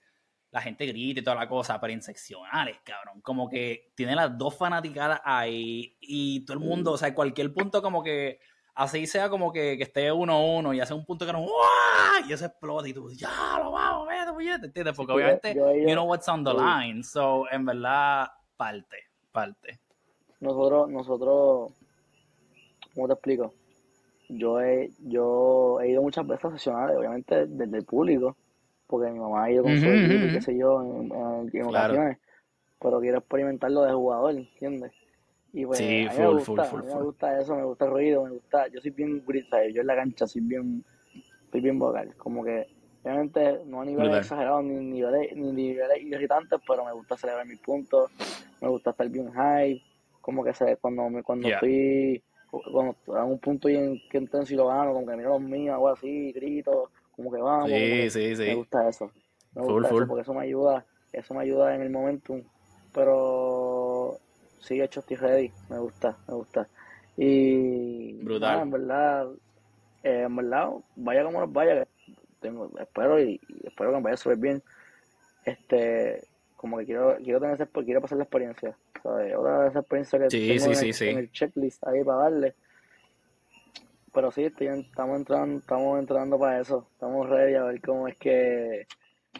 La 0.52 0.62
gente 0.62 0.86
grita 0.86 1.20
y 1.20 1.24
toda 1.24 1.36
la 1.36 1.48
cosa, 1.48 1.80
pero 1.80 1.94
inseccionales, 1.94 2.78
cabrón. 2.84 3.22
Como 3.22 3.50
que 3.50 3.92
tiene 3.96 4.16
las 4.16 4.38
dos 4.38 4.58
fanaticadas 4.58 5.22
ahí 5.24 5.98
y 6.00 6.46
todo 6.46 6.58
el 6.58 6.64
mundo, 6.64 6.94
o 6.94 6.98
sea, 6.98 7.14
cualquier 7.14 7.54
punto 7.54 7.82
como 7.82 8.02
que 8.02 8.40
así 8.74 9.08
sea 9.08 9.30
como 9.30 9.52
que, 9.52 9.76
que 9.78 9.84
esté 9.84 10.12
uno 10.12 10.34
a 10.34 10.40
uno 10.40 10.74
y 10.74 10.80
hace 10.80 10.94
un 10.94 11.04
punto 11.06 11.26
que 11.26 11.34
no, 11.34 11.46
y 12.28 12.32
eso 12.32 12.46
explota 12.46 12.88
y 12.88 12.94
tú, 12.94 13.12
ya 13.12 13.60
lo 13.62 13.72
vamos, 13.72 14.08
vete, 14.08 14.32
puñete, 14.32 14.66
¿entiendes? 14.68 14.96
Porque 14.96 15.14
obviamente, 15.14 15.54
you 15.54 15.94
know 15.94 16.06
what's 16.06 16.28
on 16.28 16.44
the 16.44 16.54
line, 16.54 17.04
so 17.04 17.46
en 17.52 17.66
verdad, 17.66 18.28
parte, 18.56 18.98
parte. 19.32 19.80
Nosotros, 20.40 20.90
nosotros, 20.90 21.74
¿cómo 22.94 23.08
te 23.08 23.14
explico? 23.14 23.54
Yo 24.30 24.62
he, 24.62 24.92
yo 25.00 25.80
he 25.82 25.90
ido 25.90 26.02
muchas 26.02 26.28
veces 26.28 26.46
a 26.46 26.52
sesionales, 26.52 26.98
obviamente 26.98 27.46
desde 27.48 27.78
el 27.78 27.86
público, 27.86 28.36
porque 28.86 29.12
mi 29.12 29.20
mamá 29.20 29.46
ha 29.46 29.52
ido 29.52 29.64
con 29.64 29.78
su 29.80 29.86
equipo 29.86 30.26
y 30.26 30.34
qué 30.34 30.42
sé 30.42 30.58
yo, 30.58 30.82
en, 30.82 31.12
ocasiones, 31.66 32.18
pero 32.80 33.00
quiero 33.00 33.20
experimentarlo 33.20 33.84
de 33.84 33.94
jugador, 33.94 34.36
¿entiendes? 34.36 34.92
Y 35.54 35.66
pues, 35.66 35.80
sí, 35.80 36.06
a 36.06 36.14
mí 36.14 36.20
me 36.20 36.28
gusta, 36.28 36.72
me 36.74 37.04
gusta 37.04 37.40
eso, 37.40 37.56
me 37.56 37.64
gusta 37.64 37.86
el 37.86 37.92
ruido, 37.92 38.24
me 38.24 38.32
gusta, 38.32 38.68
yo 38.68 38.82
soy 38.82 38.92
bien 38.92 39.24
grita, 39.26 39.66
yo 39.68 39.82
en 39.82 39.88
la 39.88 39.96
cancha 39.96 40.28
soy 40.28 40.42
bien, 40.42 40.84
soy 41.52 41.62
bien 41.62 41.80
vocal, 41.80 42.14
como 42.18 42.44
que 42.44 42.68
obviamente 43.04 43.62
no 43.66 43.82
a 43.82 43.86
niveles 43.86 44.18
exagerados 44.18 44.64
ni 44.66 44.76
niveles, 44.76 45.36
ni 45.36 45.52
niveles 45.52 46.04
irritantes, 46.04 46.60
pero 46.68 46.86
me 46.86 46.92
gusta 46.92 47.16
celebrar 47.18 47.46
mis 47.46 47.60
puntos, 47.60 48.12
me 48.62 48.68
gusta 48.68 48.92
estar 48.92 49.08
bien 49.10 49.32
high, 49.32 49.82
como 50.22 50.44
que 50.44 50.54
se, 50.54 50.76
cuando, 50.78 51.08
cuando 51.24 51.48
estoy 51.48 52.22
cuando 52.50 52.96
a 53.16 53.24
un 53.24 53.40
punto 53.40 53.70
y 53.70 53.76
en 53.76 54.02
que 54.10 54.18
intenso 54.18 54.54
y 54.54 54.58
lo 54.58 54.68
gano, 54.68 54.94
como 54.94 55.08
que 55.08 55.16
miro 55.16 55.30
los 55.30 55.42
míos, 55.42 55.74
algo 55.74 55.90
así, 55.90 56.32
grito, 56.32 56.90
como 57.16 57.32
que 57.32 57.42
vamos. 57.42 57.70
Sí, 57.70 58.10
sí, 58.10 58.36
sí. 58.36 58.44
Me 58.44 58.56
gusta 58.56 58.88
eso. 58.88 59.12
Me 59.54 59.62
gusta 59.64 59.90
eso 59.90 60.08
porque 60.08 60.22
eso 60.22 60.34
me 60.34 60.44
ayuda, 60.44 60.86
eso 61.12 61.34
me 61.34 61.42
ayuda 61.42 61.76
en 61.76 61.82
el 61.82 61.90
momentum. 61.90 62.42
Pero 62.94 64.18
sí, 64.60 64.82
hecho 64.82 65.02
estoy 65.02 65.18
ready, 65.18 65.52
me 65.70 65.80
gusta, 65.80 66.18
me 66.28 66.36
gusta. 66.36 66.68
Y 67.18 68.14
brutal. 68.24 68.62
en 68.62 68.72
verdad, 68.72 69.28
eh, 70.04 70.24
en 70.26 70.36
verdad, 70.36 70.70
vaya 70.96 71.24
como 71.24 71.40
nos 71.40 71.52
vaya, 71.52 71.88
tengo, 72.40 72.72
espero 72.80 73.20
y, 73.20 73.42
espero 73.64 73.92
que 73.92 73.98
me 73.98 74.04
vaya 74.04 74.18
súper 74.18 74.38
bien. 74.38 74.64
Este, 75.44 76.24
como 76.56 76.78
que 76.78 76.86
quiero, 76.86 77.18
quiero 77.24 77.40
tener 77.40 77.70
quiero 77.70 78.02
pasar 78.02 78.18
la 78.18 78.26
experiencia. 78.26 78.78
Otra 79.04 79.62
de 79.62 79.68
esas 79.68 79.82
experiencias 79.82 80.22
que 80.22 80.60
tengo 80.60 81.12
en, 81.12 81.18
el, 81.18 81.32
checklist 81.32 81.88
ahí 81.88 82.04
para 82.04 82.18
darle. 82.24 82.56
Pero 84.14 84.32
sí, 84.32 84.46
estamos 84.46 85.18
entrando, 85.18 85.60
estamos 85.60 86.00
entrando 86.00 86.40
para 86.40 86.60
eso. 86.60 86.88
Estamos 86.94 87.30
ready 87.30 87.56
a 87.56 87.64
ver 87.64 87.82
cómo 87.82 88.08
es 88.08 88.18
que. 88.18 88.88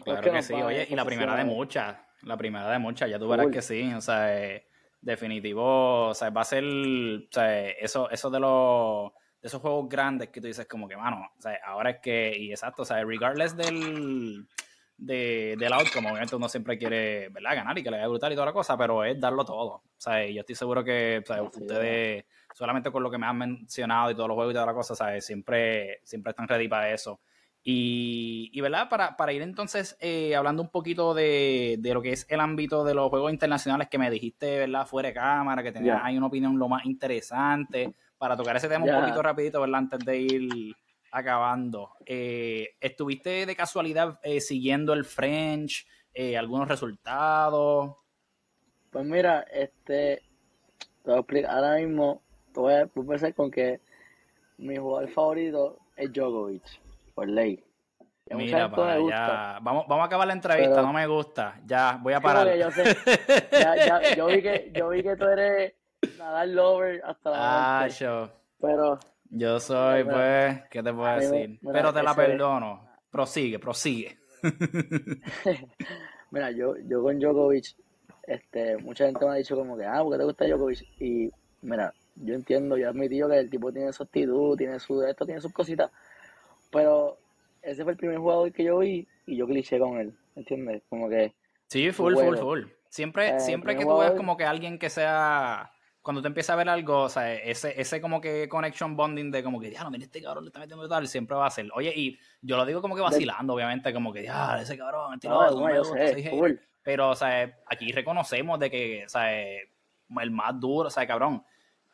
Claro 0.04 0.32
que, 0.32 0.42
sí, 0.42 0.54
oye, 0.54 0.86
y 0.88 0.94
la 0.94 1.04
primera 1.04 1.34
de 1.34 1.44
muchas. 1.44 1.96
La 2.22 2.36
primera 2.36 2.70
de 2.70 2.78
muchas, 2.78 3.10
ya 3.10 3.18
tú 3.18 3.28
verás 3.28 3.48
que 3.48 3.62
sí. 3.62 3.92
O 3.94 4.00
sea, 4.00 4.36
eh, 4.36 4.66
definitivo, 5.00 6.08
o 6.08 6.14
sea, 6.14 6.30
va 6.30 6.42
a 6.42 6.44
ser, 6.44 6.64
o 6.64 7.32
sea, 7.32 7.68
eso, 7.70 8.10
eso 8.10 8.30
de 8.30 8.40
los 8.40 9.12
de 9.40 9.46
esos 9.46 9.60
juegos 9.60 9.88
grandes 9.88 10.30
que 10.30 10.40
tú 10.40 10.48
dices 10.48 10.66
como 10.66 10.88
que, 10.88 10.96
mano, 10.96 11.30
o 11.38 11.40
sea, 11.40 11.58
ahora 11.64 11.90
es 11.90 11.98
que, 12.00 12.36
y 12.36 12.50
exacto, 12.50 12.82
o 12.82 12.84
sea, 12.84 13.04
regardless 13.04 13.56
del, 13.56 14.48
de, 14.98 15.56
del 15.58 15.72
outcome. 15.72 16.10
Obviamente 16.10 16.36
uno 16.36 16.48
siempre 16.48 16.76
quiere, 16.76 17.28
¿verdad? 17.30 17.54
Ganar 17.54 17.78
y 17.78 17.82
que 17.82 17.90
le 17.90 17.96
vaya 17.96 18.08
brutal 18.08 18.32
y 18.32 18.34
toda 18.34 18.46
la 18.46 18.52
cosa, 18.52 18.76
pero 18.76 19.04
es 19.04 19.18
darlo 19.18 19.44
todo. 19.44 19.68
O 19.68 19.82
sea, 19.96 20.26
yo 20.26 20.40
estoy 20.40 20.54
seguro 20.54 20.84
que 20.84 21.22
ustedes, 21.52 22.24
solamente 22.52 22.90
con 22.90 23.02
lo 23.02 23.10
que 23.10 23.18
me 23.18 23.26
han 23.26 23.38
mencionado 23.38 24.10
y 24.10 24.14
todos 24.14 24.28
los 24.28 24.34
juegos 24.34 24.52
y 24.52 24.54
toda 24.54 24.66
la 24.66 24.74
cosa, 24.74 24.94
¿sabes? 24.94 25.24
Siempre, 25.24 26.00
siempre 26.04 26.30
están 26.30 26.48
ready 26.48 26.68
para 26.68 26.92
eso. 26.92 27.20
Y, 27.62 28.50
y 28.52 28.60
¿verdad? 28.60 28.88
Para, 28.88 29.16
para 29.16 29.32
ir 29.32 29.42
entonces 29.42 29.96
eh, 30.00 30.34
hablando 30.34 30.62
un 30.62 30.70
poquito 30.70 31.12
de, 31.12 31.76
de, 31.78 31.94
lo 31.94 32.00
que 32.00 32.12
es 32.12 32.26
el 32.30 32.40
ámbito 32.40 32.84
de 32.84 32.94
los 32.94 33.10
juegos 33.10 33.32
internacionales 33.32 33.88
que 33.90 33.98
me 33.98 34.10
dijiste, 34.10 34.58
¿verdad? 34.58 34.86
Fuera 34.86 35.08
de 35.08 35.14
cámara, 35.14 35.62
que 35.62 35.72
tenías 35.72 36.00
ahí 36.02 36.16
una 36.16 36.26
opinión 36.26 36.58
lo 36.58 36.68
más 36.68 36.84
interesante. 36.86 37.94
Para 38.16 38.36
tocar 38.36 38.56
ese 38.56 38.68
tema 38.68 38.84
un 38.84 39.00
poquito 39.00 39.22
rapidito, 39.22 39.60
¿verdad? 39.60 39.78
Antes 39.78 40.00
de 40.00 40.18
ir 40.18 40.74
acabando. 41.10 41.90
Eh, 42.06 42.76
¿Estuviste 42.80 43.46
de 43.46 43.56
casualidad 43.56 44.18
eh, 44.22 44.40
siguiendo 44.40 44.92
el 44.92 45.04
French? 45.04 45.86
Eh, 46.14 46.36
¿Algunos 46.36 46.68
resultados? 46.68 47.96
Pues 48.90 49.04
mira, 49.04 49.42
este, 49.52 50.22
te 51.02 51.10
voy 51.10 51.14
a 51.14 51.18
explicar, 51.18 51.50
ahora 51.50 51.76
mismo, 51.76 52.22
te 52.52 52.60
voy 52.60 52.72
a, 52.74 52.80
empezar 52.80 53.34
con 53.34 53.50
que 53.50 53.80
mi 54.56 54.76
jugador 54.76 55.08
favorito 55.10 55.78
es 55.96 56.12
Djokovic, 56.12 56.64
por 57.14 57.28
ley. 57.28 57.62
Mira. 58.30 58.66
Vamos, 58.66 59.86
vamos 59.88 60.02
a 60.02 60.04
acabar 60.04 60.26
la 60.26 60.34
entrevista, 60.34 60.82
no 60.82 60.92
me 60.92 61.06
gusta. 61.06 61.60
Ya, 61.64 61.98
voy 62.02 62.12
a 62.12 62.20
parar. 62.20 62.54
Yo, 62.56 62.70
sé. 62.70 62.96
ya, 63.52 63.76
ya, 63.76 64.14
yo, 64.14 64.26
vi 64.26 64.42
que, 64.42 64.70
yo 64.74 64.88
vi 64.90 65.02
que 65.02 65.16
tú 65.16 65.24
eres 65.24 65.74
Nadal 66.18 66.54
Lover 66.54 67.02
hasta 67.04 67.30
la 67.30 67.80
Ah, 67.80 67.88
yo. 67.88 68.30
Pero 68.60 68.98
yo 69.30 69.60
soy, 69.60 70.04
pues, 70.04 70.62
¿qué 70.70 70.82
te 70.82 70.92
puedo 70.92 71.16
decir? 71.16 71.58
Pero 71.72 71.92
te 71.92 72.02
la 72.02 72.14
perdono. 72.14 72.88
Prosigue, 73.10 73.58
prosigue. 73.58 74.18
mira, 76.30 76.50
yo, 76.50 76.74
yo 76.86 77.02
con 77.02 77.18
Djokovic, 77.18 77.74
este, 78.24 78.76
mucha 78.78 79.06
gente 79.06 79.24
me 79.24 79.32
ha 79.32 79.34
dicho 79.34 79.56
como 79.56 79.76
que, 79.76 79.84
ah, 79.84 80.02
¿por 80.02 80.12
qué 80.12 80.18
te 80.18 80.24
gusta 80.24 80.46
Djokovic? 80.46 80.82
Y 81.00 81.30
mira, 81.62 81.92
yo 82.16 82.34
entiendo, 82.34 82.76
yo 82.76 82.86
he 82.86 82.88
admitido 82.88 83.28
que 83.28 83.38
el 83.38 83.50
tipo 83.50 83.72
tiene 83.72 83.92
su 83.92 84.02
actitud, 84.02 84.56
tiene 84.56 84.78
su 84.78 85.02
esto, 85.02 85.24
tiene 85.24 85.40
sus 85.40 85.52
cositas, 85.52 85.90
pero 86.70 87.18
ese 87.62 87.82
fue 87.82 87.92
el 87.92 87.98
primer 87.98 88.18
jugador 88.18 88.52
que 88.52 88.64
yo 88.64 88.78
vi 88.78 89.06
y 89.26 89.36
yo 89.36 89.46
cliché 89.46 89.78
con 89.78 89.98
él, 89.98 90.14
¿entiendes? 90.36 90.82
Como 90.88 91.08
que... 91.08 91.34
Sí, 91.66 91.90
full, 91.90 92.14
full, 92.14 92.36
full. 92.36 92.62
Siempre, 92.88 93.36
eh, 93.36 93.40
siempre 93.40 93.76
que 93.76 93.84
tú 93.84 93.98
veas 93.98 94.12
como 94.12 94.36
que 94.36 94.44
alguien 94.44 94.78
que 94.78 94.88
sea 94.88 95.70
cuando 96.02 96.22
te 96.22 96.28
empieza 96.28 96.52
a 96.52 96.56
ver 96.56 96.68
algo, 96.68 97.02
o 97.02 97.08
sea, 97.08 97.34
ese, 97.34 97.78
ese 97.80 98.00
como 98.00 98.20
que 98.20 98.48
connection 98.48 98.96
bonding 98.96 99.30
de 99.30 99.42
como 99.42 99.60
que, 99.60 99.70
ya, 99.70 99.84
no, 99.84 99.90
mira, 99.90 100.04
este 100.04 100.22
cabrón 100.22 100.44
le 100.44 100.48
está 100.48 100.60
metiendo 100.60 100.88
tal, 100.88 101.06
siempre 101.06 101.36
va 101.36 101.46
a 101.46 101.50
ser. 101.50 101.68
Oye, 101.74 101.92
y 101.94 102.18
yo 102.40 102.56
lo 102.56 102.64
digo 102.64 102.80
como 102.80 102.94
que 102.94 103.02
vacilando, 103.02 103.54
obviamente, 103.54 103.92
como 103.92 104.12
que, 104.12 104.22
ya, 104.22 104.60
ese 104.60 104.78
cabrón, 104.78 105.18
pero, 106.82 107.10
o 107.10 107.14
sea, 107.14 107.58
aquí 107.66 107.92
reconocemos 107.92 108.58
de 108.58 108.70
que, 108.70 109.04
o 109.04 109.08
sea, 109.08 109.38
el 109.40 110.30
más 110.30 110.58
duro, 110.58 110.88
o 110.88 110.90
sea, 110.90 111.06
cabrón, 111.06 111.44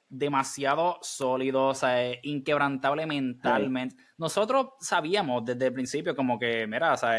demasiado 0.09 0.99
sólido, 1.03 1.69
o 1.69 1.75
sea, 1.75 2.13
inquebrantable 2.23 3.05
mentalmente. 3.07 3.97
Nosotros 4.17 4.69
sabíamos 4.79 5.45
desde 5.45 5.67
el 5.67 5.73
principio 5.73 6.15
como 6.15 6.39
que, 6.39 6.67
mira, 6.69 6.93
o 6.93 6.97
sea, 6.97 7.19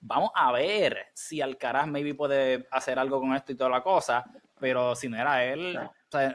vamos 0.00 0.30
a 0.34 0.52
ver 0.52 1.06
si 1.14 1.40
Alcaraz 1.40 1.86
maybe 1.86 2.14
puede 2.14 2.66
hacer 2.70 2.98
algo 2.98 3.20
con 3.20 3.34
esto 3.34 3.52
y 3.52 3.56
toda 3.56 3.70
la 3.70 3.82
cosa, 3.82 4.24
pero 4.60 4.94
si 4.94 5.08
no 5.08 5.16
era 5.16 5.42
él, 5.44 5.78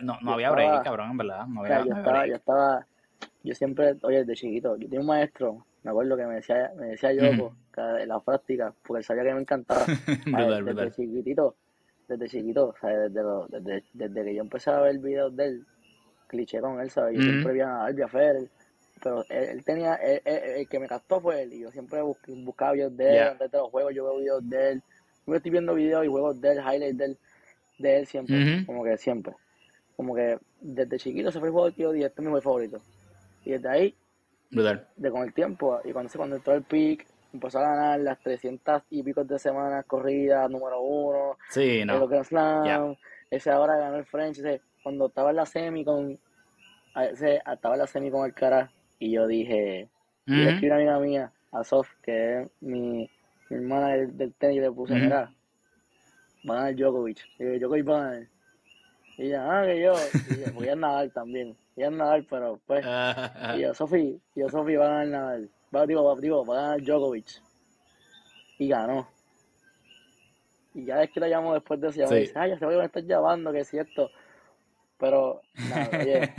no, 0.02 0.18
no 0.22 0.34
había 0.34 0.52
break, 0.52 0.84
cabrón, 0.84 1.12
en 1.12 1.18
verdad. 1.18 1.48
No 1.48 1.62
había, 1.62 1.86
yo, 1.86 1.94
estaba, 1.96 2.28
yo 2.28 2.36
estaba, 2.36 2.88
yo 3.44 3.56
siempre, 3.56 3.96
oye, 4.02 4.24
de 4.24 4.36
chiquito, 4.36 4.76
yo 4.76 4.88
tenía 4.88 5.00
un 5.00 5.08
maestro, 5.08 5.66
me 5.84 5.92
acuerdo 5.92 6.18
que 6.18 6.26
me 6.26 6.36
decía, 6.36 6.72
me 6.78 6.88
decía 6.88 7.14
yo, 7.14 7.24
en 7.24 8.08
la 8.08 8.20
práctica, 8.20 8.74
porque 8.86 9.00
él 9.00 9.06
sabía 9.06 9.24
que 9.24 9.34
me 9.34 9.42
encantaba. 9.42 9.86
desde 10.66 10.92
chiquitito, 10.92 11.56
desde 12.08 12.28
chiquito, 12.28 12.70
o 12.70 12.76
sea, 12.80 12.90
desde, 12.90 13.22
lo, 13.22 13.48
desde, 13.48 13.84
desde, 13.94 14.24
que 14.24 14.36
yo 14.36 14.42
empecé 14.42 14.72
a 14.72 14.82
ver 14.82 15.00
videos 15.00 15.36
de 15.36 15.46
él, 15.46 15.66
cliché 16.28 16.60
con 16.62 16.80
él, 16.80 16.90
¿sabes? 16.90 17.18
Yo 17.18 17.24
siempre 17.24 17.54
vi 17.54 17.62
a 17.62 17.86
Alvia 17.86 18.08
Fer, 18.08 18.50
pero 19.02 19.26
él, 19.30 19.64
tenía, 19.64 19.96
el 19.96 20.68
que 20.68 20.80
me 20.80 20.88
captó 20.88 21.20
fue 21.20 21.44
él, 21.44 21.54
y 21.54 21.62
yo 21.62 21.72
siempre 21.72 22.02
buscaba 22.02 22.74
videos 22.74 22.96
de 22.96 23.18
él, 23.18 23.24
antes 23.30 23.52
de 23.52 23.58
los 23.58 23.70
juegos 23.70 23.94
yo 23.96 24.06
veo 24.06 24.18
videos 24.20 24.50
de 24.50 24.72
él, 24.72 24.84
yo 25.26 25.36
estoy 25.36 25.52
viendo 25.52 25.74
videos 25.74 26.06
y 26.06 26.10
juegos 26.10 26.40
de 26.42 26.52
él, 26.52 26.58
highlights 26.60 26.98
de 26.98 27.06
él, 27.06 27.18
de 27.80 27.98
él 27.98 28.06
siempre, 28.06 28.66
como 28.66 28.84
que 28.84 28.98
siempre 28.98 29.34
como 29.96 30.16
que 30.16 30.38
desde 30.60 30.98
chiquito 30.98 31.32
se 31.32 31.40
fue 31.40 31.50
el 31.50 31.54
juego 31.54 31.76
que 31.76 31.84
yo 31.84 31.92
dije, 31.92 32.08
este 32.08 32.22
es 32.22 32.26
mi 32.26 32.32
juego 32.32 32.44
favorito. 32.44 32.82
Y 33.46 33.52
desde 33.52 33.70
ahí, 33.70 33.96
de 34.52 35.12
con 35.12 35.24
el 35.24 35.34
tiempo, 35.34 35.80
y 35.84 35.92
cuando, 35.92 36.12
cuando 36.16 36.36
entró 36.36 36.54
el 36.54 36.64
pick, 36.64 37.08
empezó 37.34 37.60
a 37.60 37.62
ganar 37.62 38.00
las 38.00 38.20
300 38.20 38.84
y 38.90 39.04
pico 39.04 39.24
de 39.24 39.40
semanas 39.40 39.86
corridas, 39.86 40.50
número 40.50 40.82
uno, 40.82 41.38
sí, 41.50 41.84
no. 41.86 42.12
el 42.12 42.26
Slam, 42.26 42.96
ese 43.30 43.50
ahora 43.50 43.78
ganó 43.78 43.98
el 43.98 44.06
French, 44.06 44.40
ese, 44.40 44.62
cuando 44.84 45.08
estaba 45.08 45.30
en 45.30 45.38
la 45.38 45.46
semi 45.46 45.86
con, 45.86 46.20
ese, 46.96 47.42
estaba 47.52 47.76
en 47.76 47.80
la 47.80 47.88
semi 47.88 48.12
con 48.12 48.26
el 48.26 48.34
cara, 48.34 48.72
y 49.00 49.12
yo 49.12 49.26
dije, 49.28 49.90
mm 50.26 50.34
-hmm. 50.34 50.60
le 50.60 50.68
una 50.68 50.76
amiga 50.76 51.00
mía, 51.00 51.32
a 51.52 51.64
Sof, 51.64 51.90
que 52.04 52.42
es 52.42 52.52
mi, 52.60 53.10
mi 53.50 53.58
hermana 53.58 53.96
del, 53.96 54.34
tenis, 54.34 54.58
y 54.58 54.62
le 54.62 54.72
puse, 54.72 54.94
mira, 54.96 55.32
va 56.50 56.54
a 56.54 56.58
ganar 56.58 56.76
Djokovic, 56.76 57.20
y 57.40 57.60
Djokovic 57.60 57.88
va 57.88 57.98
a 57.98 58.04
ganar. 58.04 58.28
Y 59.22 59.30
ya, 59.30 59.46
ah, 59.46 59.64
que 59.68 59.80
yo, 59.80 59.94
voy 60.56 60.68
a 60.68 60.76
nadar 60.76 61.08
también. 61.12 61.56
Voy 61.76 61.86
a 61.86 61.92
nadar, 61.92 62.26
pero 62.28 62.60
pues. 62.66 62.84
y 63.56 63.60
yo, 63.62 63.72
Sofi, 63.76 64.20
yo, 64.36 64.50
Sofi, 64.50 64.76
va 64.76 64.86
a 64.86 64.90
ganar 64.90 65.08
nadar. 65.08 65.42
Va, 65.74 65.86
digo, 65.86 66.16
digo, 66.20 66.44
va 66.44 66.58
a 66.58 66.62
ganar 66.62 66.82
Djokovic. 66.82 67.28
Y 68.58 68.68
ganó. 68.68 69.08
Y 70.74 70.86
ya 70.86 71.04
es 71.04 71.12
que 71.12 71.20
la 71.20 71.28
llamo 71.28 71.54
después 71.54 71.80
de 71.80 71.90
eso, 71.90 72.00
ya 72.00 72.08
me 72.08 72.22
dice, 72.22 72.34
ay, 72.36 72.50
ya 72.50 72.58
se 72.58 72.66
que 72.66 72.76
me 72.76 72.86
estás 72.86 73.04
llamando, 73.04 73.52
que 73.52 73.60
es 73.60 73.70
cierto. 73.70 74.10
Pero, 74.98 75.42
nada, 75.70 76.00
oye, 76.00 76.34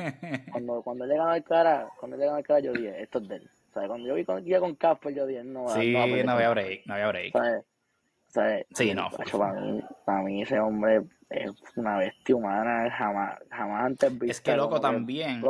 cuando, 0.51 0.83
cuando 0.83 1.07
le 1.07 1.17
ganó 1.17 1.35
el 1.37 1.45
cara, 1.45 1.89
cuando 2.01 2.17
le 2.17 2.27
ganó 2.27 2.39
el 2.39 2.45
cara, 2.45 2.59
yo 2.59 2.73
dije, 2.73 3.01
esto 3.01 3.19
es 3.19 3.29
de 3.29 3.37
él. 3.37 3.51
O 3.71 3.73
sea, 3.75 3.87
cuando 3.87 4.09
yo 4.09 4.15
vi 4.15 4.25
con, 4.25 4.45
con 4.45 4.75
Casper, 4.75 5.15
yo 5.15 5.27
dije, 5.27 5.45
no, 5.45 5.69
sí, 5.69 5.93
no, 5.93 6.05
no, 6.25 6.33
había 6.33 6.51
break, 6.51 6.87
no 6.87 6.95
había 6.95 7.09
break. 7.09 7.33
¿sabes? 7.33 7.65
¿Sabes? 8.33 8.67
Sí, 8.75 8.95
no. 8.95 9.11
para, 9.11 9.61
mí, 9.61 9.83
para 10.05 10.23
mí 10.23 10.43
ese 10.43 10.59
hombre 10.59 11.03
es 11.29 11.51
una 11.77 11.99
bestia 11.99 12.35
humana 12.35 12.91
jamás, 12.91 13.39
jamás 13.51 13.85
antes 13.85 14.13
visto. 14.13 14.27
Es 14.27 14.41
que 14.41 14.57
loco 14.57 14.81
también. 14.81 15.43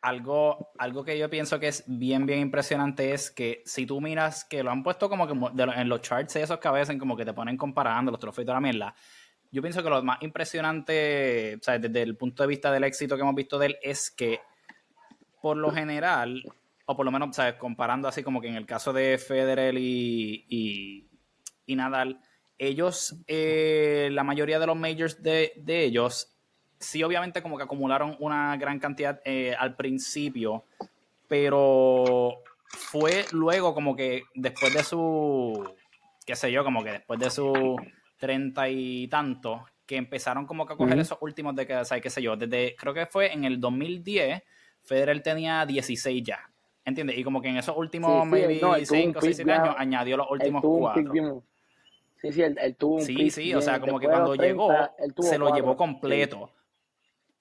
algo, 0.00 0.72
algo 0.78 1.04
que 1.04 1.18
yo 1.18 1.28
pienso 1.28 1.60
que 1.60 1.68
es 1.68 1.84
bien, 1.86 2.26
bien 2.26 2.40
impresionante 2.40 3.12
es 3.12 3.30
que 3.30 3.62
si 3.66 3.86
tú 3.86 4.00
miras 4.00 4.44
que 4.44 4.62
lo 4.62 4.70
han 4.70 4.82
puesto 4.82 5.08
como 5.08 5.26
que 5.26 5.34
en 5.76 5.88
los 5.88 6.00
charts 6.00 6.36
esos 6.36 6.58
que 6.58 6.68
a 6.68 6.72
veces 6.72 6.98
como 6.98 7.16
que 7.16 7.24
te 7.24 7.34
ponen 7.34 7.56
comparando 7.56 8.10
los 8.10 8.20
trofeos 8.20 8.44
y 8.44 8.46
toda 8.46 8.56
la 8.56 8.60
mierda. 8.60 8.94
Yo 9.50 9.60
pienso 9.60 9.82
que 9.82 9.90
lo 9.90 10.02
más 10.02 10.22
impresionante, 10.22 11.56
o 11.60 11.62
sea, 11.62 11.78
desde 11.78 12.00
el 12.00 12.16
punto 12.16 12.42
de 12.42 12.46
vista 12.46 12.72
del 12.72 12.84
éxito 12.84 13.16
que 13.16 13.20
hemos 13.20 13.34
visto 13.34 13.58
de 13.58 13.66
él, 13.66 13.76
es 13.82 14.10
que 14.10 14.40
por 15.42 15.58
lo 15.58 15.70
general, 15.70 16.42
o 16.86 16.96
por 16.96 17.04
lo 17.04 17.12
menos, 17.12 17.36
¿sabes? 17.36 17.56
Comparando 17.56 18.08
así 18.08 18.22
como 18.22 18.40
que 18.40 18.48
en 18.48 18.54
el 18.54 18.64
caso 18.64 18.94
de 18.94 19.18
Federer 19.18 19.76
y, 19.76 20.46
y, 20.48 21.11
y 21.66 21.76
Nadal, 21.76 22.20
ellos, 22.58 23.16
eh, 23.26 24.08
la 24.12 24.24
mayoría 24.24 24.58
de 24.58 24.66
los 24.66 24.76
majors 24.76 25.22
de, 25.22 25.52
ellos, 25.66 26.32
sí 26.78 27.02
obviamente 27.02 27.42
como 27.42 27.56
que 27.56 27.64
acumularon 27.64 28.16
una 28.20 28.56
gran 28.56 28.78
cantidad 28.78 29.20
eh, 29.24 29.54
al 29.58 29.74
principio, 29.74 30.64
pero 31.28 32.42
fue 32.66 33.24
luego 33.32 33.74
como 33.74 33.96
que 33.96 34.22
después 34.34 34.72
de 34.74 34.84
su, 34.84 35.74
qué 36.24 36.36
sé 36.36 36.52
yo, 36.52 36.64
como 36.64 36.84
que 36.84 36.92
después 36.92 37.18
de 37.18 37.30
su 37.30 37.76
treinta 38.18 38.68
y 38.68 39.08
tanto, 39.08 39.64
que 39.86 39.96
empezaron 39.96 40.46
como 40.46 40.64
que 40.66 40.74
a 40.74 40.76
coger 40.76 40.98
esos 40.98 41.18
últimos 41.20 41.56
de 41.56 41.66
que, 41.66 41.76
o 41.76 41.84
sea, 41.84 42.00
qué 42.00 42.10
sé 42.10 42.22
yo, 42.22 42.36
desde, 42.36 42.76
creo 42.76 42.94
que 42.94 43.06
fue 43.06 43.32
en 43.32 43.44
el 43.44 43.60
2010, 43.60 44.42
Federer 44.82 45.22
tenía 45.22 45.66
16 45.66 46.22
ya, 46.22 46.50
¿entiendes? 46.84 47.18
Y 47.18 47.24
como 47.24 47.42
que 47.42 47.48
en 47.48 47.56
esos 47.56 47.76
últimos, 47.76 48.26
maybe 48.26 48.60
5 48.84 49.18
o 49.18 49.22
6 49.22 49.40
años, 49.48 49.74
añadió 49.76 50.16
los 50.16 50.30
últimos 50.30 50.62
4. 50.62 51.42
Sí, 52.22 52.32
sí, 52.32 52.42
él, 52.42 52.76
tuvo 52.76 52.96
un 52.96 53.02
Sí, 53.02 53.30
sí, 53.30 53.52
o 53.52 53.60
sea, 53.60 53.80
como 53.80 53.98
que 53.98 54.06
cuando 54.06 54.36
llegó, 54.36 54.70
se 55.18 55.38
lo 55.38 55.52
llevó 55.52 55.76
completo. 55.76 56.50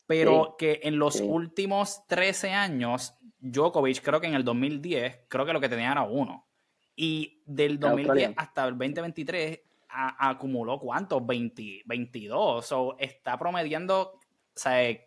Pero 0.08 0.56
que 0.58 0.80
en 0.84 0.98
los 0.98 1.22
últimos 1.22 2.06
13 2.08 2.50
años, 2.50 3.14
Djokovic, 3.40 4.02
creo 4.02 4.20
que 4.20 4.28
en 4.28 4.34
el 4.34 4.44
2010, 4.44 5.26
creo 5.28 5.46
que 5.46 5.54
lo 5.54 5.62
que 5.62 5.70
tenía 5.70 5.92
era 5.92 6.02
uno. 6.02 6.48
Y 6.96 7.44
del 7.46 7.80
2010 7.80 8.34
hasta 8.36 8.66
el 8.66 8.72
2023 8.72 9.62
acumuló 9.88 10.80
cuántos? 10.80 11.26
20, 11.26 11.84
22. 11.86 12.72
O 12.72 12.96
está 12.98 13.38
promediando, 13.38 14.02
o 14.02 14.20
sea, 14.56 14.98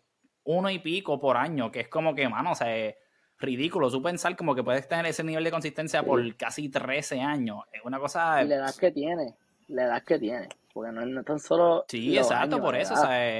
uno 0.45 0.69
y 0.69 0.79
pico 0.79 1.19
por 1.19 1.35
año, 1.35 1.69
que 1.69 1.81
es 1.81 1.89
como 1.89 2.15
que, 2.15 2.29
mano, 2.29 2.53
o 2.53 2.55
sea, 2.55 2.75
es 2.75 2.95
ridículo. 3.37 3.91
Tú 3.91 4.01
pensar 4.01 4.37
como 4.37 4.55
que 4.55 4.63
puedes 4.63 4.87
tener 4.87 5.05
ese 5.05 5.23
nivel 5.23 5.43
de 5.43 5.51
consistencia 5.51 6.01
por 6.01 6.35
casi 6.37 6.69
13 6.69 7.19
años. 7.19 7.57
Es 7.73 7.81
una 7.83 7.99
cosa. 7.99 8.41
Y 8.41 8.47
la 8.47 8.55
edad 8.55 8.75
que 8.75 8.91
tiene 8.91 9.35
la 9.67 9.85
edad 9.85 10.03
que 10.03 10.19
tiene. 10.19 10.49
Porque 10.73 10.91
no, 10.91 11.05
no 11.05 11.23
tan 11.23 11.39
solo. 11.39 11.85
Sí, 11.87 12.17
exacto, 12.17 12.59
por 12.59 12.75
eso, 12.75 12.93
o 12.93 12.97
sea, 12.97 13.39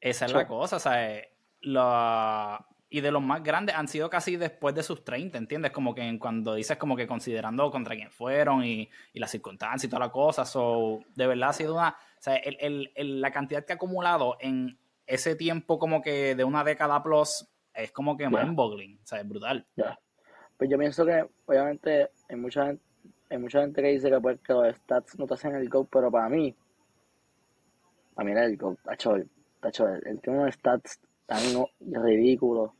Esa 0.00 0.24
es 0.26 0.32
la 0.32 0.46
cosa, 0.46 0.76
o 0.76 0.80
sea, 0.80 1.20
la, 1.62 2.64
y 2.88 3.00
de 3.00 3.10
los 3.10 3.22
más 3.22 3.42
grandes 3.42 3.74
han 3.74 3.88
sido 3.88 4.08
casi 4.08 4.36
después 4.36 4.74
de 4.74 4.82
sus 4.82 5.04
30, 5.04 5.36
¿entiendes? 5.38 5.72
Como 5.72 5.94
que 5.94 6.18
cuando 6.18 6.54
dices 6.54 6.76
como 6.76 6.96
que 6.96 7.06
considerando 7.06 7.70
contra 7.70 7.96
quién 7.96 8.10
fueron 8.10 8.64
y, 8.64 8.88
y 9.12 9.18
las 9.18 9.30
circunstancias 9.30 9.84
y 9.84 9.88
toda 9.88 10.06
la 10.06 10.12
cosa, 10.12 10.44
so, 10.44 11.00
de 11.14 11.26
verdad 11.26 11.50
ha 11.50 11.52
sido 11.52 11.74
una, 11.74 11.90
o 11.90 12.22
sea, 12.22 12.36
el, 12.36 12.90
el, 12.94 13.20
la 13.20 13.32
cantidad 13.32 13.64
que 13.64 13.72
ha 13.72 13.76
acumulado 13.76 14.36
en 14.40 14.78
ese 15.06 15.34
tiempo 15.34 15.78
como 15.78 16.00
que 16.00 16.34
de 16.34 16.44
una 16.44 16.62
década 16.62 17.02
plus 17.02 17.48
es 17.74 17.90
como 17.92 18.16
que 18.16 18.28
mind-boggling, 18.28 19.00
o 19.02 19.06
sea, 19.06 19.20
es 19.20 19.28
brutal. 19.28 19.66
Pues 20.56 20.70
yo 20.70 20.78
pienso 20.78 21.04
que 21.04 21.28
obviamente 21.44 22.10
hay 22.28 22.36
mucha 22.36 22.66
gente, 22.66 22.82
hay 23.28 23.38
mucha 23.38 23.60
gente 23.60 23.82
que 23.82 23.88
dice 23.88 24.10
que, 24.10 24.20
pues, 24.20 24.40
que 24.40 24.52
los 24.52 24.74
stats 24.76 25.18
no 25.18 25.26
te 25.26 25.34
hacen 25.34 25.54
el 25.54 25.68
GOAT, 25.68 25.88
pero 25.90 26.10
para 26.10 26.28
mí, 26.28 26.54
para 28.14 28.26
mí 28.26 28.32
era 28.32 28.44
el 28.44 28.56
GOAT, 28.56 28.78
tacho, 28.82 29.16
tacho, 29.60 29.88
el, 29.88 30.20
tiene 30.20 30.40
unos 30.40 30.54
stats 30.54 31.00
tan 31.26 31.40
ridículos 31.80 32.70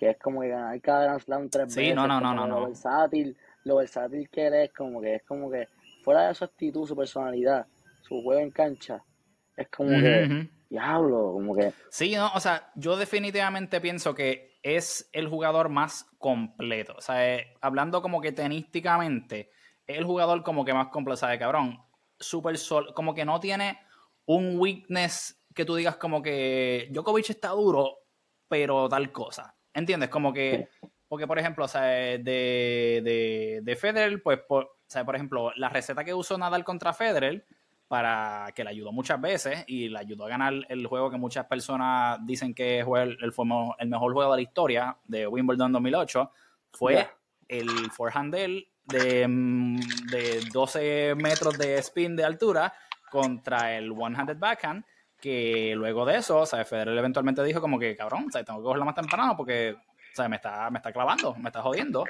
que 0.00 0.10
es 0.10 0.18
como 0.18 0.40
que 0.40 0.48
ganar 0.48 0.80
cada 0.80 1.02
Grand 1.04 1.20
Slam 1.20 1.50
tres 1.50 1.74
sí, 1.74 1.92
no, 1.92 2.06
no, 2.06 2.20
no, 2.20 2.32
no, 2.32 2.46
lo 2.46 2.66
versátil, 2.66 3.36
lo 3.64 3.76
versátil 3.76 4.30
que 4.30 4.44
eres, 4.44 4.72
como 4.72 4.98
que 5.02 5.16
es 5.16 5.22
como 5.24 5.50
que 5.50 5.68
fuera 6.02 6.28
de 6.28 6.34
su 6.34 6.44
actitud, 6.44 6.88
su 6.88 6.96
personalidad, 6.96 7.66
su 8.00 8.22
juego 8.22 8.40
en 8.40 8.50
cancha, 8.50 9.04
es 9.54 9.68
como 9.68 9.90
que 9.90 10.48
diablo, 10.70 11.32
como 11.34 11.54
que 11.54 11.74
Sí, 11.90 12.14
no, 12.14 12.30
o 12.34 12.40
sea, 12.40 12.70
yo 12.76 12.96
definitivamente 12.96 13.78
pienso 13.82 14.14
que 14.14 14.58
es 14.62 15.10
el 15.12 15.28
jugador 15.28 15.68
más 15.68 16.06
completo, 16.18 16.94
o 16.96 17.02
sea, 17.02 17.34
eh, 17.34 17.54
hablando 17.60 18.00
como 18.00 18.22
que 18.22 18.32
tenísticamente, 18.32 19.50
es 19.92 19.98
el 19.98 20.04
jugador 20.04 20.42
como 20.42 20.64
que 20.64 20.74
más 20.74 20.88
completo, 20.88 21.14
o 21.14 21.16
sea, 21.16 21.38
cabrón, 21.38 21.78
super 22.18 22.56
sol, 22.58 22.92
como 22.94 23.14
que 23.14 23.24
no 23.24 23.40
tiene 23.40 23.78
un 24.26 24.58
weakness 24.58 25.42
que 25.54 25.64
tú 25.64 25.74
digas 25.74 25.96
como 25.96 26.22
que 26.22 26.88
Djokovic 26.90 27.30
está 27.30 27.48
duro, 27.50 27.98
pero 28.48 28.88
tal 28.88 29.10
cosa. 29.12 29.54
¿Entiendes? 29.72 30.08
Como 30.08 30.32
que, 30.32 30.68
porque 31.08 31.26
por 31.26 31.38
ejemplo, 31.38 31.64
o 31.64 31.68
sea, 31.68 31.82
de, 31.82 32.18
de, 32.18 33.60
de 33.62 33.76
Federer, 33.76 34.22
pues, 34.22 34.40
por, 34.48 34.64
o 34.64 34.70
sea, 34.86 35.04
por 35.04 35.14
ejemplo, 35.14 35.52
la 35.56 35.68
receta 35.68 36.04
que 36.04 36.14
usó 36.14 36.36
Nadal 36.36 36.64
contra 36.64 36.92
Federer, 36.92 37.46
para 37.90 38.52
que 38.54 38.62
le 38.62 38.70
ayudó 38.70 38.92
muchas 38.92 39.20
veces 39.20 39.64
y 39.66 39.88
le 39.88 39.98
ayudó 39.98 40.26
a 40.26 40.28
ganar 40.28 40.54
el 40.68 40.86
juego 40.86 41.10
que 41.10 41.16
muchas 41.16 41.46
personas 41.46 42.20
dicen 42.24 42.54
que 42.54 42.82
fue 42.84 43.02
el, 43.02 43.18
el, 43.20 43.88
mejor 43.88 44.12
juego 44.12 44.30
de 44.30 44.36
la 44.36 44.42
historia 44.42 44.96
de 45.06 45.26
Wimbledon 45.26 45.72
2008, 45.72 46.30
fue 46.70 47.08
el 47.48 47.68
forehandel 47.90 48.68
de, 48.68 48.69
mm, 49.28 49.80
de 50.10 50.40
12 50.52 51.14
metros 51.16 51.58
de 51.58 51.78
spin 51.78 52.16
de 52.16 52.24
altura 52.24 52.72
contra 53.10 53.76
el 53.76 53.90
one-handed 53.92 54.38
backhand 54.38 54.84
que 55.20 55.74
luego 55.76 56.04
de 56.04 56.16
eso, 56.16 56.38
o 56.38 56.46
sea, 56.46 56.64
Federer 56.64 56.96
eventualmente 56.96 57.44
dijo 57.44 57.60
como 57.60 57.78
que, 57.78 57.96
cabrón, 57.96 58.26
o 58.28 58.30
sea, 58.32 58.42
tengo 58.42 58.60
que 58.60 58.64
cogerlo 58.64 58.86
más 58.86 58.94
temprano 58.94 59.36
porque, 59.36 59.76
o 59.76 60.16
sea, 60.16 60.28
me 60.28 60.36
está, 60.36 60.70
me 60.70 60.78
está 60.78 60.92
clavando, 60.92 61.34
me 61.34 61.50
está 61.50 61.62
jodiendo. 61.62 62.04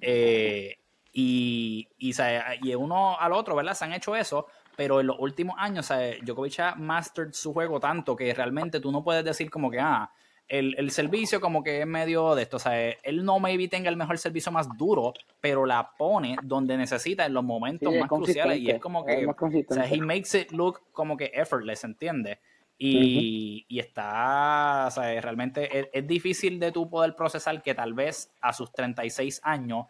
Eh, 0.00 0.76
y, 1.12 1.86
y, 1.98 2.10
o 2.10 2.14
sea, 2.14 2.56
y 2.60 2.74
uno 2.74 3.18
al 3.20 3.32
otro, 3.32 3.54
¿verdad? 3.54 3.74
Se 3.74 3.84
han 3.84 3.92
hecho 3.92 4.16
eso, 4.16 4.46
pero 4.76 5.00
en 5.00 5.06
los 5.06 5.16
últimos 5.18 5.56
años, 5.58 5.86
o 5.86 5.94
sea, 5.94 6.16
Djokovic 6.22 6.58
ha 6.60 6.74
mastered 6.74 7.32
su 7.32 7.52
juego 7.52 7.78
tanto 7.78 8.16
que 8.16 8.32
realmente 8.34 8.80
tú 8.80 8.90
no 8.90 9.04
puedes 9.04 9.24
decir 9.24 9.50
como 9.50 9.70
que, 9.70 9.78
ah, 9.78 10.10
el, 10.48 10.74
el, 10.78 10.90
servicio 10.90 11.40
como 11.40 11.62
que 11.62 11.80
es 11.80 11.86
medio 11.86 12.34
de 12.34 12.42
esto. 12.42 12.56
O 12.56 12.60
sea, 12.60 12.90
él 12.90 13.24
no 13.24 13.40
maybe 13.40 13.68
tenga 13.68 13.88
el 13.88 13.96
mejor 13.96 14.18
servicio 14.18 14.52
más 14.52 14.68
duro, 14.76 15.12
pero 15.40 15.66
la 15.66 15.92
pone 15.96 16.36
donde 16.42 16.76
necesita 16.76 17.26
en 17.26 17.34
los 17.34 17.44
momentos 17.44 17.94
más 17.94 18.08
cruciales. 18.08 18.58
Y 18.58 18.70
es 18.70 18.80
como 18.80 19.04
que, 19.04 19.26
o 19.26 19.74
sea, 19.74 19.86
he 19.88 20.00
makes 20.00 20.38
it 20.38 20.52
look 20.52 20.82
como 20.92 21.16
que 21.16 21.30
effortless, 21.34 21.84
¿entiendes? 21.84 22.38
Y, 22.76 23.78
está, 23.78 24.86
o 24.88 24.90
sea, 24.90 25.20
realmente 25.20 25.88
es, 25.96 26.06
difícil 26.06 26.58
de 26.58 26.72
tu 26.72 26.90
poder 26.90 27.14
procesar 27.14 27.62
que 27.62 27.74
tal 27.74 27.94
vez 27.94 28.32
a 28.40 28.52
sus 28.52 28.72
36 28.72 29.40
años 29.44 29.86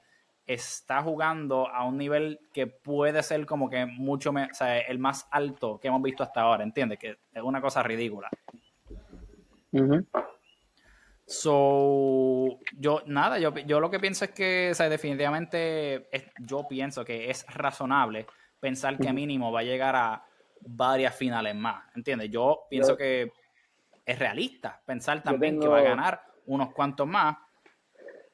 está 0.47 1.03
jugando 1.03 1.67
a 1.69 1.85
un 1.85 1.97
nivel 1.97 2.39
que 2.53 2.67
puede 2.67 3.23
ser 3.23 3.47
como 3.47 3.71
que 3.71 3.87
mucho, 3.87 4.31
o 4.31 4.55
sea, 4.55 4.79
el 4.79 4.99
más 4.99 5.27
alto 5.31 5.81
que 5.81 5.89
hemos 5.89 6.03
visto 6.03 6.23
hasta 6.23 6.43
ahora, 6.43 6.63
¿entiendes? 6.63 6.99
Que 6.99 7.17
es 7.33 7.43
una 7.43 7.63
cosa 7.63 7.83
ridícula. 7.83 8.29
So, 11.27 12.59
yo, 12.77 13.03
nada, 13.07 13.39
yo, 13.39 13.55
yo 13.55 13.81
lo 13.81 13.91
que 13.91 13.99
pienso 13.99 14.27
es 14.27 14.33
que, 14.33 14.69
o 14.73 14.75
sea, 14.75 14.89
definitivamente, 14.91 16.09
yo 16.39 16.69
pienso 16.69 17.05
que 17.05 17.31
es 17.31 17.47
razonable 17.47 18.27
pensar 18.61 18.99
que 18.99 19.13
mínimo 19.13 19.51
va 19.51 19.61
a 19.61 19.65
llegar 19.65 19.97
a 19.97 20.25
varias 20.61 21.15
finales 21.15 21.55
más, 21.55 21.85
¿entiendes? 21.95 22.31
Yo 22.31 22.67
pienso 22.69 22.97
que 22.97 23.33
es 24.05 24.19
realista 24.19 24.83
pensar 24.85 25.23
también 25.23 25.59
que 25.59 25.67
va 25.67 25.79
a 25.79 25.83
ganar 25.83 26.23
unos 26.47 26.73
cuantos 26.75 27.07
más, 27.07 27.37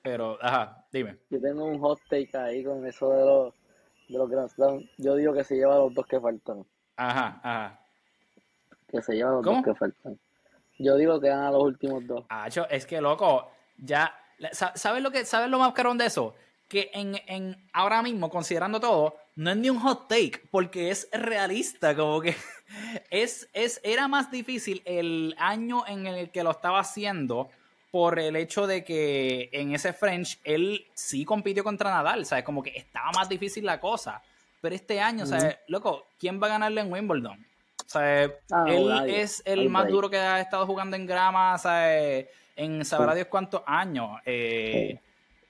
pero, 0.03 0.39
ajá, 0.41 0.85
dime. 0.93 1.19
Yo 1.31 1.41
tengo 1.41 1.65
un 1.65 1.79
hot 1.79 2.01
take 2.09 2.37
ahí 2.37 2.65
con 2.65 2.85
eso 2.87 3.11
de 3.13 3.25
los, 3.25 3.55
de 4.09 4.19
los 4.19 4.31
Grand 4.31 4.49
Slam. 4.49 4.89
Yo 4.99 5.15
digo 5.15 5.33
que 5.33 5.45
se 5.45 5.57
lleva 5.57 5.77
los 5.77 5.95
dos 5.95 6.07
que 6.07 6.19
faltan. 6.19 6.67
Ajá, 6.97 7.41
ajá. 7.43 7.81
Que 8.89 9.03
se 9.03 9.15
lleva 9.15 9.33
los 9.33 9.45
dos 9.45 9.63
que 9.63 9.75
faltan. 9.75 10.19
Yo 10.81 10.97
digo 10.97 11.21
que 11.21 11.29
gana 11.29 11.51
los 11.51 11.63
últimos 11.63 12.07
dos. 12.07 12.25
Es 12.71 12.87
que 12.87 13.03
loco, 13.03 13.51
ya, 13.77 14.15
¿sabes 14.53 15.03
lo 15.03 15.11
que, 15.11 15.27
sabes 15.27 15.51
lo 15.51 15.59
más 15.59 15.75
caro 15.75 15.95
de 15.95 16.07
eso? 16.07 16.35
Que 16.69 16.91
en, 16.95 17.21
en 17.27 17.69
ahora 17.75 18.03
mismo, 18.03 18.31
considerando 18.31 18.81
todo, 18.81 19.15
no 19.37 19.51
es 19.51 19.57
ni 19.59 19.69
un 19.69 19.79
hot 19.81 20.09
take, 20.09 20.41
porque 20.51 20.91
es 20.91 21.09
realista, 21.13 21.95
como 21.95 22.23
que 22.23 22.35
es, 23.11 23.51
es, 23.53 23.81
era 23.85 24.09
más 24.09 24.31
difícil 24.31 24.81
el 24.87 25.35
año 25.39 25.87
en 25.87 26.07
el 26.07 26.31
que 26.31 26.43
lo 26.43 26.51
estaba 26.51 26.81
haciendo 26.81 27.51
por 27.91 28.19
el 28.19 28.35
hecho 28.37 28.67
de 28.67 28.83
que 28.83 29.51
en 29.53 29.75
ese 29.75 29.93
French 29.93 30.41
él 30.45 30.87
sí 30.95 31.27
compitió 31.27 31.63
contra 31.63 31.91
Nadal, 31.91 32.25
¿sabes? 32.25 32.45
Como 32.45 32.63
que 32.63 32.71
estaba 32.71 33.11
más 33.13 33.29
difícil 33.29 33.67
la 33.67 33.81
cosa. 33.81 34.23
Pero 34.63 34.75
este 34.75 35.01
año, 35.01 35.27
¿sabes? 35.27 35.59
Loco, 35.67 36.07
¿quién 36.19 36.41
va 36.41 36.47
a 36.47 36.51
ganarle 36.51 36.81
en 36.83 36.93
Wimbledon? 36.93 37.50
O 37.91 37.93
sea, 37.93 38.31
ah, 38.53 38.65
él 38.69 39.11
es 39.11 39.43
el 39.45 39.69
más 39.69 39.89
duro 39.89 40.09
que 40.09 40.17
ha 40.17 40.41
estado 40.41 40.65
jugando 40.65 40.95
en 40.95 41.07
grama, 41.07 41.59
¿sabes? 41.59 42.29
En 42.55 42.85
sabrá 42.85 43.17
Dios 43.17 43.27
cuántos 43.27 43.63
años. 43.67 44.21
Eh, 44.25 44.97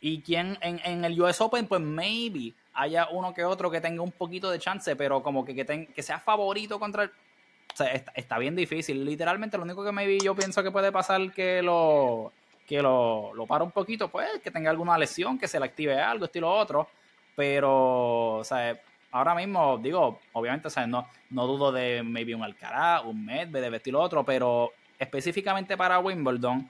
y 0.01 0.23
quién 0.23 0.57
en, 0.63 0.81
en 0.83 1.05
el 1.05 1.21
US 1.21 1.39
Open, 1.43 1.67
pues 1.67 1.83
maybe 1.83 2.55
haya 2.73 3.09
uno 3.11 3.35
que 3.35 3.45
otro 3.45 3.71
que 3.71 3.83
tenga 3.83 4.03
un 4.03 4.13
poquito 4.13 4.51
de 4.51 4.59
chance, 4.59 4.97
pero 4.97 5.23
como 5.23 5.45
que, 5.45 5.55
que, 5.55 5.89
que 5.95 6.03
sea 6.03 6.19
favorito 6.19 6.81
contra 6.81 7.03
el... 7.03 7.11
O 7.11 7.77
sea, 7.77 7.93
está, 8.15 8.39
bien 8.39 8.57
difícil. 8.57 9.05
Literalmente 9.05 9.59
lo 9.59 9.65
único 9.65 9.85
que 9.85 9.93
maybe 9.93 10.19
yo 10.19 10.35
pienso 10.35 10.63
que 10.63 10.71
puede 10.71 10.91
pasar 10.91 11.33
que 11.33 11.61
lo 11.61 12.33
que 12.67 12.81
lo, 12.81 13.35
lo 13.35 13.47
para 13.47 13.65
un 13.65 13.71
poquito, 13.71 14.09
pues 14.09 14.41
que 14.43 14.51
tenga 14.51 14.71
alguna 14.71 14.97
lesión, 14.97 15.39
que 15.39 15.47
se 15.47 15.59
le 15.59 15.67
active 15.67 16.01
algo, 16.01 16.25
estilo 16.25 16.51
otro. 16.51 16.89
Pero, 17.37 18.37
o 18.37 18.45
sea, 18.45 18.81
ahora 19.11 19.35
mismo, 19.35 19.79
digo, 19.79 20.21
obviamente, 20.33 20.69
o 20.69 20.71
sea, 20.71 20.87
no, 20.87 21.07
no 21.31 21.47
dudo 21.47 21.73
de 21.73 22.03
maybe 22.03 22.35
un 22.35 22.43
Alcaraz, 22.43 23.05
un 23.05 23.25
Medvedev, 23.25 23.75
estilo 23.75 24.01
otro, 24.01 24.25
pero 24.25 24.73
específicamente 24.99 25.77
para 25.77 25.99
Wimbledon, 25.99 26.69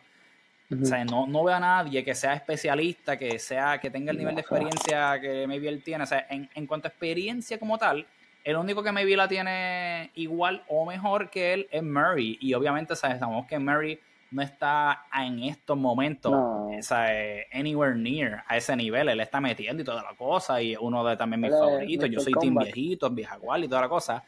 o 0.70 0.84
sea, 0.84 1.04
no, 1.04 1.26
no 1.26 1.42
veo 1.42 1.56
a 1.56 1.60
nadie 1.60 2.04
que 2.04 2.14
sea 2.14 2.34
especialista, 2.34 3.18
que 3.18 3.40
sea, 3.40 3.80
que 3.80 3.90
tenga 3.90 4.12
el 4.12 4.18
nivel 4.18 4.36
de 4.36 4.42
experiencia 4.42 5.20
que 5.20 5.44
maybe 5.48 5.68
él 5.68 5.82
tiene. 5.82 6.04
O 6.04 6.06
sea, 6.06 6.26
en, 6.30 6.48
en 6.54 6.66
cuanto 6.68 6.86
a 6.86 6.90
experiencia 6.90 7.58
como 7.58 7.76
tal, 7.76 8.06
el 8.44 8.56
único 8.56 8.82
que 8.82 8.92
maybe 8.92 9.16
la 9.16 9.26
tiene 9.26 10.10
igual 10.14 10.62
o 10.68 10.86
mejor 10.86 11.28
que 11.28 11.54
él 11.54 11.68
es 11.72 11.82
Murray. 11.82 12.38
Y 12.40 12.54
obviamente 12.54 12.94
sabemos 12.94 13.46
que 13.46 13.58
Murray 13.58 13.98
no 14.30 14.42
está 14.42 15.06
en 15.12 15.42
estos 15.42 15.76
momentos 15.76 16.32
o 16.32 16.82
sea, 16.82 17.08
anywhere 17.52 17.96
near 17.96 18.44
a 18.46 18.56
ese 18.56 18.76
nivel. 18.76 19.08
Él 19.08 19.20
está 19.20 19.40
metiendo 19.40 19.82
y 19.82 19.84
toda 19.84 20.02
la 20.02 20.14
cosa. 20.14 20.62
Y 20.62 20.76
uno 20.76 21.04
de 21.04 21.16
también 21.16 21.40
mis 21.40 21.50
favoritos. 21.50 22.08
Yo 22.10 22.20
soy 22.20 22.32
team 22.34 22.54
viejito, 22.54 23.10
vieja 23.10 23.38
y 23.58 23.68
toda 23.68 23.80
la 23.82 23.88
cosa. 23.88 24.22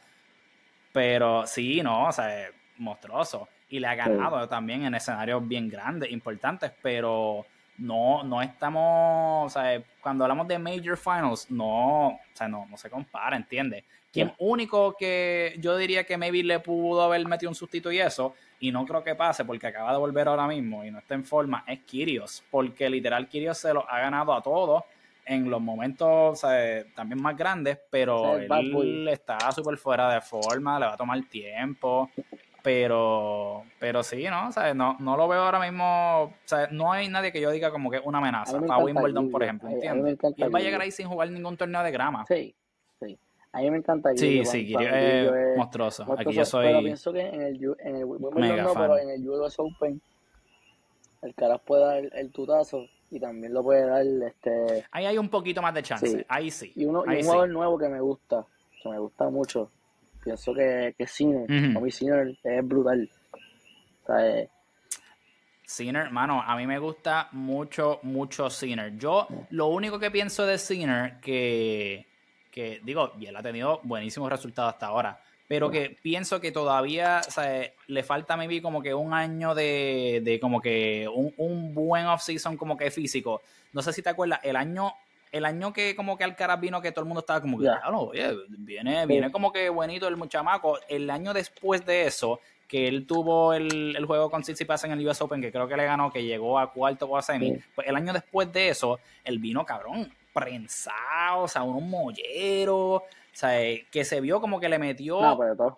Pero 0.91 1.45
sí, 1.47 1.81
no, 1.81 2.07
o 2.07 2.11
sea, 2.11 2.49
monstruoso 2.77 3.47
y 3.73 3.79
le 3.79 3.87
ha 3.87 3.95
ganado 3.95 4.47
también 4.47 4.85
en 4.85 4.93
escenarios 4.93 5.47
bien 5.47 5.67
grandes, 5.67 6.11
importantes, 6.11 6.71
pero 6.83 7.43
no, 7.79 8.23
no 8.23 8.39
estamos, 8.39 9.47
o 9.47 9.49
sea, 9.49 9.81
cuando 9.99 10.23
hablamos 10.23 10.47
de 10.47 10.59
Major 10.59 10.95
Finals, 10.95 11.49
no, 11.49 12.09
o 12.09 12.19
sea, 12.33 12.47
no, 12.47 12.67
no 12.69 12.77
se 12.77 12.91
compara, 12.91 13.35
¿entiendes? 13.35 13.83
Quien 14.13 14.31
único 14.37 14.95
que 14.95 15.55
yo 15.59 15.75
diría 15.75 16.03
que 16.03 16.19
maybe 16.19 16.43
le 16.43 16.59
pudo 16.59 17.01
haber 17.01 17.27
metido 17.27 17.49
un 17.49 17.55
sustito 17.55 17.91
y 17.91 17.99
eso, 17.99 18.35
y 18.59 18.71
no 18.71 18.85
creo 18.85 19.03
que 19.03 19.15
pase 19.15 19.43
porque 19.43 19.65
acaba 19.65 19.91
de 19.91 19.97
volver 19.97 20.27
ahora 20.27 20.47
mismo 20.47 20.85
y 20.85 20.91
no 20.91 20.99
está 20.99 21.15
en 21.15 21.25
forma, 21.25 21.63
es 21.67 21.79
Kirios, 21.79 22.43
porque 22.51 22.91
literal 22.91 23.27
Kirios 23.27 23.57
se 23.57 23.73
lo 23.73 23.89
ha 23.89 23.99
ganado 23.99 24.31
a 24.31 24.41
todos 24.43 24.83
en 25.25 25.49
los 25.49 25.59
momentos 25.59 26.07
o 26.07 26.35
sea, 26.35 26.85
también 26.93 27.23
más 27.23 27.35
grandes, 27.35 27.79
pero 27.89 28.37
él 28.37 29.07
está 29.07 29.51
súper 29.51 29.77
fuera 29.77 30.13
de 30.13 30.21
forma, 30.21 30.79
le 30.79 30.85
va 30.85 30.93
a 30.93 30.97
tomar 30.97 31.19
tiempo. 31.23 32.11
Pero, 32.61 33.65
pero 33.77 34.03
sí, 34.03 34.23
¿no? 34.29 34.47
O 34.47 34.51
sea, 34.53 34.73
no, 34.73 34.95
no 35.01 35.17
lo 35.17 35.27
veo 35.27 35.41
ahora 35.41 35.59
mismo. 35.59 36.21
O 36.23 36.33
sea, 36.45 36.69
no 36.71 36.93
hay 36.93 37.09
nadie 37.09 37.33
que 37.33 37.41
yo 37.41 37.51
diga 37.51 37.71
como 37.71 37.91
que 37.91 37.99
una 37.99 38.19
amenaza 38.19 38.57
para 38.61 38.81
Wimbledon, 38.81 39.29
por 39.29 39.43
ejemplo, 39.43 39.67
¿entiendes? 39.67 40.17
Y 40.37 40.43
él 40.43 40.55
va 40.55 40.59
a 40.59 40.61
llegar 40.61 40.79
ahí 40.79 40.89
sin 40.89 41.09
jugar 41.09 41.29
ningún 41.29 41.57
torneo 41.57 41.83
de 41.83 41.91
grama. 41.91 42.23
Sí, 42.25 42.55
sí. 42.62 42.62
A 43.53 43.59
mí 43.59 43.69
me 43.69 43.77
encanta 43.77 44.09
Sí, 44.15 44.43
sí, 44.45 44.73
es, 44.77 45.57
monstruoso. 45.57 46.05
Aquí 46.17 46.33
yo 46.33 46.43
soy. 46.43 46.65
Pero 46.65 46.81
pienso 46.81 47.13
que 47.13 47.21
en 47.21 47.41
el, 47.41 47.75
en 47.79 47.95
el 47.97 48.05
Wimbledon 48.05 48.63
no, 48.63 48.73
pero 48.73 48.97
en 48.97 49.09
el 49.11 49.29
US 49.29 49.55
Open. 49.59 50.01
El 51.21 51.33
Caras 51.35 51.61
puede 51.65 51.85
dar 51.85 52.19
el, 52.19 52.31
tutazo 52.31 52.85
y 53.09 53.19
también 53.19 53.53
lo 53.53 53.63
puede 53.63 53.85
dar 53.85 54.03
este 54.27 54.83
ahí 54.91 55.05
hay 55.05 55.17
un 55.17 55.29
poquito 55.29 55.61
más 55.61 55.73
de 55.73 55.81
chance. 55.81 56.25
ahí 56.27 56.51
sí. 56.51 56.73
Y, 56.75 56.83
uno, 56.83 57.03
un 57.03 57.21
jugador 57.21 57.49
nuevo 57.49 57.77
que 57.77 57.87
me 57.87 58.01
gusta 58.01 58.45
que 58.81 58.89
me 58.89 58.99
gusta 58.99 59.29
mucho. 59.29 59.71
Pienso 60.21 60.53
que, 60.53 60.93
que 60.97 61.07
Cine 61.07 61.45
uh 61.77 61.91
Cine 61.91 62.37
es 62.43 62.67
brutal. 62.67 63.09
O 64.03 64.05
sea, 64.07 64.47
Sinner, 65.65 66.11
mano, 66.11 66.41
a 66.41 66.55
mí 66.55 66.67
me 66.67 66.77
gusta 66.77 67.29
mucho, 67.31 67.99
mucho 68.03 68.49
Sinner. 68.49 68.97
Yo 68.97 69.27
lo 69.51 69.67
único 69.67 69.97
que 69.97 70.11
pienso 70.11 70.45
de 70.45 70.57
Sinner, 70.57 71.19
que, 71.21 72.05
que 72.53 72.79
digo, 72.83 73.13
y 73.19 73.25
él 73.25 73.35
ha 73.35 73.41
tenido 73.41 73.81
buenísimos 73.83 74.29
resultados 74.29 74.73
hasta 74.73 74.85
ahora, 74.85 75.19
pero 75.47 75.71
que 75.71 75.97
pienso 76.01 76.39
que 76.39 76.51
todavía 76.51 77.21
o 77.27 77.31
sea, 77.31 77.69
le 77.87 78.03
falta 78.03 78.37
maybe 78.37 78.61
como 78.61 78.81
que 78.81 78.93
un 78.93 79.13
año 79.13 79.55
de, 79.55 80.21
de 80.23 80.39
como 80.39 80.61
que 80.61 81.09
un, 81.13 81.33
un 81.37 81.73
buen 81.73 82.05
off-season 82.05 82.55
como 82.55 82.77
que 82.77 82.91
físico. 82.91 83.41
No 83.73 83.81
sé 83.81 83.91
si 83.91 84.01
te 84.01 84.09
acuerdas, 84.09 84.39
el 84.43 84.55
año 84.55 84.93
el 85.31 85.45
año 85.45 85.73
que 85.73 85.95
como 85.95 86.15
que 86.15 86.23
Alcaraz 86.23 86.59
vino 86.61 86.79
que 86.79 86.91
todo 86.91 87.01
el 87.01 87.07
mundo 87.07 87.21
estaba 87.21 87.41
como 87.41 87.57
que, 87.57 87.67
oye, 87.67 88.37
viene, 88.49 89.07
viene 89.07 89.31
como 89.31 89.51
que 89.51 89.67
buenito 89.67 90.07
el 90.07 90.29
chamaco. 90.29 90.77
El 90.87 91.09
año 91.09 91.33
después 91.33 91.83
de 91.87 92.05
eso, 92.05 92.39
que 92.67 92.87
él 92.87 93.07
tuvo 93.07 93.53
el, 93.55 93.95
el 93.95 94.05
juego 94.05 94.29
con 94.29 94.43
Tsitsipas 94.43 94.83
en 94.83 94.91
el 94.91 95.07
US 95.07 95.21
Open, 95.21 95.41
que 95.41 95.51
creo 95.51 95.67
que 95.67 95.75
le 95.75 95.85
ganó, 95.85 96.11
que 96.11 96.23
llegó 96.23 96.59
a 96.59 96.71
cuarto 96.71 97.07
o 97.07 97.17
a 97.17 97.23
semi, 97.23 97.57
pues 97.73 97.87
el 97.87 97.95
año 97.95 98.13
después 98.13 98.53
de 98.53 98.69
eso, 98.69 98.99
él 99.23 99.39
vino, 99.39 99.65
cabrón, 99.65 100.07
prensado, 100.33 101.43
o 101.43 101.47
sea, 101.47 101.63
un 101.63 101.89
mollero, 101.89 102.77
o 102.95 103.35
sea, 103.35 103.61
eh, 103.61 103.87
que 103.91 104.03
se 104.03 104.21
vio 104.21 104.41
como 104.41 104.59
que 104.59 104.69
le 104.69 104.77
metió 104.77 105.19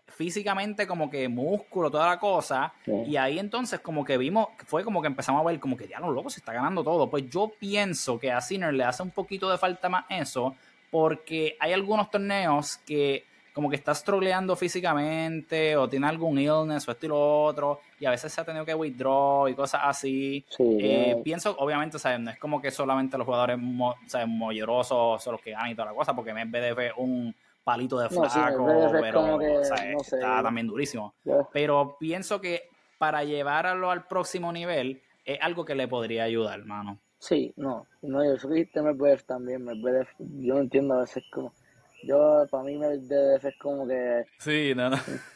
físicamente 0.07 0.87
como 0.87 1.09
que 1.09 1.29
músculo, 1.29 1.91
toda 1.91 2.07
la 2.07 2.19
cosa, 2.19 2.73
y 2.85 3.15
ahí 3.17 3.39
entonces 3.39 3.79
como 3.79 4.03
que 4.03 4.17
vimos, 4.17 4.47
fue 4.65 4.83
como 4.83 5.01
que 5.01 5.07
empezamos 5.07 5.41
a 5.41 5.45
ver 5.45 5.59
como 5.59 5.77
que 5.77 5.87
ya 5.87 5.99
no 5.99 6.11
loco 6.11 6.29
se 6.29 6.39
está 6.39 6.53
ganando 6.53 6.83
todo, 6.83 7.09
pues 7.09 7.29
yo 7.29 7.51
pienso 7.59 8.19
que 8.19 8.31
a 8.31 8.41
Sinner 8.41 8.73
le 8.73 8.83
hace 8.83 9.03
un 9.03 9.11
poquito 9.11 9.49
de 9.49 9.57
falta 9.57 9.89
más 9.89 10.05
eso, 10.09 10.55
porque 10.89 11.57
hay 11.59 11.73
algunos 11.73 12.09
torneos 12.09 12.77
que 12.77 13.25
como 13.55 13.69
que 13.69 13.77
está 13.77 13.95
struggleando 13.95 14.53
físicamente 14.57 15.77
o 15.77 15.87
tiene 15.87 16.07
algún 16.07 16.37
illness 16.37 16.85
o 16.89 16.91
esto 16.91 17.05
y 17.05 17.09
lo 17.09 17.43
otro, 17.45 17.79
y 17.97 18.05
a 18.05 18.09
veces 18.09 18.33
se 18.33 18.41
ha 18.41 18.43
tenido 18.43 18.65
que 18.65 18.75
withdraw 18.75 19.47
y 19.47 19.55
cosas 19.55 19.79
así. 19.85 20.45
Eh, 20.59 21.21
pienso, 21.23 21.55
obviamente, 21.57 21.97
¿sabes? 21.97 22.19
no 22.19 22.31
es 22.31 22.37
como 22.37 22.61
que 22.61 22.69
solamente 22.69 23.17
los 23.17 23.23
jugadores 23.23 23.57
mo, 23.57 23.95
mollerosos 24.27 25.23
son 25.23 25.31
los 25.31 25.41
que 25.41 25.51
ganan 25.51 25.71
y 25.71 25.75
toda 25.75 25.87
la 25.87 25.93
cosa, 25.93 26.13
porque 26.13 26.33
Medvedev 26.33 26.79
es 26.81 26.91
un 26.97 27.33
palito 27.63 27.97
de 27.97 28.09
flaco, 28.09 28.91
pero 28.91 29.39
está 29.39 30.43
también 30.43 30.67
durísimo. 30.67 31.13
Pero 31.53 31.95
pienso 31.97 32.41
que 32.41 32.63
para 32.97 33.23
llevarlo 33.23 33.89
al 33.89 34.05
próximo 34.05 34.51
nivel 34.51 35.01
es 35.23 35.39
algo 35.41 35.63
que 35.63 35.75
le 35.75 35.87
podría 35.87 36.25
ayudar, 36.25 36.59
hermano. 36.59 36.99
Sí, 37.19 37.53
no, 37.55 37.87
no, 38.01 38.21
yo 38.21 38.49
dijiste 38.49 38.81
Medvedev 38.81 39.23
también, 39.23 39.63
Medvedev, 39.63 40.07
yo 40.19 40.55
no 40.55 40.59
entiendo 40.59 40.95
a 40.95 41.01
veces 41.01 41.23
como 41.31 41.53
yo, 42.05 42.47
para 42.49 42.63
mí, 42.63 42.77
Medvedev 42.77 43.45
es 43.45 43.57
como 43.57 43.87
que. 43.87 44.25
Sí, 44.39 44.73
no, 44.75 44.89
no. 44.89 44.97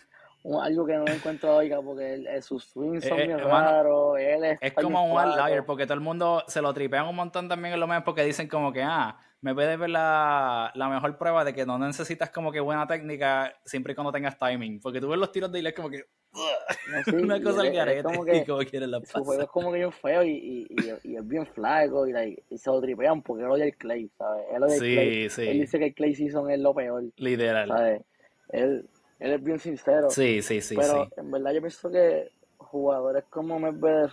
algo 0.61 0.85
que 0.85 0.93
no 0.93 1.07
encuentro 1.07 1.57
oiga 1.57 1.81
porque 1.81 2.41
sus 2.41 2.63
swings 2.65 3.05
son 3.05 3.19
eh, 3.19 3.27
bien 3.27 3.39
raros. 3.39 4.17
Él 4.19 4.43
es, 4.45 4.57
es 4.61 4.73
como 4.73 5.03
un 5.05 5.19
outlier 5.19 5.65
porque 5.65 5.85
todo 5.85 5.95
el 5.95 6.01
mundo 6.01 6.43
se 6.47 6.61
lo 6.61 6.73
tripean 6.73 7.07
un 7.07 7.15
montón 7.15 7.47
también 7.47 7.73
en 7.73 7.79
lo 7.79 7.87
menos 7.87 8.03
porque 8.03 8.23
dicen 8.23 8.47
como 8.47 8.71
que, 8.71 8.81
ah, 8.81 9.17
me 9.41 9.53
puede 9.53 9.77
ver 9.77 9.89
la, 9.89 10.71
la, 10.75 10.89
mejor 10.89 11.17
prueba 11.17 11.45
de 11.45 11.53
que 11.53 11.65
no 11.65 11.79
necesitas 11.79 12.29
como 12.29 12.51
que 12.51 12.59
buena 12.59 12.85
técnica 12.87 13.53
siempre 13.63 13.93
y 13.93 13.95
cuando 13.95 14.11
tengas 14.11 14.37
timing. 14.37 14.81
Porque 14.81 14.99
tú 14.99 15.09
ves 15.09 15.19
los 15.19 15.31
tiros 15.31 15.51
de 15.51 15.59
es 15.59 15.73
como 15.73 15.89
que. 15.89 16.05
una 17.13 17.41
cosa 17.41 17.61
al 17.61 17.71
garete 17.71 18.03
como 18.03 18.23
que, 18.25 18.45
como 18.45 18.61
la 18.61 19.01
Su 19.05 19.23
juego 19.23 19.41
es 19.41 19.49
como 19.49 19.71
que 19.71 19.79
bien 19.79 19.91
feo 19.91 20.23
y, 20.23 20.67
y, 20.69 20.87
y, 21.03 21.15
es 21.15 21.27
bien 21.27 21.45
flaco 21.47 22.07
y, 22.07 22.43
y, 22.49 22.57
se 22.57 22.69
lo 22.69 22.79
tripean 22.81 23.21
porque 23.23 23.43
él 23.43 23.49
odia 23.49 23.65
el 23.65 23.75
Clay, 23.75 24.09
¿sabes? 24.17 24.45
Él 24.53 24.63
odia 24.63 24.75
sí, 24.77 24.93
Clay. 24.93 25.29
Sí. 25.29 25.47
Él 25.47 25.59
dice 25.61 25.79
que 25.79 25.85
el 25.85 25.93
Clay 25.95 26.15
Season 26.15 26.51
es 26.51 26.59
lo 26.59 26.73
peor. 26.73 27.03
Literal. 27.15 27.67
¿sabes? 27.67 28.01
Él, 28.49 28.89
él 29.19 29.33
es 29.33 29.43
bien 29.43 29.59
sincero. 29.59 30.09
Sí, 30.09 30.41
sí, 30.41 30.61
sí. 30.61 30.75
Pero 30.75 31.09
en 31.15 31.31
verdad 31.31 31.51
yo 31.51 31.59
pienso 31.61 31.91
que 31.91 32.31
jugadores 32.57 33.25
como 33.29 33.59
Medvedev 33.59 34.11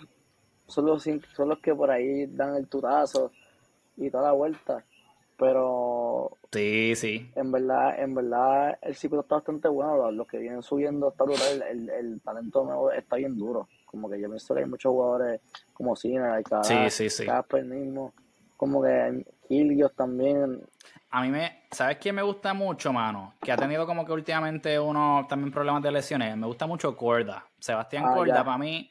son 0.67 0.87
los, 0.87 1.03
son 1.03 1.49
los 1.49 1.59
que 1.61 1.75
por 1.75 1.91
ahí 1.91 2.27
dan 2.27 2.57
el 2.57 2.67
tutazo 2.67 3.31
y 3.97 4.11
toda 4.11 4.25
la 4.25 4.33
vuelta. 4.33 4.85
Pero 5.39 6.39
sí, 6.51 6.95
sí. 6.97 7.31
En 7.35 7.53
verdad, 7.53 8.01
en 8.01 8.15
verdad 8.15 8.79
el 8.81 8.95
ciclo 8.95 9.21
está 9.21 9.37
bastante 9.37 9.69
bueno. 9.69 10.11
Los 10.11 10.27
que 10.27 10.39
vienen 10.39 10.63
subiendo 10.63 11.11
está 11.11 11.25
brutal. 11.25 11.63
El, 11.71 11.91
el, 11.91 12.21
talento 12.23 12.65
nuevo 12.65 12.91
está 12.91 13.17
bien 13.17 13.37
duro. 13.37 13.69
Como 13.85 14.09
que 14.09 14.19
yo 14.19 14.29
pienso 14.29 14.55
que 14.55 14.61
hay 14.61 14.67
muchos 14.67 14.91
jugadores 14.91 15.41
como 15.75 15.95
Cina, 15.95 16.43
cada, 16.43 16.65
sí, 16.65 16.91
sí, 16.91 17.11
sí. 17.11 17.27
Casper 17.27 17.65
mismo, 17.65 18.15
como 18.57 18.83
que 18.83 19.25
Ilios 19.51 19.95
también. 19.95 20.63
A 21.17 21.23
mí 21.23 21.31
me, 21.31 21.63
¿sabes 21.71 21.97
quién 21.97 22.15
me 22.15 22.21
gusta 22.21 22.53
mucho, 22.53 22.93
mano? 22.93 23.37
Que 23.41 23.51
ha 23.51 23.57
tenido 23.57 23.87
como 23.87 24.05
que 24.05 24.13
últimamente 24.13 24.79
uno 24.79 25.25
también 25.27 25.51
problemas 25.51 25.83
de 25.83 25.91
lesiones. 25.91 26.37
Me 26.37 26.47
gusta 26.47 26.67
mucho 26.67 26.95
Corda. 26.95 27.43
Sebastián 27.59 28.05
ah, 28.07 28.13
Corda, 28.13 28.45
para 28.45 28.59
mí, 28.59 28.91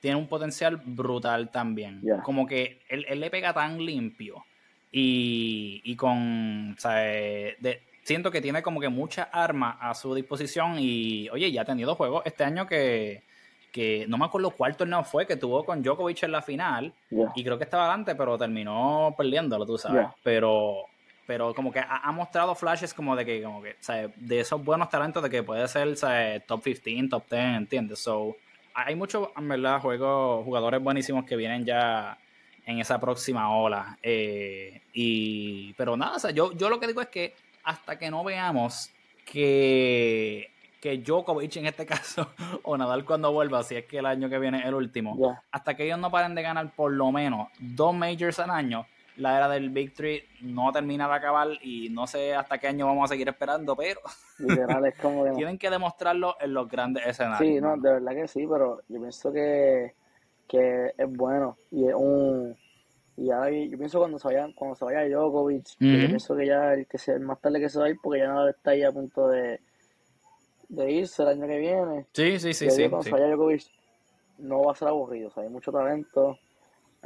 tiene 0.00 0.16
un 0.16 0.26
potencial 0.26 0.78
brutal 0.78 1.50
también. 1.50 2.00
Como 2.22 2.46
que 2.46 2.80
él, 2.88 3.04
él 3.06 3.20
le 3.20 3.28
pega 3.28 3.52
tan 3.52 3.76
limpio 3.84 4.42
y, 4.90 5.82
y 5.84 5.96
con, 5.96 6.76
sea, 6.78 6.92
de, 6.94 7.82
siento 8.04 8.30
que 8.30 8.40
tiene 8.40 8.62
como 8.62 8.80
que 8.80 8.88
muchas 8.88 9.28
armas 9.30 9.76
a 9.78 9.92
su 9.92 10.14
disposición 10.14 10.76
y, 10.78 11.28
oye, 11.28 11.52
ya 11.52 11.60
ha 11.60 11.66
tenido 11.66 11.94
juegos 11.94 12.22
este 12.24 12.42
año 12.42 12.66
que, 12.66 13.22
que 13.70 14.06
no 14.08 14.16
me 14.16 14.24
acuerdo 14.24 14.50
cuál 14.52 14.78
torneo 14.78 15.04
fue, 15.04 15.26
que 15.26 15.36
tuvo 15.36 15.62
con 15.62 15.82
Djokovic 15.82 16.22
en 16.22 16.32
la 16.32 16.40
final 16.40 16.94
y 17.34 17.44
creo 17.44 17.58
que 17.58 17.64
estaba 17.64 17.84
adelante, 17.84 18.14
pero 18.14 18.38
terminó 18.38 19.14
perdiéndolo, 19.14 19.66
tú 19.66 19.76
sabes. 19.76 20.06
Pero 20.22 20.86
pero 21.26 21.54
como 21.54 21.72
que 21.72 21.80
ha, 21.80 22.12
mostrado 22.12 22.54
flashes 22.54 22.94
como 22.94 23.16
de 23.16 23.24
que, 23.24 23.42
como 23.42 23.62
que, 23.62 23.76
de 24.16 24.40
esos 24.40 24.62
buenos 24.64 24.88
talentos 24.88 25.22
de 25.22 25.30
que 25.30 25.42
puede 25.42 25.66
ser 25.68 25.96
top 26.46 26.62
15, 26.62 27.08
top 27.08 27.24
10, 27.30 27.42
¿entiendes? 27.56 27.98
So, 27.98 28.36
hay 28.74 28.94
muchos, 28.94 29.28
en 29.36 29.48
verdad, 29.48 29.80
juegos, 29.80 30.44
jugadores 30.44 30.82
buenísimos 30.82 31.24
que 31.24 31.36
vienen 31.36 31.64
ya 31.64 32.18
en 32.66 32.78
esa 32.78 33.00
próxima 33.00 33.56
ola. 33.56 33.98
Eh, 34.02 34.82
y, 34.92 35.72
pero 35.74 35.96
nada, 35.96 36.16
o 36.16 36.18
sea, 36.18 36.30
yo, 36.30 36.52
yo 36.52 36.68
lo 36.68 36.78
que 36.78 36.86
digo 36.86 37.00
es 37.00 37.08
que 37.08 37.34
hasta 37.64 37.98
que 37.98 38.10
no 38.10 38.22
veamos 38.22 38.90
que, 39.24 40.50
que 40.80 40.98
Djokovic 40.98 41.56
en 41.56 41.66
este 41.66 41.86
caso, 41.86 42.30
o 42.62 42.76
Nadal 42.76 43.04
cuando 43.04 43.32
vuelva, 43.32 43.62
si 43.62 43.76
es 43.76 43.86
que 43.86 43.98
el 43.98 44.06
año 44.06 44.28
que 44.28 44.38
viene 44.38 44.58
es 44.58 44.66
el 44.66 44.74
último, 44.74 45.40
hasta 45.50 45.74
que 45.74 45.84
ellos 45.84 45.98
no 45.98 46.10
paren 46.10 46.34
de 46.34 46.42
ganar 46.42 46.70
por 46.74 46.92
lo 46.92 47.10
menos 47.10 47.48
dos 47.58 47.94
majors 47.94 48.38
al 48.40 48.50
año, 48.50 48.86
la 49.16 49.36
era 49.36 49.48
del 49.48 49.70
Big 49.70 49.94
Three 49.94 50.22
no 50.42 50.72
termina 50.72 51.08
de 51.08 51.14
acabar 51.14 51.48
y 51.62 51.88
no 51.90 52.06
sé 52.06 52.34
hasta 52.34 52.58
qué 52.58 52.68
año 52.68 52.86
vamos 52.86 53.10
a 53.10 53.14
seguir 53.14 53.28
esperando, 53.28 53.76
pero 53.76 54.00
tienen 55.36 55.58
que 55.58 55.70
demostrarlo 55.70 56.36
en 56.40 56.54
los 56.54 56.68
grandes 56.68 57.06
escenarios. 57.06 57.40
Sí, 57.40 57.60
no, 57.60 57.76
de 57.76 57.94
verdad 57.94 58.12
que 58.12 58.28
sí, 58.28 58.46
pero 58.46 58.82
yo 58.88 59.00
pienso 59.00 59.32
que 59.32 59.94
que 60.48 60.92
es 60.96 61.12
bueno 61.12 61.56
y 61.70 61.88
es 61.88 61.94
un 61.94 62.56
y 63.16 63.30
ahora 63.30 63.50
yo 63.50 63.78
pienso 63.78 63.98
cuando 63.98 64.18
se 64.18 64.28
vaya 64.28 64.48
cuando 64.54 64.76
se 64.76 64.84
vaya 64.84 65.08
Djokovic 65.08 65.66
yo 65.80 66.06
pienso 66.06 66.36
que 66.36 66.46
ya 66.46 66.74
el 66.74 66.86
que 66.86 66.98
sea 66.98 67.18
más 67.18 67.40
tarde 67.40 67.60
que 67.60 67.68
se 67.68 67.78
va 67.78 67.86
a 67.86 67.90
ir 67.90 67.96
porque 68.02 68.20
ya 68.20 68.28
no 68.28 68.48
está 68.48 68.72
ahí 68.72 68.84
a 68.84 68.92
punto 68.92 69.28
de, 69.28 69.60
de 70.68 70.92
irse 70.92 71.22
el 71.22 71.28
año 71.30 71.46
que 71.46 71.58
viene. 71.58 72.06
Sí 72.12 72.38
sí 72.38 72.52
sí 72.52 72.70
sí, 72.70 72.88
cuando 72.88 73.02
se 73.02 73.10
vaya 73.10 73.26
Djokovic 73.28 73.62
no 74.38 74.62
va 74.62 74.72
a 74.72 74.76
ser 74.76 74.88
aburrido 74.88 75.28
o 75.28 75.30
sea, 75.32 75.42
hay 75.42 75.48
mucho 75.48 75.72
talento 75.72 76.38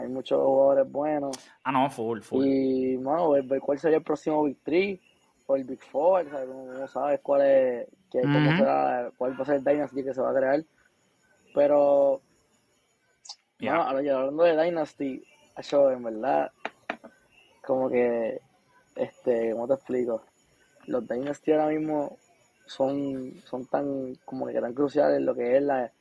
hay 0.01 0.09
muchos 0.09 0.41
jugadores 0.41 0.91
buenos. 0.91 1.37
Ah 1.63 1.73
no 1.73 1.91
full 1.91 2.21
full. 2.21 2.45
Y 2.47 2.97
bueno 2.97 3.31
ver, 3.31 3.61
cuál 3.61 3.79
sería 3.79 3.99
el 3.99 4.05
próximo 4.05 4.45
Big 4.45 4.59
Three 4.63 5.01
o 5.47 5.57
el 5.57 5.65
Big 5.65 5.81
Four 5.81 6.27
o 6.27 6.31
sea, 6.31 6.45
no, 6.45 6.89
sabes 6.89 7.21
cuál 7.23 7.43
es 7.43 7.89
que, 8.11 8.23
cómo 8.23 8.57
será, 8.57 9.11
cuál 9.17 9.39
va 9.39 9.43
a 9.43 9.47
ser 9.47 9.57
el 9.57 9.65
Dynasty 9.65 10.05
que 10.05 10.15
se 10.15 10.21
va 10.21 10.31
a 10.31 10.35
crear. 10.35 10.65
Pero 11.55 12.21
no, 13.61 13.83
hablando 13.83 14.43
de 14.43 14.65
Dynasty, 14.65 15.23
eso 15.57 15.91
en 15.91 16.03
verdad, 16.03 16.51
como 17.63 17.91
que, 17.91 18.41
este, 18.97 19.53
¿cómo 19.53 19.69
te 19.69 19.75
explico? 19.75 20.23
Los 20.87 21.07
Dynasty 21.07 21.53
ahora 21.53 21.67
mismo 21.67 22.17
son, 22.67 23.35
son 23.45 23.67
tan, 23.67 24.15
como 24.25 24.47
que 24.47 24.61
tan 24.61 24.73
cruciales 24.73 25.19
en 25.19 25.27
lo 25.27 25.35
que 25.35 25.57
es 25.57 25.63
la, 25.63 25.93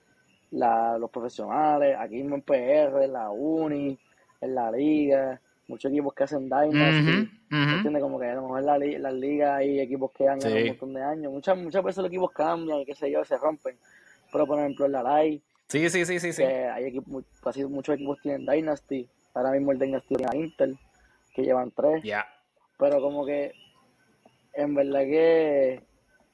la, 0.52 0.98
los 0.98 1.10
profesionales, 1.10 1.96
aquí 2.00 2.16
mismo 2.16 2.36
en 2.36 2.42
PR, 2.42 3.04
en 3.04 3.14
la 3.14 3.30
Uni, 3.30 3.98
en 4.42 4.56
la 4.56 4.72
liga, 4.72 5.40
muchos 5.68 5.92
equipos 5.92 6.14
que 6.14 6.24
hacen 6.24 6.50
Dynasty, 6.50 7.30
¿entiendes? 7.52 8.02
Como 8.02 8.20
que 8.20 8.26
a 8.28 8.36
lo 8.36 8.42
mejor 8.44 8.84
en 8.84 9.02
las 9.04 9.14
ligas 9.14 9.58
hay 9.60 9.80
equipos 9.80 10.12
que 10.12 10.28
han 10.28 10.40
ganado 10.40 10.62
un 10.62 10.68
montón 10.68 10.94
de 10.94 11.04
años, 11.04 11.32
muchas, 11.32 11.58
muchas 11.58 11.84
veces 11.84 11.98
los 11.98 12.08
equipos 12.08 12.32
cambian, 12.32 12.86
qué 12.86 12.96
sé 12.96 13.12
yo, 13.12 13.24
se 13.24 13.38
rompen, 13.38 13.78
pero 14.32 14.48
por 14.48 14.60
ejemplo 14.60 14.86
en 14.86 14.92
la 14.94 15.04
LAI, 15.04 15.42
Sí, 15.70 15.88
sí, 15.92 16.04
sí, 16.04 16.20
sí. 16.20 16.34
sí. 16.34 16.42
hay 16.42 16.86
equipos, 16.86 17.24
casi 17.44 17.64
muchos 17.64 17.94
equipos 17.94 18.20
tienen 18.24 18.44
Dynasty. 18.44 19.08
Ahora 19.36 19.52
mismo 19.52 19.72
el 19.72 19.78
Dynasty 19.78 20.16
tiene 20.16 20.26
a 20.28 20.36
Intel, 20.36 20.80
que 21.32 21.44
llevan 21.44 21.70
tres. 21.70 22.04
Pero 22.80 23.00
como 23.00 23.24
que, 23.24 23.52
en 24.54 24.74
verdad 24.74 25.02
que, 25.02 25.84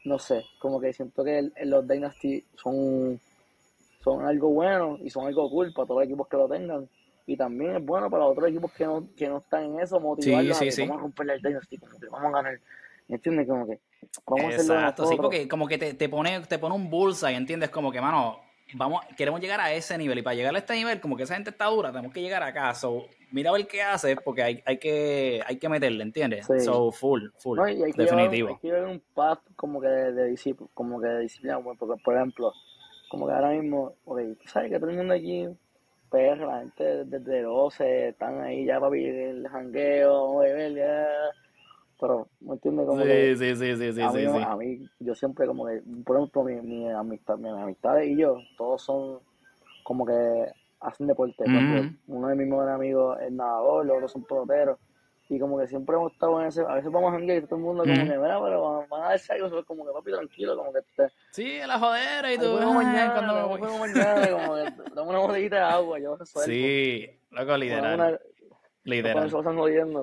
no 0.06 0.20
sé, 0.20 0.46
como 0.58 0.80
que 0.80 0.94
siento 0.94 1.22
que 1.26 1.52
los 1.66 1.86
Dynasty 1.86 2.46
son, 2.56 3.20
son 4.06 4.24
algo 4.24 4.50
bueno 4.50 5.00
y 5.02 5.10
son 5.10 5.26
algo 5.26 5.50
cool 5.50 5.74
para 5.74 5.88
todos 5.88 6.02
los 6.02 6.08
equipos 6.08 6.28
que 6.28 6.38
lo 6.38 6.48
tengan. 6.48 6.88
y 7.26 7.36
también 7.36 7.78
es 7.78 7.84
bueno 7.84 8.08
para 8.10 8.26
otros 8.26 8.48
equipos 8.48 8.72
que 8.72 8.86
no, 8.86 9.10
que 9.18 9.28
no 9.28 9.40
están 9.40 9.64
en 9.64 9.80
eso, 9.80 10.00
motivarlos 10.00 10.58
sí, 10.58 10.72
sí, 10.72 10.84
a 10.84 10.86
que 10.86 10.90
vamos 10.90 11.00
a 11.00 11.02
romperle 11.02 11.34
el 11.34 11.42
Dynasty, 11.42 11.78
como 11.80 12.00
que 12.00 12.08
vamos 12.08 12.28
a 12.28 12.38
ganar. 12.38 12.60
¿Entiendes? 13.08 13.48
Como 13.48 13.68
que 13.68 13.80
vamos 14.28 14.46
a 14.46 14.56
Exacto, 14.56 15.08
sí, 15.08 15.16
porque 15.16 15.48
como 15.48 15.68
que 15.68 15.80
te, 15.80 15.94
te, 15.96 16.08
pone, 16.08 16.40
te 16.42 16.60
pone 16.60 16.76
un 16.76 16.90
bullseye, 16.90 17.36
¿entiendes? 17.36 17.70
Como 17.70 17.92
que, 17.92 18.00
mano, 18.00 18.40
vamos, 18.74 19.02
queremos 19.18 19.42
llegar 19.42 19.60
a 19.60 19.74
ese 19.74 19.98
nivel 19.98 20.20
y 20.20 20.22
para 20.22 20.36
llegar 20.36 20.56
a 20.56 20.60
este 20.60 20.76
nivel, 20.76 21.02
como 21.02 21.18
que 21.18 21.24
esa 21.24 21.34
gente 21.34 21.50
está 21.50 21.66
dura, 21.66 21.92
tenemos 21.92 22.14
que 22.14 22.22
llegar 22.22 22.44
acá. 22.44 22.74
So, 22.76 23.08
mira 23.32 23.50
a 23.50 23.54
ver 23.54 23.68
qué 23.68 23.82
hace 23.82 24.16
porque 24.18 24.44
hay, 24.44 24.64
hay, 24.66 24.78
que, 24.78 25.42
hay 25.46 25.58
que 25.58 25.70
meterle, 25.70 26.04
¿entiendes? 26.04 26.46
So, 26.64 26.92
full, 26.92 27.30
full, 27.40 27.58
no, 27.58 27.68
y 27.68 27.84
hay 27.84 27.92
definitivo. 27.92 28.50
Hay 28.50 28.70
que 28.70 28.72
un 28.72 29.02
path 29.16 29.40
como 29.56 29.82
que 29.82 29.88
de, 29.88 30.28
disciplina, 30.28 30.70
como 30.76 31.02
que 31.02 31.08
de 31.08 31.22
disciplina, 31.22 31.60
porque 31.60 32.02
por 32.04 32.16
ejemplo, 32.16 32.54
como 33.10 33.28
que 33.28 33.34
ahora 33.34 33.52
mismo, 33.52 33.94
okay, 34.06 34.38
sabes 34.46 34.72
que 34.72 34.80
todo 34.80 34.90
el 34.90 34.98
mundo 34.98 35.14
aquí, 35.14 35.48
pues 36.10 36.38
la 36.40 36.60
gente 36.60 37.06
desde 37.06 37.42
12 37.42 38.10
están 38.10 38.42
ahí 38.42 38.66
ya 38.66 38.80
para 38.80 38.92
vivir 38.92 39.16
el 39.16 39.48
jangueo, 39.48 40.38
beber, 40.38 40.74
ya 40.74 41.08
pero 42.00 42.28
¿me 42.42 42.54
entiendes? 42.54 42.88
Como 42.88 43.04
sí, 43.04 43.36
sí, 43.38 43.56
sí, 43.56 43.76
sí, 43.78 43.94
sí, 43.94 44.02
a, 44.02 44.12
mí, 44.12 44.22
sí, 44.22 44.44
a 44.46 44.56
mí, 44.56 44.90
yo 45.00 45.16
siempre 45.16 45.48
como 45.48 45.66
que, 45.66 45.82
por 46.06 46.18
ejemplo, 46.18 46.44
mi, 46.44 46.56
mi 46.62 46.92
amistad, 46.92 47.38
mis 47.38 47.52
amistades 47.52 48.10
y 48.10 48.18
yo, 48.18 48.38
todos 48.58 48.82
son 48.82 49.20
como 49.84 50.06
que 50.06 50.46
hacen 50.82 51.08
deporte. 51.08 51.44
uno 52.08 52.28
de 52.28 52.36
mis 52.36 52.48
mejores 52.48 52.74
amigos 52.74 53.18
es 53.22 53.32
nadador, 53.32 53.86
los 53.86 53.96
otros 53.96 54.12
son 54.12 54.24
peloteros. 54.26 54.78
Y 55.28 55.40
como 55.40 55.58
que 55.58 55.68
siempre 55.68 55.96
hemos 55.96 56.14
estado 56.14 56.40
en 56.40 56.48
ese, 56.48 56.62
a 56.62 56.76
veces 56.76 56.92
vamos 56.92 57.10
a 57.10 57.18
janguear 57.18 57.40
y 57.40 57.46
todo 57.46 57.56
el 57.56 57.62
mundo 57.62 57.84
como 57.84 57.96
que, 57.96 58.04
mira, 58.04 58.40
pero 58.42 58.86
van 58.88 59.02
a 59.02 59.10
darse 59.10 59.34
algo, 59.34 59.66
como 59.66 59.86
que 59.86 59.92
papi 59.92 60.12
tranquilo, 60.12 60.56
como 60.56 60.72
que 60.72 60.82
te... 60.96 61.10
Sí, 61.32 61.60
la 61.66 61.80
jodera 61.80 62.32
y 62.32 62.38
tú, 62.38 62.60
mañana, 62.60 63.14
cuando 63.14 63.34
me 63.34 63.44
voy. 63.44 63.80
mañana, 63.80 64.30
como 64.30 64.56
que 64.56 64.62
dame 64.96 65.10
una 65.10 65.20
botellita 65.20 65.56
de 65.56 65.62
agua, 65.64 66.00
yo 66.00 66.16
resuelvo. 66.16 66.46
Sí, 66.46 67.10
loco, 67.32 67.58
literal. 67.58 68.20
Literal. 68.86 69.32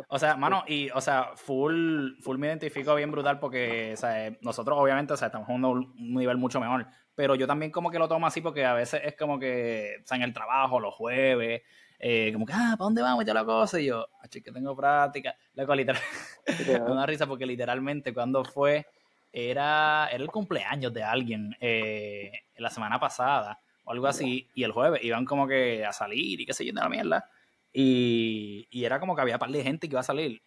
O 0.08 0.18
sea, 0.18 0.36
mano, 0.36 0.64
y, 0.66 0.90
o 0.90 1.00
sea, 1.00 1.30
full, 1.36 2.14
full 2.20 2.36
me 2.36 2.48
identifico 2.48 2.96
bien 2.96 3.12
brutal 3.12 3.38
porque, 3.38 3.92
o 3.94 3.96
sea, 3.96 4.36
nosotros 4.40 4.76
obviamente, 4.76 5.12
o 5.12 5.16
sea, 5.16 5.26
estamos 5.26 5.46
jugando 5.46 5.70
un 5.70 5.94
nivel 5.96 6.36
mucho 6.36 6.58
mejor, 6.58 6.86
pero 7.14 7.36
yo 7.36 7.46
también 7.46 7.70
como 7.70 7.92
que 7.92 8.00
lo 8.00 8.08
tomo 8.08 8.26
así 8.26 8.40
porque 8.40 8.64
a 8.64 8.74
veces 8.74 9.00
es 9.04 9.16
como 9.16 9.38
que, 9.38 9.98
o 10.02 10.06
sea, 10.06 10.16
en 10.16 10.24
el 10.24 10.32
trabajo, 10.32 10.80
los 10.80 10.94
jueves, 10.94 11.62
eh, 12.04 12.32
como 12.32 12.44
que, 12.44 12.52
ah, 12.52 12.74
¿para 12.76 12.84
dónde 12.86 13.00
vamos? 13.00 13.24
Y 13.24 13.32
la 13.32 13.44
cosa, 13.44 13.78
y 13.80 13.86
yo, 13.86 14.04
ah, 14.20 14.28
que 14.28 14.40
tengo 14.40 14.74
práctica. 14.74 15.36
Loco, 15.54 15.72
literal, 15.72 16.02
una 16.90 17.06
risa 17.06 17.28
porque 17.28 17.46
literalmente 17.46 18.12
cuando 18.12 18.44
fue, 18.44 18.84
era, 19.32 20.08
era 20.10 20.20
el 20.20 20.28
cumpleaños 20.28 20.92
de 20.92 21.04
alguien 21.04 21.56
eh, 21.60 22.32
la 22.56 22.70
semana 22.70 22.98
pasada 22.98 23.60
o 23.84 23.92
algo 23.92 24.08
así, 24.08 24.48
y 24.52 24.64
el 24.64 24.72
jueves 24.72 25.02
iban 25.04 25.24
como 25.24 25.46
que 25.46 25.84
a 25.84 25.92
salir 25.92 26.40
y 26.40 26.46
qué 26.46 26.52
sé 26.52 26.64
yo, 26.64 26.72
de 26.72 26.80
la 26.80 26.88
mierda. 26.88 27.30
Y, 27.72 28.66
y, 28.70 28.84
era 28.84 28.98
como 28.98 29.14
que 29.14 29.22
había 29.22 29.38
par 29.38 29.50
de 29.50 29.62
gente 29.62 29.88
que 29.88 29.94
iba 29.94 30.00
a 30.00 30.04
salir. 30.04 30.42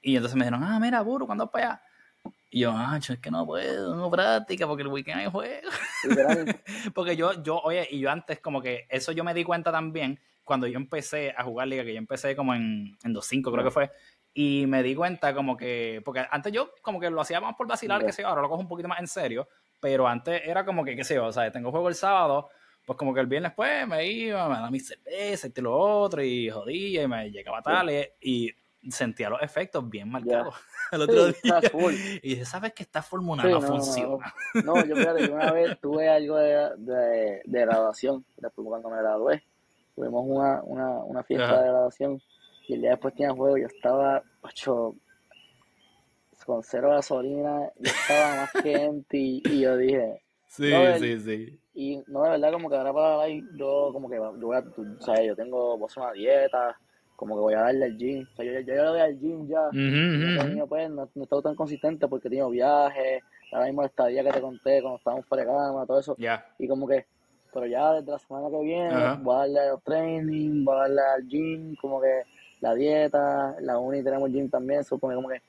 Y 0.00 0.14
entonces 0.14 0.36
me 0.36 0.44
dijeron, 0.44 0.62
ah, 0.62 0.78
mira, 0.80 1.00
burro, 1.02 1.26
¿cuándo 1.26 1.46
vas 1.46 1.52
para 1.52 1.66
allá? 1.66 1.82
Y 2.48 2.60
yo, 2.60 2.72
ah, 2.74 2.96
es 2.96 3.18
que 3.18 3.30
no 3.30 3.44
puedo, 3.44 3.96
no 3.96 4.08
práctica, 4.08 4.68
porque 4.68 4.82
el 4.82 4.88
weekend 4.88 5.18
hay 5.18 5.30
juego. 5.30 5.68
porque 6.94 7.16
yo, 7.16 7.42
yo, 7.42 7.58
oye, 7.58 7.88
y 7.90 7.98
yo 7.98 8.10
antes 8.10 8.38
como 8.38 8.62
que 8.62 8.86
eso 8.88 9.10
yo 9.10 9.24
me 9.24 9.34
di 9.34 9.42
cuenta 9.42 9.72
también 9.72 10.20
cuando 10.44 10.66
yo 10.66 10.76
empecé 10.76 11.34
a 11.36 11.44
jugar 11.44 11.68
liga, 11.68 11.84
que 11.84 11.92
yo 11.92 11.98
empecé 11.98 12.34
como 12.36 12.54
en, 12.54 12.96
en 13.04 13.14
2.5 13.14 13.52
creo 13.52 13.64
que 13.64 13.70
fue, 13.70 13.90
y 14.34 14.66
me 14.66 14.82
di 14.82 14.94
cuenta 14.94 15.34
como 15.34 15.56
que, 15.56 16.00
porque 16.04 16.26
antes 16.30 16.52
yo 16.52 16.72
como 16.82 16.98
que 16.98 17.10
lo 17.10 17.20
hacía 17.20 17.40
más 17.40 17.54
por 17.54 17.66
vacilar, 17.66 18.04
que 18.04 18.12
sé 18.12 18.24
ahora 18.24 18.42
lo 18.42 18.48
cojo 18.48 18.60
un 18.60 18.68
poquito 18.68 18.88
más 18.88 19.00
en 19.00 19.06
serio, 19.06 19.48
pero 19.80 20.06
antes 20.06 20.42
era 20.44 20.64
como 20.64 20.84
que, 20.84 20.96
qué 20.96 21.04
sé 21.04 21.16
yo, 21.16 21.26
o 21.26 21.32
sea, 21.32 21.50
tengo 21.52 21.70
juego 21.70 21.88
el 21.88 21.94
sábado, 21.94 22.48
pues 22.86 22.96
como 22.96 23.14
que 23.14 23.20
el 23.20 23.26
viernes 23.26 23.52
pues 23.54 23.86
me 23.86 24.06
iba, 24.06 24.48
me 24.48 24.54
daba 24.54 24.70
mi 24.70 24.80
cerveza 24.80 25.48
y 25.54 25.60
lo 25.60 25.76
otro 25.76 26.22
y 26.22 26.50
jodía 26.50 27.02
y 27.02 27.08
me 27.08 27.30
llegaba 27.30 27.62
tal 27.62 27.90
y 28.20 28.52
sentía 28.90 29.30
los 29.30 29.40
efectos 29.42 29.88
bien 29.88 30.10
marcados 30.10 30.54
el 30.92 31.02
otro 31.02 31.26
día. 31.26 31.60
Y 32.22 32.30
dije, 32.30 32.44
¿sabes 32.44 32.72
que 32.72 32.82
esta 32.82 33.02
fórmula 33.02 33.44
no, 33.44 33.60
funciona? 33.60 34.34
No, 34.64 34.84
yo 34.84 34.96
fíjate, 34.96 35.30
una 35.30 35.52
vez 35.52 35.78
tuve 35.80 36.08
algo 36.08 36.36
de, 36.36 36.70
de, 36.78 37.42
de 37.44 37.60
graduación, 37.60 38.24
después 38.36 38.66
cuando 38.66 38.90
me 38.90 38.96
gradué, 38.98 39.44
tuvimos 39.94 40.24
una, 40.26 40.62
una, 40.62 40.98
una 41.04 41.22
fiesta 41.22 41.62
de 41.62 41.68
graduación 41.68 42.20
y 42.68 42.74
el 42.74 42.80
día 42.80 42.90
después 42.90 43.14
tenía 43.14 43.32
juego, 43.32 43.56
yo 43.58 43.66
estaba, 43.66 44.22
ocho, 44.42 44.94
con 46.46 46.62
cero 46.62 46.90
gasolina, 46.90 47.70
yo 47.78 47.90
estaba 47.90 48.36
más 48.36 48.52
que 48.62 49.02
y 49.12 49.60
yo 49.60 49.76
dije, 49.76 50.22
Sí, 50.52 50.70
sí, 50.98 51.20
sí. 51.20 51.58
Y 51.72 52.04
no, 52.08 52.24
de 52.24 52.30
verdad, 52.30 52.52
como 52.52 52.68
que 52.68 52.76
ahora 52.76 52.92
para 52.92 53.22
ahí, 53.22 53.42
yo 53.54 53.88
como 53.90 54.10
que 54.10 54.16
yo 54.16 54.32
voy 54.34 54.56
a, 54.56 54.60
o 54.60 55.02
sea, 55.02 55.22
yo 55.24 55.34
tengo, 55.34 55.82
hacer 55.86 56.02
una 56.02 56.12
dieta, 56.12 56.78
como 57.16 57.36
que 57.36 57.40
voy 57.40 57.54
a 57.54 57.60
darle 57.60 57.86
al 57.86 57.96
gym. 57.96 58.26
O 58.30 58.36
sea, 58.36 58.44
yo, 58.44 58.52
yo, 58.52 58.60
yo 58.60 58.74
le 58.74 58.82
doy 58.82 59.00
al 59.00 59.18
gym 59.18 59.48
ya. 59.48 59.68
Uh 59.68 60.66
pues, 60.68 60.90
no, 60.90 61.08
no 61.14 61.22
he 61.22 61.22
estado 61.22 61.40
tan 61.40 61.54
consistente 61.54 62.06
porque 62.06 62.28
he 62.28 62.30
tenido 62.30 62.50
viajes, 62.50 63.22
ahora 63.50 63.64
mismo 63.64 63.82
esta 63.82 64.02
estadía 64.02 64.24
que 64.24 64.32
te 64.32 64.40
conté 64.42 64.82
cuando 64.82 64.98
estábamos 64.98 65.24
fuera 65.24 65.44
de 65.44 65.50
cama, 65.50 65.86
todo 65.86 66.00
eso. 66.00 66.16
Y 66.58 66.68
como 66.68 66.86
que, 66.86 67.06
pero 67.52 67.66
ya 67.66 67.92
desde 67.92 68.12
la 68.12 68.18
semana 68.18 68.48
que 68.50 68.64
viene, 68.64 69.16
voy 69.22 69.34
a 69.34 69.38
darle 69.38 69.60
al 69.60 69.82
training, 69.82 70.64
voy 70.64 70.74
a 70.74 70.78
darle 70.80 71.00
al 71.02 71.28
gym, 71.28 71.76
como 71.76 72.00
que 72.00 72.22
la 72.60 72.74
dieta, 72.74 73.56
la 73.60 73.78
uni 73.78 74.02
tenemos 74.02 74.30
gym 74.30 74.48
también, 74.48 74.84
supone 74.84 75.14
como 75.14 75.28
que 75.28 75.40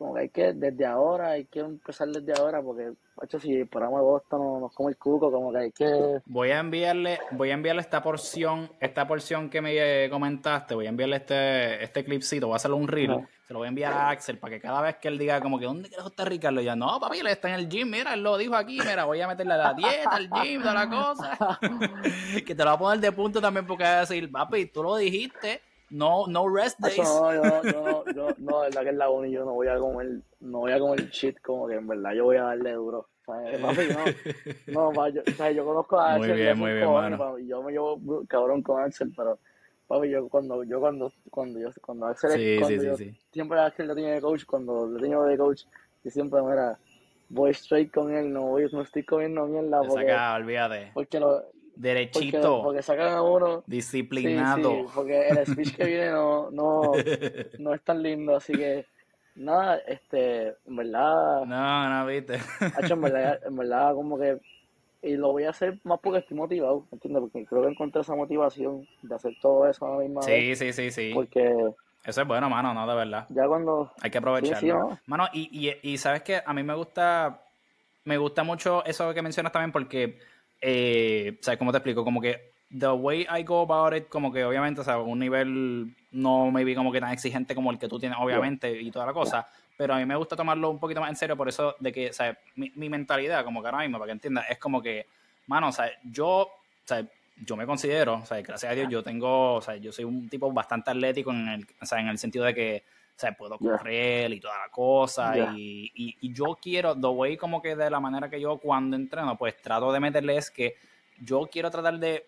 como 0.00 0.14
que 0.14 0.20
hay 0.20 0.28
que, 0.30 0.54
desde 0.54 0.86
ahora, 0.86 1.32
hay 1.32 1.44
que 1.44 1.60
empezar 1.60 2.08
desde 2.08 2.32
ahora, 2.40 2.62
porque, 2.62 2.90
hecho, 3.22 3.38
si 3.38 3.60
esperamos 3.60 3.98
agosto 3.98 4.38
nos, 4.38 4.62
nos 4.62 4.72
come 4.72 4.92
el 4.92 4.96
cuco, 4.96 5.30
como 5.30 5.52
que 5.52 5.58
hay 5.58 5.72
que... 5.72 6.20
Voy 6.24 6.52
a 6.52 6.58
enviarle, 6.58 7.18
voy 7.32 7.50
a 7.50 7.52
enviarle 7.52 7.82
esta 7.82 8.02
porción, 8.02 8.70
esta 8.80 9.06
porción 9.06 9.50
que 9.50 9.60
me 9.60 10.08
comentaste, 10.08 10.74
voy 10.74 10.86
a 10.86 10.88
enviarle 10.88 11.16
este, 11.16 11.84
este 11.84 12.02
clipcito, 12.02 12.46
voy 12.46 12.54
a 12.54 12.56
hacerle 12.56 12.78
un 12.78 12.88
reel, 12.88 13.28
se 13.50 13.54
lo 13.54 13.58
voy 13.58 13.66
a 13.66 13.70
enviar 13.70 13.92
a 13.92 14.10
Axel, 14.10 14.38
para 14.38 14.54
que 14.54 14.60
cada 14.60 14.80
vez 14.80 14.98
que 14.98 15.08
él 15.08 15.18
diga 15.18 15.40
como 15.40 15.58
que, 15.58 15.64
¿dónde 15.64 15.88
quieres 15.88 16.06
estar 16.06 16.28
Ricardo? 16.28 16.60
Ya, 16.60 16.76
no, 16.76 17.00
papi, 17.00 17.18
él 17.18 17.26
está 17.26 17.48
en 17.48 17.56
el 17.56 17.68
gym, 17.68 17.90
mira, 17.90 18.14
él 18.14 18.22
lo 18.22 18.38
dijo 18.38 18.54
aquí, 18.54 18.78
mira, 18.78 19.06
voy 19.06 19.20
a 19.20 19.26
meterle 19.26 19.54
a 19.54 19.56
la 19.56 19.74
dieta, 19.74 20.08
al 20.08 20.30
gym, 20.30 20.62
toda 20.62 20.74
la 20.74 20.88
cosa. 20.88 21.58
que 22.46 22.54
te 22.54 22.64
lo 22.64 22.70
voy 22.70 22.76
a 22.76 22.78
poner 22.78 23.00
de 23.00 23.10
punto 23.10 23.40
también, 23.40 23.66
porque 23.66 23.82
va 23.82 23.96
a 23.96 24.00
decir, 24.02 24.30
papi, 24.30 24.66
tú 24.66 24.84
lo 24.84 24.94
dijiste, 24.94 25.60
no, 25.90 26.28
no 26.28 26.48
rest 26.48 26.78
days. 26.78 26.98
No, 26.98 27.34
yo, 27.34 27.62
yo, 27.64 28.04
yo, 28.14 28.28
no, 28.38 28.60
verdad 28.60 28.82
que 28.82 28.88
es 28.90 28.94
la 28.94 29.10
uni, 29.10 29.32
yo 29.32 29.44
no 29.44 29.54
voy 29.54 29.66
a 29.66 29.78
comer, 29.78 30.20
no 30.38 30.58
voy 30.58 30.70
a 30.70 30.78
comer 30.78 31.10
shit, 31.10 31.40
como 31.40 31.66
que 31.66 31.74
en 31.74 31.88
verdad 31.88 32.12
yo 32.12 32.26
voy 32.26 32.36
a 32.36 32.44
darle 32.44 32.70
duro. 32.74 33.08
Papi, 33.26 33.88
no, 34.68 34.92
no, 34.92 35.08
yo, 35.08 35.22
o 35.26 35.30
sea, 35.32 35.50
yo 35.50 35.64
conozco 35.64 35.98
a 35.98 36.14
Axel. 36.14 36.30
Muy 36.30 36.40
bien, 36.40 36.56
muy 36.56 36.72
bien, 36.72 36.88
mano. 36.88 37.36
yo 37.40 37.64
me 37.64 37.72
llevo 37.72 38.00
cabrón 38.28 38.62
con 38.62 38.80
Axel, 38.80 39.12
pero 39.16 39.40
papi, 39.90 40.08
yo 40.08 40.28
cuando, 40.28 40.62
yo 40.62 40.78
cuando, 40.78 41.12
cuando 41.30 41.58
yo, 41.58 41.70
cuando 41.82 42.06
Axel 42.06 42.30
sí, 42.30 42.56
cuando 42.60 42.80
sí, 42.80 42.86
yo, 42.86 42.96
sí, 42.96 43.20
siempre 43.32 43.58
Axel 43.58 43.88
lo 43.88 43.94
tenía 43.96 44.14
de 44.14 44.20
coach, 44.20 44.44
cuando 44.44 44.86
lo 44.86 45.00
tenía 45.00 45.18
de 45.18 45.36
coach, 45.36 45.64
yo 46.04 46.10
siempre 46.12 46.40
me 46.42 46.52
era, 46.52 46.78
voy 47.28 47.50
straight 47.50 47.92
con 47.92 48.14
él, 48.14 48.32
no 48.32 48.42
voy, 48.42 48.68
no 48.70 48.82
estoy 48.82 49.02
comiendo 49.02 49.46
mierda. 49.46 49.80
Porque, 49.82 50.06
saca, 50.06 50.34
olvídate. 50.36 50.92
Porque 50.94 51.18
lo, 51.18 51.42
derechito. 51.74 52.62
Porque, 52.62 52.82
sacan 52.82 53.14
a 53.14 53.22
uno. 53.22 53.64
Disciplinado. 53.66 54.70
Sí, 54.70 54.86
porque 54.94 55.28
el 55.28 55.46
speech 55.46 55.74
que 55.74 55.84
viene 55.84 56.10
no, 56.10 56.50
no, 56.52 56.92
no 57.58 57.74
es 57.74 57.82
tan 57.82 58.00
lindo, 58.00 58.36
así 58.36 58.52
que 58.52 58.86
nada, 59.34 59.78
este, 59.88 60.54
en 60.66 60.76
verdad. 60.76 61.44
No, 61.46 61.88
no, 61.88 62.06
viste. 62.06 62.38
en 62.88 63.00
verdad, 63.00 63.40
en 63.44 63.56
verdad, 63.56 63.94
como 63.94 64.18
que. 64.18 64.38
Y 65.02 65.16
lo 65.16 65.32
voy 65.32 65.44
a 65.44 65.50
hacer 65.50 65.78
más 65.84 65.98
porque 66.00 66.18
estoy 66.18 66.36
motivado, 66.36 66.86
¿entiendes? 66.92 67.22
Porque 67.22 67.46
creo 67.46 67.62
que 67.62 67.68
encontré 67.68 68.02
esa 68.02 68.14
motivación 68.14 68.86
de 69.02 69.14
hacer 69.14 69.32
todo 69.40 69.66
eso 69.68 69.86
a 69.86 69.96
la 69.96 69.98
misma 69.98 70.22
sí, 70.22 70.30
vez. 70.32 70.58
Sí, 70.58 70.72
sí, 70.72 70.90
sí, 70.90 71.10
Porque. 71.14 71.72
Eso 72.04 72.22
es 72.22 72.26
bueno, 72.26 72.48
mano, 72.48 72.72
no, 72.72 72.86
de 72.86 72.94
verdad. 72.94 73.26
Ya 73.28 73.46
cuando. 73.46 73.92
Hay 74.00 74.10
que 74.10 74.18
aprovecharlo. 74.18 74.98
Mano, 75.06 75.28
y, 75.32 75.68
y, 75.68 75.92
y 75.92 75.98
sabes 75.98 76.22
que 76.22 76.42
a 76.44 76.52
mí 76.52 76.62
me 76.62 76.74
gusta. 76.74 77.42
Me 78.04 78.16
gusta 78.16 78.42
mucho 78.42 78.84
eso 78.86 79.12
que 79.12 79.20
mencionas 79.20 79.52
también 79.52 79.72
porque 79.72 80.18
eh, 80.60 81.38
¿sabes 81.40 81.58
cómo 81.58 81.72
te 81.72 81.78
explico? 81.78 82.04
Como 82.04 82.20
que 82.20 82.52
the 82.70 82.92
way 82.92 83.26
I 83.30 83.42
go 83.42 83.62
about 83.62 83.96
it, 83.96 84.08
como 84.08 84.32
que 84.32 84.44
obviamente, 84.44 84.80
o 84.80 84.84
sea, 84.84 84.98
un 84.98 85.18
nivel 85.18 85.94
no 86.12 86.50
me 86.50 86.64
vi 86.64 86.74
como 86.74 86.92
que 86.92 87.00
tan 87.00 87.12
exigente 87.12 87.54
como 87.54 87.70
el 87.70 87.78
que 87.78 87.88
tú 87.88 87.98
tienes, 87.98 88.18
obviamente, 88.20 88.80
y 88.80 88.90
toda 88.90 89.06
la 89.06 89.12
cosa, 89.12 89.48
pero 89.80 89.94
a 89.94 89.96
mí 89.96 90.04
me 90.04 90.14
gusta 90.14 90.36
tomarlo 90.36 90.68
un 90.68 90.78
poquito 90.78 91.00
más 91.00 91.08
en 91.08 91.16
serio, 91.16 91.38
por 91.38 91.48
eso 91.48 91.74
de 91.80 91.90
que, 91.90 92.12
sea, 92.12 92.38
mi, 92.54 92.70
mi 92.74 92.90
mentalidad, 92.90 93.42
como 93.46 93.62
que 93.62 93.68
ahora 93.68 93.78
mismo, 93.78 93.98
para 93.98 94.08
que 94.08 94.12
entiendas, 94.12 94.44
es 94.50 94.58
como 94.58 94.82
que, 94.82 95.06
mano, 95.46 95.68
o 95.68 95.72
sea, 95.72 95.90
yo, 96.04 96.50
sea, 96.84 97.02
yo 97.46 97.56
me 97.56 97.64
considero, 97.64 98.22
sea, 98.26 98.42
gracias 98.42 98.70
a 98.70 98.74
Dios, 98.74 98.90
yo 98.90 99.02
tengo, 99.02 99.54
o 99.54 99.62
sea, 99.62 99.76
yo 99.76 99.90
soy 99.90 100.04
un 100.04 100.28
tipo 100.28 100.52
bastante 100.52 100.90
atlético 100.90 101.30
en 101.30 101.48
el, 101.48 101.66
sea, 101.80 101.98
en 101.98 102.08
el 102.08 102.18
sentido 102.18 102.44
de 102.44 102.54
que, 102.54 102.84
sea, 103.16 103.32
puedo 103.32 103.56
correr 103.56 104.30
y 104.34 104.40
toda 104.40 104.58
la 104.58 104.68
cosa. 104.70 105.32
Y, 105.56 105.90
y, 105.94 106.30
yo 106.30 106.58
quiero, 106.60 106.94
the 106.94 107.06
way 107.06 107.38
como 107.38 107.62
que 107.62 107.74
de 107.74 107.88
la 107.88 108.00
manera 108.00 108.28
que 108.28 108.38
yo 108.38 108.58
cuando 108.58 108.96
entreno, 108.96 109.38
pues 109.38 109.56
trato 109.62 109.90
de 109.92 110.00
meterle 110.00 110.36
es 110.36 110.50
que 110.50 110.74
yo 111.22 111.48
quiero 111.50 111.70
tratar 111.70 111.98
de, 111.98 112.26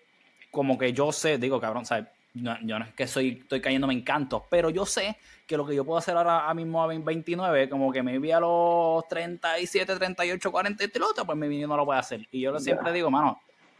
como 0.50 0.78
que 0.78 0.94
yo 0.94 1.12
sé, 1.12 1.36
digo, 1.36 1.60
cabrón, 1.60 1.84
¿sabes? 1.84 2.06
No, 2.34 2.56
yo 2.62 2.78
no 2.78 2.84
es 2.86 2.94
que 2.94 3.06
soy, 3.06 3.40
estoy 3.42 3.60
cayéndome 3.60 3.92
en 3.92 4.02
cantos, 4.02 4.42
pero 4.48 4.70
yo 4.70 4.86
sé 4.86 5.16
que 5.46 5.56
lo 5.56 5.66
que 5.66 5.74
yo 5.74 5.84
puedo 5.84 5.98
hacer 5.98 6.16
ahora 6.16 6.52
mismo 6.54 6.82
a 6.82 6.86
29, 6.86 7.68
como 7.68 7.92
que 7.92 8.02
me 8.02 8.18
vi 8.18 8.30
a 8.30 8.40
los 8.40 9.06
37, 9.08 9.96
38, 9.96 10.50
40 10.50 10.82
y 10.82 10.86
este 10.86 11.02
otro, 11.02 11.26
pues 11.26 11.36
mi 11.36 11.46
video 11.48 11.68
no 11.68 11.76
lo 11.76 11.84
puedo 11.84 11.98
hacer. 11.98 12.26
Y 12.30 12.40
yo 12.40 12.58
siempre 12.58 12.90
digo, 12.90 13.10
mano, 13.10 13.38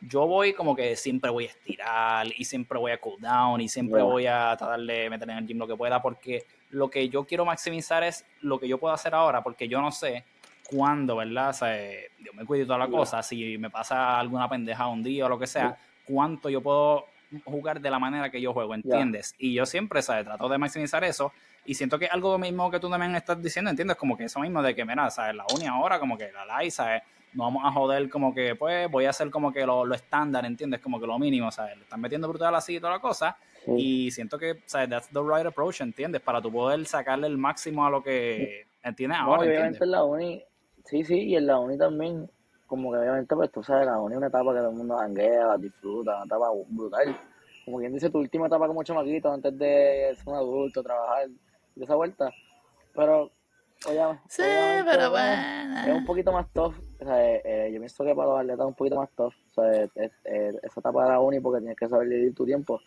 yo 0.08 0.26
voy 0.26 0.52
como 0.52 0.74
que 0.74 0.96
siempre 0.96 1.30
voy 1.30 1.44
a 1.44 1.48
estirar 1.48 2.26
y 2.36 2.44
siempre 2.44 2.78
voy 2.78 2.92
a 2.92 3.00
cool 3.00 3.20
down 3.20 3.60
y 3.60 3.68
siempre 3.68 4.02
voy 4.02 4.26
a 4.26 4.54
tratar 4.58 4.80
de 4.80 5.08
meter 5.08 5.30
en 5.30 5.38
el 5.38 5.46
gym 5.46 5.58
lo 5.58 5.66
que 5.66 5.76
pueda 5.76 6.02
porque 6.02 6.44
lo 6.70 6.90
que 6.90 7.08
yo 7.08 7.24
quiero 7.24 7.44
maximizar 7.44 8.02
es 8.02 8.24
lo 8.40 8.58
que 8.58 8.66
yo 8.66 8.78
puedo 8.78 8.92
hacer 8.92 9.14
ahora 9.14 9.42
porque 9.42 9.68
yo 9.68 9.80
no 9.80 9.92
sé 9.92 10.24
cuándo, 10.68 11.16
¿verdad? 11.16 11.50
O 11.50 11.52
sea, 11.52 11.76
yo 12.18 12.32
me 12.32 12.44
cuido 12.44 12.66
toda 12.66 12.78
la 12.78 12.88
cosa, 12.88 13.22
si 13.22 13.56
me 13.58 13.70
pasa 13.70 14.18
alguna 14.18 14.48
pendeja 14.48 14.88
un 14.88 15.02
día 15.02 15.26
o 15.26 15.28
lo 15.28 15.38
que 15.38 15.46
sea, 15.46 15.78
cuánto 16.04 16.50
yo 16.50 16.60
puedo 16.60 17.06
jugar 17.44 17.80
de 17.80 17.90
la 17.90 17.98
manera 17.98 18.30
que 18.30 18.40
yo 18.40 18.52
juego, 18.52 18.74
¿entiendes? 18.74 19.34
Y 19.38 19.54
yo 19.54 19.66
siempre, 19.66 20.02
¿sabes? 20.02 20.24
Trato 20.24 20.48
de 20.48 20.59
maximizar 20.59 21.04
eso 21.04 21.32
y 21.64 21.74
siento 21.74 21.98
que 21.98 22.06
algo 22.06 22.38
mismo 22.38 22.70
que 22.70 22.80
tú 22.80 22.90
también 22.90 23.14
estás 23.14 23.42
diciendo, 23.42 23.70
¿entiendes? 23.70 23.96
Como 23.96 24.16
que 24.16 24.24
eso 24.24 24.40
mismo 24.40 24.62
de 24.62 24.74
que, 24.74 24.84
mira, 24.84 25.10
¿sabes? 25.10 25.34
La 25.36 25.44
uni 25.54 25.66
ahora, 25.66 25.98
como 25.98 26.18
que 26.18 26.30
la 26.32 26.59
live, 26.59 26.70
¿sabes? 26.70 27.02
No 27.34 27.44
vamos 27.44 27.62
a 27.64 27.72
joder 27.72 28.10
como 28.10 28.34
que, 28.34 28.54
pues, 28.56 28.90
voy 28.90 29.06
a 29.06 29.10
hacer 29.10 29.30
como 29.30 29.52
que 29.52 29.64
lo, 29.64 29.92
estándar, 29.94 30.44
¿entiendes? 30.44 30.80
Como 30.80 31.00
que 31.00 31.06
lo 31.06 31.18
mínimo, 31.18 31.50
¿sabes? 31.50 31.76
Le 31.76 31.84
están 31.84 32.00
metiendo 32.00 32.28
brutal 32.28 32.54
así 32.54 32.76
y 32.76 32.80
toda 32.80 32.92
la 32.92 32.98
cosa. 32.98 33.36
Y 33.76 34.10
siento 34.10 34.38
que, 34.38 34.60
¿sabes? 34.66 34.90
That's 34.90 35.09
the 35.09 35.20
right 35.20 35.46
approach, 35.46 35.80
¿entiendes? 35.80 36.20
Para 36.20 36.42
tu 36.42 36.50
poder 36.50 36.84
sacarle 36.84 37.28
el 37.28 37.38
máximo 37.38 37.86
a 37.86 37.90
lo 37.90 38.02
que 38.02 38.66
entiendes 38.82 39.18
ahora, 39.20 39.42
obviamente 39.42 39.84
en 39.84 39.90
la 39.90 40.04
uni, 40.04 40.42
sí, 40.84 41.04
sí, 41.04 41.20
y 41.20 41.36
en 41.36 41.46
la 41.46 41.59
uni 41.59 41.78
también, 41.78 42.28
como 42.73 42.90
que 42.90 43.01
obviamente, 43.01 43.36
pues, 43.36 43.53
tú 43.53 43.62
sabes, 43.62 43.85
la 43.85 44.01
uni 44.01 44.15
es 44.15 44.16
una 44.16 44.28
etapa 44.28 44.51
que 44.55 44.61
todo 44.61 44.70
el 44.70 44.77
mundo 44.77 44.97
janguea, 44.97 45.59
disfruta, 45.59 46.16
una 46.16 46.24
etapa 46.24 46.47
brutal. 46.69 47.20
Como 47.66 47.78
quien 47.78 47.93
dice, 47.93 48.09
tu 48.09 48.16
última 48.16 48.47
etapa 48.47 48.66
como 48.66 48.82
chamaquito 48.82 49.31
antes 49.31 49.59
de 49.59 50.15
ser 50.16 50.27
un 50.27 50.36
adulto, 50.36 50.82
trabajar 50.82 51.28
de 51.28 51.85
esa 51.85 51.94
vuelta. 51.97 52.31
Pero, 52.94 53.31
oye, 53.86 54.01
sí, 54.27 54.43
pero 54.86 55.11
bueno. 55.11 55.81
Es 55.86 55.94
un 55.94 56.07
poquito 56.07 56.32
más 56.32 56.51
tough. 56.55 56.74
O 56.99 57.05
sea, 57.05 57.23
eh, 57.23 57.43
eh, 57.44 57.70
yo 57.74 57.78
pienso 57.78 58.05
que 58.07 58.15
para 58.15 58.28
los 58.31 58.40
atletas 58.40 58.61
es 58.61 58.69
un 58.69 58.74
poquito 58.74 58.97
más 58.97 59.11
tough. 59.11 59.35
O 59.51 59.55
sea, 59.55 59.85
esa 59.85 60.81
etapa 60.81 61.03
de 61.05 61.11
la 61.11 61.20
uni 61.20 61.40
porque 61.40 61.61
tienes 61.61 61.77
que 61.77 61.89
saber 61.90 62.09
dividir 62.09 62.35
tu 62.35 62.47
tiempo. 62.47 62.81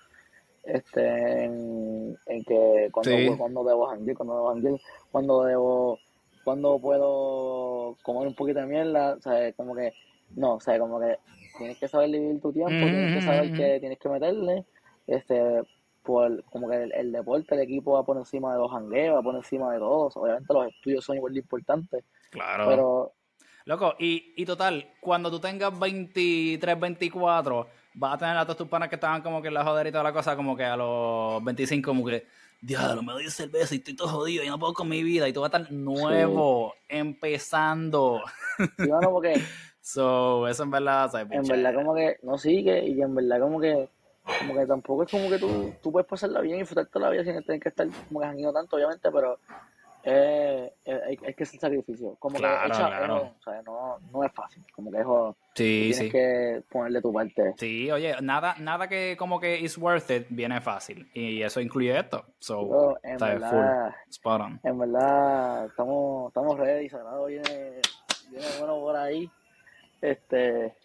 Este, 0.64 1.44
en, 1.44 2.18
que 2.26 2.90
cuando, 2.92 3.38
cuando 3.38 3.64
debo 3.64 3.86
janguear, 3.86 4.18
cuando 4.18 4.34
debo 4.34 4.48
janguear, 4.48 4.80
cuando 5.12 5.44
debo, 5.44 6.00
cuando 6.46 6.80
puedo 6.80 7.98
comer 8.04 8.28
un 8.28 8.36
poquito 8.36 8.60
de 8.60 8.68
mierda, 8.68 9.16
o 9.16 9.20
sea, 9.20 9.52
como 9.54 9.76
que, 9.76 9.94
no, 10.36 10.54
o 10.54 10.60
sea, 10.60 10.78
como 10.78 11.00
que 11.00 11.18
tienes 11.58 11.80
que 11.80 11.88
saber 11.88 12.12
dividir 12.12 12.40
tu 12.40 12.54
tiempo, 12.54 12.86
tienes 12.86 13.16
que 13.16 13.22
saber 13.22 13.52
que 13.52 13.80
tienes 13.80 13.98
que 13.98 14.10
meterle, 14.10 14.64
este, 15.08 15.64
por, 16.04 16.44
como 16.46 16.70
que 16.70 16.84
el, 16.84 17.12
deporte, 17.12 17.56
el 17.56 17.62
equipo 17.62 17.94
va 17.94 18.06
por 18.06 18.18
encima 18.18 18.54
de 18.54 18.60
los 18.60 18.72
jangueos, 18.72 19.18
va 19.18 19.24
por 19.24 19.36
encima 19.36 19.74
de 19.74 19.80
todos. 19.80 20.16
Obviamente 20.18 20.54
los 20.54 20.68
estudios 20.68 21.04
son 21.04 21.16
igual 21.16 21.34
de 21.34 21.40
importantes. 21.40 22.06
Claro. 22.30 22.66
Pero. 22.70 23.14
Loco, 23.66 23.96
y, 23.98 24.36
y 24.38 24.46
total, 24.46 24.94
cuando 25.02 25.32
tú 25.32 25.40
tengas 25.40 25.78
23, 25.78 26.80
24, 26.80 27.68
vas 27.96 28.14
a 28.14 28.18
tener 28.20 28.38
a 28.38 28.44
todos 28.44 28.58
tus 28.58 28.68
panas 28.68 28.88
que 28.88 28.96
estaban 28.96 29.24
como 29.24 29.42
que 29.42 29.48
en 29.48 29.56
la 29.56 29.64
joder 29.64 29.88
y 29.88 29.92
toda 29.92 30.04
la 30.04 30.14
cosa, 30.14 30.36
como 30.36 30.56
que 30.56 30.64
a 30.64 30.78
los 30.78 31.44
25, 31.44 31.90
como 31.90 32.06
que, 32.06 32.28
diablo, 32.66 33.04
me 33.04 33.14
doy 33.14 33.30
cerveza 33.30 33.76
y 33.76 33.78
estoy 33.78 33.96
todo 33.96 34.08
jodido 34.08 34.44
y 34.44 34.48
no 34.48 34.60
puedo 34.60 34.74
con 34.74 34.90
mi 34.90 35.04
vida. 35.04 35.28
Y 35.28 35.34
tú 35.34 35.42
vas 35.42 35.54
a 35.54 35.58
estar 35.58 35.72
nuevo, 35.72 36.74
empezando. 36.90 38.22
Sí, 38.58 38.88
bueno, 38.88 39.12
porque. 39.12 39.42
so, 39.82 40.48
eso 40.48 40.64
en 40.64 40.72
verdad, 40.72 41.12
En 41.32 41.48
verdad, 41.48 41.74
como 41.76 41.94
que 41.94 42.18
no 42.24 42.38
sigue 42.38 42.86
y 42.88 43.02
en 43.02 43.14
verdad, 43.14 43.40
como 43.40 43.60
que 43.60 43.90
como 44.40 44.56
que 44.56 44.66
tampoco 44.66 45.04
es 45.04 45.12
como 45.12 45.30
que 45.30 45.38
tú, 45.38 45.74
tú 45.84 45.92
puedes 45.92 46.08
pasarla 46.08 46.42
bien 46.42 46.58
y 46.58 46.60
disfrutarte 46.60 47.00
la 47.00 47.10
vida 47.12 47.24
sin 47.24 47.44
tener 47.44 47.62
que 47.62 47.70
estar 47.70 47.88
como 48.08 48.20
que 48.20 48.26
jangueando 48.26 48.60
tanto, 48.60 48.76
obviamente, 48.76 49.12
pero 49.12 49.40
eh, 50.08 50.72
hay, 50.86 51.18
hay, 51.26 51.34
que 51.34 51.44
hacer 51.44 51.60
sacrificio. 51.60 52.16
Como 52.20 52.36
que 52.36 52.40
claro. 52.40 52.72
o 53.40 53.44
sea, 53.44 53.62
no, 53.64 53.98
no 54.12 54.24
es 54.24 54.32
fácil. 54.32 54.64
Como 54.72 54.92
que 54.92 55.00
eso 55.00 55.36
sí, 55.56 55.92
tienes 55.92 56.12
que 56.12 56.64
ponerle 56.70 57.02
tu 57.02 57.12
parte. 57.12 57.56
Sí, 57.58 57.90
oye, 57.90 58.16
nada, 58.22 58.56
nada 58.60 58.88
que 58.88 59.16
como 59.18 59.40
que 59.40 59.60
is 59.60 59.80
worth 59.80 60.12
it 60.12 60.28
viene 60.30 60.62
fácil. 60.62 61.10
Y 61.16 61.42
eso 61.42 61.60
incluye 61.60 61.98
esto. 61.98 62.24
So, 62.38 63.00
en 63.02 63.18
verdad, 63.18 63.50
full. 63.50 64.12
Spot 64.12 64.42
on. 64.42 64.60
En 64.64 64.78
verdad, 64.78 65.66
estamos, 65.66 66.28
estamos 66.28 66.60
ready. 66.60 66.88
Sagrado 66.88 67.26
viene, 67.26 67.82
viene 68.30 68.46
bueno 68.60 68.76
por 68.76 68.96
ahí. 68.96 69.28
Este. 70.02 70.76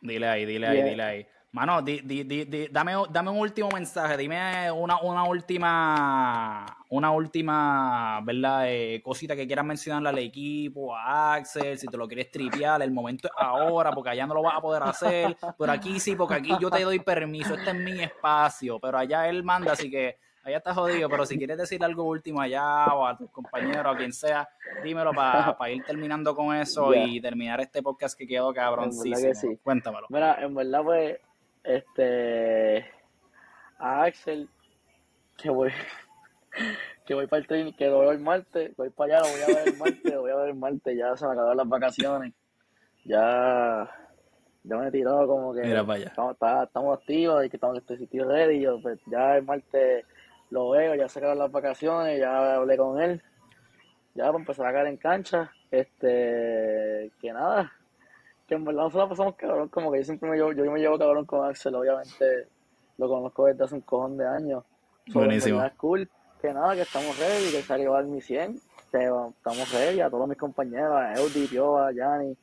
Dile 0.00 0.26
ahí, 0.26 0.46
dile 0.46 0.66
ahí, 0.68 0.82
dile 0.82 1.02
ahí. 1.02 1.26
Mano, 1.52 1.82
di, 1.82 2.00
di, 2.04 2.24
di, 2.24 2.68
dame, 2.70 2.92
dame 3.10 3.30
un 3.30 3.38
último 3.38 3.68
mensaje, 3.72 4.16
dime 4.16 4.70
una, 4.70 5.00
una 5.02 5.24
última, 5.24 6.64
una 6.90 7.10
última, 7.10 8.20
¿verdad? 8.22 8.68
Eh, 8.68 9.00
cosita 9.02 9.34
que 9.34 9.48
quieras 9.48 9.64
mencionarle 9.64 10.10
al 10.10 10.18
equipo, 10.18 10.94
a 10.94 11.34
Axel, 11.34 11.76
si 11.76 11.88
te 11.88 11.96
lo 11.96 12.06
quieres 12.06 12.30
tripear, 12.30 12.80
el 12.82 12.92
momento 12.92 13.26
es 13.26 13.34
ahora, 13.36 13.90
porque 13.90 14.10
allá 14.10 14.28
no 14.28 14.34
lo 14.34 14.42
vas 14.42 14.58
a 14.58 14.60
poder 14.60 14.84
hacer, 14.84 15.36
pero 15.58 15.72
aquí 15.72 15.98
sí, 15.98 16.14
porque 16.14 16.34
aquí 16.34 16.52
yo 16.60 16.70
te 16.70 16.84
doy 16.84 17.00
permiso, 17.00 17.54
este 17.54 17.70
es 17.70 17.76
mi 17.76 18.00
espacio, 18.00 18.78
pero 18.78 18.98
allá 18.98 19.28
él 19.28 19.42
manda, 19.42 19.72
así 19.72 19.90
que 19.90 20.18
allá 20.44 20.58
está 20.58 20.72
jodido, 20.72 21.08
pero 21.08 21.26
si 21.26 21.36
quieres 21.36 21.58
decir 21.58 21.82
algo 21.82 22.04
último 22.04 22.40
allá 22.40 22.86
o 22.94 23.04
a 23.04 23.18
tus 23.18 23.28
compañeros, 23.32 23.86
o 23.86 23.88
a 23.88 23.96
quien 23.96 24.12
sea, 24.12 24.48
dímelo 24.84 25.12
para 25.12 25.56
ir 25.72 25.82
terminando 25.84 26.32
con 26.36 26.54
eso 26.54 26.94
y 26.94 27.20
terminar 27.20 27.60
este 27.60 27.82
podcast 27.82 28.16
que 28.16 28.28
quedó 28.28 28.54
cabroncísimo. 28.54 29.34
Sí. 29.34 29.58
Cuéntamelo. 29.64 30.06
Mira, 30.10 30.40
en 30.40 30.54
verdad 30.54 30.82
pues 30.84 31.18
este 31.64 32.86
a 33.78 34.04
Axel 34.04 34.48
que 35.36 35.50
voy 35.50 35.70
que 37.06 37.14
voy 37.14 37.26
para 37.26 37.40
el 37.40 37.46
training, 37.46 37.72
que 37.72 37.88
voy 37.88 38.08
el 38.08 38.20
martes, 38.20 38.76
voy 38.76 38.90
para 38.90 39.18
allá, 39.18 39.28
lo 39.28 39.32
voy 39.32 39.42
a 39.42 39.58
ver 39.58 39.68
el 39.68 39.78
martes, 39.78 40.14
lo 40.14 40.20
voy 40.20 40.30
a 40.30 40.36
ver 40.36 40.48
el 40.50 40.54
martes, 40.54 40.96
ya 40.96 41.16
se 41.16 41.26
me 41.26 41.32
acabaron 41.32 41.56
las 41.56 41.68
vacaciones, 41.68 42.34
ya, 43.04 43.90
ya 44.62 44.76
me 44.76 44.88
he 44.88 44.90
tirado 44.90 45.26
como 45.26 45.52
que 45.52 45.62
Estamos, 46.06 46.36
estamos, 46.62 46.98
activos 46.98 47.44
y 47.44 47.50
que 47.50 47.56
estamos 47.56 47.78
estoy 47.78 48.20
ready, 48.20 48.60
yo, 48.60 48.80
pues 48.80 49.00
ya 49.06 49.36
el 49.36 49.44
martes 49.44 50.04
lo 50.50 50.70
veo, 50.70 50.94
ya 50.94 51.08
se 51.08 51.18
acabaron 51.18 51.42
las 51.42 51.50
vacaciones, 51.50 52.18
ya 52.18 52.54
hablé 52.54 52.76
con 52.76 53.00
él, 53.00 53.22
ya 54.14 54.26
para 54.26 54.38
empezar 54.38 54.66
a 54.66 54.72
caer 54.72 54.86
en 54.88 54.96
cancha, 54.96 55.50
este, 55.70 57.10
que 57.20 57.32
nada, 57.32 57.72
que 58.50 58.56
en 58.56 58.64
verdad 58.64 58.82
nosotros 58.82 59.10
pasamos 59.10 59.36
cabrón, 59.36 59.68
como 59.68 59.92
que 59.92 59.98
yo 59.98 60.04
siempre 60.04 60.28
me 60.28 60.36
llevo, 60.36 60.50
yo 60.50 60.64
me 60.72 60.80
llevo 60.80 60.98
cabrón 60.98 61.24
con 61.24 61.48
Axel, 61.48 61.72
obviamente 61.72 62.48
lo 62.98 63.08
conozco 63.08 63.46
desde 63.46 63.62
hace 63.62 63.76
un 63.76 63.80
cojón 63.82 64.16
de 64.16 64.26
años. 64.26 64.64
Buenísimo. 65.06 65.62
Es 65.62 65.72
cool, 65.74 66.10
que 66.42 66.52
nada, 66.52 66.74
que 66.74 66.80
estamos 66.80 67.16
ready, 67.16 67.52
que 67.52 67.62
salió 67.62 67.94
al 67.94 68.08
mi 68.08 68.20
100, 68.20 68.60
que 68.90 69.04
estamos 69.04 69.72
ready, 69.72 70.00
a 70.00 70.10
todos 70.10 70.28
mis 70.28 70.36
compañeros, 70.36 70.92
a 70.96 71.14
Eudi, 71.14 71.46
Pioa, 71.46 71.92
Yanni, 71.92 72.36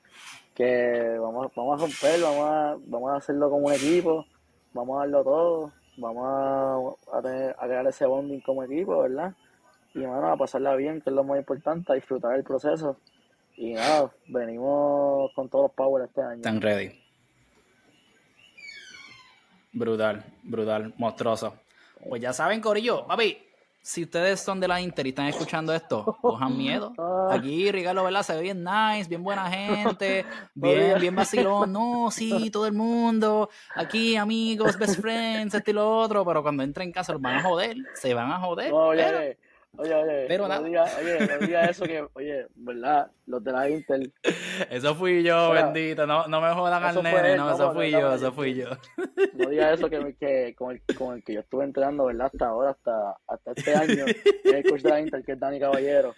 que 0.55 1.17
vamos, 1.19 1.51
vamos 1.53 1.77
a 1.77 1.85
romper, 1.85 2.21
vamos 2.21 2.49
a, 2.49 2.77
vamos 2.85 3.11
a 3.11 3.15
hacerlo 3.17 3.49
como 3.49 3.67
un 3.67 3.73
equipo, 3.73 4.25
vamos 4.73 4.95
a 4.95 4.99
darlo 5.01 5.23
todo, 5.25 5.73
vamos 5.97 6.95
a, 7.11 7.21
tener, 7.21 7.53
a 7.59 7.65
crear 7.65 7.85
ese 7.85 8.05
bonding 8.05 8.39
como 8.39 8.63
equipo, 8.63 9.01
¿verdad? 9.01 9.33
Y 9.93 10.05
bueno, 10.05 10.31
a 10.31 10.37
pasarla 10.37 10.73
bien, 10.75 11.01
que 11.01 11.09
es 11.09 11.15
lo 11.17 11.25
más 11.25 11.37
importante, 11.37 11.91
a 11.91 11.95
disfrutar 11.95 12.33
el 12.37 12.45
proceso. 12.45 12.95
Y 13.57 13.73
nada, 13.73 14.11
venimos 14.27 15.31
con 15.33 15.49
todos 15.49 15.63
los 15.65 15.71
power 15.71 16.05
este 16.05 16.21
año. 16.21 16.35
Están 16.35 16.61
ready. 16.61 16.91
Brutal, 19.73 20.23
brutal, 20.43 20.93
monstruoso. 20.97 21.55
Pues 22.07 22.21
ya 22.21 22.33
saben, 22.33 22.61
Corillo, 22.61 23.07
papi, 23.07 23.37
si 23.81 24.03
ustedes 24.03 24.41
son 24.41 24.59
de 24.59 24.67
la 24.67 24.79
Inter 24.79 25.07
y 25.07 25.09
están 25.09 25.25
escuchando 25.25 25.73
esto, 25.73 26.17
cojan 26.21 26.55
miedo. 26.55 26.93
Ah. 26.99 27.29
Aquí 27.31 27.71
Ricardo 27.71 28.03
¿verdad? 28.03 28.21
se 28.21 28.35
ve 28.35 28.41
bien 28.41 28.63
nice, 28.63 29.09
bien 29.09 29.23
buena 29.23 29.49
gente, 29.49 30.23
bien, 30.53 30.99
bien 30.99 31.15
vacilón. 31.15 31.71
No, 31.71 32.11
sí, 32.11 32.51
todo 32.51 32.67
el 32.67 32.73
mundo. 32.73 33.49
Aquí, 33.73 34.15
amigos, 34.17 34.77
best 34.77 35.01
friends, 35.01 35.55
este 35.55 35.71
y 35.71 35.73
lo 35.73 35.97
otro. 35.97 36.23
Pero 36.23 36.43
cuando 36.43 36.61
entren 36.63 36.89
en 36.89 36.93
casa 36.93 37.13
los 37.13 37.21
van 37.21 37.37
a 37.37 37.43
joder, 37.43 37.77
se 37.95 38.13
van 38.13 38.31
a 38.31 38.39
joder. 38.39 39.37
Oye, 39.79 39.93
oye, 39.93 40.25
pero 40.27 40.47
no, 40.47 40.63
diga, 40.63 40.85
oye, 40.99 41.27
no 41.27 41.45
diga 41.45 41.65
eso 41.65 41.85
que, 41.85 42.07
oye, 42.13 42.47
¿verdad? 42.55 43.11
Los 43.27 43.43
de 43.43 43.51
la 43.51 43.69
Intel. 43.69 44.11
Eso 44.71 44.95
fui 44.95 45.21
yo, 45.21 45.51
bendito. 45.51 46.07
No, 46.07 46.27
no 46.27 46.41
me 46.41 46.51
jodan 46.53 46.83
al 46.83 47.03
nene, 47.03 47.35
no, 47.37 47.53
eso 47.53 47.73
fui 47.73 47.91
yo, 47.91 48.13
eso 48.13 48.31
fui 48.31 48.55
yo. 48.55 48.69
No 49.33 49.49
diga 49.49 49.73
eso 49.73 49.87
que, 49.89 50.15
que 50.19 50.55
con, 50.55 50.71
el, 50.71 50.95
con 50.95 51.15
el 51.15 51.23
que 51.23 51.33
yo 51.33 51.41
estuve 51.41 51.63
entrenando, 51.63 52.05
¿verdad? 52.05 52.27
Hasta 52.33 52.47
ahora, 52.47 52.71
hasta, 52.71 53.17
hasta 53.27 53.51
este 53.55 53.75
año. 53.75 54.05
el 54.45 54.63
coach 54.63 54.81
de 54.81 54.89
la 54.89 54.99
Intel, 54.99 55.23
que 55.23 55.33
es 55.33 55.39
Dani 55.39 55.59
Caballero. 55.59 56.15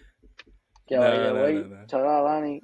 Que 0.87 0.95
no, 0.95 1.39
güey, 1.39 1.65
chaval 1.87 2.07
a 2.07 2.21
Dani, 2.21 2.61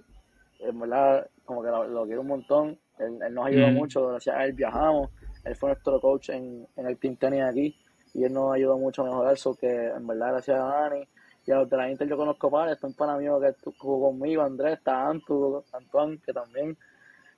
en 0.60 0.80
verdad, 0.80 1.30
como 1.44 1.62
que 1.62 1.70
lo, 1.70 2.06
quiero 2.06 2.22
un 2.22 2.28
montón. 2.28 2.80
Él, 3.00 3.34
nos 3.34 3.48
ayudó 3.48 3.68
mm. 3.68 3.74
mucho, 3.74 4.08
gracias 4.08 4.36
a 4.36 4.46
él 4.46 4.54
viajamos. 4.54 5.10
Él 5.44 5.56
fue 5.58 5.72
nuestro 5.72 6.00
coach 6.00 6.30
en, 6.30 6.66
en 6.78 6.88
el 6.88 6.98
Team 6.98 7.18
Tennis 7.18 7.44
aquí 7.44 7.85
y 8.16 8.24
él 8.24 8.34
nos 8.34 8.54
ayudó 8.54 8.78
mucho 8.78 9.02
a 9.02 9.06
mejorar 9.06 9.34
eso, 9.34 9.56
que 9.56 9.88
en 9.88 10.08
verdad 10.08 10.32
gracias 10.32 10.60
a 10.60 10.64
Dani 10.64 11.08
y 11.46 11.52
a 11.52 11.58
los 11.58 11.70
de 11.70 11.78
la 11.78 11.92
Inter 11.92 12.08
yo 12.08 12.18
conozco 12.18 12.50
para 12.50 12.72
está 12.72 12.88
un 12.88 12.94
pana 12.94 13.18
mío 13.18 13.40
que 13.40 13.54
jugó 13.78 14.10
conmigo, 14.10 14.42
Andrés, 14.42 14.78
está 14.78 15.08
Antu, 15.08 15.64
Antoine, 15.74 16.20
que 16.26 16.34
también 16.34 16.78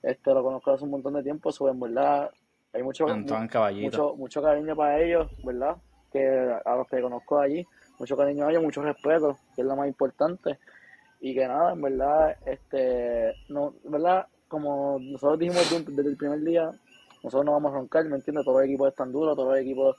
este 0.02 0.32
lo 0.32 0.42
conozco 0.42 0.70
hace 0.70 0.84
un 0.84 0.90
montón 0.90 1.14
de 1.14 1.22
tiempo, 1.24 1.50
so, 1.50 1.68
en 1.68 1.80
verdad 1.80 2.30
hay 2.72 2.82
mucho, 2.82 3.06
mucho, 3.06 4.14
mucho 4.16 4.42
cariño 4.42 4.76
para 4.76 5.00
ellos, 5.00 5.28
¿verdad? 5.42 5.76
Que 6.12 6.54
a 6.64 6.76
los 6.76 6.86
que 6.86 7.00
conozco 7.00 7.40
allí, 7.40 7.66
mucho 7.98 8.16
cariño 8.16 8.46
a 8.46 8.50
ellos, 8.50 8.62
mucho 8.62 8.82
respeto, 8.82 9.36
que 9.54 9.62
es 9.62 9.66
lo 9.66 9.74
más 9.74 9.88
importante. 9.88 10.58
Y 11.20 11.34
que 11.34 11.48
nada, 11.48 11.72
en 11.72 11.80
verdad, 11.80 12.36
este, 12.46 13.34
no, 13.48 13.74
¿verdad? 13.84 14.26
Como 14.46 14.98
nosotros 15.00 15.38
dijimos 15.38 15.86
desde 15.86 16.10
el 16.10 16.16
primer 16.16 16.40
día, 16.40 16.70
nosotros 17.22 17.44
no 17.44 17.52
vamos 17.52 17.72
a 17.72 17.76
roncar, 17.76 18.04
¿me 18.04 18.16
entiendes? 18.16 18.44
Todos 18.44 18.58
los 18.58 18.68
equipos 18.68 18.88
están 18.88 19.12
duros, 19.12 19.34
todos 19.34 19.50
los 19.50 19.58
equipos 19.58 19.96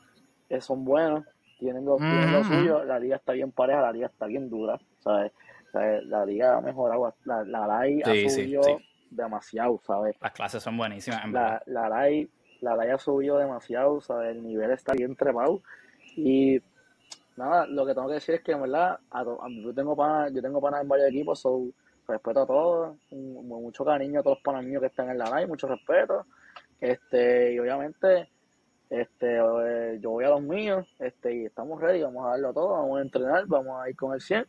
son 0.59 0.83
buenos, 0.83 1.25
tienen 1.59 1.85
lo, 1.85 1.97
suyo, 2.43 2.83
la 2.85 2.99
liga 2.99 3.17
está 3.17 3.33
bien 3.33 3.51
pareja, 3.51 3.81
la 3.81 3.91
liga 3.91 4.07
está 4.07 4.25
bien 4.25 4.49
dura, 4.49 4.79
¿sabes? 4.99 5.31
La 5.73 6.25
liga 6.25 6.57
ha 6.57 6.61
mejorado, 6.61 7.13
la, 7.25 7.43
la 7.43 7.67
LAI 7.67 8.01
ha 8.01 8.29
subido 8.29 8.61
demasiado, 9.11 9.79
¿sabes? 9.85 10.15
Las 10.21 10.31
clases 10.31 10.63
son 10.63 10.77
buenísimas, 10.77 11.23
en 11.25 11.33
la, 11.33 11.61
la 11.65 11.89
LAI, 11.89 12.29
la 12.61 12.75
LAI 12.75 12.91
ha 12.91 12.97
subido 12.97 13.37
demasiado, 13.37 14.01
¿sabes? 14.01 14.35
El 14.35 14.43
nivel 14.43 14.71
está 14.71 14.93
bien 14.93 15.15
trepado 15.15 15.61
y 16.15 16.61
nada, 17.35 17.67
lo 17.67 17.85
que 17.85 17.93
tengo 17.93 18.07
que 18.07 18.15
decir 18.15 18.35
es 18.35 18.41
que 18.41 18.53
en 18.53 18.61
verdad, 18.61 18.99
yo 19.63 19.73
tengo 19.73 19.95
panas, 19.95 20.33
yo 20.33 20.41
tengo 20.41 20.61
panas 20.61 20.81
en 20.81 20.87
varios 20.87 21.09
equipos, 21.09 21.39
so, 21.39 21.67
respeto 22.07 22.41
a 22.41 22.45
todos, 22.47 22.97
mucho 23.11 23.85
cariño 23.85 24.19
a 24.19 24.23
todos 24.23 24.37
los 24.37 24.43
panas 24.43 24.63
míos 24.63 24.81
que 24.81 24.87
están 24.87 25.09
en 25.09 25.17
la 25.17 25.29
LAI, 25.29 25.45
mucho 25.45 25.67
respeto. 25.67 26.25
Este, 26.81 27.53
y 27.53 27.59
obviamente, 27.59 28.29
este, 28.89 29.37
eh, 29.37 29.99
yo 30.01 30.09
voy 30.11 30.25
a 30.25 30.29
los 30.29 30.41
míos, 30.41 30.87
este, 30.99 31.35
y 31.35 31.45
estamos 31.45 31.79
ready, 31.79 32.01
vamos 32.01 32.25
a 32.25 32.29
darlo 32.31 32.53
todo, 32.53 32.69
vamos 32.69 32.99
a 32.99 33.01
entrenar, 33.03 33.45
vamos 33.45 33.79
a 33.79 33.89
ir 33.89 33.95
con 33.95 34.13
el 34.13 34.21
100. 34.21 34.45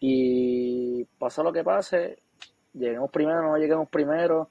Y 0.00 1.04
pasa 1.18 1.42
lo 1.42 1.52
que 1.52 1.62
pase, 1.62 2.18
lleguemos 2.72 3.10
primero, 3.10 3.42
no 3.42 3.56
lleguemos 3.56 3.88
primero. 3.88 4.48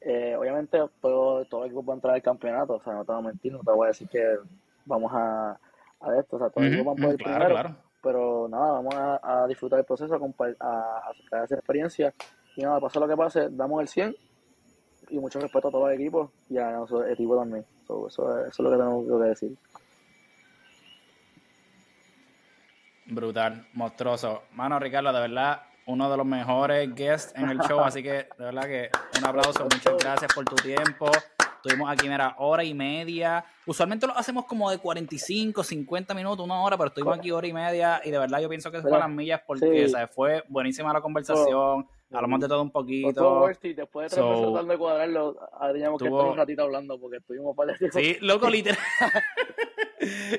Eh, 0.00 0.34
obviamente 0.36 0.78
todo, 1.00 1.44
todo 1.44 1.64
el 1.64 1.66
equipo 1.66 1.84
va 1.84 1.94
a 1.94 1.96
entrar 1.96 2.14
al 2.14 2.22
campeonato, 2.22 2.74
o 2.74 2.82
sea, 2.82 2.94
no 2.94 3.04
te 3.04 3.12
voy 3.12 3.20
a 3.20 3.26
mentir, 3.26 3.52
no 3.52 3.60
te 3.60 3.72
voy 3.72 3.84
a 3.84 3.88
decir 3.88 4.08
que 4.08 4.38
vamos 4.86 5.12
a, 5.12 5.58
a 6.00 6.18
esto, 6.18 6.36
o 6.36 6.38
sea, 6.38 6.50
todo 6.50 6.64
el 6.64 6.72
equipo 6.72 6.86
va 6.86 6.92
a 6.92 7.04
poder 7.04 7.16
primero, 7.16 7.76
pero 8.00 8.48
nada, 8.48 8.80
vamos 8.80 8.94
a, 8.94 9.46
disfrutar 9.48 9.80
el 9.80 9.84
proceso, 9.84 10.14
a, 10.14 10.44
a, 10.60 11.12
a, 11.32 11.44
esa 11.44 11.56
experiencia 11.56 12.14
y 12.56 12.62
nada, 12.62 12.80
pasa 12.80 13.00
lo 13.00 13.08
que 13.08 13.16
pase, 13.16 13.48
damos 13.50 13.80
el 13.80 13.88
100 13.88 14.16
y 15.10 15.18
mucho 15.18 15.40
respeto 15.40 15.68
a 15.68 15.72
todo 15.72 15.90
el 15.90 16.00
equipo 16.00 16.30
y 16.48 16.58
a 16.58 16.70
nuestro 16.70 17.04
equipo 17.04 17.36
también. 17.36 17.64
Eso, 17.88 18.06
eso, 18.08 18.48
es 18.48 18.58
lo 18.58 18.70
que 18.70 18.76
tengo 18.76 19.20
que 19.20 19.28
decir. 19.28 19.56
Brutal, 23.06 23.66
monstruoso. 23.72 24.42
Mano, 24.52 24.78
Ricardo, 24.78 25.12
de 25.12 25.20
verdad, 25.20 25.62
uno 25.86 26.10
de 26.10 26.16
los 26.16 26.26
mejores 26.26 26.94
guests 26.94 27.32
en 27.34 27.48
el 27.48 27.58
show, 27.60 27.80
así 27.80 28.02
que 28.02 28.28
de 28.38 28.44
verdad 28.44 28.64
que 28.64 28.90
un 29.18 29.24
aplauso, 29.24 29.64
muchas 29.64 29.96
gracias 29.98 30.32
por 30.34 30.44
tu 30.44 30.56
tiempo. 30.56 31.10
Estuvimos 31.56 31.90
aquí, 31.90 32.08
mira, 32.08 32.36
hora 32.38 32.62
y 32.62 32.72
media. 32.74 33.44
Usualmente 33.66 34.06
lo 34.06 34.16
hacemos 34.16 34.44
como 34.44 34.70
de 34.70 34.78
45, 34.78 35.64
50 35.64 36.14
minutos, 36.14 36.44
una 36.44 36.60
hora, 36.60 36.76
pero 36.76 36.88
estuvimos 36.88 37.18
aquí 37.18 37.30
hora 37.30 37.46
y 37.46 37.52
media 37.52 38.00
y 38.04 38.10
de 38.10 38.18
verdad 38.18 38.40
yo 38.40 38.48
pienso 38.48 38.70
que 38.70 38.80
fue 38.80 38.98
las 38.98 39.10
millas 39.10 39.40
porque 39.46 39.90
fue 40.14 40.44
buenísima 40.48 40.92
la 40.92 41.00
conversación. 41.00 41.86
Hablamos 42.10 42.40
de 42.40 42.48
todo 42.48 42.62
un 42.62 42.70
poquito. 42.70 43.46
después 43.46 43.60
de 43.60 43.74
tres 43.74 44.14
so, 44.14 44.30
meses 44.30 44.46
tratando 44.46 44.72
de 44.72 44.78
cuadrarlo, 44.78 45.36
teníamos 45.72 46.00
que 46.00 46.08
estar 46.08 46.24
un 46.24 46.36
ratito 46.36 46.62
hablando 46.62 46.98
porque 46.98 47.18
estuvimos 47.18 47.54
para 47.54 47.76
Sí, 47.76 48.16
loco, 48.22 48.48
literal. 48.48 48.78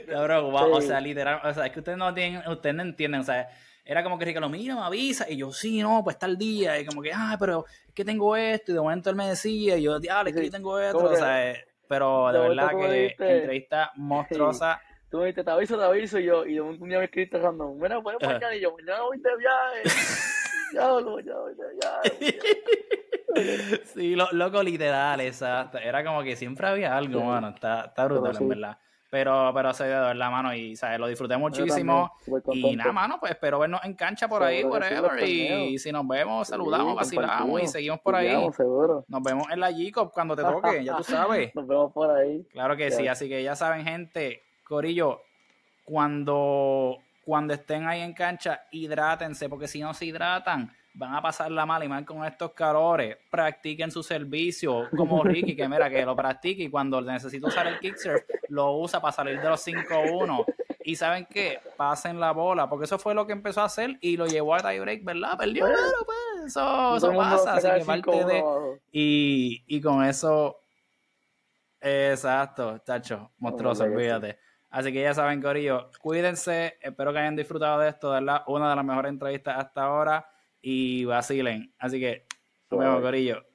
no, 0.07 0.47
o 0.71 0.81
sea, 0.81 0.99
literal, 0.99 1.41
o 1.43 1.53
sea, 1.53 1.67
es 1.67 1.71
que 1.71 1.79
ustedes 1.79 1.97
no 1.97 2.13
tienen, 2.13 2.47
ustedes 2.47 2.75
no 2.75 2.81
entienden, 2.81 3.21
o 3.21 3.23
sea, 3.23 3.49
era 3.85 4.03
como 4.03 4.17
que 4.17 4.25
Ricardo, 4.25 4.49
mira, 4.49 4.75
me 4.75 4.81
avisa, 4.81 5.29
y 5.29 5.37
yo, 5.37 5.51
sí, 5.51 5.81
no, 5.81 6.03
pues 6.03 6.15
está 6.15 6.25
el 6.25 6.37
día, 6.37 6.79
y 6.79 6.85
como 6.85 7.01
que, 7.01 7.11
ah, 7.13 7.35
pero 7.39 7.65
es 7.87 7.93
que 7.93 8.03
tengo 8.03 8.35
esto, 8.35 8.71
y 8.71 8.75
de 8.75 8.81
momento 8.81 9.09
él 9.11 9.15
me 9.15 9.27
decía, 9.27 9.77
y 9.77 9.83
yo, 9.83 9.99
diablo, 9.99 10.29
es 10.29 10.35
que 10.35 10.45
yo 10.45 10.51
tengo 10.51 10.79
esto, 10.79 10.97
o 10.97 11.15
sea, 11.15 11.53
pero 11.87 12.31
de 12.31 12.39
verdad 12.39 12.69
que 12.69 13.15
entrevista 13.17 13.91
monstruosa. 13.95 14.81
Tú 15.09 15.17
me 15.17 15.25
dijiste, 15.25 15.43
te 15.43 15.51
aviso, 15.51 15.77
te 15.77 15.83
aviso, 15.83 16.19
y 16.19 16.25
yo, 16.25 16.45
y 16.45 16.59
un 16.59 16.77
día 16.87 16.99
me 16.99 17.05
escribiste 17.05 17.39
random, 17.39 17.79
mira, 17.79 18.01
puedes 18.01 18.21
mañana, 18.21 18.55
y 18.55 18.61
yo, 18.61 18.75
mañana 18.75 19.01
voy 19.01 19.17
de 19.19 19.37
viaje. 19.37 19.83
sí, 23.85 24.15
lo, 24.15 24.31
loco, 24.31 24.63
literal, 24.63 25.21
exacto. 25.21 25.77
Era 25.77 26.03
como 26.03 26.23
que 26.23 26.35
siempre 26.35 26.67
había 26.67 26.95
algo, 26.95 27.23
mano. 27.23 27.49
Está, 27.49 27.85
está 27.85 28.05
brutal, 28.05 28.37
en 28.39 28.49
verdad. 28.49 28.77
Pero, 29.11 29.51
pero 29.55 29.73
se 29.73 29.87
dio 29.87 30.13
la 30.13 30.29
mano 30.29 30.53
y 30.53 30.75
¿sabes? 30.75 30.99
lo 30.99 31.07
disfruté 31.07 31.35
muchísimo. 31.35 32.11
y 32.53 32.75
nada, 32.75 32.91
mano, 32.91 33.19
pues 33.19 33.31
espero 33.31 33.57
vernos 33.57 33.81
en 33.83 33.95
cancha 33.95 34.27
por 34.27 34.43
ahí, 34.43 34.63
whatever. 34.63 35.27
Y, 35.27 35.79
si 35.79 35.91
nos 35.91 36.07
vemos, 36.07 36.47
saludamos, 36.47 36.95
vacilamos 36.95 37.63
y 37.63 37.67
seguimos 37.67 37.99
por 38.01 38.15
ahí. 38.15 38.31
Nos 39.07 39.23
vemos 39.23 39.47
en 39.51 39.59
la 39.59 39.71
g 39.71 40.11
cuando 40.11 40.35
te 40.35 40.43
toque, 40.43 40.83
ya 40.83 40.97
tú 40.97 41.03
sabes. 41.03 41.53
Nos 41.55 41.65
vemos 41.65 41.91
por 41.91 42.11
ahí. 42.11 42.45
Claro 42.51 42.77
que 42.77 42.91
sí, 42.91 43.07
así 43.07 43.27
que 43.27 43.41
ya 43.41 43.55
saben, 43.55 43.83
gente, 43.83 44.43
Corillo, 44.63 45.21
cuando 45.85 46.99
cuando 47.29 47.53
estén 47.53 47.85
ahí 47.85 48.01
en 48.01 48.13
cancha, 48.13 48.63
hidrátense, 48.71 49.47
porque 49.47 49.67
si 49.67 49.79
no 49.79 49.93
se 49.93 50.05
hidratan, 50.05 50.75
van 50.95 51.13
a 51.13 51.21
pasar 51.21 51.51
la 51.51 51.63
mala 51.63 51.85
y 51.85 51.87
mal 51.87 52.03
con 52.03 52.25
estos 52.25 52.53
calores. 52.53 53.17
Practiquen 53.29 53.91
su 53.91 54.01
servicio, 54.01 54.89
como 54.97 55.23
Ricky, 55.23 55.55
que 55.55 55.69
mira, 55.69 55.91
que 55.91 56.03
lo 56.03 56.15
practique 56.15 56.63
y 56.63 56.71
cuando 56.71 56.99
necesita 57.01 57.45
usar 57.45 57.67
el 57.67 57.77
kicksurf, 57.77 58.23
lo 58.47 58.77
usa 58.77 58.99
para 58.99 59.11
salir 59.11 59.39
de 59.39 59.47
los 59.47 59.63
5-1. 59.63 60.43
Y 60.83 60.95
saben 60.95 61.27
qué, 61.29 61.59
pasen 61.77 62.19
la 62.19 62.31
bola, 62.31 62.67
porque 62.67 62.85
eso 62.85 62.97
fue 62.97 63.13
lo 63.13 63.27
que 63.27 63.33
empezó 63.33 63.61
a 63.61 63.65
hacer 63.65 63.99
y 64.01 64.17
lo 64.17 64.25
llevó 64.25 64.55
a 64.55 64.61
tiebreak, 64.61 65.03
¿verdad? 65.03 65.37
Perdió, 65.37 65.65
pero 65.65 65.77
pues 66.07 66.47
eso, 66.47 66.97
eso 66.97 67.13
pasa, 67.13 67.53
así 67.53 67.67
que 67.79 67.85
parte 67.85 68.25
de... 68.25 68.43
Y, 68.91 69.63
y 69.67 69.79
con 69.81 70.03
eso, 70.03 70.63
exacto, 71.79 72.81
tacho, 72.81 73.29
monstruoso, 73.37 73.83
olvídate. 73.83 74.48
Así 74.69 74.93
que 74.93 75.01
ya 75.01 75.13
saben, 75.13 75.41
Corillo, 75.41 75.89
cuídense. 76.01 76.77
Espero 76.81 77.11
que 77.11 77.19
hayan 77.19 77.35
disfrutado 77.35 77.79
de 77.79 77.89
esto, 77.89 78.11
¿verdad? 78.11 78.43
Una 78.47 78.69
de 78.69 78.75
las 78.75 78.85
mejores 78.85 79.09
entrevistas 79.09 79.57
hasta 79.57 79.83
ahora. 79.83 80.29
Y 80.61 81.05
vacilen. 81.05 81.73
Así 81.79 81.99
que, 81.99 82.27
nos 82.69 82.79
vemos, 82.79 83.01
Corillo. 83.01 83.48